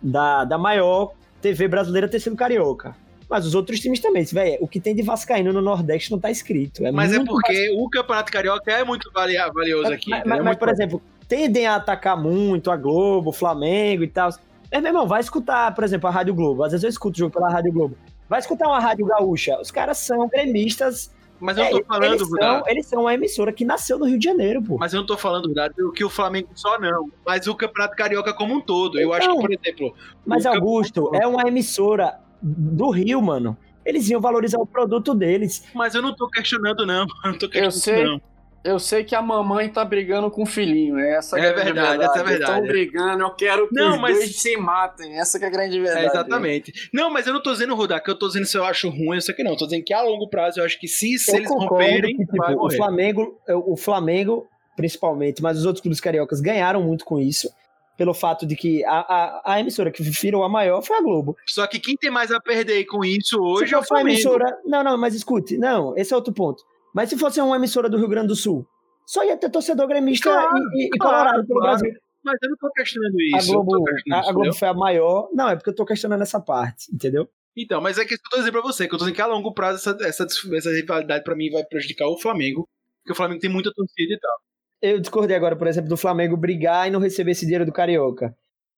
da, 0.00 0.44
da 0.44 0.56
maior 0.58 1.12
TV 1.40 1.68
brasileira 1.68 2.08
ter 2.08 2.20
sido 2.20 2.36
carioca. 2.36 2.94
Mas 3.28 3.46
os 3.46 3.54
outros 3.54 3.80
times 3.80 4.00
também. 4.00 4.22
Véi, 4.24 4.58
o 4.60 4.68
que 4.68 4.78
tem 4.78 4.94
de 4.94 5.02
Vascaíno 5.02 5.52
no 5.52 5.62
Nordeste 5.62 6.10
não 6.12 6.18
tá 6.20 6.30
escrito. 6.30 6.84
É 6.86 6.92
Mas 6.92 7.12
é 7.12 7.24
porque 7.24 7.74
o 7.76 7.88
Campeonato 7.88 8.30
Carioca 8.30 8.70
é 8.70 8.84
muito 8.84 9.10
vali- 9.12 9.36
valioso 9.52 9.92
aqui. 9.92 10.10
Mas, 10.10 10.20
mas- 10.24 10.26
É 10.26 10.36
mas, 10.36 10.44
muito 10.44 10.58
por 10.58 10.68
exemplo, 10.68 11.02
tendem 11.26 11.66
a 11.66 11.76
atacar 11.76 12.20
muito 12.20 12.70
a 12.70 12.76
Globo, 12.76 13.30
o 13.30 13.32
Flamengo 13.32 14.04
e 14.04 14.08
tal. 14.08 14.30
Mas, 14.74 14.82
meu 14.82 14.90
irmão, 14.90 15.06
vai 15.06 15.20
escutar, 15.20 15.72
por 15.72 15.84
exemplo, 15.84 16.08
a 16.08 16.10
Rádio 16.10 16.34
Globo. 16.34 16.64
Às 16.64 16.72
vezes 16.72 16.82
eu 16.82 16.90
escuto 16.90 17.14
o 17.14 17.18
jogo 17.20 17.32
pela 17.32 17.48
Rádio 17.48 17.72
Globo. 17.72 17.96
Vai 18.28 18.40
escutar 18.40 18.66
uma 18.66 18.80
Rádio 18.80 19.06
Gaúcha. 19.06 19.56
Os 19.60 19.70
caras 19.70 19.98
são 19.98 20.26
gremistas. 20.28 21.14
Mas 21.38 21.56
eu 21.58 21.64
É, 21.64 21.70
não 21.70 21.78
tô 21.78 21.84
falando, 21.86 22.04
eles, 22.14 22.28
são, 22.28 22.62
eles 22.66 22.86
são 22.86 23.00
uma 23.02 23.14
emissora 23.14 23.52
que 23.52 23.64
nasceu 23.64 23.98
no 23.98 24.06
Rio 24.06 24.18
de 24.18 24.24
Janeiro, 24.24 24.60
pô. 24.62 24.76
Mas 24.78 24.92
eu 24.92 25.00
não 25.00 25.06
tô 25.06 25.16
falando, 25.16 25.46
verdade, 25.46 25.80
o 25.80 25.92
que 25.92 26.04
o 26.04 26.10
Flamengo 26.10 26.48
só 26.56 26.78
não. 26.80 27.08
Mas 27.24 27.46
o 27.46 27.54
Campeonato 27.54 27.94
Carioca 27.96 28.32
como 28.34 28.52
um 28.54 28.60
todo. 28.60 28.98
Eu 28.98 29.14
Então, 29.14 29.16
acho 29.16 29.30
que, 29.30 29.40
por 29.40 29.52
exemplo. 29.52 29.94
Mas, 30.26 30.44
Augusto, 30.46 31.10
é 31.14 31.24
uma 31.26 31.42
emissora 31.46 32.18
do 32.42 32.90
Rio, 32.90 33.22
mano. 33.22 33.56
Eles 33.84 34.08
iam 34.08 34.20
valorizar 34.20 34.58
o 34.58 34.66
produto 34.66 35.14
deles. 35.14 35.64
Mas 35.74 35.94
eu 35.94 36.02
não 36.02 36.14
tô 36.16 36.28
questionando, 36.28 36.84
não. 36.84 37.06
Eu 37.24 37.30
não 37.32 37.38
tô 37.38 37.48
questionando, 37.48 37.72
sei. 37.80 38.04
não. 38.04 38.20
Eu 38.64 38.78
sei 38.78 39.04
que 39.04 39.14
a 39.14 39.20
mamãe 39.20 39.68
tá 39.68 39.84
brigando 39.84 40.30
com 40.30 40.42
o 40.42 40.46
filhinho, 40.46 40.98
essa 40.98 41.36
É 41.38 41.40
que 41.40 41.46
a 41.46 41.52
grande 41.52 41.72
verdade, 41.74 42.02
essa 42.04 42.18
é 42.18 42.24
verdade. 42.24 42.50
Estão 42.52 42.66
brigando, 42.66 43.22
eu 43.24 43.30
quero 43.34 43.68
que 43.68 43.74
Não, 43.74 43.96
os 43.96 44.00
mas- 44.00 44.16
dois 44.16 44.36
se 44.40 44.56
matem, 44.56 45.18
essa 45.18 45.38
que 45.38 45.44
é 45.44 45.48
a 45.48 45.50
grande 45.50 45.78
verdade. 45.78 46.06
É, 46.06 46.08
exatamente. 46.08 46.72
Não, 46.92 47.10
mas 47.10 47.26
eu 47.26 47.34
não 47.34 47.42
tô 47.42 47.52
dizendo, 47.52 47.74
Rudá, 47.74 48.00
que 48.00 48.10
eu 48.10 48.18
tô 48.18 48.26
dizendo 48.26 48.46
se 48.46 48.56
eu 48.56 48.64
acho 48.64 48.88
ruim, 48.88 49.18
isso 49.18 49.30
aqui 49.30 49.44
não. 49.44 49.50
Eu 49.50 49.58
tô 49.58 49.66
dizendo 49.66 49.84
que 49.84 49.92
a 49.92 50.00
longo 50.00 50.28
prazo 50.30 50.60
eu 50.60 50.64
acho 50.64 50.80
que 50.80 50.88
se, 50.88 51.18
se 51.18 51.30
eu 51.30 51.36
eles 51.36 51.50
romperem, 51.50 52.16
que, 52.16 52.24
tipo, 52.24 52.36
vai 52.38 52.54
o. 52.54 52.70
Flamengo, 52.70 53.38
o 53.66 53.76
Flamengo, 53.76 54.46
principalmente, 54.74 55.42
mas 55.42 55.58
os 55.58 55.66
outros 55.66 55.82
clubes 55.82 56.00
cariocas 56.00 56.40
ganharam 56.40 56.82
muito 56.82 57.04
com 57.04 57.20
isso. 57.20 57.50
Pelo 57.96 58.12
fato 58.12 58.44
de 58.44 58.56
que 58.56 58.84
a, 58.86 58.90
a, 58.98 59.52
a 59.54 59.60
emissora 59.60 59.88
que 59.90 60.02
virou 60.02 60.42
a 60.42 60.48
maior 60.48 60.82
foi 60.82 60.96
a 60.96 61.00
Globo. 61.00 61.36
Só 61.46 61.64
que 61.66 61.78
quem 61.78 61.96
tem 61.96 62.10
mais 62.10 62.32
a 62.32 62.40
perder 62.40 62.84
com 62.86 63.04
isso 63.04 63.38
hoje 63.40 63.72
é 63.72 63.78
o 63.78 63.84
Flamengo. 63.84 64.08
emissora. 64.10 64.56
Não, 64.64 64.82
não, 64.82 64.98
mas 64.98 65.14
escute, 65.14 65.56
não, 65.56 65.96
esse 65.96 66.12
é 66.12 66.16
outro 66.16 66.32
ponto. 66.32 66.60
Mas 66.94 67.08
se 67.10 67.18
fosse 67.18 67.40
uma 67.40 67.56
emissora 67.56 67.88
do 67.90 67.98
Rio 67.98 68.08
Grande 68.08 68.28
do 68.28 68.36
Sul, 68.36 68.66
só 69.06 69.24
ia 69.24 69.36
ter 69.36 69.50
torcedor 69.50 69.86
gremista 69.88 70.30
Claro, 70.30 70.56
e, 70.74 70.84
e- 70.84 70.86
e 70.86 70.90
claro, 70.98 71.16
colorado 71.16 71.46
pelo 71.46 71.60
claro. 71.60 71.78
Brasil. 71.78 72.00
Mas 72.24 72.38
eu 72.42 72.48
não 72.50 72.56
tô 72.56 72.70
questionando 72.70 73.14
A 73.34 73.38
isso. 73.38 73.52
tô 73.52 73.62
Globo, 73.64 73.84
a, 73.88 73.92
isso, 74.20 74.28
a 74.30 74.32
Globo 74.32 74.52
foi 74.54 74.68
a 74.68 74.72
maior. 74.74 75.28
Não, 75.34 75.48
é 75.50 75.56
porque 75.56 75.68
eu 75.70 75.74
tô 75.74 75.84
questionando 75.84 76.22
essa 76.22 76.40
parte, 76.40 76.86
entendeu? 76.94 77.28
Então, 77.56 77.80
mas 77.82 77.98
é 77.98 78.04
que 78.04 78.14
eu 78.14 78.18
tô 78.30 78.36
dizendo 78.38 78.52
pra 78.52 78.62
você, 78.62 78.88
que 78.88 78.94
eu 78.94 78.98
tô 78.98 79.04
dizendo 79.04 79.14
que 79.16 79.20
a 79.22 79.26
longo 79.26 79.52
prazo 79.52 79.90
essa, 79.90 80.06
essa, 80.08 80.24
essa 80.56 80.70
rivalidade 80.70 81.22
pra 81.22 81.36
mim 81.36 81.50
vai 81.50 81.62
prejudicar 81.64 82.06
o 82.08 82.18
Flamengo, 82.18 82.66
porque 83.02 83.12
o 83.12 83.14
Flamengo 83.16 83.40
tem 83.40 83.50
muita 83.50 83.70
torcida 83.74 84.14
e 84.14 84.18
tal. 84.18 84.32
Eu 84.80 85.00
discordei 85.00 85.36
agora, 85.36 85.54
por 85.54 85.66
exemplo, 85.66 85.88
do 85.88 85.96
Flamengo 85.96 86.36
brigar 86.36 86.88
e 86.88 86.90
não 86.90 86.98
receber 87.00 87.32
esse 87.32 87.44
dinheiro 87.44 87.66
do 87.66 87.72
Carioca. 87.72 88.34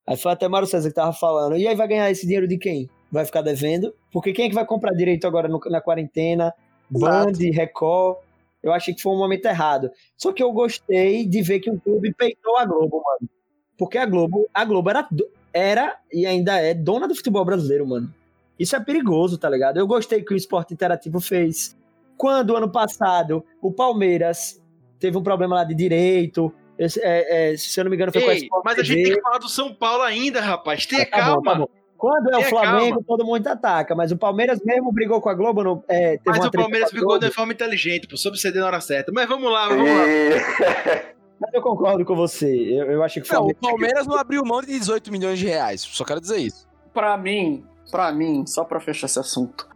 Aí 0.07 0.17
foi 0.17 0.33
até 0.33 0.47
Mário 0.49 0.67
César 0.69 0.89
que 0.89 0.95
tava 0.95 1.13
falando. 1.13 1.57
E 1.57 1.67
aí 1.67 1.75
vai 1.75 1.87
ganhar 1.89 2.11
esse 2.11 2.27
dinheiro 2.27 2.47
de 2.49 2.59
quem? 2.59 2.89
Vai 3.11 3.25
ficar 3.25 3.43
devendo? 3.43 3.95
Porque 4.13 4.33
quem 4.33 4.47
é 4.47 4.49
que 4.49 4.55
vai 4.55 4.67
comprar 4.67 4.93
direito 4.93 5.27
agora 5.27 5.49
no- 5.49 5.61
na 5.71 5.81
quarentena? 5.81 6.53
Band, 6.91 7.33
Record. 7.53 8.19
Eu 8.63 8.73
achei 8.73 8.95
que 8.95 9.03
foi 9.03 9.13
um 9.13 9.19
momento 9.19 9.47
errado. 9.47 9.91
Só 10.17 10.33
que 10.33 10.43
eu 10.43 10.53
gostei 10.53 11.25
de 11.27 11.43
ver 11.43 11.61
que 11.61 11.71
um 11.71 11.79
clube 11.79 12.13
peitou 12.15 12.57
a 12.57 12.65
Globo, 12.65 13.03
mano. 13.05 13.31
Porque 13.79 13.99
a 13.99 14.07
Globo, 14.07 14.49
a 14.53 14.65
Globo 14.65 14.91
era, 14.91 15.09
era 15.53 15.99
e 16.13 16.27
ainda 16.27 16.61
é 16.61 16.75
dona 16.75 17.07
do 17.07 17.15
futebol 17.15 17.45
brasileiro, 17.45 17.87
mano. 17.87 18.13
Isso 18.59 18.75
é 18.75 18.81
perigoso, 18.81 19.39
tá 19.39 19.49
ligado? 19.51 19.79
Eu 19.79 19.87
gostei 19.87 20.23
que 20.23 20.33
o 20.33 20.37
Esporte 20.37 20.73
Interativo 20.73 21.21
fez. 21.21 21.77
Quando, 22.17 22.57
ano 22.57 22.71
passado, 22.71 23.45
o 23.61 23.71
Palmeiras 23.71 24.61
teve 24.99 25.17
um 25.17 25.23
problema 25.23 25.57
lá 25.57 25.65
de 25.65 25.75
direito. 25.75 26.53
é, 26.79 27.53
é, 27.53 27.57
se 27.57 27.79
eu 27.79 27.85
não 27.85 27.91
me 27.91 27.97
engano, 27.97 28.13
foi 28.13 28.23
com 28.23 28.31
a 28.31 28.35
Ei, 28.35 28.41
Sport 28.41 28.65
mas 28.65 28.79
a 28.79 28.83
gente 28.83 29.03
tem 29.03 29.15
que 29.15 29.21
falar 29.21 29.39
do 29.39 29.49
São 29.49 29.75
Paulo 29.75 30.03
ainda, 30.03 30.41
rapaz. 30.41 30.87
Tenha 30.87 31.03
Ah, 31.03 31.07
tá 31.07 31.17
bom, 31.19 31.43
calma. 31.43 31.53
tá 31.53 31.59
bom. 31.59 31.69
Quando 32.07 32.33
é 32.33 32.39
o 32.39 32.43
Flamengo, 32.45 33.05
todo 33.05 33.25
mundo 33.25 33.45
ataca. 33.49 33.97
Mas 33.97 34.13
o 34.13 34.17
Palmeiras 34.17 34.61
mesmo 34.65 34.93
brigou 34.93 35.21
com 35.21 35.29
a 35.29 35.35
Globo. 35.35 35.65
No, 35.65 35.85
é, 35.89 36.19
teve 36.19 36.23
Mas 36.25 36.39
uma 36.39 36.47
o 36.47 36.53
Palmeiras 36.53 36.93
Globo. 36.93 37.19
de 37.19 37.33
forma 37.33 37.53
inteligente, 37.53 38.07
pô, 38.07 38.17
soube 38.17 38.39
ceder 38.39 38.61
na 38.61 38.69
hora 38.69 38.81
certa. 38.81 39.11
Mas 39.13 39.29
vamos 39.29 39.51
lá, 39.51 39.67
vamos 39.69 39.89
lá. 39.89 40.07
E... 40.07 41.17
Mas 41.41 41.53
eu 41.53 41.61
concordo 41.61 42.05
com 42.05 42.15
você. 42.15 42.47
Eu, 42.47 42.93
eu 42.93 43.03
achei 43.03 43.21
que 43.21 43.29
o 43.29 43.35
Não, 43.35 43.49
o. 43.49 43.55
Palmeiras 43.57 44.07
não 44.07 44.17
abriu 44.17 44.45
mão 44.45 44.61
de 44.61 44.69
18 44.69 45.11
milhões 45.11 45.37
de 45.37 45.47
reais. 45.47 45.81
Só 45.81 46.05
quero 46.05 46.21
dizer 46.21 46.39
isso. 46.39 46.65
Pra 46.95 47.17
mim, 47.17 47.65
pra 47.91 48.13
mim, 48.13 48.47
só 48.47 48.63
pra 48.63 48.79
fechar 48.79 49.07
esse 49.07 49.19
assunto, 49.19 49.67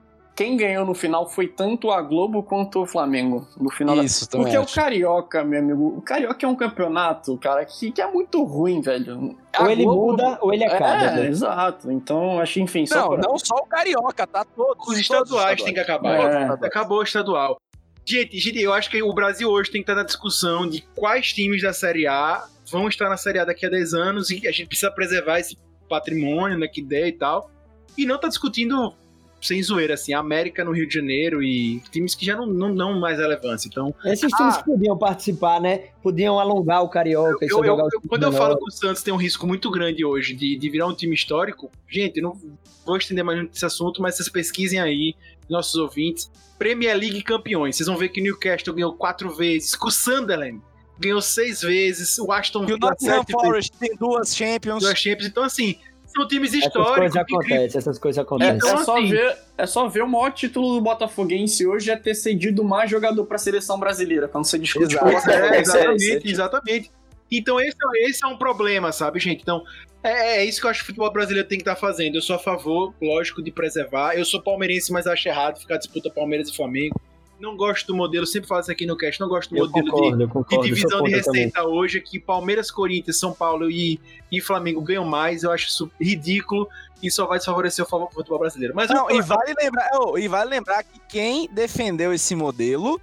quem 0.41 0.57
ganhou 0.57 0.86
no 0.86 0.95
final 0.95 1.28
foi 1.28 1.47
tanto 1.47 1.91
a 1.91 2.01
Globo 2.01 2.43
quanto 2.43 2.80
o 2.80 2.86
Flamengo. 2.86 3.47
No 3.61 3.68
final 3.68 3.95
da... 3.95 4.03
Isso, 4.03 4.26
também 4.26 4.47
Porque 4.47 4.57
o 4.57 4.62
acho. 4.62 4.74
Carioca, 4.74 5.45
meu 5.45 5.59
amigo, 5.61 5.88
o 5.99 6.01
Carioca 6.01 6.47
é 6.47 6.49
um 6.49 6.57
campeonato, 6.57 7.36
cara, 7.36 7.62
que, 7.66 7.93
que 7.93 8.01
é 8.01 8.11
muito 8.11 8.43
ruim, 8.43 8.80
velho. 8.80 9.36
A 9.53 9.64
Ou 9.64 9.70
ele 9.70 9.84
Globo- 9.84 10.12
muda 10.12 10.38
ou 10.41 10.55
ele 10.55 10.64
acaba. 10.64 10.95
É, 10.95 11.14
velho. 11.16 11.28
exato. 11.28 11.93
Então, 11.93 12.41
acho, 12.41 12.59
enfim, 12.59 12.86
só 12.86 12.95
Não, 13.03 13.09
pra... 13.11 13.28
não 13.28 13.38
só 13.38 13.55
o 13.57 13.66
Carioca, 13.66 14.26
tá? 14.26 14.43
Todos, 14.47 14.88
Os 14.88 14.99
estaduais 14.99 15.62
têm 15.62 15.74
que 15.74 15.80
acabar. 15.80 16.18
É. 16.18 16.66
Acabou 16.66 17.01
o 17.01 17.03
estadual. 17.03 17.61
Gente, 18.07 18.38
gente, 18.38 18.62
eu 18.62 18.72
acho 18.72 18.88
que 18.88 19.03
o 19.03 19.12
Brasil 19.12 19.47
hoje 19.47 19.70
tem 19.70 19.82
que 19.82 19.91
estar 19.91 20.01
na 20.01 20.07
discussão 20.07 20.66
de 20.66 20.80
quais 20.97 21.34
times 21.34 21.61
da 21.61 21.74
Série 21.74 22.07
A 22.07 22.47
vão 22.72 22.88
estar 22.88 23.11
na 23.11 23.18
Série 23.18 23.41
A 23.41 23.45
daqui 23.45 23.66
a 23.66 23.68
10 23.68 23.93
anos 23.93 24.30
e 24.30 24.49
a 24.49 24.51
gente 24.51 24.68
precisa 24.68 24.91
preservar 24.91 25.38
esse 25.38 25.55
patrimônio, 25.86 26.59
né, 26.59 26.66
que 26.66 26.80
der 26.80 27.09
e 27.09 27.12
tal. 27.12 27.51
E 27.99 28.07
não 28.07 28.18
tá 28.18 28.26
discutindo 28.26 28.95
sem 29.41 29.62
zoeira, 29.62 29.95
assim, 29.95 30.12
América 30.12 30.64
no 30.64 30.72
Rio 30.72 30.86
de 30.86 30.95
Janeiro 30.95 31.43
e 31.43 31.80
times 31.91 32.14
que 32.14 32.26
já 32.26 32.36
não 32.36 32.47
não 32.47 32.74
dão 32.74 32.99
mais 33.01 33.18
relevância. 33.18 33.68
Então, 33.68 33.95
Esses 34.05 34.30
times 34.32 34.57
Ah. 34.57 34.62
podiam 34.62 34.97
participar, 34.99 35.61
né? 35.61 35.84
Podiam 36.03 36.38
alongar 36.38 36.82
o 36.82 36.88
Carioca 36.88 37.45
eu, 37.47 37.64
eu- 37.64 37.78
eu- 37.78 37.88
times 37.88 38.07
quando 38.09 38.22
eu 38.24 38.32
falo 38.32 38.57
que 38.59 38.64
o 38.64 38.70
Santos 38.70 39.03
tem 39.03 39.12
um 39.14 39.16
risco 39.16 39.47
muito 39.47 39.70
grande 39.70 40.05
hoje 40.05 40.34
de, 40.34 40.57
de 40.57 40.70
virar 40.70 40.86
um 40.86 40.95
time 40.95 41.14
histórico, 41.14 41.70
gente, 41.88 42.18
eu 42.18 42.22
não 42.24 42.36
vou 42.84 42.97
estender 42.97 43.24
mais 43.24 43.38
muito 43.38 43.55
esse 43.55 43.64
assunto, 43.64 44.03
mas 44.03 44.16
vocês 44.16 44.28
pesquisem 44.28 44.78
aí, 44.80 45.14
nossos 45.49 45.74
ouvintes. 45.76 46.30
Premier 46.59 46.97
League 46.97 47.22
campeões. 47.22 47.76
Vocês 47.76 47.86
vão 47.86 47.97
ver 47.97 48.11
que 48.11 48.20
o 48.20 48.22
Newcastle 48.22 48.74
ganhou 48.74 48.93
quatro 48.93 49.30
vezes, 49.34 49.74
que 49.74 49.86
o 49.86 49.91
Sunderland 49.91 50.61
ganhou 50.99 51.22
seis 51.22 51.62
vezes, 51.62 52.18
o 52.18 52.30
Aston 52.30 52.61
E 52.61 52.62
o 52.64 52.66
Villa 52.66 52.78
Nottingham 52.91 53.24
Forest 53.30 53.72
tem 53.78 53.97
duas 53.97 54.36
Champions. 54.36 54.82
duas 54.82 54.99
Champions. 54.99 55.26
Então, 55.28 55.43
assim, 55.43 55.76
são 56.14 56.26
times 56.28 56.50
Essas 56.54 56.66
históricos. 56.66 56.96
coisas 56.96 57.12
que- 57.12 57.34
acontecem, 57.34 57.78
essas 57.78 57.98
coisas 57.98 58.18
É, 58.18 58.22
acontecem. 58.22 58.56
Então, 58.56 58.68
é 58.80 58.84
só 58.84 58.96
assim- 58.98 59.11
ver, 59.11 59.36
é 59.58 59.66
só 59.66 59.88
ver 59.88 60.02
o 60.02 60.08
maior 60.08 60.30
título 60.32 60.74
do 60.74 60.80
Botafoguense 60.80 61.66
hoje 61.66 61.90
é 61.90 61.96
ter 61.96 62.14
cedido 62.14 62.62
mais 62.64 62.90
jogador 62.90 63.24
pra 63.26 63.38
seleção 63.38 63.78
brasileira, 63.78 64.28
quando 64.28 64.44
você 64.44 64.58
discute 64.58 64.94
Exato. 64.96 65.30
É, 65.30 65.61
exatamente, 65.61 66.30
exatamente. 66.30 66.90
Então 67.32 67.61
esse, 67.61 67.76
esse 68.06 68.24
é 68.24 68.28
um 68.28 68.36
problema, 68.36 68.90
sabe, 68.90 69.20
gente? 69.20 69.40
Então, 69.42 69.62
é, 70.02 70.38
é 70.38 70.44
isso 70.44 70.61
que 70.61 70.66
eu 70.66 70.70
acho 70.70 70.80
que 70.80 70.84
o 70.84 70.86
futebol 70.86 71.12
brasileiro 71.12 71.46
tem 71.48 71.58
que 71.58 71.62
estar 71.62 71.76
fazendo. 71.76 72.16
Eu 72.16 72.22
sou 72.22 72.34
a 72.34 72.38
favor, 72.40 72.92
lógico, 73.00 73.40
de 73.42 73.52
preservar. 73.52 74.14
Eu 74.16 74.24
sou 74.24 74.42
palmeirense, 74.42 74.90
mas 74.92 75.06
acho 75.06 75.28
errado 75.28 75.61
ficar 75.61 75.76
disputa 75.76 76.11
Palmeiras 76.11 76.48
e 76.48 76.56
Flamengo. 76.56 77.00
Não 77.41 77.57
gosto 77.57 77.86
do 77.86 77.95
modelo, 77.97 78.26
sempre 78.26 78.49
falo 78.49 78.61
isso 78.61 78.70
aqui 78.70 78.84
no 78.86 78.97
cast, 78.97 79.20
não 79.20 79.28
gosto 79.28 79.51
do 79.51 79.57
Eu 79.57 79.66
modelo 79.66 79.84
de, 79.84 79.91
concordo, 79.91 80.18
de 80.18 80.32
concordo. 80.32 80.64
divisão 80.64 80.91
sou 80.91 81.03
de 81.03 81.12
contra 81.12 81.24
também. 81.24 81.45
receita 81.45 81.66
hoje, 81.66 82.01
que 82.01 82.20
Palmeiras, 82.20 82.70
Corinthians, 82.70 83.18
São 83.18 83.32
Paulo 83.32 83.70
e, 83.70 83.99
e 84.30 84.41
Flamengo 84.41 84.80
ganham 84.82 85.05
mais. 85.05 85.43
Eu 85.43 85.51
acho 85.51 85.68
isso 85.68 85.91
ridículo 86.01 86.68
e 87.03 87.11
só 87.11 87.26
vai 87.26 87.38
desfavorecer 87.38 87.84
o 87.84 87.88
futebol 88.11 88.38
brasileiro. 88.38 88.74
Mas 88.74 88.91
Não, 88.91 89.11
e 89.11 89.22
vale 89.22 89.55
lembrar, 89.59 89.88
oh, 89.95 90.18
e 90.18 90.28
vale 90.28 90.51
lembrar 90.51 90.82
que 90.82 91.01
quem 91.09 91.49
defendeu 91.51 92.12
esse 92.12 92.34
modelo 92.34 93.01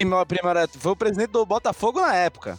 e 0.00 0.04
meu 0.04 0.24
primeiro 0.24 0.60
foi 0.78 0.92
o 0.92 0.96
presidente 0.96 1.30
do 1.30 1.44
Botafogo 1.44 2.00
na 2.00 2.14
época. 2.14 2.58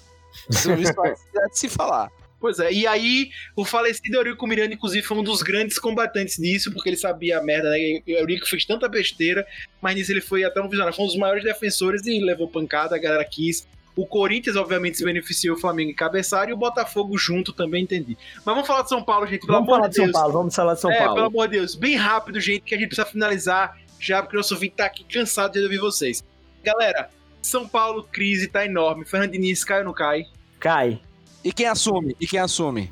Isso, 0.50 0.72
isso 0.74 0.94
é 1.04 1.48
de 1.48 1.58
se 1.58 1.70
falar. 1.70 2.12
Pois 2.40 2.58
é, 2.60 2.72
e 2.72 2.88
aí 2.88 3.30
o 3.56 3.66
falecido 3.66 4.16
Eurico 4.16 4.48
Miranda, 4.48 4.74
inclusive, 4.74 5.06
foi 5.06 5.18
um 5.18 5.24
dos 5.24 5.42
grandes 5.42 5.78
combatentes 5.78 6.38
disso, 6.38 6.72
porque 6.72 6.90
ele 6.90 6.96
sabia 6.96 7.38
a 7.38 7.44
merda, 7.44 7.70
né? 7.70 8.02
Eurico 8.08 8.48
fez 8.48 8.64
tanta 8.64 8.88
besteira, 8.88 9.46
mas 9.82 9.96
nisso 9.96 10.12
ele 10.12 10.22
foi 10.22 10.44
até 10.46 10.62
um 10.62 10.70
visionário. 10.70 10.96
Foi 10.96 11.04
um 11.04 11.08
dos 11.08 11.18
maiores 11.18 11.44
defensores 11.44 12.06
e 12.08 12.20
levou 12.20 12.48
pancada, 12.48 12.96
a 12.96 13.00
galera 13.00 13.26
quis. 13.26 13.68
O 13.96 14.06
Corinthians, 14.06 14.56
obviamente, 14.56 14.98
se 14.98 15.04
beneficiou, 15.04 15.58
o 15.58 15.60
Flamengo 15.60 15.92
encabeçaram 15.92 16.52
e 16.52 16.54
o 16.54 16.58
Botafogo 16.58 17.18
junto 17.18 17.52
também, 17.52 17.84
entendi. 17.84 18.18
Mas 18.38 18.46
vamos 18.46 18.66
falar 18.66 18.84
de 18.84 18.90
São 18.90 19.04
Paulo, 19.04 19.28
gente, 19.28 19.42
pelo 19.46 19.54
Vamos 19.54 19.68
amor 19.68 19.76
falar 19.76 19.88
de 19.88 19.92
de 19.92 19.96
São 19.98 20.06
Deus. 20.06 20.14
Paulo, 20.18 20.34
vamos 20.34 20.56
falar 20.56 20.74
de 20.76 20.80
São 20.80 20.92
é, 20.92 20.96
pelo 20.96 21.08
Paulo. 21.08 21.26
amor 21.26 21.48
de 21.50 21.58
Deus, 21.58 21.76
bem 21.76 21.98
rápido, 21.98 22.40
gente, 22.40 22.62
que 22.62 22.74
a 22.74 22.78
gente 22.78 22.88
precisa 22.88 23.06
finalizar 23.06 23.78
já, 24.00 24.22
porque 24.22 24.38
o 24.38 24.40
nosso 24.40 24.56
vídeo 24.56 24.76
tá 24.78 24.86
aqui 24.86 25.04
cansado 25.04 25.52
de 25.52 25.60
ouvir 25.60 25.80
vocês. 25.80 26.24
Galera, 26.64 27.10
São 27.42 27.68
Paulo, 27.68 28.08
crise 28.10 28.48
tá 28.48 28.66
enorme. 28.66 29.04
Fernando 29.04 29.32
Diniz 29.32 29.66
cai 29.66 29.80
ou 29.80 29.86
não 29.86 29.94
cai? 29.94 30.26
Cai. 30.62 31.02
E 31.44 31.52
quem 31.54 31.68
assume? 31.68 32.16
E 32.20 32.28
quem 32.28 32.40
assume? 32.40 32.92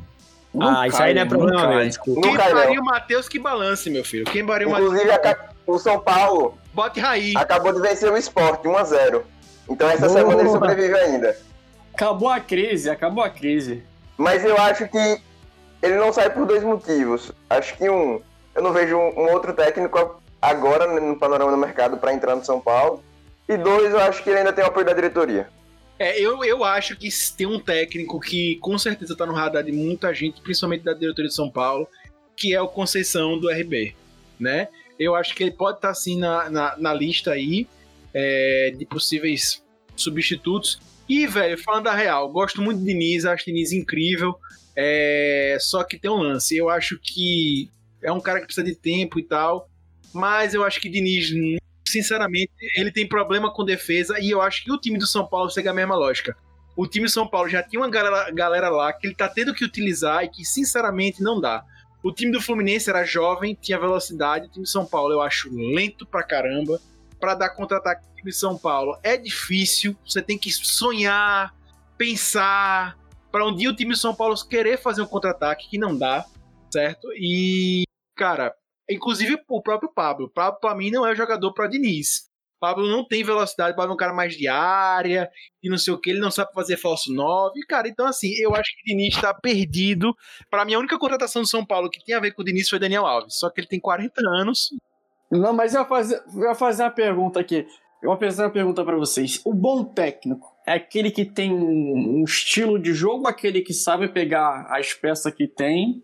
ah, 0.60 0.88
isso 0.88 1.02
aí 1.02 1.14
não 1.14 1.22
é 1.22 1.26
problema 1.26 1.62
cai. 1.62 1.76
meu, 1.76 1.88
desculpa. 1.88 2.22
Não 2.22 2.30
Quem 2.30 2.38
cai, 2.38 2.52
faria 2.52 2.76
não. 2.76 2.82
o 2.82 2.86
Matheus 2.86 3.30
que 3.30 3.38
balance, 3.38 3.90
meu 3.90 4.04
filho? 4.04 4.26
Quem 4.26 4.46
faria 4.46 4.68
o 4.68 4.72
Matheus? 4.72 4.94
Inclusive, 4.94 5.38
o 5.68 5.78
São 5.78 6.00
Paulo 6.00 6.58
Bote 6.74 7.00
Raí. 7.00 7.34
acabou 7.36 7.74
de 7.74 7.82
vencer 7.82 8.12
o 8.12 8.18
Sport 8.18 8.64
1x0. 8.64 9.22
Então 9.70 9.90
essa 9.90 10.08
Boa. 10.08 10.20
semana 10.20 10.42
ele 10.42 10.50
sobrevive 10.50 10.96
ainda. 10.96 11.38
Acabou 11.94 12.30
a 12.30 12.40
crise, 12.40 12.90
acabou 12.90 13.24
a 13.24 13.30
crise. 13.30 13.84
Mas 14.18 14.44
eu 14.46 14.58
acho 14.58 14.88
que 14.88 15.22
ele 15.82 15.96
não 15.96 16.12
sai 16.14 16.30
por 16.30 16.46
dois 16.46 16.64
motivos. 16.64 17.32
Acho 17.50 17.76
que 17.78 17.90
um, 17.90 18.22
eu 18.56 18.62
não 18.64 18.72
vejo 18.72 18.96
um, 18.98 19.20
um 19.20 19.32
outro 19.34 19.54
técnico 19.54 20.22
agora 20.42 21.00
no 21.00 21.18
panorama 21.18 21.52
do 21.52 21.58
mercado 21.58 21.98
para 21.98 22.14
entrar 22.14 22.36
no 22.36 22.46
São 22.46 22.60
Paulo. 22.60 23.04
E 23.48 23.58
dois, 23.58 23.92
eu 23.92 24.00
acho 24.00 24.24
que 24.24 24.30
ele 24.30 24.40
ainda 24.40 24.54
tem 24.54 24.64
o 24.64 24.68
apoio 24.68 24.86
da 24.86 24.94
diretoria. 24.94 25.50
É, 26.00 26.20
eu, 26.20 26.44
eu 26.44 26.64
acho 26.64 26.96
que 26.96 27.10
tem 27.36 27.48
um 27.48 27.60
técnico 27.60 28.20
que 28.20 28.58
com 28.58 28.78
certeza 28.78 29.16
tá 29.16 29.26
no 29.26 29.34
radar 29.34 29.64
de 29.64 29.72
muita 29.72 30.14
gente, 30.14 30.42
principalmente 30.42 30.84
da 30.84 30.94
diretoria 30.94 31.30
de 31.30 31.34
São 31.36 31.50
Paulo, 31.50 31.88
que 32.36 32.54
é 32.54 32.62
o 32.62 32.68
Conceição 32.68 33.40
do 33.40 33.50
RB, 33.50 33.96
né? 34.40 34.68
Eu 35.00 35.16
acho 35.16 35.34
que 35.34 35.44
ele 35.44 35.52
pode 35.52 35.78
estar 35.78 35.90
assim 35.90 36.18
na, 36.18 36.50
na, 36.50 36.78
na 36.78 36.94
lista 36.94 37.32
aí 37.32 37.68
é, 38.14 38.74
de 38.78 38.86
possíveis 38.86 39.64
substitutos. 39.96 40.80
E, 41.10 41.26
velho, 41.26 41.58
falando 41.58 41.86
da 41.86 41.94
real, 41.96 42.30
gosto 42.30 42.62
muito 42.62 42.80
de 42.80 42.86
Diniz, 42.86 43.26
acho 43.26 43.46
Diniz 43.46 43.72
incrível. 43.72 44.38
é, 44.76 45.58
só 45.60 45.84
que 45.84 45.98
tem 45.98 46.12
um 46.12 46.18
lance. 46.18 46.56
Eu 46.56 46.70
acho 46.70 47.00
que 47.00 47.70
é 48.04 48.12
um 48.12 48.20
cara 48.20 48.40
que 48.40 48.46
precisa 48.46 48.66
de 48.66 48.76
tempo 48.76 49.20
e 49.20 49.24
tal. 49.24 49.70
Mas 50.14 50.54
eu 50.54 50.64
acho 50.64 50.80
que 50.80 50.90
Diniz, 50.90 51.32
sinceramente, 51.90 52.52
ele 52.76 52.92
tem 52.92 53.08
problema 53.08 53.52
com 53.52 53.64
defesa. 53.64 54.20
E 54.20 54.30
eu 54.30 54.42
acho 54.42 54.64
que 54.64 54.72
o 54.72 54.78
time 54.78 54.98
do 54.98 55.08
São 55.08 55.26
Paulo 55.26 55.50
segue 55.50 55.68
a 55.68 55.74
mesma 55.74 55.96
lógica. 55.96 56.36
O 56.76 56.86
time 56.86 57.06
do 57.06 57.12
São 57.12 57.28
Paulo 57.28 57.50
já 57.50 57.64
tinha 57.64 57.80
uma 57.80 57.90
galera, 57.90 58.32
galera 58.32 58.70
lá 58.70 58.94
que 58.94 59.08
ele 59.08 59.16
tá 59.16 59.28
tendo 59.28 59.54
que 59.54 59.66
utilizar 59.66 60.24
e 60.24 60.30
que, 60.30 60.46
sinceramente, 60.46 61.24
não 61.24 61.42
dá. 61.42 61.64
O 62.04 62.12
time 62.12 62.32
do 62.32 62.42
Fluminense 62.42 62.90
era 62.90 63.04
jovem, 63.04 63.58
tinha 63.60 63.80
velocidade. 63.80 64.46
O 64.48 64.50
time 64.52 64.64
de 64.64 64.72
São 64.72 64.86
Paulo 64.86 65.14
eu 65.14 65.22
acho 65.22 65.50
lento 65.52 66.06
pra 66.06 66.24
caramba. 66.24 66.80
Pra 67.20 67.34
dar 67.34 67.50
contra-ataque 67.50 68.06
no 68.06 68.16
time 68.16 68.32
de 68.32 68.38
São 68.38 68.58
Paulo 68.58 68.98
é 69.02 69.18
difícil. 69.18 69.98
Você 70.06 70.22
tem 70.22 70.38
que 70.38 70.52
sonhar, 70.52 71.54
pensar. 71.98 72.96
Pra 73.32 73.46
um 73.46 73.56
dia 73.56 73.70
o 73.70 73.76
time 73.76 73.94
de 73.94 74.00
São 74.00 74.14
Paulo 74.14 74.36
querer 74.48 74.78
fazer 74.78 75.02
um 75.02 75.08
contra-ataque, 75.08 75.68
que 75.70 75.78
não 75.78 75.98
dá, 75.98 76.26
certo? 76.72 77.08
E, 77.16 77.84
cara, 78.16 78.54
inclusive 78.90 79.38
o 79.48 79.62
próprio 79.62 79.92
Pablo. 79.94 80.30
Pablo, 80.30 80.60
pra 80.60 80.76
mim, 80.76 80.92
não 80.92 81.06
é 81.06 81.16
jogador 81.16 81.54
pra 81.54 81.68
Diniz. 81.68 82.28
Pablo 82.60 82.88
não 82.88 83.06
tem 83.08 83.24
velocidade, 83.24 83.76
Pablo 83.76 83.92
é 83.92 83.94
um 83.94 83.98
cara 83.98 84.14
mais 84.14 84.36
de 84.36 84.48
área 84.48 85.30
e 85.62 85.70
não 85.70 85.78
sei 85.78 85.94
o 85.94 85.98
que, 85.98 86.10
ele 86.10 86.20
não 86.20 86.32
sabe 86.32 86.52
fazer 86.54 86.76
falso 86.76 87.14
9. 87.14 87.60
Cara, 87.68 87.88
então 87.88 88.08
assim, 88.08 88.34
eu 88.40 88.56
acho 88.56 88.72
que 88.76 88.82
o 88.82 88.98
Diniz 88.98 89.20
tá 89.20 89.34
perdido. 89.34 90.16
Pra 90.50 90.66
mim, 90.66 90.74
a 90.74 90.80
única 90.80 90.98
contratação 90.98 91.44
do 91.44 91.48
São 91.48 91.66
Paulo 91.66 91.90
que 91.90 92.04
tem 92.04 92.16
a 92.16 92.20
ver 92.20 92.32
com 92.32 92.42
o 92.42 92.46
Diniz 92.46 92.68
foi 92.68 92.80
Daniel 92.80 93.06
Alves. 93.06 93.36
Só 93.36 93.50
que 93.50 93.62
ele 93.62 93.68
tem 93.68 93.80
40 93.80 94.22
anos. 94.28 94.70
Não, 95.32 95.54
mas 95.54 95.74
eu 95.74 95.82
ia 95.82 95.88
fazer, 95.88 96.24
eu 96.34 96.44
ia 96.44 96.56
fazer 96.56 96.84
uma 96.84 96.92
pergunta 96.92 97.40
aqui. 97.40 97.68
Eu 98.02 98.10
vou 98.10 98.18
fazer 98.18 98.44
uma 98.44 98.52
pergunta 98.52 98.84
pra 98.84 98.96
vocês. 98.96 99.42
O 99.46 99.54
bom 99.54 99.84
técnico 99.84 100.56
é 100.66 100.74
aquele 100.74 101.12
que 101.12 101.26
tem 101.26 101.52
um 101.52 102.24
estilo 102.24 102.80
de 102.80 102.94
jogo, 102.94 103.28
aquele 103.28 103.62
que 103.62 103.74
sabe 103.74 104.08
pegar 104.08 104.68
as 104.70 104.94
peças 104.94 105.34
que 105.34 105.48
tem 105.48 106.04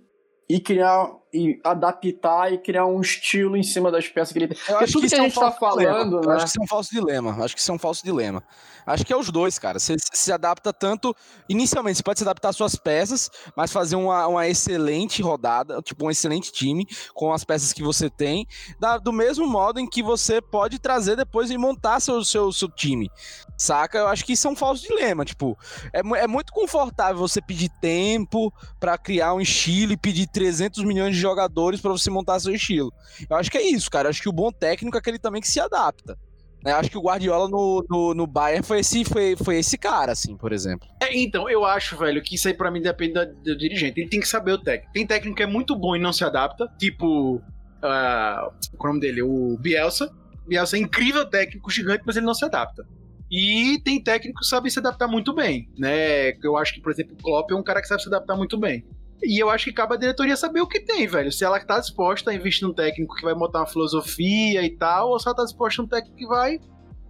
e 0.56 0.60
criar 0.60 1.10
e 1.36 1.60
adaptar 1.64 2.54
e 2.54 2.60
criar 2.60 2.86
um 2.86 3.02
estilo 3.02 3.58
em 3.58 3.64
cima 3.64 3.92
das 3.92 4.08
peças 4.08 4.32
que 4.32 4.38
ele 4.38 4.50
tem. 4.50 4.58
Eu 4.58 4.64
Porque 4.66 4.84
acho 4.84 4.94
tudo 4.94 5.02
que 5.02 5.10
que, 5.10 5.16
a 5.16 5.18
é 5.18 5.22
gente 5.24 5.34
tá 5.34 5.50
dilema. 5.50 5.60
falando, 5.60 6.22
né? 6.28 6.34
Acho 6.36 6.44
que 6.46 6.50
isso 6.52 6.60
é 6.60 6.64
um 6.64 6.68
falso 6.68 6.90
dilema. 6.92 7.44
Acho 7.44 7.56
que 7.56 7.60
isso 7.62 7.72
é 7.72 7.74
um 7.74 7.80
falso 7.80 8.04
dilema. 8.04 8.44
Acho 8.86 9.04
que 9.04 9.12
é 9.12 9.18
os 9.18 9.32
dois, 9.32 9.58
cara. 9.58 9.80
Você 9.80 9.96
se 9.98 10.32
adapta 10.32 10.72
tanto. 10.72 11.16
Inicialmente, 11.50 11.98
você 11.98 12.04
pode 12.04 12.20
se 12.20 12.24
adaptar 12.24 12.50
às 12.50 12.56
suas 12.56 12.76
peças, 12.76 13.32
mas 13.56 13.72
fazer 13.74 13.96
uma, 13.96 14.28
uma 14.28 14.48
excelente 14.48 15.24
rodada, 15.24 15.82
tipo, 15.82 16.06
um 16.06 16.12
excelente 16.12 16.52
time 16.52 16.86
com 17.16 17.34
as 17.34 17.44
peças 17.44 17.74
que 17.74 17.82
você 17.82 18.12
tem, 18.12 18.46
da- 18.80 19.00
do 19.00 19.12
mesmo 19.12 19.48
modo 19.48 19.80
em 19.80 19.90
que 19.90 20.04
você 20.04 20.40
pode 20.40 20.78
trazer 20.78 21.16
depois 21.16 21.50
e 21.50 21.58
montar 21.58 22.00
seu, 22.00 22.24
seu, 22.24 22.52
seu 22.52 22.70
time. 22.70 23.10
Saca? 23.64 23.98
Eu 23.98 24.08
acho 24.08 24.26
que 24.26 24.34
isso 24.34 24.48
é 24.48 24.52
um 24.52 24.56
falso 24.56 24.84
dilema. 24.88 25.24
Tipo, 25.24 25.58
é, 25.94 26.00
é 26.24 26.28
muito 26.28 26.52
confortável 26.52 27.18
você 27.18 27.42
pedir 27.42 27.70
tempo 27.80 28.54
pra 28.80 28.98
criar 28.98 29.34
um 29.34 29.40
estilo 29.42 29.94
e 29.94 29.98
pedir 29.98 30.28
300 30.28 30.84
milhões 30.84 31.16
de 31.16 31.22
jogadores 31.22 31.80
pra 31.80 31.92
você 31.92 32.10
montar 32.10 32.40
seu 32.40 32.54
estilo. 32.54 32.92
Eu 33.30 33.38
acho 33.38 33.50
que 33.50 33.58
é 33.58 33.62
isso, 33.62 33.90
cara. 33.90 34.08
Eu 34.08 34.10
acho 34.10 34.22
que 34.22 34.30
o 34.30 34.34
bom 34.34 34.52
técnico 34.52 34.98
é 34.98 35.00
aquele 35.00 35.18
também 35.18 35.42
que 35.42 35.48
se 35.48 35.60
adapta. 35.60 36.18
né? 36.64 36.72
Eu 36.74 36.76
acho 36.78 36.90
que 36.90 36.98
o 36.98 37.02
Guardiola 37.02 37.48
no, 37.48 37.86
no, 37.90 38.14
no 38.14 38.28
Bayern 38.28 38.66
foi 38.66 38.80
esse, 38.80 39.06
foi, 39.06 39.36
foi 39.38 39.58
esse 39.60 39.78
cara, 39.78 40.12
assim, 40.12 40.36
por 40.36 40.52
exemplo. 40.52 40.88
É, 41.02 41.18
então, 41.18 41.50
eu 41.50 41.64
acho, 41.64 41.98
velho, 41.98 42.22
que 42.22 42.36
isso 42.36 42.48
aí 42.48 42.54
pra 42.54 42.70
mim 42.72 42.82
depende 42.82 43.14
da- 43.14 43.26
do 43.26 43.58
dirigente. 43.58 44.00
Ele 44.00 44.10
tem 44.10 44.20
que 44.20 44.28
saber 44.28 44.52
o 44.52 44.58
técnico. 44.58 44.92
Tem 44.94 45.08
técnico 45.08 45.38
que 45.38 45.44
é 45.44 45.48
muito 45.48 45.76
bom 45.76 45.96
e 45.96 46.00
não 46.00 46.12
se 46.14 46.24
adapta, 46.26 46.68
tipo. 46.78 47.42
ah, 47.82 48.50
qual 48.78 48.88
é 48.88 48.92
o 48.92 48.94
nome 48.96 49.00
dele? 49.00 49.22
O 49.22 49.58
Bielsa. 49.58 50.10
Bielsa 50.48 50.76
é 50.76 50.80
incrível 50.82 51.26
técnico, 51.26 51.72
gigante, 51.72 52.04
mas 52.06 52.18
ele 52.18 52.26
não 52.26 52.34
se 52.34 52.44
adapta. 52.44 52.86
E 53.36 53.80
tem 53.80 54.00
técnico 54.00 54.42
que 54.42 54.46
sabe 54.46 54.70
se 54.70 54.78
adaptar 54.78 55.08
muito 55.08 55.34
bem, 55.34 55.68
né? 55.76 56.34
Eu 56.44 56.56
acho 56.56 56.76
que, 56.76 56.80
por 56.80 56.92
exemplo, 56.92 57.16
o 57.20 57.24
Klopp 57.24 57.50
é 57.50 57.56
um 57.56 57.64
cara 57.64 57.82
que 57.82 57.88
sabe 57.88 58.04
se 58.04 58.08
adaptar 58.08 58.36
muito 58.36 58.60
bem. 58.60 58.86
E 59.24 59.42
eu 59.42 59.50
acho 59.50 59.66
que 59.66 59.74
cabe 59.74 59.96
a 59.96 59.98
diretoria 59.98 60.38
saber 60.38 60.62
o 60.62 60.68
que 60.68 60.80
tem, 60.80 61.08
velho. 61.08 61.32
Se 61.32 61.44
ela 61.44 61.60
tá 61.60 61.80
disposta 61.80 62.30
a 62.30 62.36
investir 62.36 62.68
num 62.68 62.74
técnico 62.76 63.16
que 63.16 63.24
vai 63.24 63.34
botar 63.34 63.62
uma 63.62 63.66
filosofia 63.66 64.62
e 64.62 64.70
tal, 64.78 65.10
ou 65.10 65.20
se 65.20 65.28
ela 65.28 65.36
tá 65.36 65.44
disposta 65.46 65.82
a 65.82 65.86
um 65.86 65.88
técnico 65.88 66.16
que 66.16 66.28
vai. 66.28 66.60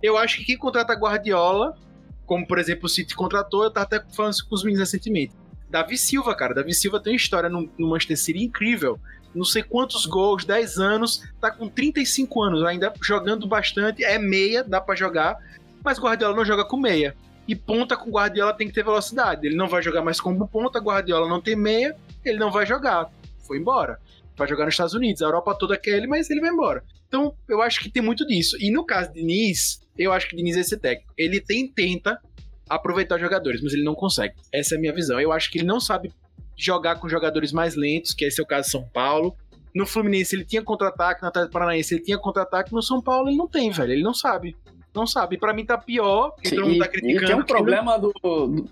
Eu 0.01 0.17
acho 0.17 0.37
que 0.37 0.45
quem 0.45 0.57
contrata 0.57 0.93
Guardiola, 0.93 1.77
como 2.25 2.47
por 2.47 2.57
exemplo 2.57 2.85
o 2.85 2.89
City 2.89 3.13
contratou, 3.13 3.65
eu 3.65 3.71
tava 3.71 3.85
até 3.85 4.01
falando 4.15 4.31
isso 4.31 4.47
com 4.47 4.55
os 4.55 4.63
meninos 4.63 4.79
recentemente. 4.79 5.35
Davi 5.69 5.97
Silva, 5.97 6.33
cara. 6.33 6.53
Davi 6.53 6.73
Silva 6.73 7.01
tem 7.01 7.11
uma 7.11 7.17
história 7.17 7.49
no, 7.49 7.69
no 7.77 7.89
Manchester 7.89 8.17
City 8.17 8.45
incrível. 8.45 8.97
Não 9.35 9.43
sei 9.43 9.61
quantos 9.61 10.05
gols, 10.05 10.45
10 10.45 10.77
anos, 10.77 11.21
tá 11.41 11.51
com 11.51 11.67
35 11.67 12.41
anos, 12.43 12.63
ainda 12.63 12.93
jogando 13.01 13.45
bastante. 13.45 14.05
É 14.05 14.17
meia, 14.17 14.63
dá 14.63 14.79
pra 14.79 14.95
jogar, 14.95 15.37
mas 15.83 15.99
Guardiola 15.99 16.35
não 16.35 16.45
joga 16.45 16.65
com 16.65 16.77
meia. 16.77 17.15
E 17.47 17.55
ponta 17.55 17.97
com 17.97 18.09
Guardiola 18.09 18.53
tem 18.53 18.67
que 18.67 18.73
ter 18.73 18.83
velocidade. 18.83 19.45
Ele 19.45 19.55
não 19.55 19.67
vai 19.67 19.81
jogar 19.81 20.01
mais 20.01 20.21
como 20.21 20.47
ponta, 20.47 20.79
Guardiola 20.79 21.27
não 21.27 21.41
tem 21.41 21.55
meia, 21.55 21.95
ele 22.23 22.37
não 22.37 22.51
vai 22.51 22.65
jogar. 22.65 23.11
Foi 23.45 23.57
embora. 23.57 23.99
Vai 24.35 24.47
jogar 24.47 24.65
nos 24.65 24.73
Estados 24.73 24.93
Unidos, 24.93 25.21
a 25.21 25.25
Europa 25.25 25.55
toda 25.55 25.77
quer 25.77 25.97
ele, 25.97 26.07
mas 26.07 26.29
ele 26.29 26.41
vai 26.41 26.49
embora. 26.49 26.83
Então, 27.07 27.35
eu 27.47 27.61
acho 27.61 27.79
que 27.79 27.91
tem 27.91 28.01
muito 28.01 28.25
disso. 28.25 28.57
E 28.59 28.71
no 28.71 28.83
caso 28.83 29.13
de 29.13 29.19
Diniz, 29.19 29.81
eu 29.97 30.11
acho 30.11 30.27
que 30.27 30.35
Diniz 30.35 30.57
é 30.57 30.61
esse 30.61 30.77
técnico. 30.77 31.13
Ele 31.15 31.39
tem, 31.39 31.67
tenta 31.71 32.19
aproveitar 32.67 33.15
os 33.15 33.21
jogadores, 33.21 33.61
mas 33.61 33.73
ele 33.73 33.83
não 33.83 33.93
consegue. 33.93 34.33
Essa 34.51 34.75
é 34.75 34.77
a 34.77 34.81
minha 34.81 34.93
visão. 34.93 35.19
Eu 35.19 35.31
acho 35.31 35.51
que 35.51 35.59
ele 35.59 35.67
não 35.67 35.79
sabe 35.79 36.11
jogar 36.57 36.95
com 36.95 37.07
jogadores 37.07 37.51
mais 37.51 37.75
lentos, 37.75 38.13
que 38.13 38.25
esse 38.25 38.39
é 38.39 38.43
o 38.43 38.47
caso 38.47 38.65
de 38.65 38.71
São 38.71 38.87
Paulo. 38.87 39.35
No 39.75 39.85
Fluminense 39.85 40.35
ele 40.35 40.45
tinha 40.45 40.63
contra-ataque, 40.63 41.21
no 41.21 41.27
Atlético 41.27 41.53
Paranaense 41.53 41.95
ele 41.95 42.03
tinha 42.03 42.17
contra-ataque, 42.17 42.73
no 42.73 42.81
São 42.81 43.01
Paulo 43.01 43.29
ele 43.29 43.37
não 43.37 43.47
tem, 43.47 43.69
velho. 43.69 43.91
Ele 43.91 44.03
não 44.03 44.13
sabe. 44.13 44.55
Não 44.93 45.07
sabe. 45.07 45.37
Pra 45.37 45.53
mim 45.53 45.65
tá 45.65 45.77
pior, 45.77 46.31
porque 46.31 46.49
todo 46.55 46.65
mundo 46.65 46.75
E, 46.75 46.79
tá 46.79 46.85
e 46.85 46.89
criticando. 46.89 47.27
tem 47.27 47.35
um 47.35 47.43
problema 47.45 47.97
do, 47.97 48.13
do, 48.21 48.65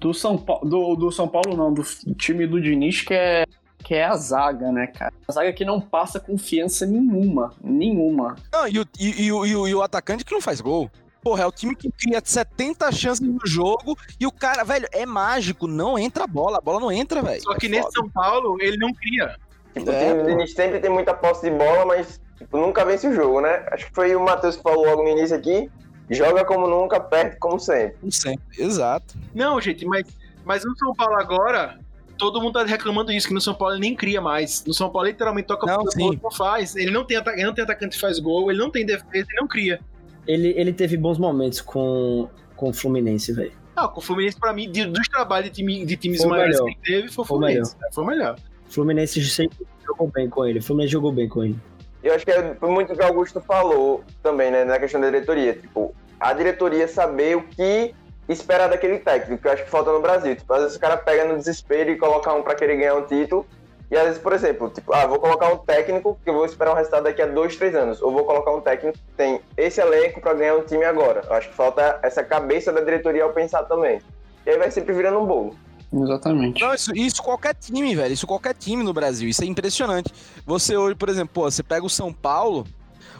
do 0.00 0.14
São 0.14 0.36
Paulo, 0.36 0.68
do, 0.68 0.94
do 0.96 1.12
São 1.12 1.28
Paulo 1.28 1.56
não, 1.56 1.72
do 1.72 1.82
time 2.16 2.46
do 2.46 2.60
Diniz 2.60 3.02
que 3.02 3.14
é 3.14 3.44
que 3.84 3.94
é 3.94 4.04
a 4.04 4.16
zaga, 4.16 4.72
né, 4.72 4.88
cara? 4.88 5.14
A 5.28 5.32
zaga 5.32 5.52
que 5.52 5.64
não 5.64 5.80
passa 5.80 6.18
confiança 6.18 6.84
nenhuma, 6.84 7.54
nenhuma. 7.62 8.34
Não, 8.52 8.66
e, 8.66 8.80
o, 8.80 8.86
e, 8.98 9.26
e 9.26 9.32
o- 9.32 9.46
e 9.46 9.54
o, 9.56 9.68
e 9.68 9.74
o 9.76 9.82
atacante 9.82 10.24
que 10.24 10.32
não 10.34 10.40
faz 10.40 10.60
gol. 10.60 10.90
Porra, 11.22 11.44
é 11.44 11.46
o 11.46 11.52
time 11.52 11.76
que 11.76 11.88
cria 11.92 12.20
70 12.22 12.90
chances 12.90 13.20
no 13.26 13.38
jogo 13.46 13.96
e 14.20 14.26
o 14.26 14.32
cara, 14.32 14.64
velho, 14.64 14.86
é 14.92 15.06
mágico, 15.06 15.66
não 15.68 15.96
entra 15.98 16.24
a 16.24 16.26
bola, 16.26 16.58
a 16.58 16.60
bola 16.60 16.80
não 16.80 16.90
entra, 16.90 17.22
velho. 17.22 17.40
Só 17.42 17.54
que 17.54 17.66
é 17.66 17.68
nesse 17.68 17.82
foda. 17.82 17.94
São 17.94 18.08
Paulo, 18.10 18.56
ele 18.60 18.76
não 18.78 18.92
cria. 18.92 19.36
É, 19.76 19.80
o 19.80 19.84
time 19.84 20.22
do 20.22 20.26
Diniz 20.28 20.52
sempre 20.54 20.80
tem 20.80 20.90
muita 20.90 21.14
posse 21.14 21.48
de 21.48 21.56
bola, 21.56 21.86
mas 21.86 22.20
tipo, 22.38 22.56
nunca 22.58 22.84
vence 22.84 23.06
o 23.08 23.14
jogo, 23.14 23.40
né? 23.40 23.66
Acho 23.70 23.86
que 23.86 23.94
foi 23.94 24.14
o 24.16 24.20
Matheus 24.24 24.56
que 24.56 24.62
falou 24.62 24.84
logo 24.86 25.02
no 25.02 25.08
início 25.10 25.36
aqui. 25.36 25.70
Joga 26.10 26.44
como 26.44 26.66
nunca, 26.66 26.98
perde 26.98 27.36
como 27.36 27.58
sempre. 27.60 27.98
Como 28.00 28.10
sempre. 28.12 28.42
Exato. 28.58 29.14
Não, 29.34 29.60
gente, 29.60 29.84
mas, 29.84 30.04
mas 30.44 30.64
no 30.64 30.74
São 30.78 30.94
Paulo 30.94 31.14
agora, 31.20 31.78
todo 32.16 32.40
mundo 32.40 32.54
tá 32.54 32.64
reclamando 32.64 33.12
disso, 33.12 33.28
que 33.28 33.34
no 33.34 33.40
São 33.42 33.54
Paulo 33.54 33.74
ele 33.74 33.82
nem 33.82 33.94
cria 33.94 34.20
mais. 34.20 34.64
No 34.64 34.72
São 34.72 34.88
Paulo 34.90 35.06
ele 35.06 35.12
literalmente 35.12 35.46
toca 35.48 35.66
Não, 35.66 35.84
gol, 35.84 36.16
não 36.22 36.30
faz. 36.30 36.74
Ele 36.76 36.90
não, 36.90 37.04
tem 37.04 37.18
ele 37.18 37.44
não 37.44 37.52
tem 37.54 37.62
atacante 37.64 37.96
que 37.96 38.00
faz 38.00 38.18
gol, 38.18 38.50
ele 38.50 38.58
não 38.58 38.70
tem 38.70 38.86
defesa, 38.86 39.06
ele 39.12 39.40
não 39.40 39.46
cria. 39.46 39.80
Ele, 40.26 40.48
ele 40.56 40.72
teve 40.72 40.96
bons 40.96 41.18
momentos 41.18 41.60
com, 41.60 42.28
com 42.56 42.70
o 42.70 42.72
Fluminense, 42.72 43.32
velho. 43.32 43.52
Ah, 43.76 43.86
com 43.86 44.00
o 44.00 44.02
Fluminense, 44.02 44.38
pra 44.38 44.52
mim, 44.52 44.70
de- 44.70 44.86
dos 44.86 45.06
trabalhos 45.08 45.50
de, 45.50 45.56
time- 45.56 45.84
de 45.86 45.96
times 45.96 46.20
Foi 46.22 46.30
maiores 46.30 46.56
melhor. 46.58 46.64
que 46.64 46.90
ele 46.90 47.00
teve, 47.02 47.12
foi 47.12 47.22
o 47.22 47.26
Foi 47.26 47.38
Fluminense. 47.38 47.76
né? 47.80 47.88
Foi 47.92 48.04
o 48.04 48.06
melhor. 48.06 48.36
O 48.68 48.72
Fluminense 48.72 49.24
sempre 49.26 49.58
jogou 49.86 50.08
bem 50.08 50.28
com 50.28 50.44
ele. 50.46 50.58
O 50.58 50.62
Fluminense 50.62 50.92
jogou 50.92 51.12
bem 51.12 51.28
com 51.28 51.44
ele. 51.44 51.56
Eu 52.02 52.14
acho 52.14 52.24
que 52.24 52.30
é 52.30 52.54
muito 52.62 52.94
que 52.94 53.02
o 53.02 53.06
Augusto 53.06 53.40
falou 53.40 54.04
também, 54.22 54.50
né, 54.50 54.64
na 54.64 54.78
questão 54.78 55.00
da 55.00 55.08
diretoria. 55.08 55.54
Tipo, 55.54 55.94
a 56.20 56.32
diretoria 56.32 56.86
saber 56.86 57.36
o 57.36 57.42
que 57.42 57.94
esperar 58.28 58.68
daquele 58.68 58.98
técnico, 58.98 59.42
que 59.42 59.48
eu 59.48 59.52
acho 59.52 59.64
que 59.64 59.70
falta 59.70 59.92
no 59.92 60.00
Brasil. 60.00 60.36
Tipo, 60.36 60.52
às 60.52 60.62
vezes 60.62 60.76
o 60.76 60.80
cara 60.80 60.96
pega 60.96 61.24
no 61.24 61.36
desespero 61.36 61.90
e 61.90 61.96
coloca 61.96 62.32
um 62.32 62.42
pra 62.42 62.54
querer 62.54 62.76
ganhar 62.76 62.94
um 62.94 63.02
título. 63.02 63.46
E 63.90 63.96
às 63.96 64.04
vezes, 64.04 64.18
por 64.18 64.34
exemplo, 64.34 64.68
tipo, 64.68 64.92
ah, 64.92 65.06
vou 65.06 65.18
colocar 65.18 65.50
um 65.50 65.56
técnico 65.56 66.18
que 66.22 66.28
eu 66.28 66.34
vou 66.34 66.44
esperar 66.44 66.72
um 66.72 66.74
resultado 66.74 67.04
daqui 67.04 67.22
a 67.22 67.26
dois, 67.26 67.56
três 67.56 67.74
anos. 67.74 68.02
Ou 68.02 68.12
vou 68.12 68.24
colocar 68.24 68.52
um 68.52 68.60
técnico 68.60 68.98
que 68.98 69.14
tem 69.16 69.40
esse 69.56 69.80
elenco 69.80 70.20
pra 70.20 70.34
ganhar 70.34 70.56
um 70.56 70.62
time 70.62 70.84
agora. 70.84 71.22
Eu 71.26 71.32
acho 71.32 71.48
que 71.48 71.54
falta 71.54 71.98
essa 72.02 72.22
cabeça 72.22 72.70
da 72.70 72.82
diretoria 72.82 73.24
ao 73.24 73.32
pensar 73.32 73.64
também. 73.64 74.00
E 74.44 74.50
aí 74.50 74.58
vai 74.58 74.70
sempre 74.70 74.92
virando 74.92 75.18
um 75.18 75.26
bolo. 75.26 75.56
Exatamente. 75.92 76.60
Não, 76.60 76.74
isso, 76.74 76.94
isso 76.94 77.22
qualquer 77.22 77.54
time, 77.54 77.94
velho. 77.94 78.12
Isso 78.12 78.26
qualquer 78.26 78.54
time 78.54 78.82
no 78.82 78.92
Brasil. 78.92 79.28
Isso 79.28 79.42
é 79.42 79.46
impressionante. 79.46 80.12
Você 80.44 80.76
hoje, 80.76 80.94
por 80.94 81.08
exemplo, 81.08 81.30
pô, 81.32 81.50
você 81.50 81.62
pega 81.62 81.84
o 81.84 81.90
São 81.90 82.12
Paulo. 82.12 82.66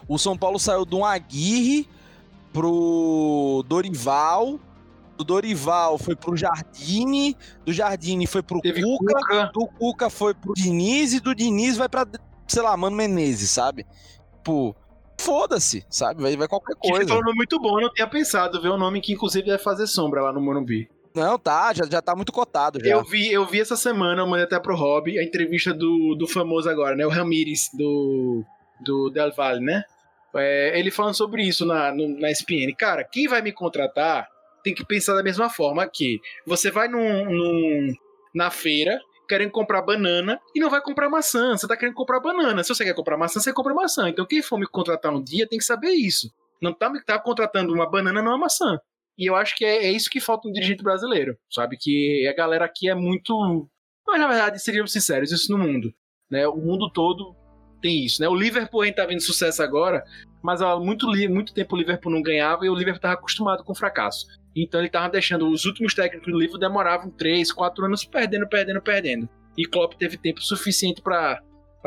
O 0.06 0.18
São 0.18 0.36
Paulo 0.36 0.58
saiu 0.58 0.84
de 0.84 0.94
um 0.94 1.04
Aguirre 1.04 1.88
pro 2.52 3.64
Dorival. 3.66 4.58
Do 5.16 5.24
Dorival 5.24 5.98
foi 5.98 6.14
pro 6.14 6.36
Jardine. 6.36 7.36
Do 7.64 7.72
Jardine 7.72 8.26
foi 8.26 8.42
pro 8.42 8.60
Teve 8.60 8.82
Cuca. 8.82 9.14
Cuca. 9.14 9.50
Do 9.52 9.66
Cuca 9.66 10.10
foi 10.10 10.34
pro 10.34 10.54
Diniz. 10.54 11.12
E 11.12 11.20
do 11.20 11.34
Diniz 11.34 11.76
vai 11.76 11.88
pra, 11.88 12.06
sei 12.46 12.62
lá, 12.62 12.76
Mano 12.76 12.96
Menezes, 12.96 13.50
sabe? 13.50 13.84
Pô, 14.44 14.74
foda-se, 15.20 15.84
sabe? 15.90 16.22
Vai, 16.22 16.36
vai 16.36 16.46
qualquer 16.46 16.74
Que 16.76 16.90
coisa. 16.90 17.08
foi 17.08 17.16
um 17.18 17.24
nome 17.24 17.36
muito 17.36 17.58
bom, 17.60 17.78
eu 17.78 17.86
não 17.86 17.92
tinha 17.92 18.06
pensado 18.06 18.62
ver 18.62 18.68
o 18.68 18.78
nome 18.78 19.00
que 19.00 19.12
inclusive 19.12 19.44
deve 19.46 19.62
fazer 19.62 19.86
sombra 19.86 20.22
lá 20.22 20.32
no 20.32 20.40
Morumbi. 20.40 20.88
Não, 21.14 21.38
tá, 21.38 21.72
já, 21.74 21.84
já 21.90 22.00
tá 22.02 22.14
muito 22.14 22.32
cotado 22.32 22.78
já. 22.80 22.90
Eu 22.90 23.04
vi, 23.04 23.32
eu 23.32 23.44
vi 23.46 23.60
essa 23.60 23.76
semana, 23.76 24.22
eu 24.22 24.26
mandei 24.26 24.44
até 24.44 24.58
pro 24.58 24.74
Rob, 24.76 25.18
a 25.18 25.22
entrevista 25.22 25.72
do, 25.74 26.14
do 26.16 26.26
famoso 26.28 26.68
agora, 26.68 26.94
né? 26.96 27.04
O 27.06 27.10
Ramires, 27.10 27.68
do, 27.74 28.42
do 28.80 29.10
Del 29.10 29.32
Valle, 29.34 29.60
né? 29.64 29.82
É, 30.36 30.78
ele 30.78 30.90
falando 30.90 31.14
sobre 31.14 31.42
isso 31.42 31.64
na, 31.64 31.92
no- 31.92 32.18
na 32.20 32.30
SPN. 32.30 32.74
Cara, 32.76 33.02
quem 33.04 33.26
vai 33.26 33.40
me 33.42 33.52
contratar 33.52 34.28
tem 34.62 34.74
que 34.74 34.84
pensar 34.84 35.14
da 35.14 35.22
mesma 35.22 35.48
forma 35.48 35.86
que 35.88 36.20
você 36.46 36.70
vai 36.70 36.86
num, 36.88 37.24
num- 37.24 37.92
na 38.34 38.50
feira 38.50 39.00
querendo 39.28 39.50
comprar 39.50 39.82
banana 39.82 40.38
e 40.54 40.60
não 40.60 40.70
vai 40.70 40.80
comprar 40.80 41.08
maçã. 41.10 41.56
Você 41.56 41.66
tá 41.66 41.76
querendo 41.76 41.94
comprar 41.94 42.20
banana. 42.20 42.62
Se 42.62 42.74
você 42.74 42.84
quer 42.84 42.94
comprar 42.94 43.16
maçã, 43.16 43.40
você 43.40 43.52
compra 43.52 43.74
maçã. 43.74 44.08
Então 44.08 44.24
quem 44.26 44.40
for 44.42 44.58
me 44.58 44.66
contratar 44.66 45.12
um 45.12 45.22
dia 45.22 45.46
tem 45.48 45.58
que 45.58 45.64
saber 45.64 45.90
isso. 45.90 46.30
Não 46.62 46.72
tá 46.72 46.88
me 46.90 47.02
tá 47.02 47.18
contratando 47.18 47.72
uma 47.72 47.88
banana, 47.88 48.22
não 48.22 48.34
é 48.34 48.38
maçã. 48.38 48.78
E 49.18 49.28
eu 49.28 49.34
acho 49.34 49.56
que 49.56 49.64
é, 49.64 49.86
é 49.86 49.90
isso 49.90 50.08
que 50.08 50.20
falta 50.20 50.46
no 50.46 50.54
dirigente 50.54 50.82
brasileiro, 50.82 51.36
sabe? 51.50 51.76
Que 51.76 52.26
a 52.28 52.34
galera 52.34 52.64
aqui 52.64 52.88
é 52.88 52.94
muito. 52.94 53.68
Mas 54.06 54.20
na 54.20 54.28
verdade, 54.28 54.62
seríamos 54.62 54.92
sinceros, 54.92 55.32
isso 55.32 55.50
no 55.50 55.58
mundo. 55.58 55.92
Né? 56.30 56.46
O 56.46 56.56
mundo 56.56 56.90
todo 56.90 57.34
tem 57.82 58.04
isso. 58.04 58.22
Né? 58.22 58.28
O 58.28 58.34
Liverpool 58.34 58.82
a 58.82 58.86
gente 58.86 58.94
tá 58.94 59.06
vendo 59.06 59.20
sucesso 59.20 59.62
agora, 59.62 60.04
mas 60.42 60.62
há 60.62 60.78
muito, 60.78 61.06
muito 61.28 61.52
tempo 61.52 61.74
o 61.74 61.78
Liverpool 61.78 62.12
não 62.12 62.22
ganhava 62.22 62.64
e 62.64 62.68
o 62.68 62.74
Liverpool 62.74 62.98
estava 62.98 63.14
acostumado 63.14 63.64
com 63.64 63.74
fracasso. 63.74 64.26
Então 64.54 64.80
ele 64.80 64.88
tava 64.88 65.08
deixando. 65.08 65.48
Os 65.48 65.64
últimos 65.64 65.94
técnicos 65.94 66.32
do 66.32 66.38
Liverpool 66.38 66.60
demoravam 66.60 67.10
3, 67.10 67.52
4 67.52 67.84
anos 67.84 68.04
perdendo, 68.04 68.48
perdendo, 68.48 68.80
perdendo. 68.80 69.28
E 69.56 69.64
Klopp 69.64 69.94
teve 69.94 70.16
tempo 70.16 70.40
suficiente 70.40 71.02
para 71.02 71.42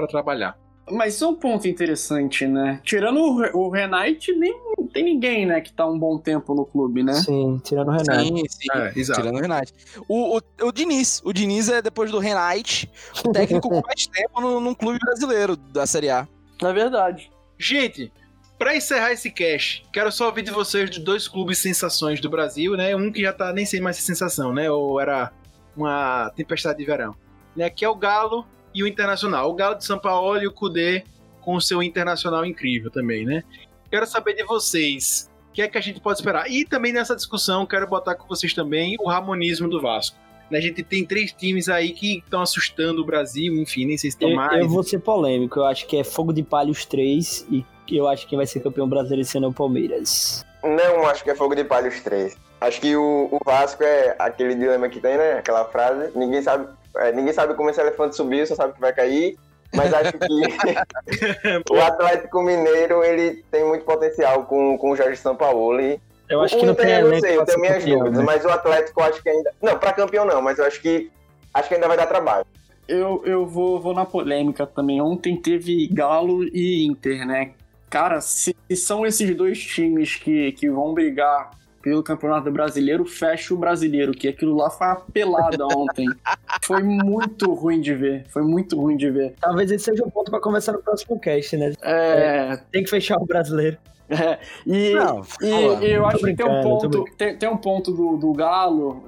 trabalhar. 0.09 0.57
Mas 0.91 1.15
isso 1.15 1.25
é 1.25 1.27
um 1.27 1.35
ponto 1.35 1.67
interessante, 1.67 2.45
né? 2.45 2.79
Tirando 2.83 3.19
o, 3.19 3.65
o 3.65 3.69
Renate, 3.69 4.33
nem 4.33 4.53
tem 4.91 5.03
ninguém, 5.03 5.45
né, 5.45 5.61
que 5.61 5.71
tá 5.71 5.85
um 5.85 5.97
bom 5.97 6.17
tempo 6.17 6.53
no 6.53 6.65
clube, 6.65 7.01
né? 7.01 7.13
Sim, 7.13 7.61
tirando 7.63 7.87
o 7.87 7.91
Renato. 7.91 8.19
Sim, 8.19 8.43
sim. 8.49 8.67
É, 8.73 8.91
exato. 8.95 9.21
Tirando 9.21 9.37
o 9.37 9.41
Renate. 9.41 9.73
O, 10.07 10.37
o, 10.37 10.41
o 10.67 10.71
Diniz. 10.71 11.21
O 11.23 11.31
Diniz 11.31 11.69
é, 11.69 11.81
depois 11.81 12.11
do 12.11 12.19
Renate, 12.19 12.91
o 13.25 13.31
técnico 13.31 13.69
com 13.69 13.81
mais 13.85 14.05
tempo 14.07 14.41
no, 14.41 14.59
num 14.59 14.73
clube 14.73 14.99
brasileiro 14.99 15.55
da 15.55 15.85
Série 15.85 16.09
A. 16.09 16.27
É 16.61 16.73
verdade. 16.73 17.31
Gente, 17.57 18.11
pra 18.57 18.75
encerrar 18.75 19.11
esse 19.11 19.31
cast, 19.31 19.85
quero 19.93 20.11
só 20.11 20.27
ouvir 20.27 20.43
de 20.43 20.51
vocês 20.51 20.89
de 20.89 20.99
dois 20.99 21.27
clubes 21.27 21.59
sensações 21.59 22.19
do 22.19 22.29
Brasil, 22.29 22.75
né? 22.75 22.95
Um 22.95 23.11
que 23.11 23.21
já 23.21 23.33
tá 23.33 23.53
nem 23.53 23.65
sei 23.65 23.79
mais 23.79 23.95
se 23.95 24.03
sensação, 24.03 24.53
né? 24.53 24.69
Ou 24.69 24.99
era 24.99 25.31
uma 25.75 26.31
tempestade 26.35 26.77
de 26.77 26.85
verão. 26.85 27.15
Né? 27.55 27.69
Que 27.69 27.85
é 27.85 27.89
o 27.89 27.95
Galo 27.95 28.45
e 28.73 28.83
o 28.83 28.87
Internacional. 28.87 29.49
O 29.49 29.53
Galo 29.53 29.75
de 29.75 29.85
São 29.85 29.99
Paulo 29.99 30.41
e 30.41 30.47
o 30.47 30.51
Cudê 30.51 31.03
com 31.41 31.55
o 31.55 31.61
seu 31.61 31.81
Internacional 31.81 32.45
incrível 32.45 32.91
também, 32.91 33.25
né? 33.25 33.43
Quero 33.89 34.05
saber 34.05 34.33
de 34.35 34.43
vocês. 34.43 35.29
O 35.49 35.53
que 35.53 35.61
é 35.61 35.67
que 35.67 35.77
a 35.77 35.81
gente 35.81 35.99
pode 35.99 36.19
esperar? 36.19 36.49
E 36.49 36.63
também 36.63 36.93
nessa 36.93 37.15
discussão, 37.15 37.65
quero 37.65 37.85
botar 37.87 38.15
com 38.15 38.27
vocês 38.27 38.53
também 38.53 38.95
o 38.99 39.09
ramonismo 39.09 39.67
do 39.67 39.81
Vasco. 39.81 40.15
Né, 40.49 40.59
A 40.59 40.61
gente 40.61 40.81
tem 40.83 41.05
três 41.05 41.31
times 41.33 41.67
aí 41.67 41.91
que 41.91 42.19
estão 42.19 42.41
assustando 42.41 43.01
o 43.01 43.05
Brasil, 43.05 43.53
enfim, 43.55 43.85
nem 43.85 43.97
sei 43.97 44.11
se 44.11 44.15
estão 44.15 44.29
Eu, 44.29 44.35
mais. 44.35 44.61
eu 44.61 44.69
vou 44.69 44.83
ser 44.83 44.99
polêmico. 44.99 45.59
Eu 45.59 45.65
acho 45.65 45.85
que 45.87 45.97
é 45.97 46.03
fogo 46.03 46.31
de 46.31 46.43
palha 46.43 46.71
os 46.71 46.85
três. 46.85 47.45
E 47.49 47.65
eu 47.89 48.07
acho 48.07 48.23
que 48.23 48.29
quem 48.29 48.37
vai 48.37 48.45
ser 48.45 48.61
campeão 48.61 48.87
brasileiro 48.87 49.21
esse 49.21 49.37
ano 49.37 49.47
é 49.47 49.49
o 49.49 49.53
Palmeiras. 49.53 50.45
Não 50.63 51.05
acho 51.07 51.23
que 51.23 51.29
é 51.31 51.35
fogo 51.35 51.55
de 51.55 51.63
palha 51.65 51.89
os 51.89 51.99
três. 51.99 52.37
Acho 52.61 52.79
que 52.79 52.95
o, 52.95 53.27
o 53.31 53.39
Vasco 53.43 53.83
é 53.83 54.15
aquele 54.19 54.53
dilema 54.55 54.87
que 54.87 54.99
tem, 55.01 55.17
né? 55.17 55.33
Aquela 55.33 55.65
frase. 55.65 56.11
Ninguém 56.15 56.41
sabe, 56.41 56.67
é, 56.97 57.11
ninguém 57.11 57.33
sabe 57.33 57.53
como 57.53 57.69
esse 57.69 57.79
elefante 57.79 58.15
subiu, 58.15 58.45
só 58.45 58.55
sabe 58.55 58.73
que 58.73 58.81
vai 58.81 58.93
cair. 58.93 59.37
Mas 59.73 59.93
acho 59.93 60.13
que 60.13 60.27
o 61.71 61.79
Atlético 61.81 62.41
Mineiro 62.41 63.03
ele 63.03 63.43
tem 63.49 63.65
muito 63.65 63.85
potencial 63.85 64.43
com, 64.45 64.77
com 64.77 64.91
o 64.91 64.95
Jorge 64.95 65.17
Sampaoli. 65.17 66.01
Eu 66.27 66.41
acho 66.41 66.55
o 66.55 66.59
que 66.59 66.65
não 66.65 66.75
tem 66.75 66.91
eu 66.91 67.09
não 67.09 67.19
sei, 67.19 67.37
eu 67.37 67.45
tenho 67.45 67.59
minhas 67.59 67.77
campeão, 67.77 67.99
dúvidas, 67.99 68.19
né? 68.19 68.25
mas 68.25 68.45
o 68.45 68.49
Atlético 68.49 68.99
eu 69.01 69.05
acho 69.05 69.23
que 69.23 69.29
ainda. 69.29 69.53
Não, 69.61 69.77
pra 69.77 69.93
campeão 69.93 70.25
não, 70.25 70.41
mas 70.41 70.59
eu 70.59 70.65
acho 70.65 70.81
que 70.81 71.09
acho 71.53 71.67
que 71.67 71.75
ainda 71.75 71.87
vai 71.87 71.97
dar 71.97 72.07
trabalho. 72.07 72.45
Eu, 72.87 73.21
eu 73.25 73.45
vou, 73.45 73.79
vou 73.79 73.93
na 73.93 74.05
polêmica 74.05 74.65
também. 74.65 75.01
Ontem 75.01 75.35
teve 75.37 75.87
Galo 75.87 76.43
e 76.43 76.85
Inter, 76.85 77.25
né? 77.25 77.51
Cara, 77.89 78.19
se 78.21 78.55
são 78.75 79.05
esses 79.05 79.35
dois 79.35 79.59
times 79.59 80.15
que, 80.15 80.51
que 80.53 80.69
vão 80.69 80.93
brigar 80.93 81.51
pelo 81.81 82.03
Campeonato 82.03 82.51
Brasileiro, 82.51 83.05
fecha 83.05 83.53
o 83.53 83.57
brasileiro, 83.57 84.11
que 84.11 84.27
aquilo 84.27 84.55
lá 84.55 84.69
foi 84.69 84.87
uma 84.87 84.95
pelada 84.95 85.65
ontem. 85.65 86.07
Foi 86.63 86.83
muito 86.83 87.53
ruim 87.53 87.81
de 87.81 87.93
ver. 87.95 88.25
Foi 88.29 88.43
muito 88.43 88.79
ruim 88.79 88.95
de 88.95 89.09
ver. 89.09 89.33
Talvez 89.41 89.71
esse 89.71 89.85
seja 89.85 90.03
o 90.03 90.11
ponto 90.11 90.29
pra 90.29 90.39
conversar 90.39 90.73
no 90.73 90.79
próximo 90.81 91.19
cast, 91.19 91.57
né? 91.57 91.73
É. 91.81 92.59
Tem 92.71 92.83
que 92.83 92.89
fechar 92.89 93.17
o 93.17 93.25
brasileiro. 93.25 93.77
é, 94.09 94.39
e, 94.65 94.93
Não, 94.93 95.21
E 95.41 95.49
pô, 95.49 95.83
eu 95.83 96.05
acho 96.05 96.19
que 96.19 96.35
tem 96.35 96.45
um 96.45 96.61
ponto, 96.61 97.05
tem, 97.17 97.37
tem 97.37 97.49
um 97.49 97.57
ponto 97.57 97.91
do, 97.91 98.17
do 98.17 98.33
Galo, 98.33 99.03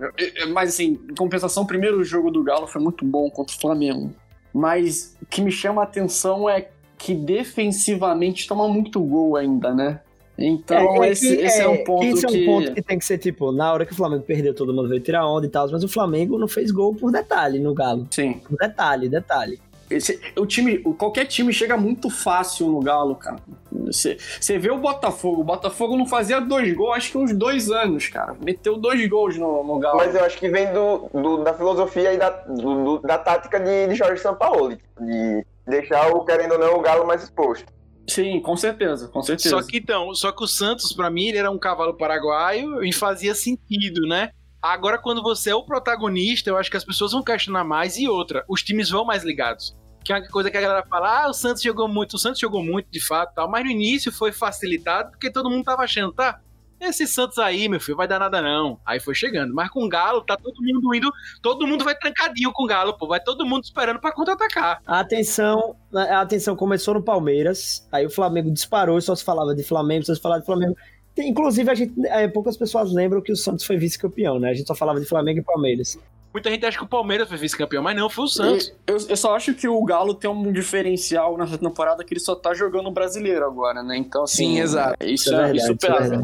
mas 0.50 0.70
assim, 0.70 1.00
em 1.10 1.16
compensação, 1.16 1.64
o 1.64 1.68
primeiro 1.68 2.04
jogo 2.04 2.32
do 2.32 2.44
Galo 2.44 2.66
foi 2.68 2.82
muito 2.82 3.06
bom 3.06 3.30
contra 3.30 3.56
o 3.56 3.60
Flamengo. 3.60 4.12
Mas 4.54 5.16
o 5.22 5.26
que 5.26 5.42
me 5.42 5.52
chama 5.52 5.82
a 5.82 5.86
atenção 5.86 6.50
é 6.50 6.70
que 6.98 7.14
defensivamente 7.14 8.48
toma 8.48 8.68
muito 8.68 9.02
gol 9.02 9.36
ainda, 9.36 9.74
né? 9.74 10.00
Então 10.38 11.04
É, 11.04 11.08
é 11.08 11.12
esse, 11.12 11.36
que- 11.38 11.44
esse 11.44 11.60
é, 11.60 11.64
é, 11.64 11.68
um 11.70 11.84
ponto 11.84 12.02
que 12.02 12.08
Isso 12.08 12.28
que... 12.28 12.36
é 12.38 12.42
um 12.42 12.46
ponto 12.46 12.74
que 12.74 12.82
tem 12.82 12.98
que 13.00 13.06
ser, 13.06 13.18
tipo, 13.18 13.52
na 13.52 13.72
hora 13.72 13.86
que 13.86 13.94
o 13.94 13.96
Flamengo 13.96 14.24
perdeu, 14.24 14.54
todo 14.54 14.74
mundo 14.74 14.90
veio 14.90 15.02
tirar 15.02 15.28
onda 15.28 15.46
e 15.46 15.50
tal, 15.50 15.70
mas 15.72 15.84
o 15.84 15.88
Flamengo 15.88 16.38
não 16.40 16.48
fez 16.48 16.72
gol 16.72 16.96
por 16.96 17.12
detalhe 17.12 17.60
no 17.60 17.74
Galo. 17.74 18.08
Sim. 18.10 18.34
Por 18.48 18.58
detalhe, 18.58 19.08
detalhe. 19.08 19.60
Esse- 19.92 20.20
o 20.40 20.46
time, 20.46 20.80
qualquer 20.98 21.26
time 21.26 21.54
chega 21.54 21.78
muito 21.78 22.10
fácil 22.10 22.68
no 22.68 22.80
Galo, 22.80 23.16
cara. 23.16 23.36
Você 23.72 24.18
você 24.40 24.58
vê 24.58 24.72
o 24.72 24.78
Botafogo, 24.80 25.42
o 25.42 25.44
Botafogo 25.44 25.96
não 25.96 26.08
fazia 26.08 26.40
dois 26.40 26.74
gols, 26.74 26.96
acho 26.98 27.12
que 27.12 27.18
uns 27.18 27.32
dois 27.32 27.70
anos, 27.70 28.08
cara. 28.08 28.34
Meteu 28.44 28.76
dois 28.78 29.08
gols 29.08 29.38
no, 29.38 29.64
no 29.64 29.78
Galo. 29.78 29.98
Mas 29.98 30.16
eu 30.16 30.24
acho 30.26 30.40
que 30.40 30.50
vem 30.50 30.72
do, 30.74 31.10
do- 31.14 31.44
da 31.44 31.54
filosofia 31.54 32.12
e 32.12 32.18
da, 32.18 32.30
do- 32.32 32.84
do- 32.84 33.00
da 33.00 33.20
tática 33.20 33.60
de, 33.60 33.88
de 33.88 33.94
Jorge 33.94 34.20
Sampaoli, 34.20 34.80
de 35.00 35.46
deixar 35.68 36.10
o, 36.12 36.26
querendo 36.26 36.54
ou 36.54 36.60
não, 36.60 36.76
o 36.78 36.82
Galo 36.82 37.06
mais 37.06 37.22
exposto. 37.22 37.72
Sim, 38.08 38.42
com 38.42 38.56
certeza, 38.58 39.08
com 39.08 39.22
certeza. 39.22 39.50
Só 39.50 39.66
que 39.66 39.78
então, 39.78 40.14
só 40.14 40.32
que 40.32 40.44
o 40.44 40.48
Santos, 40.48 40.94
pra 40.94 41.10
mim, 41.10 41.28
ele 41.28 41.38
era 41.38 41.50
um 41.50 41.58
cavalo 41.58 41.94
paraguaio 41.96 42.84
e 42.84 42.92
fazia 42.92 43.34
sentido, 43.34 44.02
né? 44.08 44.32
Agora, 44.62 44.98
quando 44.98 45.22
você 45.22 45.50
é 45.50 45.56
o 45.56 45.66
protagonista, 45.66 46.50
eu 46.50 46.58
acho 46.58 46.72
que 46.72 46.78
as 46.78 46.86
pessoas 46.86 47.12
vão 47.12 47.24
questionar 47.24 47.64
mais. 47.64 47.98
E 47.98 48.08
outra, 48.08 48.46
os 48.48 48.64
times 48.64 48.90
vão 48.90 49.04
mais 49.06 49.24
ligados. 49.24 49.76
Que 50.04 50.12
é 50.12 50.18
uma 50.18 50.28
coisa 50.28 50.52
que 50.52 50.58
a 50.58 50.62
galera 50.62 50.86
fala, 50.86 51.24
ah, 51.24 51.30
o 51.30 51.34
Santos 51.34 51.62
jogou 51.62 51.88
muito, 51.88 52.16
o 52.16 52.20
Santos 52.20 52.40
jogou 52.40 52.64
muito, 52.64 52.88
de 52.92 53.00
fato, 53.00 53.34
tal. 53.36 53.50
Mas 53.50 53.64
no 53.64 53.72
início 53.72 54.12
foi 54.12 54.32
facilitado, 54.32 55.12
porque 55.12 55.32
todo 55.32 55.50
mundo 55.50 55.64
tava 55.64 55.84
achando, 55.84 56.14
tá? 56.14 56.40
Esse 56.88 57.08
Santos 57.08 57.38
aí, 57.38 57.68
meu 57.70 57.80
filho, 57.80 57.98
vai 57.98 58.08
dar 58.08 58.20
nada 58.20 58.42
não. 58.42 58.80
Aí 58.86 59.00
foi 59.00 59.14
chegando. 59.16 59.54
Mas 59.54 59.70
com 59.70 59.84
o 59.84 59.90
Galo, 59.90 60.22
tá 60.22 60.36
todo 60.38 60.56
mundo 60.62 60.94
indo, 60.96 61.12
todo 61.42 61.68
mundo 61.68 61.84
vai 61.84 61.96
trancadinho 61.96 62.52
com 62.54 62.64
o 62.64 62.68
Galo, 62.68 62.98
pô. 62.98 63.08
Vai 63.08 63.20
todo 63.20 63.46
mundo 63.46 63.64
esperando 63.64 64.00
pra 64.00 64.12
contra-atacar. 64.12 64.82
A 64.86 65.00
atenção, 65.00 65.76
a 65.94 66.22
atenção 66.22 66.56
começou 66.56 66.94
no 66.94 67.02
Palmeiras, 67.04 67.88
aí 67.92 68.06
o 68.06 68.10
Flamengo 68.10 68.52
disparou 68.52 68.98
e 68.98 69.02
só 69.02 69.16
se 69.16 69.24
falava 69.24 69.54
de 69.56 69.64
Flamengo, 69.64 70.06
só 70.06 70.14
se 70.16 70.22
falava 70.22 70.42
de 70.42 70.46
Flamengo. 70.46 70.76
Tem- 71.16 71.30
Inclusive, 71.30 71.70
a 71.70 71.76
gente, 71.76 71.94
é, 72.08 72.28
poucas 72.28 72.58
pessoas 72.58 72.92
lembram 72.92 73.22
que 73.22 73.32
o 73.32 73.36
Santos 73.36 73.66
foi 73.66 73.78
vice-campeão, 73.78 74.40
né? 74.40 74.50
A 74.50 74.54
gente 74.54 74.68
só 74.68 74.74
falava 74.76 75.00
de 75.00 75.06
Flamengo 75.06 75.40
e 75.40 75.44
Palmeiras. 75.44 75.98
Muita 76.34 76.50
gente 76.50 76.66
acha 76.66 76.76
que 76.80 76.84
o 76.84 76.88
Palmeiras 76.88 77.30
foi 77.30 77.38
vice-campeão, 77.38 77.84
mas 77.84 77.96
não, 77.96 78.10
foi 78.10 78.24
o 78.24 78.28
Santos. 78.28 78.74
Eu, 78.88 78.98
eu 79.08 79.16
só 79.16 79.36
acho 79.36 79.54
que 79.54 79.68
o 79.68 79.84
Galo 79.86 80.16
tem 80.16 80.28
um 80.28 80.52
diferencial 80.52 81.38
nessa 81.38 81.60
temporada 81.60 82.04
que 82.04 82.12
ele 82.12 82.20
só 82.20 82.34
tá 82.34 82.56
jogando 82.56 82.90
brasileiro 82.90 83.46
agora, 83.46 83.84
né? 83.84 83.96
Então, 83.96 84.24
assim. 84.24 84.56
Sim, 84.56 84.60
exato. 84.60 84.96
Isso, 85.04 85.26
Isso 85.30 85.30
é 85.30 85.34
é, 85.36 85.38
verdade, 85.54 85.58
isso 85.58 85.86
é. 86.16 86.24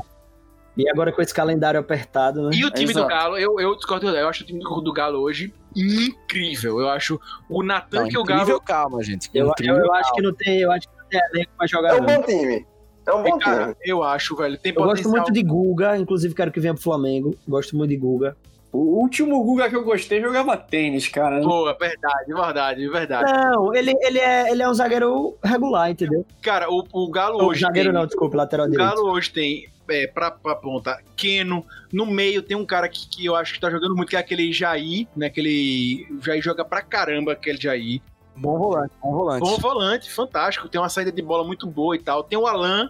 E 0.80 0.89
agora 0.89 1.11
com 1.11 1.21
esse 1.21 1.34
calendário 1.34 1.80
apertado, 1.80 2.43
né? 2.43 2.51
E 2.53 2.63
o 2.63 2.71
time 2.71 2.93
do 2.93 2.99
Exato. 2.99 3.07
Galo, 3.07 3.38
eu, 3.38 3.59
eu 3.59 3.75
discordo, 3.75 4.07
eu 4.09 4.30
acho 4.30 4.43
o 4.43 4.45
time 4.45 4.59
do, 4.59 4.82
do 4.82 4.93
Galo 4.93 5.19
hoje 5.19 5.53
incrível. 5.75 6.80
Eu 6.80 6.89
acho 6.89 7.19
o 7.49 7.61
Natan 7.63 8.07
que 8.07 8.17
o 8.17 8.21
incrível, 8.21 8.45
Galo. 8.45 8.61
calma, 8.61 9.03
gente. 9.03 9.30
Eu, 9.34 9.45
eu, 9.45 9.51
Incrível, 9.51 9.77
eu 9.77 9.93
acho 9.93 10.03
calma. 10.03 10.15
que 10.15 10.21
não 10.21 10.34
tem, 10.34 10.59
eu 10.59 10.71
acho 10.71 10.88
que 10.88 10.95
não 10.97 11.05
tem 11.09 11.19
elenco 11.34 11.51
pra 11.57 11.67
jogar. 11.67 11.89
É 11.89 12.01
um 12.01 12.05
não. 12.05 12.05
bom 12.05 12.23
time. 12.23 12.67
É 13.07 13.13
um 13.13 13.23
bom 13.23 13.39
Cara, 13.39 13.63
time. 13.63 13.75
eu 13.86 14.03
acho, 14.03 14.36
velho. 14.36 14.57
Tem 14.57 14.73
Eu 14.75 14.84
gosto 14.84 15.09
muito 15.09 15.32
de 15.34 15.41
Guga, 15.43 15.97
inclusive 15.97 16.34
quero 16.36 16.51
que 16.51 16.59
venha 16.59 16.73
pro 16.73 16.84
Flamengo. 16.84 17.36
Gosto 17.47 17.75
muito 17.75 17.89
de 17.89 17.97
Guga. 17.97 18.38
O 18.71 18.99
último 19.01 19.43
Guga 19.43 19.67
que 19.67 19.75
eu 19.75 19.84
gostei 19.84 20.21
jogava 20.21 20.55
tênis, 20.55 21.07
cara. 21.07 21.41
Boa, 21.41 21.75
verdade, 21.75 22.32
verdade, 22.32 22.88
verdade. 22.88 23.34
Não, 23.34 23.73
ele, 23.73 23.95
ele, 24.01 24.19
é, 24.19 24.51
ele 24.51 24.61
é 24.61 24.69
um 24.69 24.73
zagueiro 24.75 25.36
regular, 25.43 25.89
entendeu? 25.89 26.23
Cara, 26.39 26.69
o, 26.69 26.86
o 26.93 27.09
Galo 27.09 27.39
Ou 27.41 27.49
hoje. 27.49 27.61
zagueiro 27.61 27.89
tem, 27.89 27.99
não, 27.99 28.05
desculpa, 28.05 28.38
lateral 28.38 28.67
O 28.67 28.69
direito. 28.69 28.88
Galo 28.95 29.09
hoje 29.09 29.32
tem, 29.32 29.67
é, 29.89 30.07
pra, 30.07 30.31
pra 30.31 30.55
ponta, 30.55 30.99
Keno. 31.15 31.65
No 31.91 32.05
meio 32.05 32.41
tem 32.41 32.55
um 32.55 32.65
cara 32.65 32.87
que, 32.87 33.07
que 33.07 33.25
eu 33.25 33.35
acho 33.35 33.53
que 33.53 33.59
tá 33.59 33.69
jogando 33.69 33.95
muito, 33.95 34.09
que 34.09 34.15
é 34.15 34.19
aquele 34.19 34.51
Jair, 34.53 35.07
né? 35.15 35.27
Aquele. 35.27 36.07
O 36.11 36.23
Jair 36.23 36.41
joga 36.41 36.63
pra 36.63 36.81
caramba, 36.81 37.33
aquele 37.33 37.59
Jair. 37.59 38.01
Bom 38.35 38.57
volante, 38.57 38.93
bom 39.01 39.11
volante. 39.11 39.39
Bom 39.41 39.57
volante, 39.57 40.11
fantástico. 40.11 40.69
Tem 40.69 40.79
uma 40.79 40.89
saída 40.89 41.11
de 41.11 41.21
bola 41.21 41.43
muito 41.43 41.67
boa 41.67 41.95
e 41.95 41.99
tal. 41.99 42.23
Tem 42.23 42.37
o 42.37 42.47
Alan, 42.47 42.89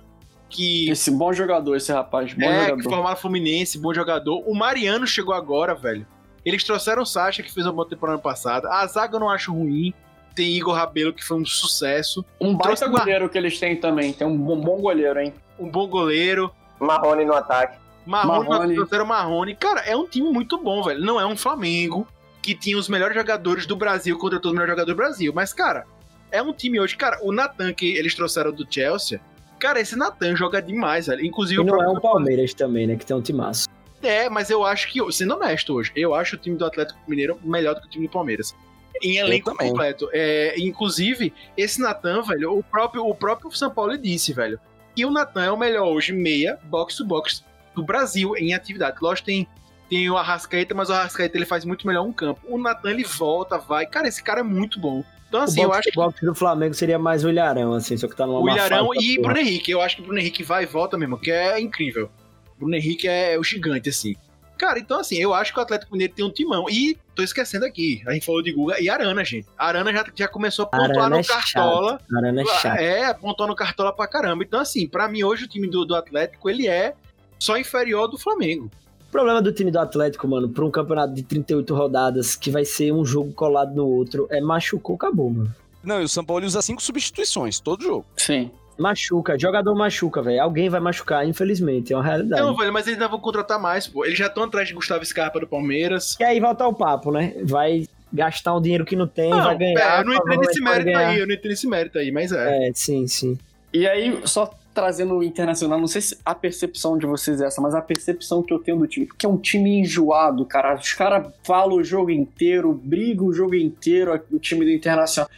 que. 0.49 0.89
Esse 0.89 1.09
bom 1.11 1.33
jogador, 1.33 1.75
esse 1.75 1.91
rapaz. 1.91 2.33
Bom 2.33 2.45
é, 2.45 2.65
que 2.65 2.69
jogador. 2.69 2.89
formaram 2.89 3.17
Fluminense, 3.17 3.77
bom 3.79 3.93
jogador. 3.93 4.43
O 4.45 4.53
Mariano 4.53 5.07
chegou 5.07 5.33
agora, 5.33 5.73
velho. 5.73 6.05
Eles 6.45 6.63
trouxeram 6.63 7.03
o 7.03 7.05
Sacha, 7.05 7.43
que 7.43 7.51
fez 7.51 7.65
uma 7.65 7.73
boa 7.73 7.87
temporada 7.87 8.15
ano 8.15 8.23
passado. 8.23 8.67
A 8.67 8.85
zaga 8.87 9.15
eu 9.15 9.19
não 9.19 9.29
acho 9.29 9.53
ruim. 9.53 9.93
Tem 10.35 10.55
Igor 10.55 10.73
Rabelo, 10.73 11.11
que 11.11 11.23
foi 11.23 11.37
um 11.37 11.45
sucesso. 11.45 12.23
Um 12.39 12.51
baita 12.53 12.63
Trouxe 12.63 12.85
uma- 12.85 12.99
goleiro 12.99 13.27
que 13.29 13.37
eles 13.37 13.59
têm 13.59 13.75
também. 13.75 14.13
Tem 14.13 14.25
um 14.25 14.37
bom, 14.37 14.59
bom 14.59 14.79
goleiro, 14.79 15.19
hein? 15.19 15.33
Um 15.59 15.69
bom 15.69 15.87
goleiro. 15.87 16.51
Marrone 16.79 17.25
no 17.25 17.33
ataque. 17.33 17.77
Marrone, 18.05 18.49
Marrone. 18.49 18.75
trouxeram 18.75 19.05
Marrone. 19.05 19.55
Cara, 19.55 19.81
é 19.81 19.95
um 19.95 20.07
time 20.07 20.29
muito 20.31 20.57
bom, 20.57 20.81
velho. 20.83 21.01
Não 21.03 21.19
é 21.19 21.25
um 21.25 21.37
Flamengo 21.37 22.07
que 22.41 22.55
tinha 22.55 22.77
os 22.77 22.87
melhores 22.89 23.15
jogadores 23.15 23.65
do 23.65 23.75
Brasil 23.75 24.17
contra 24.17 24.37
todos 24.39 24.51
os 24.51 24.53
melhores 24.53 24.71
jogadores 24.71 24.95
do 24.95 24.97
Brasil. 24.97 25.33
Mas, 25.35 25.53
cara, 25.53 25.85
é 26.31 26.41
um 26.41 26.53
time 26.53 26.79
hoje. 26.79 26.95
Cara, 26.95 27.19
o 27.21 27.31
Natan 27.31 27.73
que 27.73 27.95
eles 27.97 28.15
trouxeram 28.15 28.51
do 28.51 28.65
Chelsea. 28.69 29.19
Cara, 29.59 29.79
esse 29.79 29.95
Natan 29.95 30.35
joga 30.35 30.61
demais, 30.61 31.07
velho. 31.07 31.23
Inclusive 31.25 31.59
E 31.59 31.63
o 31.63 31.65
não 31.65 31.75
é 31.75 31.77
próprio- 31.79 31.97
um 31.97 32.01
Palmeiras 32.01 32.53
também, 32.53 32.87
né? 32.87 32.95
Que 32.95 33.05
tem 33.05 33.15
um 33.15 33.21
timaço. 33.21 33.67
É, 34.01 34.29
mas 34.29 34.49
eu 34.49 34.63
acho 34.65 34.87
que, 34.89 35.11
sendo 35.11 35.35
honesto 35.35 35.73
hoje, 35.73 35.91
eu 35.95 36.15
acho 36.15 36.37
o 36.37 36.39
time 36.39 36.55
do 36.55 36.65
Atlético 36.65 36.97
Mineiro 37.05 37.37
melhor 37.43 37.75
do 37.75 37.81
que 37.81 37.87
o 37.87 37.89
time 37.89 38.07
do 38.07 38.11
Palmeiras. 38.11 38.55
Em 39.01 39.17
elenco 39.17 39.53
completo. 39.55 40.09
É, 40.13 40.55
inclusive, 40.57 41.33
esse 41.57 41.81
Natan, 41.81 42.21
velho, 42.21 42.57
o 42.57 42.63
próprio, 42.63 43.05
o 43.05 43.13
próprio 43.13 43.51
São 43.51 43.69
Paulo 43.69 43.97
disse, 43.97 44.31
velho, 44.33 44.57
que 44.99 45.05
o 45.05 45.11
Natan 45.11 45.45
é 45.45 45.51
o 45.51 45.57
melhor 45.57 45.87
hoje, 45.87 46.11
meia, 46.11 46.59
box 46.63 46.97
to 46.97 47.05
box 47.05 47.41
do 47.73 47.81
Brasil 47.81 48.35
em 48.35 48.53
atividade. 48.53 48.97
Lógico, 49.01 49.27
tem, 49.27 49.47
tem 49.89 50.09
o 50.09 50.17
Arrascaeta, 50.17 50.75
mas 50.75 50.89
o 50.89 50.93
Arrascaeta 50.93 51.37
ele 51.37 51.45
faz 51.45 51.63
muito 51.63 51.87
melhor 51.87 52.05
um 52.05 52.11
campo. 52.11 52.41
O 52.49 52.57
Natan, 52.57 52.91
ele 52.91 53.05
volta, 53.05 53.57
vai. 53.57 53.85
Cara, 53.85 54.09
esse 54.09 54.21
cara 54.21 54.41
é 54.41 54.43
muito 54.43 54.77
bom. 54.77 55.01
Então, 55.29 55.41
assim, 55.41 55.61
o 55.61 55.63
eu 55.63 55.73
acho 55.73 55.89
que 55.89 55.95
box 55.95 56.19
do 56.19 56.35
Flamengo 56.35 56.73
seria 56.73 56.99
mais 56.99 57.23
o 57.23 57.29
Ilharão, 57.29 57.73
assim, 57.73 57.95
só 57.95 58.09
que 58.09 58.15
tá 58.15 58.27
numa 58.27 58.41
o 58.41 58.49
Ilharão 58.49 58.89
e 58.93 59.15
porra. 59.15 59.33
Bruno 59.33 59.39
Henrique. 59.39 59.71
Eu 59.71 59.81
acho 59.81 59.95
que 59.95 60.01
o 60.01 60.05
Bruno 60.05 60.19
Henrique 60.19 60.43
vai 60.43 60.63
e 60.63 60.65
volta 60.65 60.97
mesmo, 60.97 61.17
que 61.17 61.31
é 61.31 61.57
incrível. 61.61 62.09
Bruno 62.57 62.75
Henrique 62.75 63.07
é 63.07 63.39
o 63.39 63.43
gigante, 63.43 63.87
assim. 63.87 64.17
Cara, 64.59 64.77
então 64.77 64.99
assim, 64.99 65.15
eu 65.15 65.33
acho 65.33 65.53
que 65.53 65.59
o 65.59 65.63
Atlético 65.63 65.93
Mineiro 65.93 66.13
tem 66.13 66.25
um 66.25 66.29
timão. 66.29 66.69
E 66.69 66.97
tô 67.15 67.23
esquecendo 67.23 67.63
aqui, 67.63 68.03
a 68.05 68.11
gente 68.11 68.25
falou 68.25 68.43
de 68.43 68.51
Guga 68.51 68.75
e 68.81 68.89
Arana, 68.89 69.23
gente. 69.23 69.47
Arana 69.57 69.93
já, 69.93 70.05
já 70.13 70.27
começou 70.27 70.63
a 70.63 70.67
pontuar 70.67 70.89
Arana 70.89 71.09
no 71.09 71.19
é 71.19 71.23
chato. 71.23 71.53
Cartola. 71.53 72.01
Arana 72.13 72.41
é 72.41 72.45
chato. 72.45 72.77
É, 72.77 73.13
pontuou 73.13 73.47
no 73.47 73.55
Cartola 73.55 73.95
pra 73.95 74.05
caramba. 74.05 74.43
Então, 74.43 74.59
assim, 74.59 74.85
pra 74.85 75.07
mim 75.07 75.23
hoje 75.23 75.45
o 75.45 75.47
time 75.47 75.65
do, 75.65 75.85
do 75.85 75.95
Atlético, 75.95 76.49
ele 76.49 76.67
é 76.67 76.93
só 77.39 77.57
inferior 77.57 78.09
do 78.09 78.17
Flamengo. 78.17 78.69
O 79.07 79.11
problema 79.11 79.41
do 79.41 79.53
time 79.53 79.71
do 79.71 79.79
Atlético, 79.79 80.27
mano, 80.27 80.49
pra 80.49 80.65
um 80.65 80.69
campeonato 80.69 81.13
de 81.13 81.23
38 81.23 81.73
rodadas, 81.73 82.35
que 82.35 82.51
vai 82.51 82.65
ser 82.65 82.91
um 82.91 83.05
jogo 83.05 83.31
colado 83.31 83.73
no 83.73 83.87
outro, 83.87 84.27
é 84.29 84.41
machucou, 84.41 84.97
acabou, 84.97 85.29
mano. 85.29 85.55
Não, 85.81 86.01
e 86.01 86.03
o 86.03 86.09
São 86.09 86.25
Paulo 86.25 86.45
usa 86.45 86.61
cinco 86.61 86.83
substituições, 86.83 87.61
todo 87.61 87.81
jogo. 87.81 88.05
Sim. 88.17 88.51
Machuca, 88.79 89.37
jogador 89.37 89.75
machuca, 89.75 90.21
velho. 90.21 90.41
Alguém 90.41 90.69
vai 90.69 90.79
machucar, 90.79 91.27
infelizmente, 91.27 91.91
é 91.93 91.97
uma 91.97 92.03
realidade. 92.03 92.41
Não, 92.41 92.55
velho, 92.55 92.71
mas 92.71 92.87
eles 92.87 92.97
ainda 92.97 93.09
vão 93.09 93.19
contratar 93.19 93.59
mais, 93.59 93.87
pô. 93.87 94.05
Eles 94.05 94.17
já 94.17 94.27
estão 94.27 94.43
atrás 94.43 94.67
de 94.67 94.73
Gustavo 94.73 95.05
Scarpa 95.05 95.39
do 95.39 95.47
Palmeiras. 95.47 96.15
E 96.19 96.23
aí 96.23 96.39
volta 96.39 96.63
ao 96.63 96.73
papo, 96.73 97.11
né? 97.11 97.33
Vai 97.43 97.85
gastar 98.11 98.55
um 98.55 98.61
dinheiro 98.61 98.85
que 98.85 98.95
não 98.95 99.07
tem, 99.07 99.29
vai 99.29 99.57
ganhar. 99.57 99.97
é, 99.97 99.99
eu 99.99 100.05
não 100.05 100.13
entrei 100.13 100.37
nesse 100.37 100.61
mérito 100.61 100.97
aí, 100.97 101.19
eu 101.19 101.27
não 101.27 101.35
entrei 101.35 101.51
nesse 101.51 101.67
mérito 101.67 101.99
aí, 101.99 102.11
mas 102.11 102.31
é. 102.31 102.69
É, 102.69 102.71
sim, 102.73 103.05
sim. 103.07 103.37
E 103.71 103.87
aí, 103.87 104.19
só 104.25 104.51
trazendo 104.79 105.15
o 105.15 105.23
internacional, 105.23 105.77
não 105.77 105.87
sei 105.87 106.01
se 106.01 106.17
a 106.23 106.33
percepção 106.33 106.97
de 106.97 107.05
vocês 107.05 107.41
é 107.41 107.47
essa, 107.47 107.59
mas 107.59 107.75
a 107.75 107.81
percepção 107.81 108.41
que 108.41 108.53
eu 108.53 108.59
tenho 108.59 108.77
do 108.77 108.87
time, 108.87 109.09
que 109.17 109.25
é 109.25 109.29
um 109.29 109.35
time 109.35 109.79
enjoado, 109.79 110.45
cara. 110.45 110.75
Os 110.75 110.93
caras 110.93 111.27
falam 111.43 111.75
o 111.75 111.83
jogo 111.83 112.11
inteiro, 112.11 112.73
brigam 112.73 113.27
o 113.27 113.33
jogo 113.33 113.55
inteiro, 113.55 114.17
o 114.31 114.39
time 114.39 114.63
do 114.63 114.71
internacional. 114.71 115.29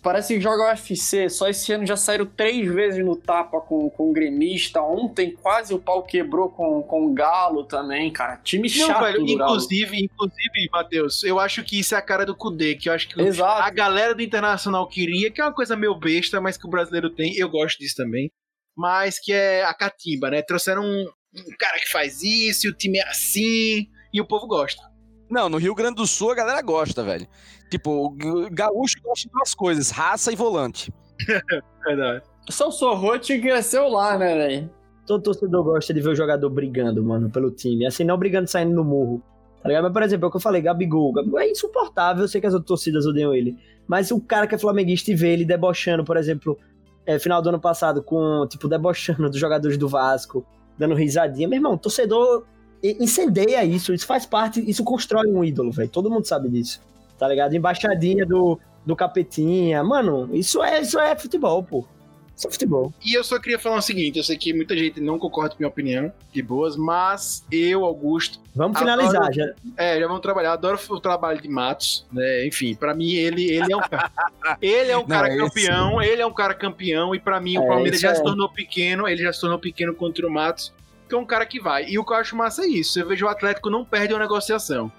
Parece 0.00 0.34
que 0.34 0.40
joga 0.40 0.70
UFC, 0.70 1.28
só 1.28 1.48
esse 1.48 1.72
ano 1.72 1.84
já 1.84 1.96
saíram 1.96 2.24
três 2.24 2.72
vezes 2.72 3.04
no 3.04 3.16
tapa 3.16 3.60
com, 3.60 3.90
com 3.90 4.10
o 4.10 4.12
gremista. 4.12 4.80
Ontem 4.80 5.36
quase 5.42 5.74
o 5.74 5.78
pau 5.80 6.04
quebrou 6.04 6.48
com, 6.48 6.80
com 6.82 7.06
o 7.06 7.12
Galo 7.12 7.64
também, 7.64 8.12
cara. 8.12 8.36
Time 8.44 8.68
Não, 8.68 8.86
chato, 8.86 9.02
velho, 9.02 9.26
inclusive, 9.26 10.04
inclusive, 10.04 10.68
Matheus, 10.70 11.24
eu 11.24 11.40
acho 11.40 11.64
que 11.64 11.80
isso 11.80 11.96
é 11.96 11.98
a 11.98 12.02
cara 12.02 12.24
do 12.24 12.36
Kudê, 12.36 12.76
que 12.76 12.88
eu 12.88 12.92
acho 12.92 13.08
que 13.08 13.20
Exato. 13.20 13.60
a 13.60 13.70
galera 13.70 14.14
do 14.14 14.22
Internacional 14.22 14.86
queria, 14.86 15.32
que 15.32 15.40
é 15.40 15.44
uma 15.44 15.52
coisa 15.52 15.74
meio 15.74 15.96
besta, 15.96 16.40
mas 16.40 16.56
que 16.56 16.66
o 16.66 16.70
brasileiro 16.70 17.10
tem, 17.10 17.36
eu 17.36 17.48
gosto 17.48 17.80
disso 17.80 17.96
também, 17.96 18.30
mas 18.76 19.18
que 19.18 19.32
é 19.32 19.64
a 19.64 19.74
catimba, 19.74 20.30
né? 20.30 20.42
Trouxeram 20.42 20.82
um, 20.82 21.06
um 21.36 21.56
cara 21.58 21.78
que 21.78 21.90
faz 21.90 22.22
isso, 22.22 22.66
e 22.66 22.70
o 22.70 22.74
time 22.74 22.98
é 22.98 23.08
assim, 23.08 23.86
e 24.12 24.20
o 24.20 24.26
povo 24.26 24.46
gosta. 24.46 24.82
Não, 25.30 25.48
no 25.48 25.58
Rio 25.58 25.74
Grande 25.74 25.96
do 25.96 26.06
Sul 26.06 26.30
a 26.30 26.34
galera 26.34 26.62
gosta, 26.62 27.02
velho. 27.02 27.26
Tipo, 27.70 28.06
o 28.06 28.50
gaúcho 28.50 28.96
gosta 29.02 29.26
de 29.26 29.32
duas 29.32 29.54
coisas, 29.54 29.90
raça 29.90 30.32
e 30.32 30.36
volante. 30.36 30.92
Verdade. 31.84 32.22
O 32.48 32.52
São 32.52 32.70
Sorrote 32.70 33.38
cresceu 33.40 33.88
lá, 33.88 34.18
né, 34.18 34.34
velho? 34.34 34.70
Todo 35.06 35.22
torcedor 35.22 35.64
gosta 35.64 35.92
de 35.92 36.00
ver 36.00 36.10
o 36.10 36.14
jogador 36.14 36.48
brigando, 36.50 37.02
mano, 37.02 37.30
pelo 37.30 37.50
time. 37.50 37.86
Assim, 37.86 38.04
não 38.04 38.18
brigando 38.18 38.48
saindo 38.48 38.74
no 38.74 38.84
murro. 38.84 39.22
Tá 39.62 39.68
ligado? 39.68 39.84
Mas, 39.84 39.92
por 39.92 40.02
exemplo, 40.02 40.26
é 40.26 40.28
o 40.28 40.30
que 40.30 40.36
eu 40.36 40.40
falei, 40.40 40.60
Gabigol. 40.60 41.12
Gabigol 41.12 41.40
é 41.40 41.50
insuportável, 41.50 42.22
eu 42.24 42.28
sei 42.28 42.40
que 42.40 42.46
as 42.46 42.52
outras 42.52 42.68
torcidas 42.68 43.06
odeiam 43.06 43.34
ele. 43.34 43.56
Mas 43.86 44.10
o 44.10 44.20
cara 44.20 44.46
que 44.46 44.54
é 44.54 44.58
flamenguista 44.58 45.10
e 45.10 45.14
vê 45.14 45.32
ele 45.32 45.44
debochando, 45.44 46.04
por 46.04 46.16
exemplo, 46.16 46.58
é, 47.06 47.18
final 47.18 47.40
do 47.42 47.48
ano 47.48 47.60
passado, 47.60 48.02
com, 48.02 48.46
tipo, 48.48 48.68
debochando 48.68 49.28
dos 49.28 49.38
jogadores 49.38 49.76
do 49.76 49.88
Vasco, 49.88 50.46
dando 50.78 50.94
risadinha. 50.94 51.48
Meu 51.48 51.58
irmão, 51.58 51.76
torcedor 51.76 52.46
incendeia 52.82 53.64
isso, 53.64 53.94
isso 53.94 54.06
faz 54.06 54.26
parte, 54.26 54.62
isso 54.68 54.84
constrói 54.84 55.26
um 55.32 55.42
ídolo, 55.42 55.72
velho. 55.72 55.88
Todo 55.88 56.10
mundo 56.10 56.26
sabe 56.26 56.48
disso. 56.48 56.82
Tá 57.18 57.26
ligado? 57.28 57.54
Embaixadinha 57.54 58.26
do, 58.26 58.58
do 58.84 58.94
Capetinha. 58.94 59.82
Mano, 59.82 60.28
isso 60.34 60.62
é, 60.62 60.80
isso 60.80 60.98
é 60.98 61.16
futebol, 61.16 61.62
pô. 61.62 61.86
É 62.44 62.50
futebol. 62.50 62.92
E 63.04 63.14
eu 63.16 63.22
só 63.22 63.38
queria 63.38 63.58
falar 63.58 63.76
o 63.76 63.82
seguinte, 63.82 64.18
eu 64.18 64.24
sei 64.24 64.36
que 64.36 64.52
muita 64.52 64.76
gente 64.76 65.00
não 65.00 65.18
concorda 65.18 65.50
com 65.50 65.56
a 65.56 65.58
minha 65.60 65.68
opinião, 65.68 66.12
de 66.32 66.42
boas, 66.42 66.76
mas 66.76 67.44
eu, 67.52 67.84
Augusto, 67.84 68.40
Vamos 68.56 68.76
Adoro- 68.80 69.00
finalizar. 69.02 69.32
Já, 69.32 69.44
É, 69.76 69.98
já 70.00 70.06
vamos 70.06 70.22
trabalhar. 70.22 70.52
Adoro 70.52 70.78
o 70.88 71.00
trabalho 71.00 71.40
de 71.40 71.48
Matos, 71.48 72.06
né? 72.12 72.46
Enfim, 72.46 72.74
pra 72.74 72.94
mim 72.94 73.14
ele, 73.14 73.50
ele 73.50 73.72
é 73.72 73.76
um 73.76 73.80
cara. 73.80 74.10
ele 74.62 74.90
é 74.90 74.96
um 74.96 75.00
Não, 75.00 75.08
cara 75.08 75.28
esse- 75.28 75.38
campeão, 75.38 76.02
ele 76.02 76.22
é 76.22 76.26
um 76.26 76.32
cara 76.32 76.54
campeão, 76.54 77.14
e 77.14 77.20
pra 77.20 77.40
mim 77.40 77.58
o 77.58 77.62
É, 77.64 77.66
Palmeiras 77.66 77.94
isso 77.94 78.02
já 78.02 78.10
é. 78.12 78.14
se 78.16 78.22
tornou 78.22 78.48
pequeno, 78.48 79.06
ele 79.08 79.22
já 79.22 79.32
se 79.32 79.40
tornou 79.40 79.58
pequeno 79.58 79.94
contra 79.94 80.26
o 80.26 80.30
Matos, 80.30 80.72
que 81.08 81.14
é 81.14 81.18
um 81.18 81.24
cara 81.24 81.44
que 81.46 81.60
vai. 81.60 81.86
E 81.88 81.98
o 81.98 82.04
que 82.04 82.12
eu 82.12 82.16
acho 82.16 82.36
massa 82.36 82.62
é 82.64 82.66
isso. 82.66 82.98
Eu 82.98 83.06
vejo 83.08 83.26
o 83.26 83.28
Atlético 83.28 83.70
não 83.70 83.84
perde 83.84 84.12
uma 84.14 84.20
negociação. 84.20 84.90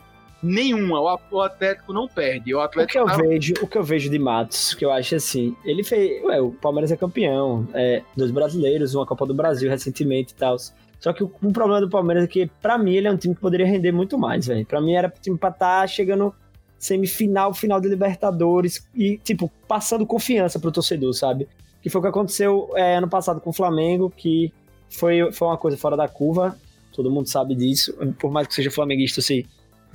Nenhuma. 0.43 0.99
O, 1.31 1.41
Atlético 1.41 1.91
não 1.93 2.07
perde. 2.07 2.53
O 2.53 2.57
O 2.57 2.61
que 2.61 2.65
Atlético 2.67 2.99
eu 2.99 3.05
tá- 3.05 3.17
vejo, 3.17 3.53
o 3.61 3.67
que 3.67 3.77
eu 3.77 3.83
vejo 3.83 4.09
de 4.09 4.19
Matos, 4.19 4.73
que 4.73 4.85
eu 4.85 4.91
acho 4.91 5.15
assim, 5.15 5.55
ele 5.63 5.83
fez, 5.83 6.23
ué, 6.23 6.39
o 6.41 6.51
Palmeiras 6.51 6.91
é 6.91 6.97
campeão, 6.97 7.67
é, 7.73 8.01
dos 8.15 8.31
brasileiros, 8.31 8.93
uma 8.93 9.05
Copa 9.05 9.25
do 9.25 9.33
Brasil 9.33 9.69
recentemente 9.69 10.33
e 10.33 10.35
tal. 10.35 10.55
Só 10.99 11.13
que 11.13 11.23
o, 11.23 11.31
o 11.43 11.51
problema 11.51 11.81
do 11.81 11.89
Palmeiras 11.89 12.23
é 12.23 12.27
que, 12.27 12.47
pra 12.61 12.77
mim, 12.77 12.93
ele 12.95 13.07
é 13.07 13.11
um 13.11 13.17
time 13.17 13.33
que 13.35 13.41
poderia 13.41 13.65
render 13.65 13.91
muito 13.91 14.17
mais, 14.17 14.47
velho. 14.47 14.65
Pra 14.65 14.79
mim 14.81 14.93
era 14.93 15.07
um 15.07 15.21
time 15.21 15.37
pra 15.37 15.49
estar 15.49 15.87
chegando 15.87 16.33
semifinal, 16.77 17.53
final 17.53 17.79
de 17.81 17.87
Libertadores 17.87 18.87
e, 18.93 19.17
tipo, 19.23 19.51
passando 19.67 20.05
confiança 20.05 20.59
pro 20.59 20.71
torcedor, 20.71 21.13
sabe? 21.13 21.47
Que 21.81 21.89
foi 21.89 21.99
o 21.99 22.01
que 22.01 22.09
aconteceu 22.09 22.69
é, 22.75 22.97
ano 22.97 23.07
passado 23.09 23.39
com 23.41 23.49
o 23.49 23.53
Flamengo, 23.53 24.11
que 24.15 24.51
foi, 24.89 25.31
foi 25.31 25.47
uma 25.47 25.57
coisa 25.57 25.77
fora 25.77 25.95
da 25.97 26.07
curva. 26.07 26.55
Todo 26.93 27.11
mundo 27.11 27.27
sabe 27.27 27.55
disso. 27.55 27.93
Por 28.19 28.31
mais 28.31 28.47
que 28.47 28.53
seja 28.55 28.71
flamenguista, 28.71 29.21
sei 29.21 29.45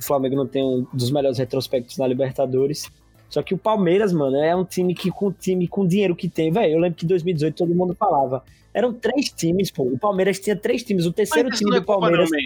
o 0.01 0.05
Flamengo 0.05 0.35
não 0.35 0.47
tem 0.47 0.63
um 0.63 0.85
dos 0.93 1.11
melhores 1.11 1.37
retrospectos 1.37 1.97
na 1.97 2.07
Libertadores. 2.07 2.91
Só 3.29 3.41
que 3.41 3.53
o 3.53 3.57
Palmeiras, 3.57 4.11
mano, 4.11 4.35
é 4.37 4.53
um 4.55 4.65
time 4.65 4.93
que 4.93 5.09
com 5.09 5.31
time 5.31 5.67
com 5.67 5.87
dinheiro 5.87 6.15
que 6.15 6.27
tem, 6.27 6.51
velho. 6.51 6.73
Eu 6.73 6.79
lembro 6.79 6.97
que 6.97 7.05
em 7.05 7.07
2018 7.07 7.55
todo 7.55 7.73
mundo 7.73 7.95
falava. 7.97 8.43
Eram 8.73 8.93
três 8.93 9.29
times, 9.29 9.71
pô. 9.71 9.83
O 9.83 9.97
Palmeiras 9.97 10.39
tinha 10.39 10.55
três 10.55 10.83
times. 10.83 11.05
O 11.05 11.13
terceiro 11.13 11.49
Mas 11.49 11.59
time 11.59 11.75
é 11.75 11.79
do 11.79 11.85
Palmeiras 11.85 12.29
não, 12.29 12.39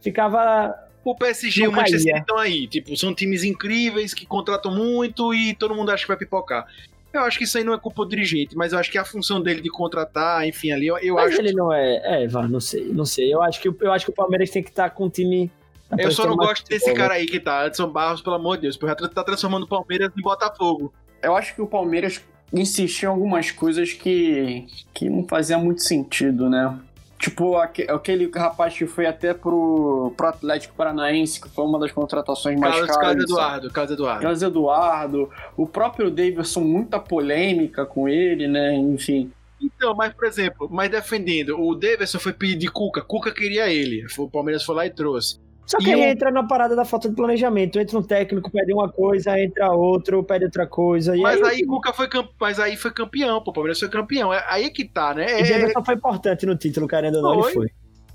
ficava. 0.00 0.74
O 1.04 1.14
PSG 1.14 1.62
e 1.62 1.68
o 1.68 1.72
Manchester. 1.72 2.00
City 2.00 2.18
estão 2.18 2.38
aí. 2.38 2.66
Tipo, 2.68 2.96
são 2.96 3.14
times 3.14 3.44
incríveis 3.44 4.14
que 4.14 4.26
contratam 4.26 4.74
muito 4.74 5.32
e 5.34 5.54
todo 5.54 5.74
mundo 5.74 5.90
acha 5.90 6.04
que 6.04 6.08
vai 6.08 6.16
pipocar. 6.16 6.66
Eu 7.12 7.22
acho 7.22 7.38
que 7.38 7.44
isso 7.44 7.58
aí 7.58 7.64
não 7.64 7.74
é 7.74 7.78
culpa 7.78 8.04
do 8.04 8.10
dirigente, 8.10 8.56
mas 8.56 8.72
eu 8.72 8.78
acho 8.78 8.90
que 8.90 8.96
a 8.96 9.04
função 9.04 9.42
dele 9.42 9.60
de 9.60 9.68
contratar, 9.68 10.46
enfim, 10.46 10.70
ali, 10.70 10.86
eu, 10.86 10.96
eu 10.98 11.16
Mas 11.16 11.32
acho. 11.32 11.40
ele 11.40 11.52
não 11.52 11.72
é. 11.72 12.22
É, 12.22 12.28
vá, 12.28 12.46
não 12.46 12.60
sei, 12.60 12.84
não 12.84 13.04
sei. 13.04 13.34
Eu 13.34 13.42
acho 13.42 13.60
que, 13.60 13.68
eu 13.68 13.92
acho 13.92 14.04
que 14.04 14.12
o 14.12 14.14
Palmeiras 14.14 14.50
tem 14.50 14.62
que 14.62 14.70
estar 14.70 14.90
com 14.90 15.06
um 15.06 15.10
time. 15.10 15.50
Eu 15.98 16.10
só 16.10 16.24
não 16.24 16.34
apresentando 16.34 16.36
mais 16.36 16.48
gosto 16.50 16.68
desse 16.68 16.84
futebol, 16.86 16.96
cara 17.02 17.14
aí 17.14 17.26
que 17.26 17.40
tá, 17.40 17.66
Edson 17.66 17.88
Barros, 17.88 18.20
pelo 18.22 18.36
amor 18.36 18.56
de 18.56 18.62
Deus, 18.62 18.76
porque 18.76 19.08
tá 19.08 19.24
transformando 19.24 19.64
o 19.64 19.68
Palmeiras 19.68 20.10
em 20.16 20.22
Botafogo. 20.22 20.92
Eu 21.22 21.36
acho 21.36 21.54
que 21.54 21.60
o 21.62 21.66
Palmeiras 21.66 22.20
insistia 22.52 23.08
em 23.08 23.12
algumas 23.12 23.50
coisas 23.50 23.92
que, 23.92 24.66
que 24.94 25.08
não 25.08 25.26
fazia 25.26 25.58
muito 25.58 25.82
sentido, 25.82 26.48
né? 26.48 26.78
Tipo, 27.18 27.56
aque- 27.56 27.86
aquele 27.90 28.30
rapaz 28.34 28.72
que 28.74 28.86
foi 28.86 29.04
até 29.04 29.34
pro, 29.34 30.12
pro 30.16 30.28
Atlético 30.28 30.74
Paranaense, 30.74 31.38
que 31.40 31.48
foi 31.50 31.64
uma 31.66 31.78
das 31.78 31.92
contratações 31.92 32.58
mais 32.58 32.72
Carlos, 32.74 32.90
caras. 32.96 33.02
Carlos 33.08 33.24
Eduardo, 33.24 33.70
Carlos 33.70 33.92
Eduardo. 33.92 34.22
Carlos 34.22 34.42
Eduardo, 34.42 35.30
o 35.56 35.66
próprio 35.66 36.10
Davidson, 36.10 36.60
muita 36.60 36.98
polêmica 36.98 37.84
com 37.84 38.08
ele, 38.08 38.48
né? 38.48 38.74
Enfim. 38.74 39.30
Então, 39.60 39.94
mas, 39.94 40.14
por 40.14 40.24
exemplo, 40.26 40.66
mas 40.70 40.90
defendendo, 40.90 41.60
o 41.60 41.74
Davidson 41.74 42.18
foi 42.18 42.32
pedir 42.32 42.56
de 42.56 42.68
Cuca, 42.70 43.02
Cuca 43.02 43.30
queria 43.30 43.70
ele. 43.70 44.06
O 44.16 44.26
Palmeiras 44.28 44.64
foi 44.64 44.74
lá 44.74 44.86
e 44.86 44.90
trouxe. 44.90 45.38
Só 45.70 45.78
que 45.78 45.88
E 45.88 45.92
aí 45.94 46.00
o- 46.00 46.04
entra 46.04 46.30
na 46.32 46.42
parada 46.42 46.74
da 46.74 46.84
falta 46.84 47.08
de 47.08 47.14
planejamento. 47.14 47.78
Entra 47.78 47.96
um 47.98 48.02
técnico, 48.02 48.50
pede 48.50 48.72
uma 48.72 48.90
coisa, 48.90 49.38
entra 49.40 49.70
outro, 49.70 50.24
pede 50.24 50.46
outra 50.46 50.66
coisa. 50.66 51.16
E 51.16 51.20
Mas 51.20 51.40
aí, 51.42 51.60
aí 51.60 51.66
Cuca 51.66 51.92
foi 51.92 52.08
campeão, 52.08 52.34
mas 52.40 52.58
aí 52.58 52.76
foi 52.76 52.90
campeão, 52.90 53.40
pô, 53.40 53.50
o 53.50 53.54
Palmeiras 53.54 53.78
foi 53.78 53.88
campeão. 53.88 54.34
É 54.34 54.44
aí 54.48 54.68
que 54.70 54.84
tá, 54.84 55.14
né? 55.14 55.26
o 55.26 55.38
É- 55.38 55.42
Davidson 55.48 55.84
foi 55.84 55.94
importante 55.94 56.44
no 56.44 56.56
título, 56.56 56.88
querendo 56.88 57.16
ou 57.16 57.22
não, 57.22 57.32
ele 57.34 57.42
Foi. 57.42 57.52
foi. 57.52 57.68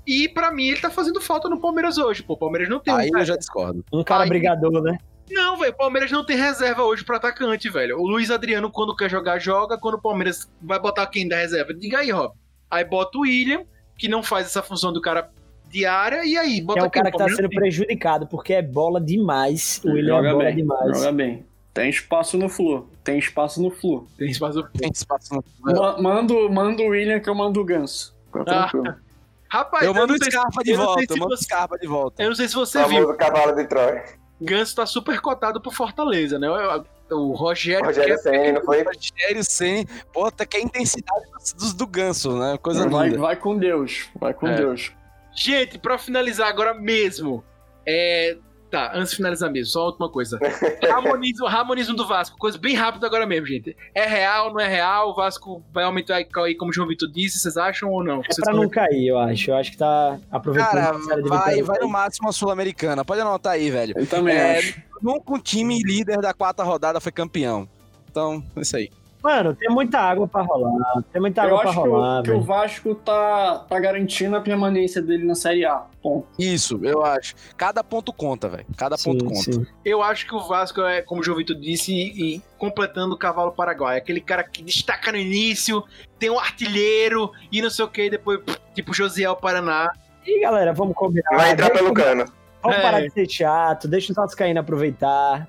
E 0.06 0.28
pra 0.28 0.52
mim 0.52 0.68
ele 0.68 0.80
tá 0.80 0.90
fazendo 0.90 1.20
falta 1.20 1.48
no 1.48 1.58
Palmeiras 1.60 1.96
hoje, 1.96 2.22
pô. 2.22 2.34
O 2.34 2.38
Palmeiras 2.38 2.68
não 2.68 2.78
tem 2.78 2.92
um 2.92 2.96
Aí 2.98 3.10
eu 3.12 3.24
já 3.24 3.36
discordo. 3.36 3.82
Um 3.92 4.04
cara 4.04 4.24
Aí- 4.24 4.28
brigador, 4.28 4.82
né? 4.82 4.98
Não, 5.30 5.56
velho, 5.56 5.72
o 5.72 5.76
Palmeiras 5.76 6.12
não 6.12 6.24
tem 6.24 6.36
reserva 6.36 6.84
hoje 6.84 7.04
pra 7.04 7.16
atacante, 7.16 7.68
velho. 7.70 7.98
O 7.98 8.06
Luiz 8.06 8.30
Adriano, 8.30 8.70
quando 8.70 8.94
quer 8.94 9.10
jogar, 9.10 9.40
joga. 9.40 9.76
Quando 9.78 9.94
o 9.94 10.00
Palmeiras 10.00 10.48
vai 10.62 10.78
botar 10.78 11.06
quem 11.08 11.26
da 11.26 11.36
reserva? 11.38 11.72
Diga 11.74 11.98
aí, 11.98 12.10
Rob. 12.12 12.32
Aí 12.70 12.84
bota 12.84 13.18
o 13.18 13.22
William, 13.22 13.64
que 13.98 14.08
não 14.08 14.22
faz 14.22 14.46
essa 14.46 14.62
função 14.62 14.92
do 14.92 15.00
cara 15.00 15.28
diária, 15.76 16.24
e 16.24 16.36
aí 16.36 16.60
bota 16.60 16.80
é 16.80 16.82
o 16.84 16.90
cara 16.90 17.10
que 17.10 17.18
tá 17.18 17.28
sendo 17.28 17.48
prejudicado, 17.50 18.26
porque 18.26 18.54
é 18.54 18.62
bola 18.62 19.00
demais. 19.00 19.80
O 19.84 19.90
William 19.92 20.16
joga 20.16 20.28
é 20.28 20.32
bola 20.32 20.44
bem, 20.44 20.56
demais. 20.56 20.98
joga 20.98 21.12
bem. 21.12 21.46
Tem 21.74 21.90
espaço 21.90 22.38
no 22.38 22.48
Flu. 22.48 22.88
Tem 23.04 23.18
espaço 23.18 23.60
no 23.62 23.70
Flu. 23.70 24.06
Tem 24.16 24.30
espaço. 24.30 24.62
Tem 24.78 24.90
espaço 24.90 25.34
no... 25.34 25.44
Ma- 25.60 26.00
Mando, 26.00 26.50
mando 26.50 26.82
o 26.82 26.88
William 26.88 27.20
que 27.20 27.28
eu 27.28 27.34
mando 27.34 27.60
o 27.60 27.64
Ganso. 27.64 28.14
Fica 28.26 28.44
Ah. 28.48 28.70
Rapaz, 29.48 29.84
Eu 29.84 29.94
mando 29.94 30.08
não 30.08 30.14
o 30.16 30.24
Scarpa 30.24 30.62
de 30.64 30.70
eu 30.72 30.76
volta, 30.76 31.04
eu 31.08 31.16
mando 31.18 31.34
o 31.34 31.36
Scarpa 31.36 31.78
de 31.78 31.86
volta. 31.86 32.22
Eu 32.22 32.28
não 32.30 32.34
sei 32.34 32.48
se 32.48 32.54
você 32.54 32.80
famoso 32.82 33.06
viu. 33.06 33.16
cavalo 33.16 33.54
de 33.54 33.64
Troia. 33.66 34.04
Ganso 34.40 34.74
tá 34.74 34.84
super 34.84 35.20
cotado 35.20 35.60
pro 35.60 35.70
Fortaleza, 35.70 36.36
né? 36.38 36.48
O, 36.50 37.14
o 37.14 37.32
Rogério, 37.32 37.86
Rogério 37.86 38.18
Senna, 38.18 38.58
não 38.58 38.64
foi? 38.66 38.82
Rogério 38.82 39.44
Senna, 39.44 39.86
pô, 40.12 40.24
até 40.24 40.44
que 40.44 40.56
a 40.56 40.60
intensidade 40.60 41.24
dos, 41.30 41.52
dos- 41.52 41.74
do 41.74 41.86
ganso, 41.86 42.36
né? 42.36 42.58
Coisa 42.60 42.88
Vai, 42.88 43.08
linda. 43.10 43.20
vai 43.20 43.36
com 43.36 43.56
Deus. 43.56 44.08
Vai 44.18 44.34
com 44.34 44.48
É. 44.48 44.56
Deus. 44.56 44.92
Gente, 45.36 45.78
pra 45.78 45.98
finalizar 45.98 46.48
agora 46.48 46.74
mesmo. 46.74 47.44
É. 47.86 48.36
Tá, 48.68 48.90
antes 48.94 49.10
de 49.10 49.16
finalizar 49.18 49.48
mesmo, 49.48 49.70
só 49.70 49.80
uma 49.82 49.86
última 49.86 50.10
coisa. 50.10 50.40
Ramonismo, 50.82 51.46
ramonismo 51.46 51.94
do 51.94 52.04
Vasco, 52.04 52.36
coisa 52.36 52.58
bem 52.58 52.74
rápida 52.74 53.06
agora 53.06 53.24
mesmo, 53.24 53.46
gente. 53.46 53.76
É 53.94 54.04
real, 54.04 54.52
não 54.52 54.58
é 54.58 54.66
real? 54.66 55.10
O 55.10 55.14
Vasco 55.14 55.62
vai 55.72 55.84
aumentar 55.84 56.16
aí, 56.16 56.54
como 56.56 56.72
o 56.72 56.74
João 56.74 56.88
Vitor 56.88 57.08
disse, 57.08 57.38
vocês 57.38 57.56
acham 57.56 57.88
ou 57.90 58.02
não? 58.02 58.20
É 58.20 58.26
Vocês 58.26 58.44
pra 58.44 58.52
não 58.52 58.68
cair, 58.68 59.06
eu 59.06 59.18
acho. 59.18 59.52
Eu 59.52 59.56
acho 59.56 59.70
que 59.70 59.76
tá 59.78 60.18
aproveitando 60.32 60.72
Cara, 60.72 60.96
a 60.96 61.00
série 61.00 61.22
de 61.22 61.28
vai, 61.28 61.62
vai 61.62 61.78
no 61.78 61.88
máximo 61.88 62.28
a 62.28 62.32
Sul-Americana. 62.32 63.04
Pode 63.04 63.20
anotar 63.20 63.52
aí, 63.52 63.70
velho. 63.70 63.94
Eu 63.96 64.06
também 64.06 64.34
É, 64.34 64.58
acho. 64.58 64.82
Nunca 65.00 65.32
um 65.32 65.38
time 65.38 65.80
líder 65.84 66.18
da 66.20 66.34
quarta 66.34 66.64
rodada 66.64 67.00
foi 67.00 67.12
campeão. 67.12 67.68
Então, 68.10 68.42
é 68.56 68.60
isso 68.60 68.76
aí. 68.76 68.90
Mano, 69.26 69.54
tem 69.56 69.68
muita 69.68 69.98
água 69.98 70.28
pra 70.28 70.42
rolar. 70.42 71.02
Tem 71.12 71.20
muita 71.20 71.42
água 71.42 71.54
Eu 71.56 71.60
pra 71.60 71.70
acho 71.70 71.82
que, 71.82 71.88
rolar, 71.88 72.20
o, 72.20 72.22
que 72.22 72.30
o. 72.30 72.40
Vasco 72.40 72.94
tá, 72.94 73.64
tá 73.68 73.80
garantindo 73.80 74.36
a 74.36 74.40
permanência 74.40 75.02
dele 75.02 75.24
na 75.24 75.34
Série 75.34 75.64
A. 75.64 75.84
Ponto. 76.00 76.28
Isso, 76.38 76.78
eu 76.84 77.04
acho. 77.04 77.34
Cada 77.56 77.82
ponto 77.82 78.12
conta, 78.12 78.48
velho. 78.48 78.64
Cada 78.76 78.96
ponto 78.96 79.24
Sim, 79.24 79.34
conta. 79.34 79.52
sim. 79.52 79.66
Eu 79.84 80.00
acho 80.02 80.26
que 80.26 80.34
o 80.34 80.40
Vasco 80.46 80.80
é, 80.82 81.02
como 81.02 81.20
o 81.20 81.24
João 81.24 81.38
Vitor 81.38 81.56
disse, 81.56 81.92
e, 81.92 82.36
e 82.36 82.42
completando 82.56 83.14
o 83.14 83.18
cavalo 83.18 83.50
paraguai. 83.50 83.96
Aquele 83.98 84.20
cara 84.20 84.44
que 84.44 84.62
destaca 84.62 85.10
no 85.10 85.18
início, 85.18 85.82
tem 86.20 86.30
um 86.30 86.38
artilheiro 86.38 87.32
e 87.50 87.60
não 87.60 87.68
sei 87.70 87.84
o 87.84 87.88
que, 87.88 88.08
depois, 88.08 88.38
tipo 88.74 88.94
Josiel 88.94 89.34
Paraná. 89.34 89.90
E 90.24 90.40
galera, 90.40 90.72
vamos 90.72 90.94
combinar. 90.94 91.30
Vai 91.36 91.50
entrar 91.50 91.66
Deixa- 91.68 91.82
pelo 91.82 91.92
cano. 91.94 92.24
Vamos 92.62 92.78
É. 92.78 92.82
parar 92.82 93.00
de 93.00 93.10
ser 93.10 93.28
chato, 93.30 93.86
deixa 93.86 94.10
os 94.12 94.16
Vascaínos 94.16 94.60
aproveitar. 94.60 95.48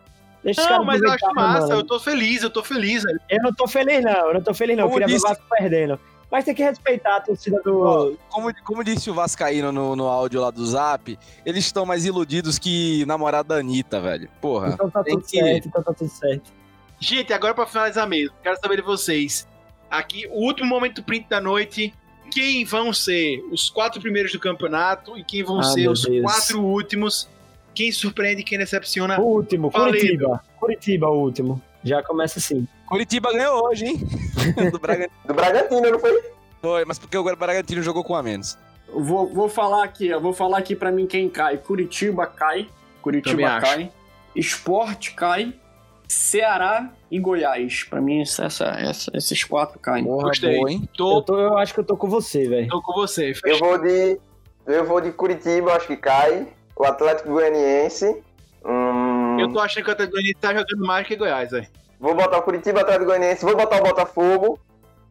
Deixa 0.55 0.69
Não, 0.69 0.85
mas 0.85 1.01
eu 1.01 1.11
acho 1.11 1.25
massa, 1.35 1.67
mano. 1.67 1.79
eu 1.81 1.83
tô 1.83 1.99
feliz, 1.99 2.41
eu 2.41 2.49
tô 2.49 2.63
feliz. 2.63 3.03
Eu 3.29 3.41
não 3.43 3.53
tô 3.53 3.67
feliz, 3.67 4.01
não. 4.03 4.27
Eu 4.27 4.33
não 4.35 4.41
tô 4.41 4.53
feliz, 4.53 4.77
não. 4.77 4.85
Eu 4.85 4.89
Como 4.89 4.99
queria 5.01 5.07
ver 5.07 5.13
o 5.13 5.15
disse- 5.17 5.27
Vasco 5.27 5.43
perdendo. 5.57 5.99
Mas 6.31 6.43
tem 6.45 6.53
que 6.55 6.63
respeitar 6.63 7.17
a 7.17 7.21
torcida 7.21 7.61
do. 7.63 8.17
Como, 8.29 8.53
como 8.63 8.83
disse 8.83 9.09
o 9.09 9.13
Vascaíno 9.13 9.71
no, 9.71 9.95
no 9.95 10.07
áudio 10.07 10.41
lá 10.41 10.49
do 10.51 10.65
Zap, 10.65 11.17
eles 11.45 11.65
estão 11.65 11.85
mais 11.85 12.05
iludidos 12.05 12.57
que 12.59 13.05
namorada 13.05 13.55
da 13.55 13.59
Anitta, 13.61 13.99
velho. 14.01 14.29
Porra. 14.41 14.69
Então 14.73 14.89
tá 14.89 15.03
tem 15.03 15.15
tudo 15.15 15.25
que- 15.25 15.37
certo, 15.39 15.67
então 15.67 15.83
tá 15.83 15.93
tudo 15.93 16.09
certo. 16.09 16.51
Gente, 16.99 17.31
agora 17.33 17.53
pra 17.53 17.65
finalizar 17.65 18.07
mesmo, 18.07 18.33
quero 18.41 18.57
saber 18.59 18.77
de 18.77 18.81
vocês. 18.81 19.47
Aqui, 19.89 20.27
o 20.31 20.45
último 20.45 20.67
momento 20.69 21.03
print 21.03 21.27
da 21.29 21.39
noite. 21.41 21.93
Quem 22.29 22.65
vão 22.65 22.91
ser 22.91 23.41
os 23.53 23.69
quatro 23.69 24.01
primeiros 24.01 24.33
do 24.33 24.39
campeonato 24.39 25.17
e 25.17 25.23
quem 25.23 25.43
vão 25.43 25.59
Ah, 25.59 25.63
ser 25.63 25.87
os 25.89 26.01
Deus. 26.03 26.23
quatro 26.23 26.61
últimos? 26.61 27.29
Quem 27.77 27.91
surpreende 27.91 28.41
quem 28.41 28.57
decepciona? 28.57 29.19
O 29.19 29.23
último, 29.35 29.69
Fala 29.69 29.85
aí, 29.85 29.91
Curitiba. 29.99 30.43
Curitiba, 30.59 31.07
o 31.09 31.19
último. 31.19 31.61
Já 31.83 32.01
começa 32.01 32.39
assim. 32.39 32.67
Curitiba 32.87 33.31
ganhou 33.31 33.65
hoje, 33.67 33.85
hein? 33.85 33.97
do 34.71 34.79
Bragantino. 34.79 35.13
Do 35.27 35.33
Bragantino, 35.35 35.91
não 35.91 35.99
foi? 35.99 36.23
Foi, 36.59 36.85
mas 36.85 36.97
porque 36.97 37.15
o 37.15 37.23
Bragantino 37.35 37.83
jogou 37.83 38.03
com 38.03 38.15
a 38.15 38.23
menos. 38.23 38.57
Vou, 38.91 39.31
vou 39.31 39.47
falar 39.47 39.83
aqui, 39.83 40.07
eu 40.07 40.19
vou 40.19 40.33
falar 40.33 40.57
aqui 40.57 40.75
pra 40.75 40.91
mim 40.91 41.05
quem 41.05 41.29
cai. 41.29 41.57
Curitiba 41.59 42.25
cai. 42.25 42.61
Também 42.63 42.71
Curitiba 43.03 43.47
acho. 43.47 43.65
cai. 43.65 43.91
Esporte 44.35 45.13
cai. 45.13 45.53
Ceará 46.07 46.89
e 47.11 47.19
Goiás. 47.19 47.83
Pra 47.83 48.01
mim, 48.01 48.21
essa, 48.21 48.45
essa- 48.45 49.11
esses 49.13 49.43
quatro 49.43 49.77
caem. 49.77 50.03
Porra, 50.03 50.29
Gostei. 50.29 50.55
boa, 50.57 50.71
hein? 50.71 50.81
Eu, 50.83 50.87
Tô, 50.97 51.21
tô, 51.21 51.39
eu 51.39 51.57
acho 51.59 51.75
que 51.75 51.79
eu 51.79 51.83
tô 51.83 51.95
com 51.95 52.09
você, 52.09 52.47
velho. 52.49 52.69
tô 52.69 52.81
com 52.81 52.93
você. 52.93 53.33
Eu 53.45 53.59
vou 53.59 53.77
de. 53.77 54.19
Eu 54.65 54.83
vou 54.85 54.99
de 54.99 55.11
Curitiba, 55.11 55.73
acho 55.73 55.85
que 55.85 55.95
cai. 55.95 56.47
O 56.79 56.85
Atlético 56.85 57.29
Goianiense. 57.29 58.21
Hum, 58.65 59.39
Eu 59.39 59.51
tô 59.51 59.59
achando 59.59 59.83
que 59.83 59.89
o 59.89 59.93
Atlético 59.93 60.15
Goianiense 60.15 60.39
tá 60.41 60.49
jogando 60.53 60.85
mais 60.85 61.07
que 61.07 61.15
Goiás, 61.15 61.51
velho. 61.51 61.67
Vou 61.99 62.13
botar 62.15 62.37
o 62.37 62.43
Curitiba, 62.43 62.81
Atlético 62.81 63.05
Goianiense, 63.05 63.43
vou 63.45 63.55
botar 63.55 63.77
o 63.79 63.83
Botafogo 63.83 64.59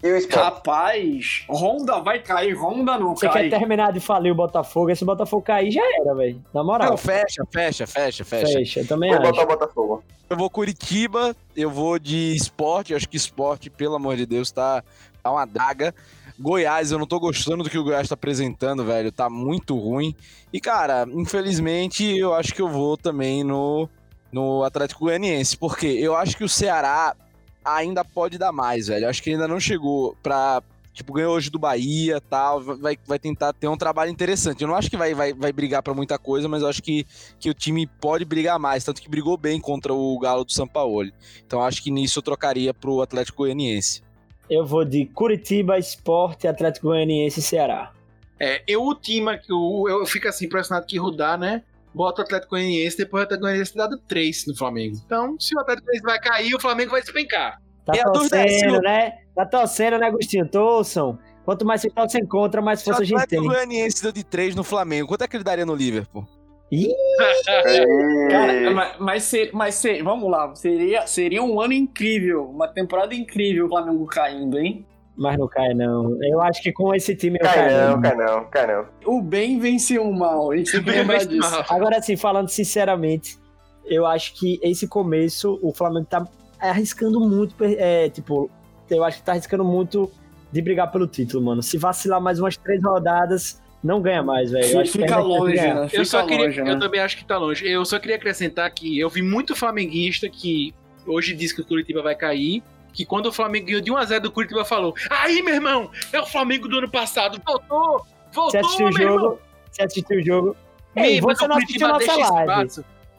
e 0.03 0.12
o 0.12 0.17
Sport. 0.19 0.45
Rapaz, 0.45 1.45
Honda 1.49 1.99
vai 2.01 2.21
cair. 2.21 2.53
Honda 2.55 2.97
não 2.99 3.17
Você 3.17 3.29
cai. 3.29 3.49
quer 3.49 3.59
terminar 3.59 3.93
de 3.93 3.99
falir 3.99 4.31
o 4.31 4.35
Botafogo? 4.35 4.91
Esse 4.91 5.05
Botafogo 5.05 5.43
cair 5.43 5.73
já 5.73 5.83
era, 6.01 6.14
velho. 6.14 6.41
Na 6.55 6.62
moral. 6.62 6.91
Não, 6.91 6.97
fecha, 6.97 7.43
fecha, 7.51 7.87
fecha, 7.87 8.25
fecha. 8.25 8.53
fecha. 8.59 8.81
Eu 8.81 8.87
também 8.87 9.11
Vou 9.11 9.21
acho. 9.21 9.31
botar 9.33 9.43
o 9.43 9.47
Botafogo. 9.47 10.05
Eu 10.29 10.37
vou 10.37 10.51
Curitiba, 10.51 11.34
eu 11.57 11.71
vou 11.71 11.99
de 11.99 12.34
esporte, 12.37 12.93
eu 12.93 12.97
acho 12.97 13.09
que 13.09 13.17
esporte, 13.17 13.71
pelo 13.71 13.95
amor 13.95 14.17
de 14.17 14.26
Deus, 14.26 14.51
tá, 14.51 14.83
tá 15.22 15.30
uma 15.30 15.45
draga. 15.47 15.95
Goiás, 16.38 16.92
eu 16.92 16.99
não 16.99 17.07
tô 17.07 17.18
gostando 17.18 17.64
do 17.64 17.71
que 17.71 17.79
o 17.79 17.84
Goiás 17.84 18.08
tá 18.08 18.14
apresentando, 18.14 18.84
velho, 18.84 19.11
tá 19.11 19.30
muito 19.30 19.76
ruim. 19.76 20.14
E, 20.53 20.61
cara, 20.61 21.07
infelizmente, 21.11 22.04
eu 22.04 22.34
acho 22.34 22.54
que 22.54 22.61
eu 22.61 22.68
vou 22.68 22.96
também 22.96 23.42
no, 23.42 23.88
no 24.30 24.63
Atlético 24.63 25.07
Goianiense, 25.07 25.57
porque 25.57 25.87
eu 25.87 26.14
acho 26.14 26.37
que 26.37 26.45
o 26.45 26.49
Ceará 26.49 27.17
ainda 27.64 28.04
pode 28.04 28.38
dar 28.38 28.53
mais, 28.53 28.88
velho. 28.88 29.07
Eu 29.07 29.11
acho 29.11 29.22
que 29.22 29.30
ainda 29.30 29.49
não 29.49 29.58
chegou 29.58 30.17
pra. 30.22 30.63
Tipo, 30.92 31.13
ganhou 31.13 31.34
hoje 31.34 31.50
do 31.50 31.58
Bahia 31.58 32.22
tal. 32.22 32.63
Vai, 32.63 32.96
vai 33.07 33.18
tentar 33.18 33.53
ter 33.53 33.68
um 33.68 33.76
trabalho 33.76 34.11
interessante. 34.11 34.63
Eu 34.63 34.68
não 34.68 34.75
acho 34.75 34.88
que 34.88 34.96
vai, 34.96 35.14
vai, 35.14 35.34
vai 35.34 35.53
brigar 35.53 35.83
pra 35.83 35.92
muita 35.92 36.18
coisa, 36.18 36.49
mas 36.49 36.63
eu 36.63 36.68
acho 36.68 36.83
que, 36.83 37.07
que 37.38 37.50
o 37.50 37.54
time 37.54 37.87
pode 37.87 38.25
brigar 38.25 38.58
mais. 38.58 38.83
Tanto 38.83 39.03
que 39.03 39.08
brigou 39.08 39.37
bem 39.37 39.61
contra 39.61 39.92
o 39.92 40.18
Galo 40.18 40.42
do 40.42 40.53
Sampaoli. 40.53 41.13
Então 41.46 41.63
acho 41.63 41.83
que 41.83 41.91
nisso 41.91 42.18
eu 42.18 42.22
trocaria 42.22 42.72
pro 42.72 43.03
Atlético 43.03 43.38
Goianiense. 43.38 44.05
Eu 44.49 44.64
vou 44.64 44.85
de 44.85 45.07
Curitiba, 45.07 45.79
Esporte, 45.79 46.47
Atlético 46.47 46.89
Goianiense 46.89 47.41
e 47.41 47.43
Ceará. 47.43 47.93
É, 48.39 48.63
eu 48.67 48.83
ultima 48.83 49.37
que 49.39 49.53
eu, 49.53 49.85
eu 49.89 50.07
fico 50.07 50.29
assim, 50.29 50.47
impressionado 50.47 50.87
que 50.87 50.99
Rudá, 50.99 51.37
né? 51.37 51.63
Bota 51.95 52.21
o 52.21 52.25
Atlético 52.25 52.51
Goianiense, 52.51 52.97
depois 52.99 53.23
o 53.23 53.25
Atlético 53.25 53.47
Goianiense 53.47 53.73
ter 53.73 53.79
dado 53.79 53.99
3 54.07 54.47
no 54.47 54.57
Flamengo. 54.57 54.97
Então, 55.05 55.37
se 55.41 55.57
o 55.57 55.61
Atlético 55.61 55.87
Goianiense 55.87 56.05
vai 56.07 56.21
cair, 56.21 56.55
o 56.55 56.61
Flamengo 56.61 56.91
vai 56.91 57.01
despencar. 57.01 57.61
Tá 57.85 57.93
E 57.95 57.99
é 57.99 58.03
se 58.03 58.13
torcendo, 58.13 58.77
o- 58.79 58.81
né? 58.83 59.13
Tá 59.35 59.47
torcendo, 59.47 59.99
né, 59.99 60.07
Agostinho? 60.07 60.49
Torçam. 60.49 61.18
Quanto 61.45 61.64
mais 61.64 61.81
se 61.81 61.89
torce 61.91 62.21
contra, 62.27 62.61
mais 62.61 62.81
Se 62.81 62.85
o 62.85 62.87
força 62.87 63.03
a 63.03 63.05
gente 63.05 63.14
Atlético 63.17 63.43
tem. 63.43 63.51
Goianiense 63.51 64.03
deu 64.03 64.13
de 64.13 64.25
3 64.25 64.55
no 64.55 64.64
Flamengo, 64.64 65.09
quanto 65.09 65.23
é 65.25 65.29
que 65.29 65.37
ele 65.37 65.45
daria 65.45 65.64
no 65.64 65.75
Liverpool? 65.75 66.27
Ih, 66.71 66.88
Cara, 68.30 68.71
mas, 68.72 68.99
mas, 68.99 69.22
ser- 69.22 69.51
mas 69.53 69.75
ser- 69.76 70.03
vamos 70.03 70.30
lá, 70.30 70.55
seria, 70.55 71.07
seria 71.07 71.43
um 71.43 71.61
ano 71.61 71.72
incrível, 71.72 72.45
uma 72.51 72.67
temporada 72.68 73.14
incrível 73.14 73.67
o 73.67 73.68
Flamengo 73.68 74.05
caindo, 74.07 74.59
hein? 74.59 74.84
mas 75.18 75.38
não 75.38 75.49
cai, 75.49 75.72
não. 75.72 76.18
Eu 76.22 76.43
acho 76.43 76.61
que 76.63 76.71
com 76.72 76.95
esse 76.95 77.14
time 77.17 77.38
eu 77.41 77.45
Cai 77.47 77.55
caio. 77.55 77.88
não, 77.88 78.01
cai 78.03 78.14
não, 78.17 78.45
cai 78.51 78.67
não. 78.67 78.84
O 79.07 79.22
bem 79.22 79.59
venceu 79.59 80.03
o 80.03 80.13
mal, 80.14 80.51
a 80.51 80.57
gente 80.59 80.71
tem 80.72 80.83
que 80.83 80.91
lembrar 80.91 81.25
disso. 81.25 81.51
mal. 81.51 81.64
Agora, 81.71 81.97
assim, 81.97 82.17
falando 82.18 82.49
sinceramente, 82.51 83.38
eu 83.87 84.05
acho 84.05 84.34
que 84.34 84.59
esse 84.63 84.87
começo, 84.87 85.59
o 85.63 85.72
Flamengo 85.72 86.05
tá 86.07 86.22
arriscando 86.61 87.18
muito, 87.21 87.55
é, 87.63 88.11
tipo, 88.11 88.51
eu 88.91 89.03
acho 89.05 89.18
que 89.18 89.25
tá 89.25 89.33
arriscando 89.33 89.64
muito 89.64 90.11
de 90.53 90.61
brigar 90.61 90.91
pelo 90.93 91.07
título, 91.07 91.43
mano. 91.45 91.63
Se 91.63 91.79
vacilar 91.79 92.21
mais 92.21 92.38
umas 92.38 92.57
três 92.59 92.83
rodadas, 92.84 93.63
não 93.82 94.00
ganha 94.00 94.22
mais, 94.22 94.50
velho. 94.50 94.66
Eu 94.66 94.80
acho 94.80 94.92
que 94.92 94.98
Fica 94.98 95.18
longe, 95.18 95.57
né? 95.57 95.88
Fica 95.88 96.03
Eu 96.03 96.04
só 96.04 96.26
queria, 96.26 96.46
longe, 96.46 96.62
né? 96.62 96.72
eu 96.72 96.78
também 96.78 97.00
acho 97.00 97.16
que 97.16 97.24
tá 97.24 97.38
longe. 97.38 97.68
Eu 97.68 97.84
só 97.84 97.98
queria 97.98 98.16
acrescentar 98.16 98.70
que 98.70 98.98
eu 98.98 99.08
vi 99.08 99.22
muito 99.22 99.54
flamenguista 99.54 100.28
que 100.28 100.74
hoje 101.07 101.34
diz 101.34 101.53
que 101.53 101.61
o 101.61 101.64
Curitiba 101.64 102.03
vai 102.03 102.14
cair, 102.14 102.62
que 102.92 103.04
quando 103.04 103.26
o 103.26 103.32
Flamengo 103.32 103.66
ganhou 103.66 103.80
de 103.80 103.92
1 103.92 103.96
a 103.96 104.04
0 104.04 104.22
do 104.22 104.32
Curitiba 104.32 104.64
falou: 104.64 104.94
"Aí, 105.11 105.42
meu 105.42 105.54
irmão, 105.54 105.90
é 106.12 106.20
o 106.20 106.26
Flamengo 106.26 106.66
do 106.68 106.78
ano 106.78 106.90
passado, 106.90 107.40
voltou, 107.46 108.07
voltou, 108.32 108.50
Você 108.50 108.58
assistiu 108.58 108.86
o 108.86 108.90
meu 108.90 109.03
irmão." 109.03 109.18
jogo? 109.20 109.40
Você 109.70 109.82
assistiu 109.82 110.18
o 110.18 110.24
jogo? 110.24 110.57
Ei, 110.96 111.20
você 111.20 111.46
não 111.46 111.57
assistiu 111.57 111.88
nossa 111.88 112.16
live. 112.16 112.70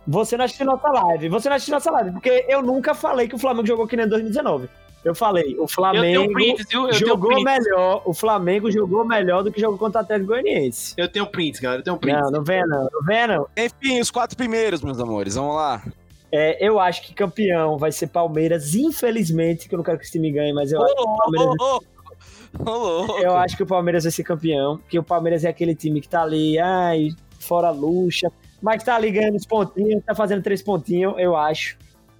Você 0.07 0.38
não 0.38 0.45
assistiu 0.45 0.65
nossa 0.65 0.89
live. 0.89 1.29
Você 1.29 1.49
não 1.49 1.55
assistiu 1.55 1.73
nossa 1.75 1.91
live, 1.91 2.11
porque 2.11 2.45
eu 2.47 2.61
nunca 2.61 2.95
falei 2.95 3.27
que 3.27 3.35
o 3.35 3.38
Flamengo 3.38 3.67
jogou 3.67 3.88
que 3.88 3.95
nem 3.95 4.05
em 4.05 4.09
2019. 4.09 4.69
Eu 5.07 5.15
falei, 5.15 5.55
o 5.57 5.67
Flamengo 5.67 6.34
prints, 6.34 6.65
viu? 6.69 6.88
Eu 6.88 6.93
jogou 6.93 7.41
melhor, 7.41 8.01
o 8.05 8.13
Flamengo 8.13 8.69
jogou 8.69 9.05
melhor 9.05 9.41
do 9.41 9.51
que 9.51 9.61
jogou 9.61 9.77
contra 9.77 10.01
o 10.01 10.03
Atlético 10.03 10.27
Goianiense. 10.27 10.93
Eu 10.97 11.07
tenho 11.07 11.25
prints, 11.27 11.61
galera, 11.61 11.79
eu 11.79 11.84
tenho 11.84 11.97
prints. 11.97 12.21
Não, 12.23 12.31
não 12.31 12.43
venha 12.43 12.65
não, 12.67 12.89
não 12.91 13.27
não. 13.27 13.47
Enfim, 13.55 14.01
os 14.01 14.11
quatro 14.11 14.35
primeiros, 14.35 14.81
meus 14.81 14.99
amores, 14.99 15.35
vamos 15.35 15.55
lá. 15.55 15.81
É, 16.29 16.65
eu 16.65 16.77
acho 16.77 17.03
que 17.03 17.13
campeão 17.13 17.77
vai 17.77 17.91
ser 17.91 18.07
Palmeiras, 18.07 18.75
infelizmente, 18.75 19.69
que 19.69 19.75
eu 19.75 19.77
não 19.77 19.84
quero 19.84 19.97
que 19.97 20.03
esse 20.03 20.11
time 20.11 20.29
ganhe, 20.29 20.51
mas 20.51 20.73
eu, 20.73 20.84
acho, 20.84 20.93
que 20.93 21.01
o 21.01 21.15
Palmeiras, 21.15 21.55
Ô, 21.59 21.81
louco. 22.65 23.19
eu 23.19 23.38
acho 23.38 23.55
que 23.55 23.63
o 23.63 23.67
Palmeiras 23.67 24.03
vai 24.03 24.11
ser 24.11 24.23
campeão, 24.23 24.77
porque 24.77 24.99
o 24.99 25.03
Palmeiras 25.03 25.45
é 25.45 25.49
aquele 25.49 25.73
time 25.73 26.01
que 26.01 26.09
tá 26.09 26.23
ali, 26.23 26.59
ai, 26.59 27.11
fora 27.39 27.69
luxa, 27.69 28.29
mas 28.61 28.84
tá 28.84 28.95
ali 28.95 29.09
ganhando 29.09 29.35
os 29.35 29.45
pontinhos, 29.45 30.03
tá 30.03 30.13
fazendo 30.13 30.43
três 30.43 30.61
pontinhos, 30.61 31.15
eu 31.17 31.35
acho. 31.35 31.77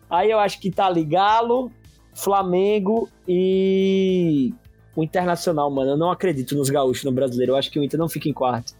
Aí 0.10 0.32
eu 0.32 0.40
acho 0.40 0.62
que 0.62 0.72
tá 0.72 0.86
ali 0.86 1.04
Galo, 1.04 1.70
Flamengo 2.18 3.08
e 3.28 4.54
o 4.96 5.04
Internacional, 5.04 5.70
mano. 5.70 5.92
Eu 5.92 5.98
não 5.98 6.10
acredito 6.12 6.56
nos 6.56 6.70
gaúchos 6.70 7.04
no 7.04 7.12
brasileiro, 7.12 7.54
eu 7.54 7.56
acho 7.56 7.70
que 7.72 7.80
o 7.80 7.84
Inter 7.84 8.00
não 8.00 8.10
fica 8.10 8.28
em 8.28 8.34
quarto. 8.34 8.74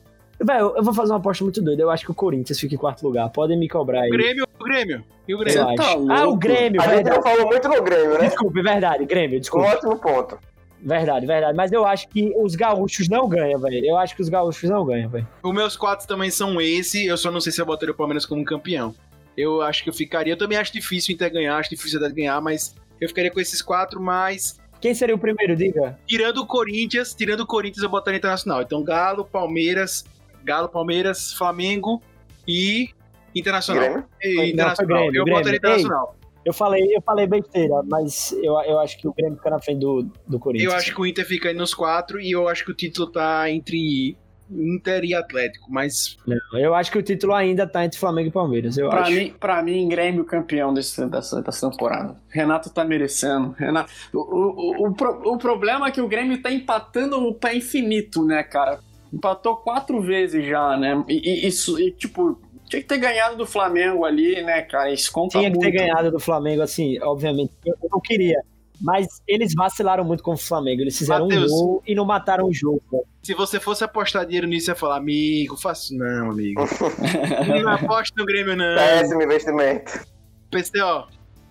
Velho, 0.44 0.74
eu 0.76 0.84
vou 0.84 0.94
fazer 0.94 1.12
uma 1.14 1.18
aposta 1.18 1.44
muito 1.44 1.62
doida. 1.62 1.82
Eu 1.82 1.90
acho 1.90 2.06
que 2.06 2.12
o 2.12 2.14
Corinthians 2.14 2.60
fica 2.60 2.76
em 2.76 2.78
quarto 2.78 3.02
lugar. 3.04 3.28
Podem 3.32 3.58
me 3.58 3.68
cobrar 3.68 4.02
aí. 4.02 4.10
O 4.10 4.12
Grêmio, 4.12 4.46
o 4.60 4.64
Grêmio. 4.64 5.04
E 5.28 5.34
o 5.34 5.38
Eu 5.38 5.40
Grêmio? 5.40 5.76
Tá 5.76 5.84
acho. 5.84 6.12
ah, 6.12 6.28
o? 6.28 6.36
Grêmio, 6.36 6.80
A 6.82 6.84
gente 6.86 6.94
verdade. 6.96 7.16
não 7.18 7.24
falou 7.24 7.46
muito 7.48 7.68
no 7.68 7.82
Grêmio, 7.82 8.14
né? 8.20 8.28
Desculpe, 8.28 8.62
verdade, 8.62 9.06
Grêmio, 9.06 9.38
Um 9.38 9.42
desculpa. 9.42 9.68
ótimo 9.68 9.98
ponto. 9.98 10.38
Verdade, 10.80 11.26
verdade. 11.26 11.58
Mas 11.58 11.72
eu 11.72 11.86
acho 11.86 12.08
que 12.10 12.32
os 12.38 12.54
gaúchos 12.56 13.10
não 13.10 13.28
ganham, 13.28 13.60
velho. 13.60 13.84
Eu 13.84 13.98
acho 13.98 14.16
que 14.16 14.22
os 14.22 14.30
gaúchos 14.30 14.70
não 14.70 14.86
ganham, 14.86 15.10
velho. 15.10 15.28
Os 15.42 15.54
meus 15.54 15.76
quatro 15.76 16.08
também 16.08 16.30
são 16.30 16.62
esse. 16.62 17.04
Eu 17.08 17.18
só 17.18 17.32
não 17.32 17.42
sei 17.42 17.52
se 17.52 17.60
eu 17.60 17.66
botaria 17.66 17.92
o 17.94 17.98
Palmeiras 17.98 18.26
como 18.26 18.46
campeão. 18.46 18.94
Eu 19.36 19.62
acho 19.64 19.84
que 19.84 19.90
eu 19.90 19.94
ficaria. 19.94 20.34
Eu 20.34 20.38
também 20.38 20.58
acho 20.58 20.72
difícil 20.72 21.14
o 21.14 21.16
Inter 21.16 21.32
ganhar, 21.34 21.58
acho 21.58 21.72
difícil 21.72 22.04
a 22.06 22.10
ganhar, 22.10 22.40
mas 22.42 22.76
eu 23.00 23.08
ficaria 23.08 23.32
com 23.32 23.40
esses 23.40 23.62
quatro, 23.62 24.02
mas. 24.02 24.60
Quem 24.80 24.94
seria 24.94 25.16
o 25.16 25.20
primeiro, 25.20 25.56
diga? 25.56 25.98
Tirando 26.06 26.38
o 26.38 26.46
Corinthians, 26.46 27.14
tirando 27.14 27.42
o 27.42 27.48
Corinthians, 27.48 27.84
eu 27.84 27.90
botaria 27.90 28.18
Internacional. 28.18 28.62
Então, 28.62 28.84
Galo, 28.84 29.26
Palmeiras, 29.26 30.06
Galo, 30.44 30.70
Palmeiras, 30.70 31.34
Flamengo 31.34 32.02
e 32.48 32.90
Internacional. 33.36 33.84
Grêmio. 33.84 34.06
E 34.22 34.52
Internacional. 34.52 34.98
Grêmio, 35.00 35.20
eu 35.20 35.26
Grêmio. 35.26 35.40
botaria 35.40 35.58
Internacional. 35.58 36.18
Eu 36.46 36.54
falei, 36.54 36.96
eu 36.96 37.02
falei 37.02 37.28
besteira, 37.28 37.82
mas 37.84 38.32
eu, 38.42 38.54
eu 38.62 38.80
acho 38.80 38.98
que 38.98 39.08
o 39.08 39.14
Grêmio 39.14 39.36
fica 39.36 39.50
na 39.50 39.60
frente 39.60 39.80
do, 39.80 40.10
do 40.26 40.40
Corinthians. 40.40 40.72
Eu 40.72 40.78
acho 40.78 40.94
que 40.96 41.02
o 41.02 41.06
Inter 41.06 41.26
fica 41.28 41.50
aí 41.50 41.56
nos 41.56 41.74
quatro 41.74 42.22
e 42.22 42.32
eu 42.32 42.48
acho 42.48 42.64
que 42.64 42.72
o 42.72 42.74
título 42.74 43.12
tá 43.12 43.50
entre 43.52 44.16
Inter 44.50 45.04
e 45.04 45.14
Atlético, 45.14 45.72
mas 45.72 46.18
Não, 46.26 46.38
eu 46.60 46.74
acho 46.74 46.92
que 46.92 46.98
o 46.98 47.04
título 47.04 47.34
ainda 47.34 47.68
tá 47.68 47.84
entre 47.86 48.00
Flamengo 48.00 48.30
e 48.30 48.32
Palmeiras. 48.32 48.78
Eu 48.78 48.90
Pra 48.90 49.02
acho. 49.02 49.12
mim, 49.12 49.34
pra 49.40 49.62
mim, 49.62 49.88
Grêmio 49.90 50.24
campeão 50.26 50.74
desse, 50.74 51.06
dessa, 51.08 51.42
dessa 51.42 51.70
temporada. 51.70 52.16
Renato 52.30 52.70
tá 52.70 52.86
merecendo. 52.86 53.52
Renato, 53.58 53.92
o, 54.14 54.20
o, 54.20 54.88
o, 54.88 55.34
o 55.34 55.38
problema 55.38 55.88
é 55.88 55.92
que 55.92 56.02
o 56.02 56.08
Grêmio 56.08 56.42
tá 56.42 56.52
empatando 56.52 57.34
pra 57.36 57.54
infinito, 57.54 58.26
né, 58.26 58.44
cara? 58.44 58.80
Empatou 59.14 59.56
quatro 59.58 60.02
vezes 60.02 60.46
já, 60.46 60.76
né? 60.78 61.04
E, 61.08 61.46
e- 61.46 61.48
isso, 61.48 61.80
e, 61.80 61.92
tipo, 61.92 62.40
tinha 62.70 62.82
que 62.82 62.88
ter 62.88 62.98
ganhado 62.98 63.38
do 63.38 63.46
Flamengo 63.46 64.04
ali, 64.04 64.42
né, 64.44 64.62
cara? 64.62 64.92
Isso 64.92 65.12
conta 65.12 65.40
Tinha 65.40 65.50
que 65.52 65.58
ter 65.58 65.66
muito. 65.66 65.78
ganhado 65.78 66.12
do 66.12 66.20
Flamengo, 66.20 66.62
assim, 66.62 67.00
obviamente. 67.02 67.52
Eu 67.66 67.74
eu 67.82 67.90
não 67.92 68.00
queria. 68.02 68.42
Mas 68.80 69.08
eles 69.28 69.54
vacilaram 69.56 70.04
muito 70.04 70.24
com 70.24 70.34
o 70.34 70.38
Flamengo. 70.38 70.82
Eles 70.82 70.98
fizeram 70.98 71.28
Matheus. 71.28 71.52
um 71.52 71.56
gol 71.56 71.84
e 71.86 71.96
não 71.96 72.06
mataram 72.06 72.48
o 72.48 72.54
jogo. 72.54 72.82
velho. 72.92 73.04
se 73.24 73.34
você 73.34 73.60
fosse 73.60 73.84
apostar 73.84 74.26
dinheiro 74.26 74.48
nisso, 74.48 74.70
ia 74.70 74.76
falar, 74.76 74.98
amigo, 74.98 75.58
faço 75.58 75.96
não, 75.96 76.32
amigo. 76.32 76.62
não 77.64 77.70
aposta 77.70 78.14
no 78.18 78.26
Grêmio, 78.26 78.56
não. 78.56 78.76
Péssimo 78.76 79.22
investimento. 79.22 80.06
PCO, 80.52 81.08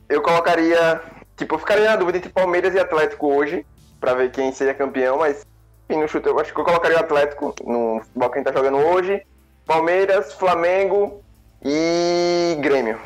Eu 0.09 0.23
colocaria. 0.23 1.03
Tipo, 1.36 1.57
eu 1.57 1.59
ficaria 1.59 1.90
na 1.90 1.97
dúvida 1.97 2.19
entre 2.19 2.31
Palmeiras 2.31 2.74
e 2.74 2.78
Atlético 2.78 3.27
hoje, 3.35 3.66
pra 4.01 4.15
ver 4.15 4.31
quem 4.31 4.53
seria 4.53 4.73
campeão, 4.73 5.19
mas 5.19 5.44
enfim, 5.89 6.01
no 6.01 6.09
chute 6.09 6.27
eu 6.27 6.39
acho 6.40 6.53
que 6.53 6.61
eu 6.61 6.65
colocaria 6.65 6.97
o 6.97 7.01
Atlético 7.01 7.55
no 7.65 8.01
futebol 8.01 8.31
que 8.31 8.39
a 8.39 8.39
gente 8.39 8.53
tá 8.53 8.53
jogando 8.53 8.78
hoje. 8.78 9.23
Palmeiras, 9.66 10.32
Flamengo 10.32 11.23
e 11.62 12.57
Grêmio. 12.61 12.98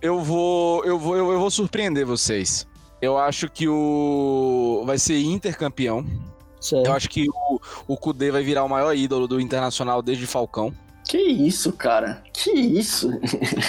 Eu 0.00 0.20
vou, 0.20 0.84
eu 0.84 0.98
vou, 0.98 1.16
eu, 1.16 1.32
eu 1.32 1.38
vou 1.38 1.50
surpreender 1.50 2.04
vocês. 2.04 2.66
Eu 3.02 3.18
acho 3.18 3.48
que 3.50 3.68
o 3.68 4.82
vai 4.86 4.96
ser 4.96 5.20
Inter 5.20 5.58
campeão. 5.58 6.06
Certo. 6.60 6.86
Eu 6.86 6.92
acho 6.92 7.10
que 7.10 7.26
o, 7.28 7.60
o 7.88 7.96
Kudê 7.96 8.30
vai 8.30 8.44
virar 8.44 8.62
o 8.62 8.68
maior 8.68 8.94
ídolo 8.94 9.26
do 9.26 9.40
Internacional 9.40 10.00
desde 10.00 10.24
Falcão. 10.26 10.72
Que 11.08 11.18
isso, 11.18 11.72
cara? 11.72 12.22
Que 12.32 12.52
isso? 12.52 13.10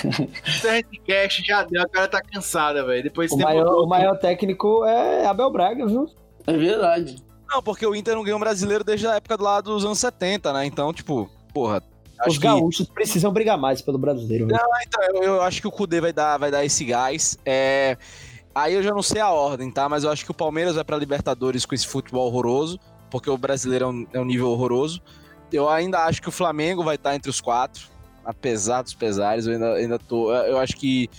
Cash 1.08 1.42
já 1.46 1.64
deu, 1.64 1.82
a 1.82 1.88
cara 1.88 2.08
tá 2.08 2.22
cansada, 2.22 2.86
velho. 2.86 3.02
Depois 3.04 3.32
O 3.32 3.36
você 3.36 3.44
maior, 3.44 3.66
mudou. 3.66 3.86
o 3.86 3.90
maior 3.90 4.18
técnico 4.20 4.86
é 4.86 5.26
Abel 5.26 5.50
Braga, 5.52 5.88
viu? 5.88 6.08
É 6.46 6.56
verdade. 6.56 7.16
Não, 7.50 7.62
porque 7.64 7.86
o 7.88 7.96
Inter 7.96 8.16
não 8.16 8.24
ganhou 8.24 8.38
um 8.38 8.40
brasileiro 8.40 8.84
desde 8.84 9.08
a 9.08 9.16
época 9.16 9.42
lá 9.42 9.62
dos 9.62 9.84
anos 9.84 9.98
70, 10.00 10.54
né? 10.54 10.66
Então, 10.66 10.94
tipo, 10.94 11.30
porra. 11.54 11.82
Acho 12.20 12.30
Os 12.30 12.38
que, 12.38 12.44
gaúchos 12.44 12.88
precisam 12.88 13.34
brigar 13.34 13.58
mais 13.58 13.82
pelo 13.82 13.98
brasileiro, 13.98 14.46
velho. 14.48 14.60
então, 14.88 15.04
eu, 15.16 15.24
eu 15.24 15.42
acho 15.42 15.60
que 15.60 15.68
o 15.68 15.72
Kudê 15.72 16.00
vai 16.00 16.14
dar, 16.14 16.38
vai 16.38 16.52
dar 16.52 16.64
esse 16.64 16.86
gás. 16.86 17.36
É, 17.44 17.98
aí 18.54 18.74
eu 18.74 18.84
já 18.84 18.92
não 18.92 19.02
sei 19.02 19.22
a 19.22 19.30
ordem, 19.32 19.70
tá? 19.72 19.88
Mas 19.90 20.04
eu 20.04 20.12
acho 20.12 20.24
que 20.26 20.32
o 20.32 20.34
Palmeiras 20.34 20.76
vai 20.76 20.84
pra 20.84 20.98
Libertadores 20.98 21.66
com 21.66 21.76
esse 21.76 21.88
futebol 21.88 22.28
horroroso, 22.28 22.80
porque 23.10 23.30
o 23.30 23.38
brasileiro 23.38 23.86
é 23.86 23.88
um, 23.88 24.08
é 24.14 24.20
um 24.20 24.26
nível 24.26 24.50
horroroso. 24.50 25.02
Eu 25.52 25.70
ainda 25.70 26.00
acho 26.06 26.22
que 26.22 26.30
o 26.30 26.32
Flamengo 26.32 26.84
vai 26.84 26.96
estar 26.96 27.16
entre 27.16 27.30
os 27.30 27.40
quatro, 27.40 27.84
apesar 28.26 28.82
dos 28.82 28.94
pesares. 28.94 29.46
Eu 29.46 29.54
ainda, 29.54 29.74
ainda 29.74 30.00
tô. 30.00 30.34
Eu 30.34 30.58
acho 30.58 30.76
que. 30.76 31.10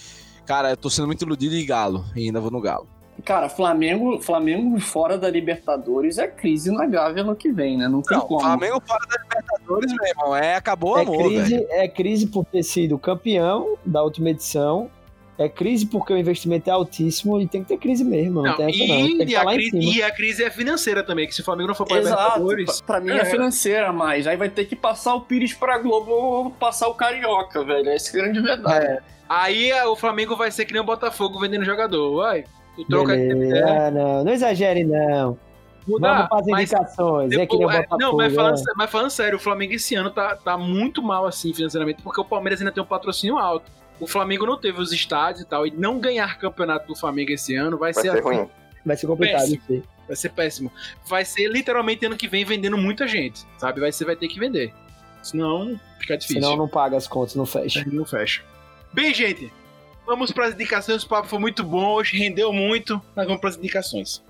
Cara, 0.45 0.71
eu 0.71 0.77
tô 0.77 0.91
sendo 0.91 1.07
muito 1.07 1.23
iludido 1.23 1.55
e 1.55 1.65
galo. 1.65 2.05
E 2.17 2.27
ainda 2.27 2.41
vou 2.41 2.51
no 2.51 2.61
galo. 2.61 2.89
Cara, 3.25 3.49
Flamengo, 3.49 4.21
Flamengo 4.21 4.81
fora 4.81 5.17
da 5.17 5.31
Libertadores 5.31 6.19
é 6.19 6.27
crise 6.27 6.73
na 6.73 6.85
Gávea 6.85 7.23
no 7.23 7.37
que 7.37 7.53
vem, 7.53 7.79
né? 7.79 7.87
Não 7.87 8.03
tem 8.03 8.19
Não, 8.19 8.27
como. 8.27 8.41
Flamengo 8.41 8.83
fora 8.85 9.07
da 9.07 9.23
Libertadores, 9.23 9.93
meu 9.93 10.07
irmão. 10.09 10.37
É, 10.37 10.57
acabou 10.57 10.95
o 10.95 10.99
É 10.99 11.03
amor, 11.03 11.17
velho. 11.31 11.31
crise, 11.45 11.67
é 11.71 11.87
crise 11.89 12.27
por 12.27 12.45
ter 12.45 12.65
sido 12.65 12.99
campeão 12.99 13.77
da 13.87 14.03
última 14.03 14.31
edição. 14.31 14.91
É 15.37 15.49
crise 15.49 15.87
porque 15.87 16.13
o 16.13 16.17
investimento 16.17 16.71
é 16.71 16.73
altíssimo 16.73 17.41
e 17.41 17.47
tem 17.49 17.63
que 17.63 17.69
ter 17.69 17.77
crise 17.77 18.05
mesmo. 18.05 18.41
Não, 18.43 18.51
Não, 18.51 18.57
tem 18.57 18.67
essa 18.69 18.79
não. 18.79 18.87
Tem 18.87 19.17
que 19.19 19.23
e, 19.25 19.27
estar 19.35 19.43
a 19.43 19.53
crise, 19.55 19.71
cima. 19.71 19.83
e 19.97 20.03
a 20.03 20.11
crise 20.13 20.45
é 20.45 20.51
financeira 20.51 21.03
também, 21.03 21.27
que 21.27 21.35
se 21.35 21.41
o 21.41 21.45
Flamengo 21.45 21.69
não 21.69 21.75
for 21.75 21.87
Exato, 21.91 22.05
Libertadores. 22.39 22.81
pra, 22.83 23.01
pra 23.01 23.05
mim 23.05 23.19
é. 23.19 23.23
É. 23.23 23.25
financeira, 23.25 23.93
mas 23.93 24.27
aí 24.29 24.37
vai 24.37 24.49
ter 24.49 24.65
que 24.65 24.77
passar 24.77 25.13
o 25.15 25.23
Pires 25.23 25.53
pra 25.53 25.79
Globo 25.79 26.13
ou 26.13 26.51
passar 26.53 26.87
o 26.89 26.95
Carioca, 26.95 27.65
velho. 27.65 27.89
Essa 27.91 28.17
é 28.17 28.21
a 28.21 28.23
grande 28.25 28.41
verdade. 28.41 29.03
Aí 29.29 29.71
é, 29.73 29.85
o 29.87 29.97
Flamengo 29.97 30.37
vai 30.37 30.53
ser 30.53 30.67
que 30.67 30.73
nem 30.73 30.81
o 30.83 30.85
Botafogo 30.85 31.41
vendendo 31.41 31.65
jogador. 31.65 32.15
Vai. 32.17 32.45
Tu 32.77 32.85
troca 32.87 33.17
Beleza. 33.17 33.57
é, 33.59 33.91
não, 33.91 34.23
não 34.25 34.33
exagere, 34.33 34.85
não. 34.85 35.37
mudar. 35.87 36.15
Vamos 36.15 36.29
para 36.29 36.43
mas 36.53 36.73
indicações. 36.73 37.33
é 37.33 37.45
que 37.47 37.57
nem 37.57 37.67
o 37.67 37.69
depois- 37.69 37.75
é, 37.77 37.79
Botafogo. 37.83 38.01
não, 38.03 38.17
mas 38.17 38.35
falando, 38.35 38.57
né? 38.57 38.73
mas 38.77 38.91
falando 38.91 39.11
sério, 39.11 39.37
o 39.37 39.41
Flamengo 39.41 39.73
esse 39.73 39.95
ano 39.97 40.11
tá, 40.11 40.37
tá 40.37 40.57
muito 40.57 41.03
mal 41.03 41.27
assim 41.27 41.53
financeiramente, 41.53 42.03
porque 42.03 42.21
o 42.21 42.25
Palmeiras 42.25 42.61
ainda 42.61 42.71
tem 42.71 42.83
um 42.83 42.87
patrocínio 42.87 43.37
alto 43.37 43.71
o 44.01 44.07
Flamengo 44.07 44.47
não 44.47 44.59
teve 44.59 44.81
os 44.81 44.93
estádios 44.93 45.43
e 45.43 45.47
tal, 45.47 45.67
e 45.67 45.71
não 45.71 45.99
ganhar 45.99 46.39
campeonato 46.39 46.87
do 46.87 46.97
Flamengo 46.97 47.33
esse 47.33 47.55
ano 47.55 47.79
vai, 47.79 47.93
vai 47.93 48.03
ser, 48.03 48.11
ser 48.11 48.19
assim. 48.19 48.37
ruim. 48.37 48.49
Vai 48.85 48.97
ser 48.97 49.07
complicado, 49.07 49.47
sim. 49.47 49.83
Vai 50.07 50.17
ser 50.17 50.29
péssimo. 50.31 50.71
Vai 51.07 51.25
ser 51.25 51.49
literalmente 51.49 52.05
ano 52.05 52.17
que 52.17 52.29
vem 52.29 52.45
vendendo 52.45 52.77
muita 52.77 53.09
gente, 53.09 53.47
sabe? 53.57 53.81
Vai, 53.81 53.91
você 53.91 54.05
vai 54.05 54.17
ter 54.17 54.29
que 54.29 54.39
vender. 54.39 54.75
Senão 55.23 55.81
fica 55.99 56.19
difícil. 56.19 56.43
Senão 56.43 56.57
não 56.57 56.69
paga 56.69 56.97
as 56.97 57.09
contas, 57.09 57.35
não 57.35 57.47
fecha. 57.47 57.81
É, 57.81 57.85
não 57.87 58.05
fecha. 58.05 58.43
Bem, 58.93 59.15
gente, 59.15 59.51
vamos 60.07 60.31
para 60.31 60.47
as 60.47 60.55
indicações. 60.55 61.03
O 61.03 61.09
papo 61.09 61.29
foi 61.29 61.39
muito 61.39 61.65
bom, 61.65 61.95
hoje 61.95 62.19
rendeu 62.19 62.53
muito. 62.53 63.01
Mas 63.17 63.27
vamos 63.27 63.41
para 63.41 63.51
as 63.51 63.57
indicações. 63.57 64.23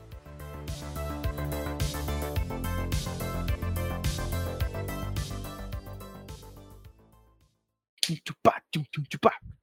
Tchum, 8.01 8.15
tchum, 8.23 8.35
tchum, 8.70 8.85
tchum, 8.93 9.03
tchum. 9.03 9.53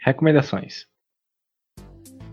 Recomendações. 0.00 0.86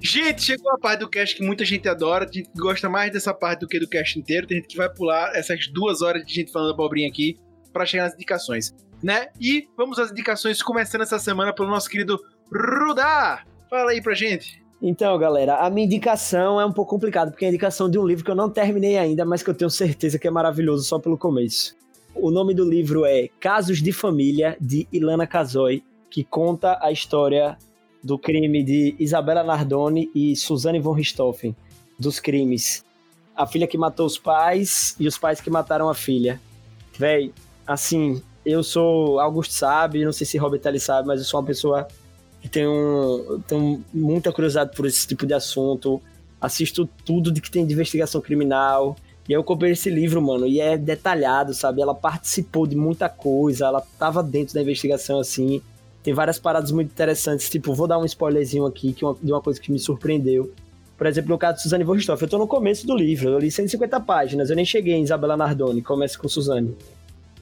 Gente, 0.01 0.43
chegou 0.43 0.71
a 0.71 0.77
parte 0.77 0.99
do 0.99 1.09
cast 1.09 1.35
que 1.35 1.43
muita 1.43 1.65
gente 1.65 1.87
adora. 1.89 2.25
A 2.25 2.31
gente 2.31 2.49
gosta 2.55 2.87
mais 2.89 3.11
dessa 3.11 3.33
parte 3.33 3.61
do 3.61 3.67
que 3.67 3.79
do 3.79 3.87
cast 3.87 4.19
inteiro. 4.19 4.45
Tem 4.45 4.57
gente 4.57 4.67
que 4.67 4.77
vai 4.77 4.87
pular 4.87 5.35
essas 5.35 5.67
duas 5.67 6.01
horas 6.01 6.25
de 6.25 6.33
gente 6.33 6.51
falando 6.51 6.73
abobrinha 6.73 7.07
aqui 7.07 7.39
para 7.73 7.85
chegar 7.85 8.03
nas 8.03 8.13
indicações, 8.13 8.73
né? 9.03 9.27
E 9.39 9.67
vamos 9.75 9.99
às 9.99 10.11
indicações, 10.11 10.61
começando 10.61 11.01
essa 11.01 11.19
semana 11.19 11.53
pelo 11.53 11.69
nosso 11.69 11.89
querido 11.89 12.19
Rudá. 12.53 13.43
Fala 13.69 13.91
aí 13.91 14.01
pra 14.01 14.13
gente. 14.13 14.63
Então, 14.81 15.17
galera, 15.17 15.57
a 15.57 15.69
minha 15.69 15.85
indicação 15.85 16.61
é 16.61 16.65
um 16.65 16.71
pouco 16.71 16.91
complicada, 16.91 17.31
porque 17.31 17.43
é 17.43 17.47
a 17.47 17.49
indicação 17.49 17.89
de 17.89 17.97
um 17.97 18.05
livro 18.05 18.23
que 18.23 18.29
eu 18.29 18.35
não 18.35 18.49
terminei 18.49 18.97
ainda, 18.97 19.25
mas 19.25 19.41
que 19.41 19.49
eu 19.49 19.55
tenho 19.55 19.69
certeza 19.69 20.19
que 20.19 20.27
é 20.27 20.31
maravilhoso 20.31 20.83
só 20.83 20.99
pelo 20.99 21.17
começo. 21.17 21.75
O 22.15 22.31
nome 22.31 22.53
do 22.53 22.63
livro 22.63 23.05
é 23.05 23.29
Casos 23.41 23.81
de 23.81 23.91
Família, 23.91 24.57
de 24.59 24.87
Ilana 24.91 25.27
Casoy, 25.27 25.83
que 26.09 26.23
conta 26.23 26.79
a 26.81 26.89
história 26.89 27.57
do 28.01 28.17
crime 28.17 28.63
de 28.63 28.95
Isabela 28.97 29.43
Nardoni 29.43 30.09
e 30.15 30.33
Suzanne 30.33 30.79
von 30.79 30.93
Richthofen, 30.93 31.53
dos 31.99 32.19
crimes. 32.21 32.85
A 33.35 33.45
filha 33.45 33.67
que 33.67 33.77
matou 33.77 34.05
os 34.05 34.17
pais 34.17 34.95
e 34.97 35.07
os 35.07 35.17
pais 35.17 35.41
que 35.41 35.49
mataram 35.49 35.89
a 35.89 35.93
filha. 35.93 36.39
Véi, 36.97 37.33
assim, 37.67 38.21
eu 38.45 38.63
sou, 38.63 39.19
Augusto 39.19 39.53
sabe, 39.53 40.05
não 40.05 40.13
sei 40.13 40.25
se 40.25 40.37
Robert 40.37 40.61
ele 40.63 40.79
sabe, 40.79 41.07
mas 41.07 41.19
eu 41.19 41.25
sou 41.25 41.39
uma 41.41 41.45
pessoa 41.45 41.85
que 42.41 42.47
tem, 42.47 42.65
um, 42.65 43.41
tenho 43.45 43.83
muita 43.93 44.31
curiosidade 44.31 44.73
por 44.73 44.85
esse 44.85 45.05
tipo 45.05 45.25
de 45.25 45.33
assunto. 45.33 46.01
Assisto 46.39 46.89
tudo 47.03 47.29
de 47.29 47.41
que 47.41 47.51
tem 47.51 47.65
de 47.65 47.73
investigação 47.73 48.21
criminal. 48.21 48.95
E 49.27 49.33
eu 49.33 49.43
comprei 49.43 49.71
esse 49.71 49.89
livro, 49.89 50.21
mano, 50.21 50.45
e 50.45 50.59
é 50.59 50.77
detalhado, 50.77 51.53
sabe? 51.53 51.81
Ela 51.81 51.95
participou 51.95 52.67
de 52.67 52.75
muita 52.75 53.09
coisa, 53.09 53.65
ela 53.65 53.81
tava 53.97 54.21
dentro 54.21 54.53
da 54.53 54.61
investigação, 54.61 55.19
assim. 55.19 55.61
Tem 56.03 56.13
várias 56.13 56.37
paradas 56.37 56.71
muito 56.71 56.91
interessantes, 56.91 57.49
tipo, 57.49 57.73
vou 57.73 57.87
dar 57.87 57.97
um 57.97 58.05
spoilerzinho 58.05 58.65
aqui 58.65 58.93
que 58.93 59.03
uma, 59.03 59.17
de 59.21 59.31
uma 59.31 59.41
coisa 59.41 59.59
que 59.59 59.71
me 59.71 59.79
surpreendeu. 59.79 60.53
Por 60.95 61.07
exemplo, 61.07 61.31
no 61.31 61.37
caso 61.37 61.57
de 61.57 61.63
Suzane 61.63 61.83
Richthofen, 61.83 62.25
eu 62.25 62.29
tô 62.29 62.37
no 62.37 62.47
começo 62.47 62.85
do 62.85 62.95
livro, 62.95 63.29
eu 63.29 63.39
li 63.39 63.49
150 63.49 63.99
páginas, 64.01 64.49
eu 64.49 64.55
nem 64.55 64.63
cheguei 64.63 64.93
em 64.93 65.01
Isabela 65.01 65.35
Nardoni, 65.35 65.81
começa 65.81 66.17
com 66.17 66.27
Suzane. 66.27 66.77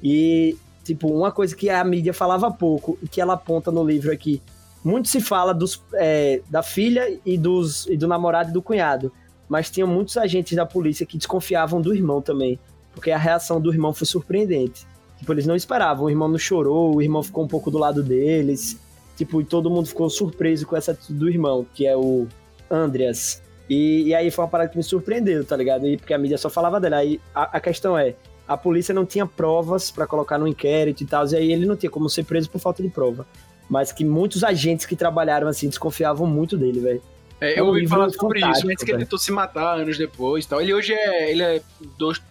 E, 0.01 0.57
tipo, 0.83 1.09
uma 1.09 1.31
coisa 1.31 1.53
que 1.55 1.69
a 1.69 1.83
mídia 1.83 2.13
falava 2.13 2.49
pouco 2.49 2.97
e 3.03 3.07
que 3.07 3.19
ela 3.19 3.33
aponta 3.33 3.69
no 3.69 3.85
livro 3.85 4.11
aqui, 4.11 4.41
muito 4.83 5.09
se 5.09 5.21
fala 5.21 5.53
dos, 5.53 5.81
é, 5.93 6.41
da 6.49 6.63
filha 6.63 7.19
e, 7.25 7.37
dos, 7.37 7.85
e 7.87 7.95
do 7.95 8.07
namorado 8.07 8.49
e 8.49 8.53
do 8.53 8.61
cunhado, 8.61 9.11
mas 9.47 9.69
tinha 9.69 9.85
muitos 9.85 10.17
agentes 10.17 10.55
da 10.55 10.65
polícia 10.65 11.05
que 11.05 11.17
desconfiavam 11.17 11.81
do 11.81 11.93
irmão 11.93 12.21
também, 12.21 12.59
porque 12.93 13.11
a 13.11 13.17
reação 13.17 13.59
do 13.59 13.71
irmão 13.71 13.93
foi 13.93 14.07
surpreendente. 14.07 14.85
Tipo, 15.17 15.33
eles 15.33 15.45
não 15.45 15.55
esperavam, 15.55 16.05
o 16.05 16.09
irmão 16.09 16.27
não 16.27 16.37
chorou, 16.37 16.95
o 16.95 17.01
irmão 17.01 17.23
ficou 17.23 17.43
um 17.43 17.47
pouco 17.47 17.71
do 17.71 17.77
lado 17.77 18.03
deles, 18.03 18.77
tipo, 19.15 19.41
e 19.41 19.45
todo 19.45 19.69
mundo 19.69 19.87
ficou 19.87 20.09
surpreso 20.09 20.65
com 20.65 20.75
essa 20.75 20.91
atitude 20.91 21.17
do 21.17 21.29
irmão, 21.29 21.65
que 21.73 21.85
é 21.85 21.95
o 21.95 22.27
Andreas. 22.69 23.41
E, 23.69 24.03
e 24.07 24.15
aí 24.15 24.29
foi 24.29 24.43
uma 24.43 24.51
parada 24.51 24.69
que 24.69 24.77
me 24.77 24.83
surpreendeu, 24.83 25.45
tá 25.45 25.55
ligado? 25.55 25.87
E 25.87 25.97
porque 25.97 26.13
a 26.13 26.17
mídia 26.17 26.37
só 26.37 26.49
falava 26.49 26.79
dele. 26.79 26.95
Aí 26.95 27.21
a, 27.33 27.57
a 27.57 27.59
questão 27.59 27.97
é, 27.97 28.15
a 28.47 28.57
polícia 28.57 28.93
não 28.93 29.05
tinha 29.05 29.25
provas 29.25 29.89
para 29.89 30.05
colocar 30.05 30.37
no 30.37 30.47
inquérito 30.47 31.03
e 31.03 31.05
tal, 31.05 31.25
e 31.27 31.35
aí 31.35 31.51
ele 31.51 31.65
não 31.65 31.75
tinha 31.75 31.89
como 31.89 32.09
ser 32.09 32.25
preso 32.25 32.49
por 32.49 32.59
falta 32.59 32.83
de 32.83 32.89
prova. 32.89 33.25
Mas 33.69 33.91
que 33.91 34.03
muitos 34.03 34.43
agentes 34.43 34.85
que 34.85 34.95
trabalharam 34.95 35.47
assim 35.47 35.69
desconfiavam 35.69 36.27
muito 36.27 36.57
dele, 36.57 36.79
velho. 36.79 37.01
É, 37.41 37.59
eu 37.59 37.65
ouvi 37.65 37.85
falar 37.87 38.09
sobre 38.09 38.39
isso, 38.39 38.67
antes 38.69 38.83
que 38.83 38.91
ele 38.91 38.99
tentou 38.99 39.19
se 39.19 39.31
matar 39.31 39.77
anos 39.77 39.97
depois 39.97 40.45
tal. 40.45 40.61
Ele 40.61 40.73
hoje 40.73 40.93
é, 40.93 41.29
ele 41.29 41.43
é 41.43 41.61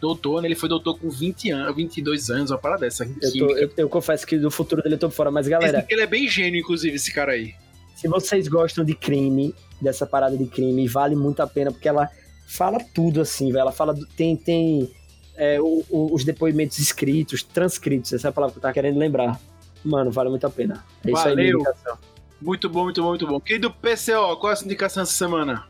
doutor, 0.00 0.40
né? 0.40 0.48
Ele 0.48 0.54
foi 0.54 0.68
doutor 0.68 0.98
com 0.98 1.10
20 1.10 1.50
anos, 1.50 1.76
22 1.76 2.30
anos, 2.30 2.50
uma 2.50 2.58
parada 2.58 2.82
dessa. 2.82 3.04
Eu, 3.04 3.32
tô, 3.32 3.56
eu, 3.56 3.70
eu, 3.76 3.88
confesso 3.88 4.26
que 4.26 4.38
do 4.38 4.50
futuro 4.50 4.82
dele 4.82 4.94
eu 4.94 4.98
tô 4.98 5.10
fora, 5.10 5.30
mas 5.30 5.46
galera. 5.46 5.84
Ele 5.88 6.00
é 6.00 6.06
bem 6.06 6.26
gênio, 6.28 6.60
inclusive, 6.60 6.96
esse 6.96 7.12
cara 7.12 7.32
aí. 7.32 7.54
Se 7.94 8.08
vocês 8.08 8.48
gostam 8.48 8.84
de 8.84 8.94
crime, 8.94 9.54
dessa 9.80 10.06
parada 10.06 10.36
de 10.36 10.46
crime, 10.46 10.88
vale 10.88 11.14
muito 11.14 11.40
a 11.40 11.46
pena, 11.46 11.70
porque 11.70 11.88
ela 11.88 12.08
fala 12.46 12.78
tudo 12.94 13.20
assim, 13.20 13.46
velho. 13.48 13.60
Ela 13.60 13.72
fala. 13.72 13.94
Tem, 14.16 14.34
tem 14.36 14.90
é, 15.36 15.60
o, 15.60 15.84
o, 15.90 16.14
os 16.14 16.24
depoimentos 16.24 16.78
escritos, 16.78 17.42
transcritos, 17.42 18.12
essa 18.12 18.28
é 18.28 18.30
a 18.30 18.32
palavra 18.32 18.52
que 18.52 18.58
eu 18.58 18.62
tava 18.62 18.74
querendo 18.74 18.98
lembrar. 18.98 19.38
Mano, 19.84 20.10
vale 20.10 20.30
muito 20.30 20.46
a 20.46 20.50
pena. 20.50 20.84
É 21.04 21.10
isso 21.10 21.22
Valeu. 21.22 21.38
aí, 21.38 21.50
indicação. 21.50 21.98
Muito 22.42 22.68
bom, 22.68 22.84
muito 22.84 23.00
bom, 23.00 23.08
muito 23.10 23.26
bom. 23.26 23.40
Querido 23.40 23.70
PCO, 23.70 24.36
qual 24.38 24.50
é 24.50 24.52
a 24.52 24.56
sua 24.56 24.64
indicação 24.64 25.04
essa 25.04 25.12
semana? 25.12 25.64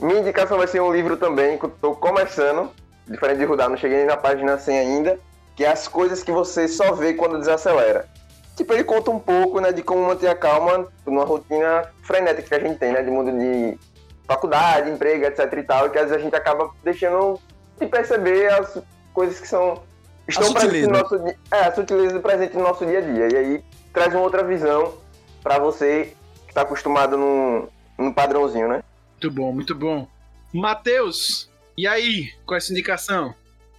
Minha 0.00 0.20
indicação 0.20 0.56
vai 0.56 0.66
ser 0.66 0.80
um 0.80 0.90
livro 0.90 1.18
também 1.18 1.58
que 1.58 1.66
eu 1.66 1.70
tô 1.80 1.94
começando, 1.94 2.70
diferente 3.06 3.38
de 3.38 3.44
Rudar, 3.44 3.68
não 3.68 3.76
cheguei 3.76 3.98
nem 3.98 4.06
na 4.06 4.16
página 4.16 4.58
100 4.58 4.78
ainda, 4.78 5.20
que 5.54 5.64
é 5.64 5.70
As 5.70 5.86
Coisas 5.86 6.22
que 6.22 6.32
Você 6.32 6.66
Só 6.66 6.92
Vê 6.92 7.12
Quando 7.12 7.38
Desacelera. 7.38 8.08
Tipo, 8.56 8.72
ele 8.72 8.84
conta 8.84 9.10
um 9.10 9.18
pouco, 9.18 9.60
né, 9.60 9.70
de 9.70 9.82
como 9.82 10.06
manter 10.06 10.28
a 10.28 10.34
calma 10.34 10.88
numa 11.04 11.24
rotina 11.24 11.90
frenética 12.02 12.48
que 12.48 12.54
a 12.54 12.68
gente 12.68 12.78
tem, 12.78 12.92
né, 12.92 13.02
de 13.02 13.10
mundo 13.10 13.30
de 13.30 13.78
faculdade, 14.26 14.90
emprego, 14.90 15.26
etc 15.26 15.52
e 15.52 15.62
tal, 15.62 15.86
e 15.86 15.90
que 15.90 15.98
às 15.98 16.04
vezes 16.04 16.16
a 16.16 16.24
gente 16.24 16.34
acaba 16.34 16.70
deixando 16.82 17.38
de 17.78 17.86
perceber 17.86 18.50
as 18.50 18.78
coisas 19.12 19.38
que 19.38 19.46
são 19.46 19.82
estão 20.26 20.54
presentes 20.54 20.88
no 20.88 20.98
nosso 20.98 21.18
dia. 21.18 21.36
É, 21.52 21.60
a 21.66 21.74
sutileza 21.74 22.18
presente 22.20 22.56
no 22.56 22.62
nosso 22.62 22.86
dia 22.86 22.98
a 22.98 23.02
dia. 23.02 23.28
E 23.30 23.36
aí 23.36 23.64
traz 23.92 24.14
uma 24.14 24.22
outra 24.22 24.42
visão 24.42 24.94
para 25.44 25.58
você 25.58 26.14
que 26.46 26.50
está 26.50 26.62
acostumado 26.62 27.18
no, 27.18 27.68
no 27.98 28.14
padrãozinho, 28.14 28.66
né? 28.66 28.82
Muito 29.12 29.30
bom, 29.30 29.52
muito 29.52 29.74
bom. 29.74 30.08
Matheus, 30.50 31.50
e 31.76 31.86
aí? 31.86 32.32
Qual 32.46 32.56
é 32.56 32.58
a 32.58 32.60
sua 32.60 32.72
indicação? 32.72 33.34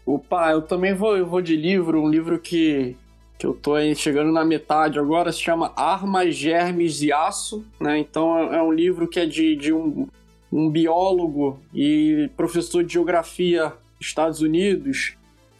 Opa, 0.06 0.52
eu 0.52 0.62
também 0.62 0.94
vou, 0.94 1.18
eu 1.18 1.26
vou 1.26 1.42
de 1.42 1.56
livro, 1.56 2.00
um 2.00 2.08
livro 2.08 2.38
que, 2.38 2.96
que 3.40 3.48
eu 3.48 3.54
tô 3.54 3.74
aí 3.74 3.96
chegando 3.96 4.32
na 4.32 4.46
metade 4.46 5.00
agora, 5.00 5.32
se 5.32 5.40
chama 5.40 5.74
Armas, 5.76 6.36
Germes 6.36 7.02
e 7.02 7.12
Aço, 7.12 7.66
né? 7.80 7.98
Então 7.98 8.38
é, 8.38 8.58
é 8.58 8.62
um 8.62 8.72
livro 8.72 9.08
que 9.08 9.20
é 9.20 9.26
de, 9.26 9.56
de 9.56 9.74
um, 9.74 10.08
um 10.52 10.70
biólogo 10.70 11.60
e 11.74 12.30
professor 12.38 12.84
de 12.84 12.94
geografia 12.94 13.70
dos 13.98 14.08
Estados 14.08 14.42
Unidos, 14.42 15.16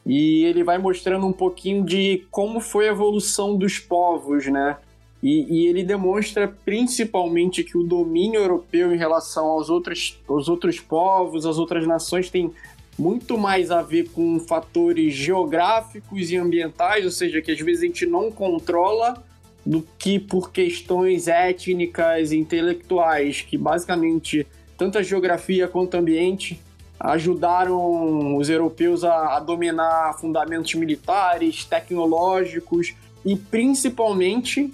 e 0.06 0.44
ele 0.44 0.64
vai 0.64 0.78
mostrando 0.78 1.26
um 1.26 1.34
pouquinho 1.34 1.84
de 1.84 2.28
como 2.30 2.60
foi 2.60 2.88
a 2.88 2.92
evolução 2.92 3.58
dos 3.58 3.80
povos, 3.80 4.46
né? 4.46 4.78
E, 5.24 5.64
e, 5.64 5.68
ele 5.68 5.84
demonstra 5.84 6.48
principalmente 6.64 7.64
que 7.64 7.78
o 7.78 7.84
domínio 7.84 8.40
europeu 8.40 8.94
em 8.94 8.98
relação 8.98 9.48
aos 9.48 9.70
outros, 9.70 10.20
aos 10.28 10.48
outros 10.48 10.80
povos, 10.80 11.46
às 11.46 11.58
outras 11.58 11.88
nações, 11.88 12.30
tem 12.30 12.52
muito 12.98 13.38
mais 13.38 13.72
a 13.72 13.82
ver 13.82 14.10
com 14.10 14.40
fatores 14.40 15.14
geográficos 15.14 16.32
e 16.32 16.38
ambientais, 16.38 17.06
ou 17.06 17.12
seja, 17.12 17.42
que 17.42 17.52
às 17.52 17.60
vezes 17.60 17.84
a 17.84 17.86
gente 17.88 18.06
não 18.06 18.32
controla, 18.32 19.24
do 19.66 19.86
que 19.98 20.20
por 20.20 20.52
questões 20.52 21.28
étnicas 21.28 22.32
intelectuais, 22.32 23.42
que 23.42 23.58
basicamente 23.58 24.46
tanto 24.78 24.98
a 24.98 25.04
geografia 25.04 25.68
quanto 25.68 25.96
o 25.96 26.00
ambiente 26.00 26.62
ajudaram 27.00 28.38
os 28.38 28.50
europeus 28.50 29.04
a, 29.04 29.38
a 29.38 29.40
dominar 29.40 30.14
fundamentos 30.20 30.74
militares, 30.76 31.66
tecnológicos 31.66 32.94
e 33.26 33.36
principalmente 33.36 34.72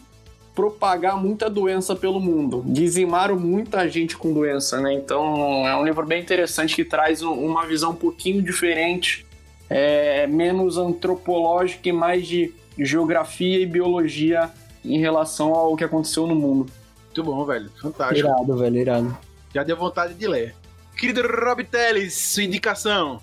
propagar 0.54 1.18
muita 1.18 1.50
doença 1.50 1.96
pelo 1.96 2.20
mundo. 2.20 2.64
Dizimaram 2.66 3.40
muita 3.40 3.88
gente 3.88 4.18
com 4.18 4.34
doença, 4.34 4.80
né? 4.82 4.94
Então 4.94 5.68
é 5.68 5.76
um 5.76 5.84
livro 5.84 6.06
bem 6.06 6.22
interessante 6.22 6.76
que 6.76 6.84
traz 6.84 7.22
uma 7.22 7.66
visão 7.66 7.92
um 7.92 7.96
pouquinho 7.96 8.42
diferente, 8.42 9.26
é, 9.70 10.28
menos 10.28 10.78
antropológica 10.78 11.88
e 11.88 11.94
mais 11.94 12.28
de 12.28 12.54
geografia 12.78 13.60
e 13.60 13.66
biologia 13.66 14.52
em 14.84 15.00
relação 15.00 15.54
ao 15.54 15.76
que 15.76 15.84
aconteceu 15.84 16.28
no 16.28 16.36
mundo. 16.36 16.72
Muito 17.06 17.24
bom, 17.24 17.46
velho. 17.46 17.70
Fantástico. 17.82 18.28
Irado, 18.28 18.58
velho, 18.58 18.78
irado. 18.78 19.18
Já 19.54 19.64
deu 19.64 19.78
vontade 19.78 20.14
de 20.14 20.28
ler. 20.28 20.56
Querido 20.98 21.22
Rob 21.22 21.64
Teles, 21.64 22.14
sua 22.14 22.44
indicação. 22.44 23.22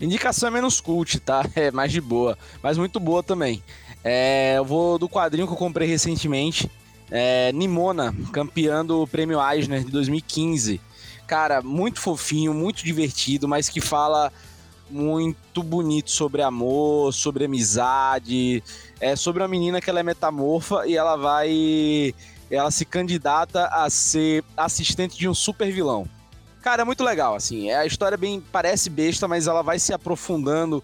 Indicação 0.00 0.48
é 0.48 0.52
menos 0.52 0.80
cult, 0.80 1.18
tá? 1.20 1.44
É 1.56 1.70
mais 1.70 1.90
de 1.92 2.00
boa, 2.00 2.36
mas 2.62 2.76
muito 2.76 3.00
boa 3.00 3.22
também. 3.22 3.62
É, 4.08 4.54
eu 4.56 4.64
vou 4.64 5.00
do 5.00 5.08
quadrinho 5.08 5.48
que 5.48 5.52
eu 5.52 5.56
comprei 5.56 5.88
recentemente, 5.88 6.70
é, 7.10 7.50
Nimona, 7.50 8.14
campeã 8.32 8.86
do 8.86 9.04
Prêmio 9.04 9.40
Eisner 9.44 9.82
de 9.82 9.90
2015. 9.90 10.80
Cara, 11.26 11.60
muito 11.60 12.00
fofinho, 12.00 12.54
muito 12.54 12.84
divertido, 12.84 13.48
mas 13.48 13.68
que 13.68 13.80
fala 13.80 14.32
muito 14.88 15.60
bonito 15.60 16.12
sobre 16.12 16.40
amor, 16.40 17.12
sobre 17.12 17.46
amizade, 17.46 18.62
é 19.00 19.16
sobre 19.16 19.42
uma 19.42 19.48
menina 19.48 19.80
que 19.80 19.90
ela 19.90 19.98
é 19.98 20.04
metamorfa 20.04 20.86
e 20.86 20.96
ela 20.96 21.16
vai 21.16 22.14
ela 22.48 22.70
se 22.70 22.84
candidata 22.84 23.66
a 23.66 23.90
ser 23.90 24.44
assistente 24.56 25.18
de 25.18 25.28
um 25.28 25.34
super 25.34 25.68
vilão. 25.72 26.08
Cara, 26.62 26.82
é 26.82 26.84
muito 26.84 27.02
legal, 27.02 27.34
assim. 27.34 27.70
É, 27.70 27.78
a 27.78 27.86
história 27.86 28.16
bem 28.16 28.40
parece 28.52 28.88
besta, 28.88 29.26
mas 29.26 29.48
ela 29.48 29.62
vai 29.62 29.80
se 29.80 29.92
aprofundando 29.92 30.80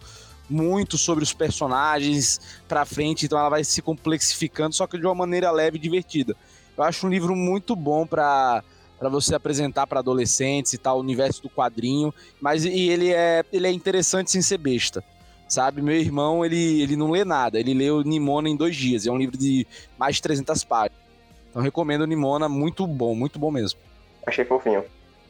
muito 0.53 0.99
sobre 0.99 1.25
os 1.25 1.33
personagens 1.33 2.41
pra 2.69 2.85
frente, 2.85 3.27
então 3.27 3.39
ela 3.39 3.49
vai 3.49 3.65
se 3.65 3.81
complexificando, 3.83 4.75
só 4.75 4.87
que 4.87 4.99
de 4.99 5.07
uma 5.07 5.15
maneira 5.15 5.51
leve 5.51 5.79
e 5.79 5.81
divertida. 5.81 6.37
Eu 6.77 6.85
acho 6.85 7.07
um 7.07 7.11
livro 7.11 7.35
muito 7.35 7.75
bom 7.75 8.07
para 8.07 8.63
para 8.99 9.09
você 9.09 9.35
apresentar 9.35 9.85
para 9.89 9.99
adolescentes 9.99 10.73
e 10.75 10.79
tal, 10.79 10.99
o 10.99 11.01
universo 11.01 11.43
do 11.43 11.51
quadrinho, 11.51 12.15
mas 12.41 12.65
e 12.65 12.89
ele 12.89 13.13
é 13.13 13.45
ele 13.53 13.67
é 13.67 13.73
interessante 13.73 14.31
sem 14.31 14.41
ser 14.41 14.59
besta. 14.59 15.03
Sabe, 15.49 15.83
meu 15.83 15.97
irmão, 15.97 16.45
ele, 16.45 16.81
ele 16.81 16.97
não 16.97 17.11
lê 17.11 17.25
nada, 17.25 17.59
ele 17.59 17.75
leu 17.75 18.03
Nimona 18.03 18.49
em 18.49 18.57
dois 18.57 18.77
dias, 18.77 19.05
é 19.05 19.11
um 19.11 19.19
livro 19.19 19.37
de 19.37 19.67
mais 19.99 20.17
de 20.17 20.23
300 20.23 20.63
páginas. 20.65 21.03
Então 21.51 21.61
recomendo 21.61 22.07
Nimona, 22.07 22.49
muito 22.49 22.87
bom, 22.87 23.15
muito 23.15 23.39
bom 23.41 23.51
mesmo. 23.51 23.79
Achei 24.25 24.45
fofinho. 24.45 24.85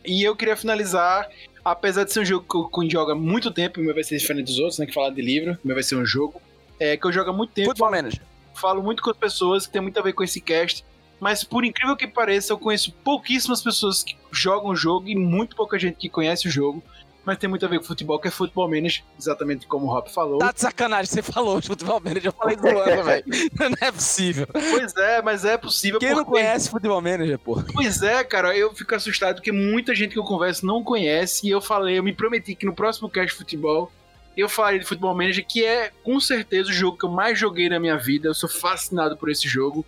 E 0.05 0.23
eu 0.23 0.37
queria 0.37 0.57
finalizar, 0.57 1.29
apesar 1.65 2.05
de 2.05 2.13
ser 2.13 2.21
um 2.21 2.25
jogo 2.25 2.47
que 2.49 2.57
o 2.57 2.69
Queen 2.69 2.91
joga 2.91 3.13
há 3.13 3.17
muito 3.17 3.51
tempo, 3.51 3.81
o 3.81 3.85
meu 3.85 3.95
vai 3.95 4.05
ser 4.05 4.19
diferente 4.19 4.47
dos 4.47 4.59
outros, 4.59 4.79
né, 4.79 4.87
que 4.87 4.93
falar 4.93 5.11
de 5.11 5.23
livro, 5.23 5.59
o 5.63 5.67
meu 5.67 5.75
vai 5.75 5.83
ser 5.83 5.97
um 5.97 6.05
jogo, 6.05 6.41
é, 6.79 6.97
que 6.97 7.07
eu 7.07 7.13
jogo 7.13 7.31
há 7.31 7.33
muito 7.33 7.53
tempo. 7.53 7.69
Football 7.69 7.91
Manager. 7.91 8.23
falo 8.55 8.83
muito 8.83 9.03
com 9.03 9.11
as 9.11 9.17
pessoas 9.17 9.67
que 9.67 9.73
tem 9.73 9.83
muito 9.83 9.99
a 9.99 10.03
ver 10.03 10.13
com 10.13 10.23
esse 10.23 10.41
cast, 10.41 10.85
mas 11.21 11.45
por 11.45 11.65
incrível 11.65 11.97
que 11.97 12.07
pareça, 12.07 12.53
eu 12.53 12.59
conheço 12.59 12.93
pouquíssimas 13.05 13.63
pessoas 13.63 14.03
que 14.03 14.17
jogam 14.33 14.71
o 14.71 14.77
jogo 14.77 15.09
e 15.09 15.15
muito 15.15 15.55
pouca 15.55 15.79
gente 15.79 15.97
que 15.97 16.09
conhece 16.09 16.49
o 16.49 16.51
jogo. 16.51 16.83
Mas 17.25 17.39
tem 17.39 17.49
muito 17.49 17.65
a 17.65 17.69
ver 17.69 17.79
com 17.79 17.85
futebol, 17.85 18.19
que 18.19 18.27
é 18.27 18.31
futebol 18.33 18.69
manager, 18.69 19.05
exatamente 19.17 19.65
como 19.69 19.87
o 19.87 19.89
Rob 19.91 20.11
falou. 20.13 20.39
Tá 20.39 20.51
de 20.51 20.61
sacanagem, 20.61 21.07
você 21.07 21.23
falou 21.23 21.61
de 21.61 21.69
futebol 21.69 22.01
manager, 22.01 22.27
eu 22.27 22.33
falei 22.33 22.57
do 22.57 22.67
ano, 22.79 23.05
velho. 23.05 23.25
Não 23.61 23.71
é 23.81 23.93
possível. 23.93 24.47
Pois 24.53 24.97
é, 24.97 25.23
mas 25.23 25.45
é 25.45 25.57
possível. 25.57 26.01
Quem 26.01 26.11
não 26.11 26.25
porque- 26.25 26.31
conhece 26.41 26.69
futebol 26.69 27.01
manager, 27.01 27.39
pô? 27.39 27.63
Pois 27.73 28.03
é, 28.03 28.25
cara, 28.25 28.57
eu 28.57 28.75
fico 28.75 28.93
assustado 28.95 29.37
porque 29.37 29.53
muita 29.53 29.95
gente 29.95 30.13
que 30.15 30.19
eu 30.19 30.25
converso 30.25 30.67
não 30.67 30.83
conhece. 30.83 31.47
E 31.47 31.51
eu 31.51 31.61
falei, 31.61 31.97
eu 31.97 32.03
me 32.03 32.13
prometi 32.13 32.57
que 32.57 32.67
no 32.67 32.75
próximo 32.75 33.09
cast 33.09 33.31
de 33.33 33.39
futebol 33.39 33.93
eu 34.37 34.49
falarei 34.49 34.79
de 34.81 34.87
Futebol 34.87 35.15
Manager, 35.15 35.47
que 35.47 35.63
é 35.63 35.91
com 36.03 36.19
certeza 36.19 36.71
o 36.71 36.73
jogo 36.73 36.97
que 36.97 37.05
eu 37.05 37.11
mais 37.11 37.39
joguei 37.39 37.69
na 37.69 37.79
minha 37.79 37.99
vida. 37.99 38.29
Eu 38.29 38.35
sou 38.35 38.49
fascinado 38.49 39.15
por 39.17 39.31
esse 39.31 39.47
jogo. 39.47 39.85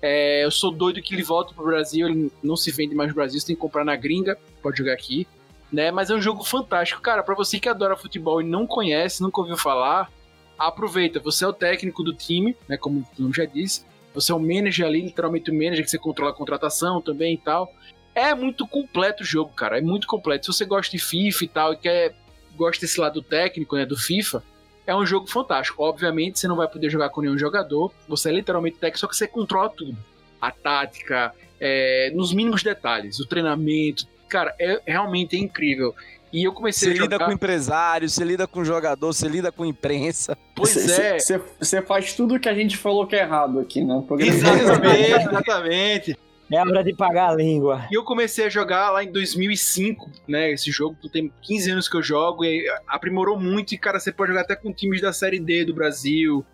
É, 0.00 0.44
eu 0.44 0.50
sou 0.52 0.70
doido 0.70 1.02
que 1.02 1.12
ele 1.14 1.24
volte 1.24 1.52
pro 1.52 1.64
Brasil. 1.66 2.06
Ele 2.08 2.32
não 2.42 2.56
se 2.56 2.70
vende 2.70 2.94
mais 2.94 3.08
no 3.10 3.14
Brasil, 3.16 3.38
você 3.40 3.46
tem 3.48 3.56
que 3.56 3.60
comprar 3.60 3.84
na 3.84 3.96
gringa, 3.96 4.38
pode 4.62 4.78
jogar 4.78 4.92
aqui. 4.92 5.26
Né? 5.72 5.90
Mas 5.90 6.10
é 6.10 6.14
um 6.14 6.20
jogo 6.20 6.44
fantástico. 6.44 7.02
Cara, 7.02 7.22
pra 7.22 7.34
você 7.34 7.60
que 7.60 7.68
adora 7.68 7.96
futebol 7.96 8.40
e 8.40 8.44
não 8.44 8.66
conhece, 8.66 9.22
nunca 9.22 9.40
ouviu 9.40 9.56
falar, 9.56 10.10
aproveita. 10.58 11.20
Você 11.20 11.44
é 11.44 11.48
o 11.48 11.52
técnico 11.52 12.02
do 12.02 12.14
time, 12.14 12.56
né? 12.68 12.76
Como 12.76 13.06
nome 13.18 13.34
já 13.34 13.44
disse. 13.44 13.86
Você 14.14 14.32
é 14.32 14.34
o 14.34 14.40
manager 14.40 14.86
ali, 14.86 15.02
literalmente 15.02 15.50
o 15.50 15.54
manager, 15.54 15.84
que 15.84 15.90
você 15.90 15.98
controla 15.98 16.32
a 16.32 16.34
contratação 16.34 17.00
também 17.00 17.34
e 17.34 17.38
tal. 17.38 17.72
É 18.14 18.34
muito 18.34 18.66
completo 18.66 19.22
o 19.22 19.26
jogo, 19.26 19.52
cara. 19.52 19.78
É 19.78 19.80
muito 19.80 20.06
completo. 20.06 20.46
Se 20.46 20.52
você 20.52 20.64
gosta 20.64 20.90
de 20.90 21.02
FIFA 21.02 21.44
e 21.44 21.48
tal, 21.48 21.72
e 21.72 21.76
quer 21.76 22.14
gosta 22.56 22.84
desse 22.84 23.00
lado 23.00 23.22
técnico, 23.22 23.76
né, 23.76 23.86
do 23.86 23.96
FIFA, 23.96 24.42
é 24.84 24.96
um 24.96 25.06
jogo 25.06 25.28
fantástico. 25.28 25.82
Obviamente, 25.82 26.40
você 26.40 26.48
não 26.48 26.56
vai 26.56 26.66
poder 26.66 26.90
jogar 26.90 27.10
com 27.10 27.20
nenhum 27.20 27.38
jogador. 27.38 27.92
Você 28.08 28.30
é 28.30 28.32
literalmente 28.32 28.78
técnico, 28.78 28.98
só 28.98 29.06
que 29.06 29.16
você 29.16 29.28
controla 29.28 29.70
tudo. 29.70 29.96
A 30.40 30.50
tática, 30.50 31.32
é, 31.60 32.10
nos 32.14 32.32
mínimos 32.32 32.62
detalhes, 32.62 33.20
o 33.20 33.26
treinamento. 33.26 34.06
Cara, 34.28 34.54
é 34.58 34.80
realmente 34.86 35.36
é 35.36 35.38
incrível. 35.38 35.94
E 36.32 36.44
eu 36.44 36.52
comecei 36.52 36.88
Você 36.88 36.94
a 36.94 36.96
jogar... 36.96 37.16
lida 37.16 37.24
com 37.26 37.32
empresário, 37.32 38.08
você 38.08 38.22
lida 38.22 38.46
com 38.46 38.64
jogador, 38.64 39.12
você 39.12 39.26
lida 39.26 39.50
com 39.50 39.64
imprensa. 39.64 40.36
Pois 40.54 40.76
é. 40.98 41.18
Você 41.58 41.82
faz 41.82 42.12
tudo 42.12 42.34
o 42.34 42.40
que 42.40 42.48
a 42.48 42.54
gente 42.54 42.76
falou 42.76 43.06
que 43.06 43.16
é 43.16 43.20
errado 43.20 43.58
aqui, 43.60 43.82
né? 43.82 44.04
Porque- 44.06 44.24
Exatamente, 44.24 45.10
exatamente. 45.10 46.18
É 46.50 46.60
hora 46.60 46.82
de 46.82 46.94
pagar 46.94 47.30
a 47.30 47.34
língua. 47.34 47.86
E 47.90 47.94
eu 47.94 48.02
comecei 48.02 48.46
a 48.46 48.48
jogar 48.48 48.90
lá 48.90 49.04
em 49.04 49.12
2005, 49.12 50.10
né? 50.26 50.50
Esse 50.52 50.70
jogo 50.70 50.96
tem 51.12 51.30
15 51.42 51.70
anos 51.70 51.88
que 51.88 51.96
eu 51.96 52.02
jogo 52.02 52.42
e 52.44 52.64
aprimorou 52.86 53.38
muito. 53.38 53.74
E, 53.74 53.78
cara, 53.78 54.00
você 54.00 54.10
pode 54.10 54.30
jogar 54.30 54.42
até 54.42 54.56
com 54.56 54.72
times 54.72 55.02
da 55.02 55.12
Série 55.12 55.38
D 55.38 55.66
do 55.66 55.74
Brasil, 55.74 56.44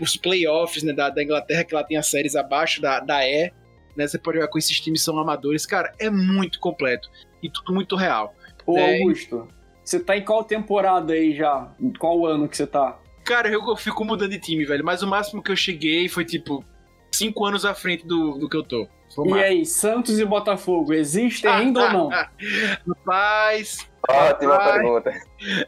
os 0.00 0.16
playoffs, 0.16 0.82
né? 0.82 0.92
Da, 0.92 1.10
da 1.10 1.22
Inglaterra, 1.22 1.62
que 1.62 1.74
lá 1.74 1.84
tem 1.84 1.96
as 1.96 2.08
séries 2.08 2.34
abaixo 2.34 2.82
da, 2.82 2.98
da 2.98 3.24
E, 3.24 3.52
né? 3.96 4.06
Você 4.06 4.18
pode 4.18 4.36
jogar 4.38 4.48
com 4.48 4.58
esses 4.58 4.78
times 4.80 5.00
que 5.00 5.04
são 5.04 5.18
amadores. 5.18 5.64
Cara, 5.66 5.92
é 5.98 6.08
muito 6.10 6.58
completo 6.60 7.08
e 7.42 7.50
tudo 7.50 7.72
muito 7.72 7.96
real. 7.96 8.34
Ô, 8.66 8.76
É. 8.78 8.98
Augusto, 9.00 9.46
você 9.84 10.00
tá 10.00 10.16
em 10.16 10.24
qual 10.24 10.42
temporada 10.44 11.12
aí 11.12 11.34
já? 11.34 11.72
Em 11.80 11.92
Qual 11.92 12.26
ano 12.26 12.48
que 12.48 12.56
você 12.56 12.66
tá? 12.66 12.98
Cara, 13.24 13.48
eu, 13.48 13.76
fico 13.76 14.04
mudando 14.04 14.30
de 14.30 14.38
time, 14.38 14.64
velho. 14.64 14.84
Mas 14.84 15.02
o 15.02 15.06
máximo 15.06 15.42
que 15.42 15.50
eu 15.50 15.56
cheguei 15.56 16.08
foi, 16.08 16.24
tipo, 16.24 16.64
5 17.12 17.44
anos 17.44 17.64
à 17.64 17.74
frente 17.74 18.06
do, 18.06 18.38
do 18.38 18.48
que 18.48 18.56
eu 18.56 18.62
tô. 18.62 18.86
E 19.24 19.32
aí, 19.34 19.64
Santos 19.64 20.18
e 20.18 20.24
Botafogo, 20.24 20.92
existem 20.92 21.50
ainda 21.50 21.84
ou 21.86 21.92
não? 21.92 22.08
Rapaz, 22.88 23.88
Ótima 24.08 24.56
Vai. 24.56 24.72
pergunta. 24.74 25.12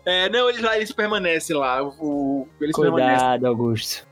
é, 0.05 0.29
não, 0.29 0.49
eles 0.49 0.63
lá, 0.63 0.77
eles 0.77 0.93
permanecem 0.93 1.57
lá. 1.57 1.83
O, 1.83 1.89
o- 2.43 2.49
eles 2.61 2.77
permanecem. 2.77 3.15
Cuidado, 3.19 3.47
Augusto. 3.47 4.07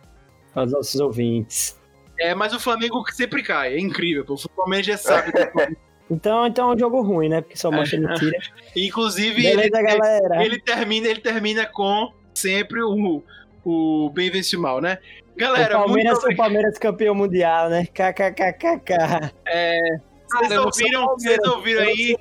Aos 0.55 0.73
nossos 0.73 1.01
ouvintes. 1.01 1.76
É, 2.19 2.35
mas 2.35 2.53
o 2.53 2.61
Flamengo 2.61 3.05
sempre 3.13 3.43
cai, 3.43 3.75
é 3.75 3.81
incrível. 3.81 4.25
pô. 4.25 4.35
O 4.35 4.39
Flamengo 4.39 4.83
já 4.85 4.97
sabe. 4.97 5.33
Então, 6.09 6.47
então 6.47 6.71
é 6.71 6.75
um 6.77 6.79
jogo 6.79 7.03
ruim, 7.03 7.29
né? 7.29 7.41
Porque 7.41 7.57
só 7.57 7.69
mostra 7.69 7.99
mentira. 7.99 8.39
Inclusive, 8.77 9.45
ele, 9.45 9.57
Beleza, 9.69 9.83
galera? 9.83 10.45
ele 10.45 10.61
termina, 10.61 11.09
ele 11.09 11.21
termina 11.21 11.67
com 11.67 12.13
sempre 12.33 12.81
o, 12.81 13.25
o 13.65 14.09
bem 14.11 14.31
vence 14.31 14.57
o 14.57 14.61
mal, 14.61 14.81
né? 14.81 14.99
Galera, 15.37 15.77
o, 15.79 15.85
Palmeiras, 15.85 16.23
muito 16.23 16.33
o 16.33 16.37
Palmeiras 16.37 16.79
campeão 16.79 17.13
mundial, 17.13 17.69
né? 17.69 17.87
KKKKK. 17.87 19.33
Vocês 20.29 20.51
não 20.51 20.57
sou 20.57 20.67
ouviram, 20.67 21.07
vocês 21.09 21.39
ouviram 21.45 21.83
não 21.83 21.89
aí? 21.89 22.17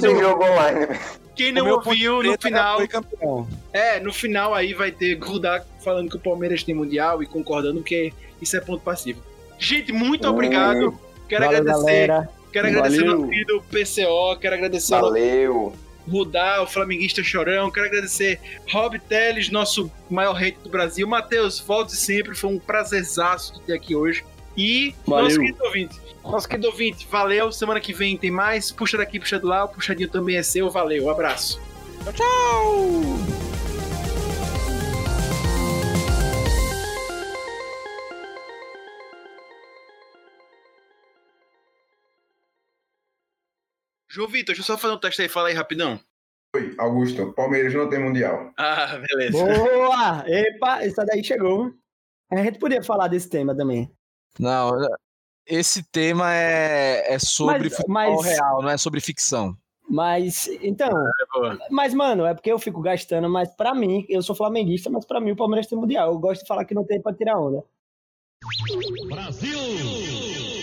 Quem 0.00 0.10
eu- 0.10 0.20
jogo 0.20 0.44
online. 0.44 0.86
Quem 1.34 1.52
não 1.52 1.68
ouviu, 1.70 2.22
no 2.22 2.40
final, 2.40 2.76
foi 2.78 2.88
campeão. 2.88 3.48
é, 3.72 3.98
no 4.00 4.12
final 4.12 4.54
aí 4.54 4.74
vai 4.74 4.90
ter 4.90 5.14
Grudar 5.16 5.64
falando 5.80 6.10
que 6.10 6.16
o 6.16 6.20
Palmeiras 6.20 6.62
tem 6.62 6.74
mundial 6.74 7.22
e 7.22 7.26
concordando 7.26 7.82
que 7.82 8.12
isso 8.42 8.56
é 8.56 8.60
ponto 8.60 8.82
passivo. 8.82 9.22
Gente, 9.58 9.92
muito 9.92 10.28
obrigado. 10.28 10.98
Quero 11.28 11.44
Valeu, 11.44 11.60
agradecer, 11.60 12.06
galera. 12.06 12.30
quero 12.52 12.66
agradecer 12.68 13.04
Valeu. 13.04 13.22
ao 13.22 13.28
querido 13.28 13.64
PCO, 13.70 14.40
quero 14.40 14.54
agradecer 14.56 14.94
ao 14.94 15.02
Valeu. 15.02 15.72
Rudá, 16.08 16.62
o 16.62 16.66
flamenguista 16.66 17.22
chorão. 17.22 17.70
Quero 17.70 17.86
agradecer 17.86 18.40
Rob 18.70 18.98
Teles, 18.98 19.50
nosso 19.50 19.90
maior 20.10 20.32
rei 20.32 20.56
do 20.62 20.68
Brasil. 20.68 21.06
Matheus, 21.06 21.60
volte 21.60 21.96
sempre. 21.96 22.34
Foi 22.34 22.50
um 22.50 22.58
prazerzaço 22.58 23.54
de 23.54 23.60
ter 23.62 23.74
aqui 23.74 23.94
hoje. 23.94 24.24
E 24.56 24.94
Valeu. 25.06 25.24
nosso 25.24 25.38
querido 25.38 25.64
ouvinte. 25.64 26.00
Nosso 26.24 26.48
querido 26.48 26.68
ouvinte, 26.68 27.06
valeu. 27.10 27.50
Semana 27.50 27.80
que 27.80 27.92
vem 27.92 28.16
tem 28.16 28.30
mais. 28.30 28.70
Puxa 28.70 28.98
daqui, 28.98 29.18
puxa 29.18 29.38
do 29.38 29.46
lá. 29.48 29.64
O 29.64 29.68
puxadinho 29.68 30.08
também 30.08 30.36
é 30.36 30.42
seu. 30.42 30.70
Valeu, 30.70 31.08
abraço. 31.08 31.60
João 44.12 44.28
Vitor, 44.28 44.54
deixa 44.54 44.60
eu 44.60 44.64
só 44.66 44.76
fazer 44.78 44.94
um 44.94 44.98
teste 44.98 45.22
aí. 45.22 45.28
Fala 45.28 45.48
aí 45.48 45.54
rapidão. 45.54 45.98
Oi, 46.54 46.74
Augusto. 46.78 47.32
Palmeiras 47.32 47.72
não 47.72 47.88
tem 47.88 47.98
mundial. 47.98 48.52
Ah, 48.58 48.98
beleza. 48.98 49.38
Boa! 49.42 50.24
Epa, 50.26 50.82
essa 50.84 51.04
daí 51.04 51.24
chegou. 51.24 51.72
A 52.30 52.36
gente 52.36 52.58
podia 52.58 52.82
falar 52.82 53.08
desse 53.08 53.28
tema 53.30 53.56
também. 53.56 53.90
Não, 54.38 54.70
esse 55.46 55.82
tema 55.90 56.32
é, 56.34 57.14
é 57.14 57.18
sobre 57.18 57.64
Mas- 57.64 57.76
futebol 57.76 57.92
mas- 57.94 58.24
real, 58.26 58.62
não 58.62 58.68
é 58.68 58.76
sobre 58.76 59.00
ficção. 59.00 59.56
Mas, 59.88 60.46
então, 60.62 60.88
boa. 61.34 61.58
mas, 61.70 61.92
mano, 61.92 62.24
é 62.24 62.32
porque 62.34 62.50
eu 62.52 62.58
fico 62.58 62.80
gastando, 62.80 63.28
mas 63.28 63.54
pra 63.54 63.74
mim, 63.74 64.06
eu 64.08 64.22
sou 64.22 64.34
flamenguista, 64.34 64.88
mas 64.88 65.04
pra 65.04 65.20
mim 65.20 65.32
o 65.32 65.36
Palmeiras 65.36 65.66
tem 65.66 65.76
mundial. 65.78 66.12
Eu 66.12 66.18
gosto 66.18 66.42
de 66.42 66.48
falar 66.48 66.64
que 66.64 66.74
não 66.74 66.84
tem 66.84 67.00
pra 67.00 67.12
tirar 67.12 67.38
onda. 67.38 67.62
Brasil! 69.08 70.61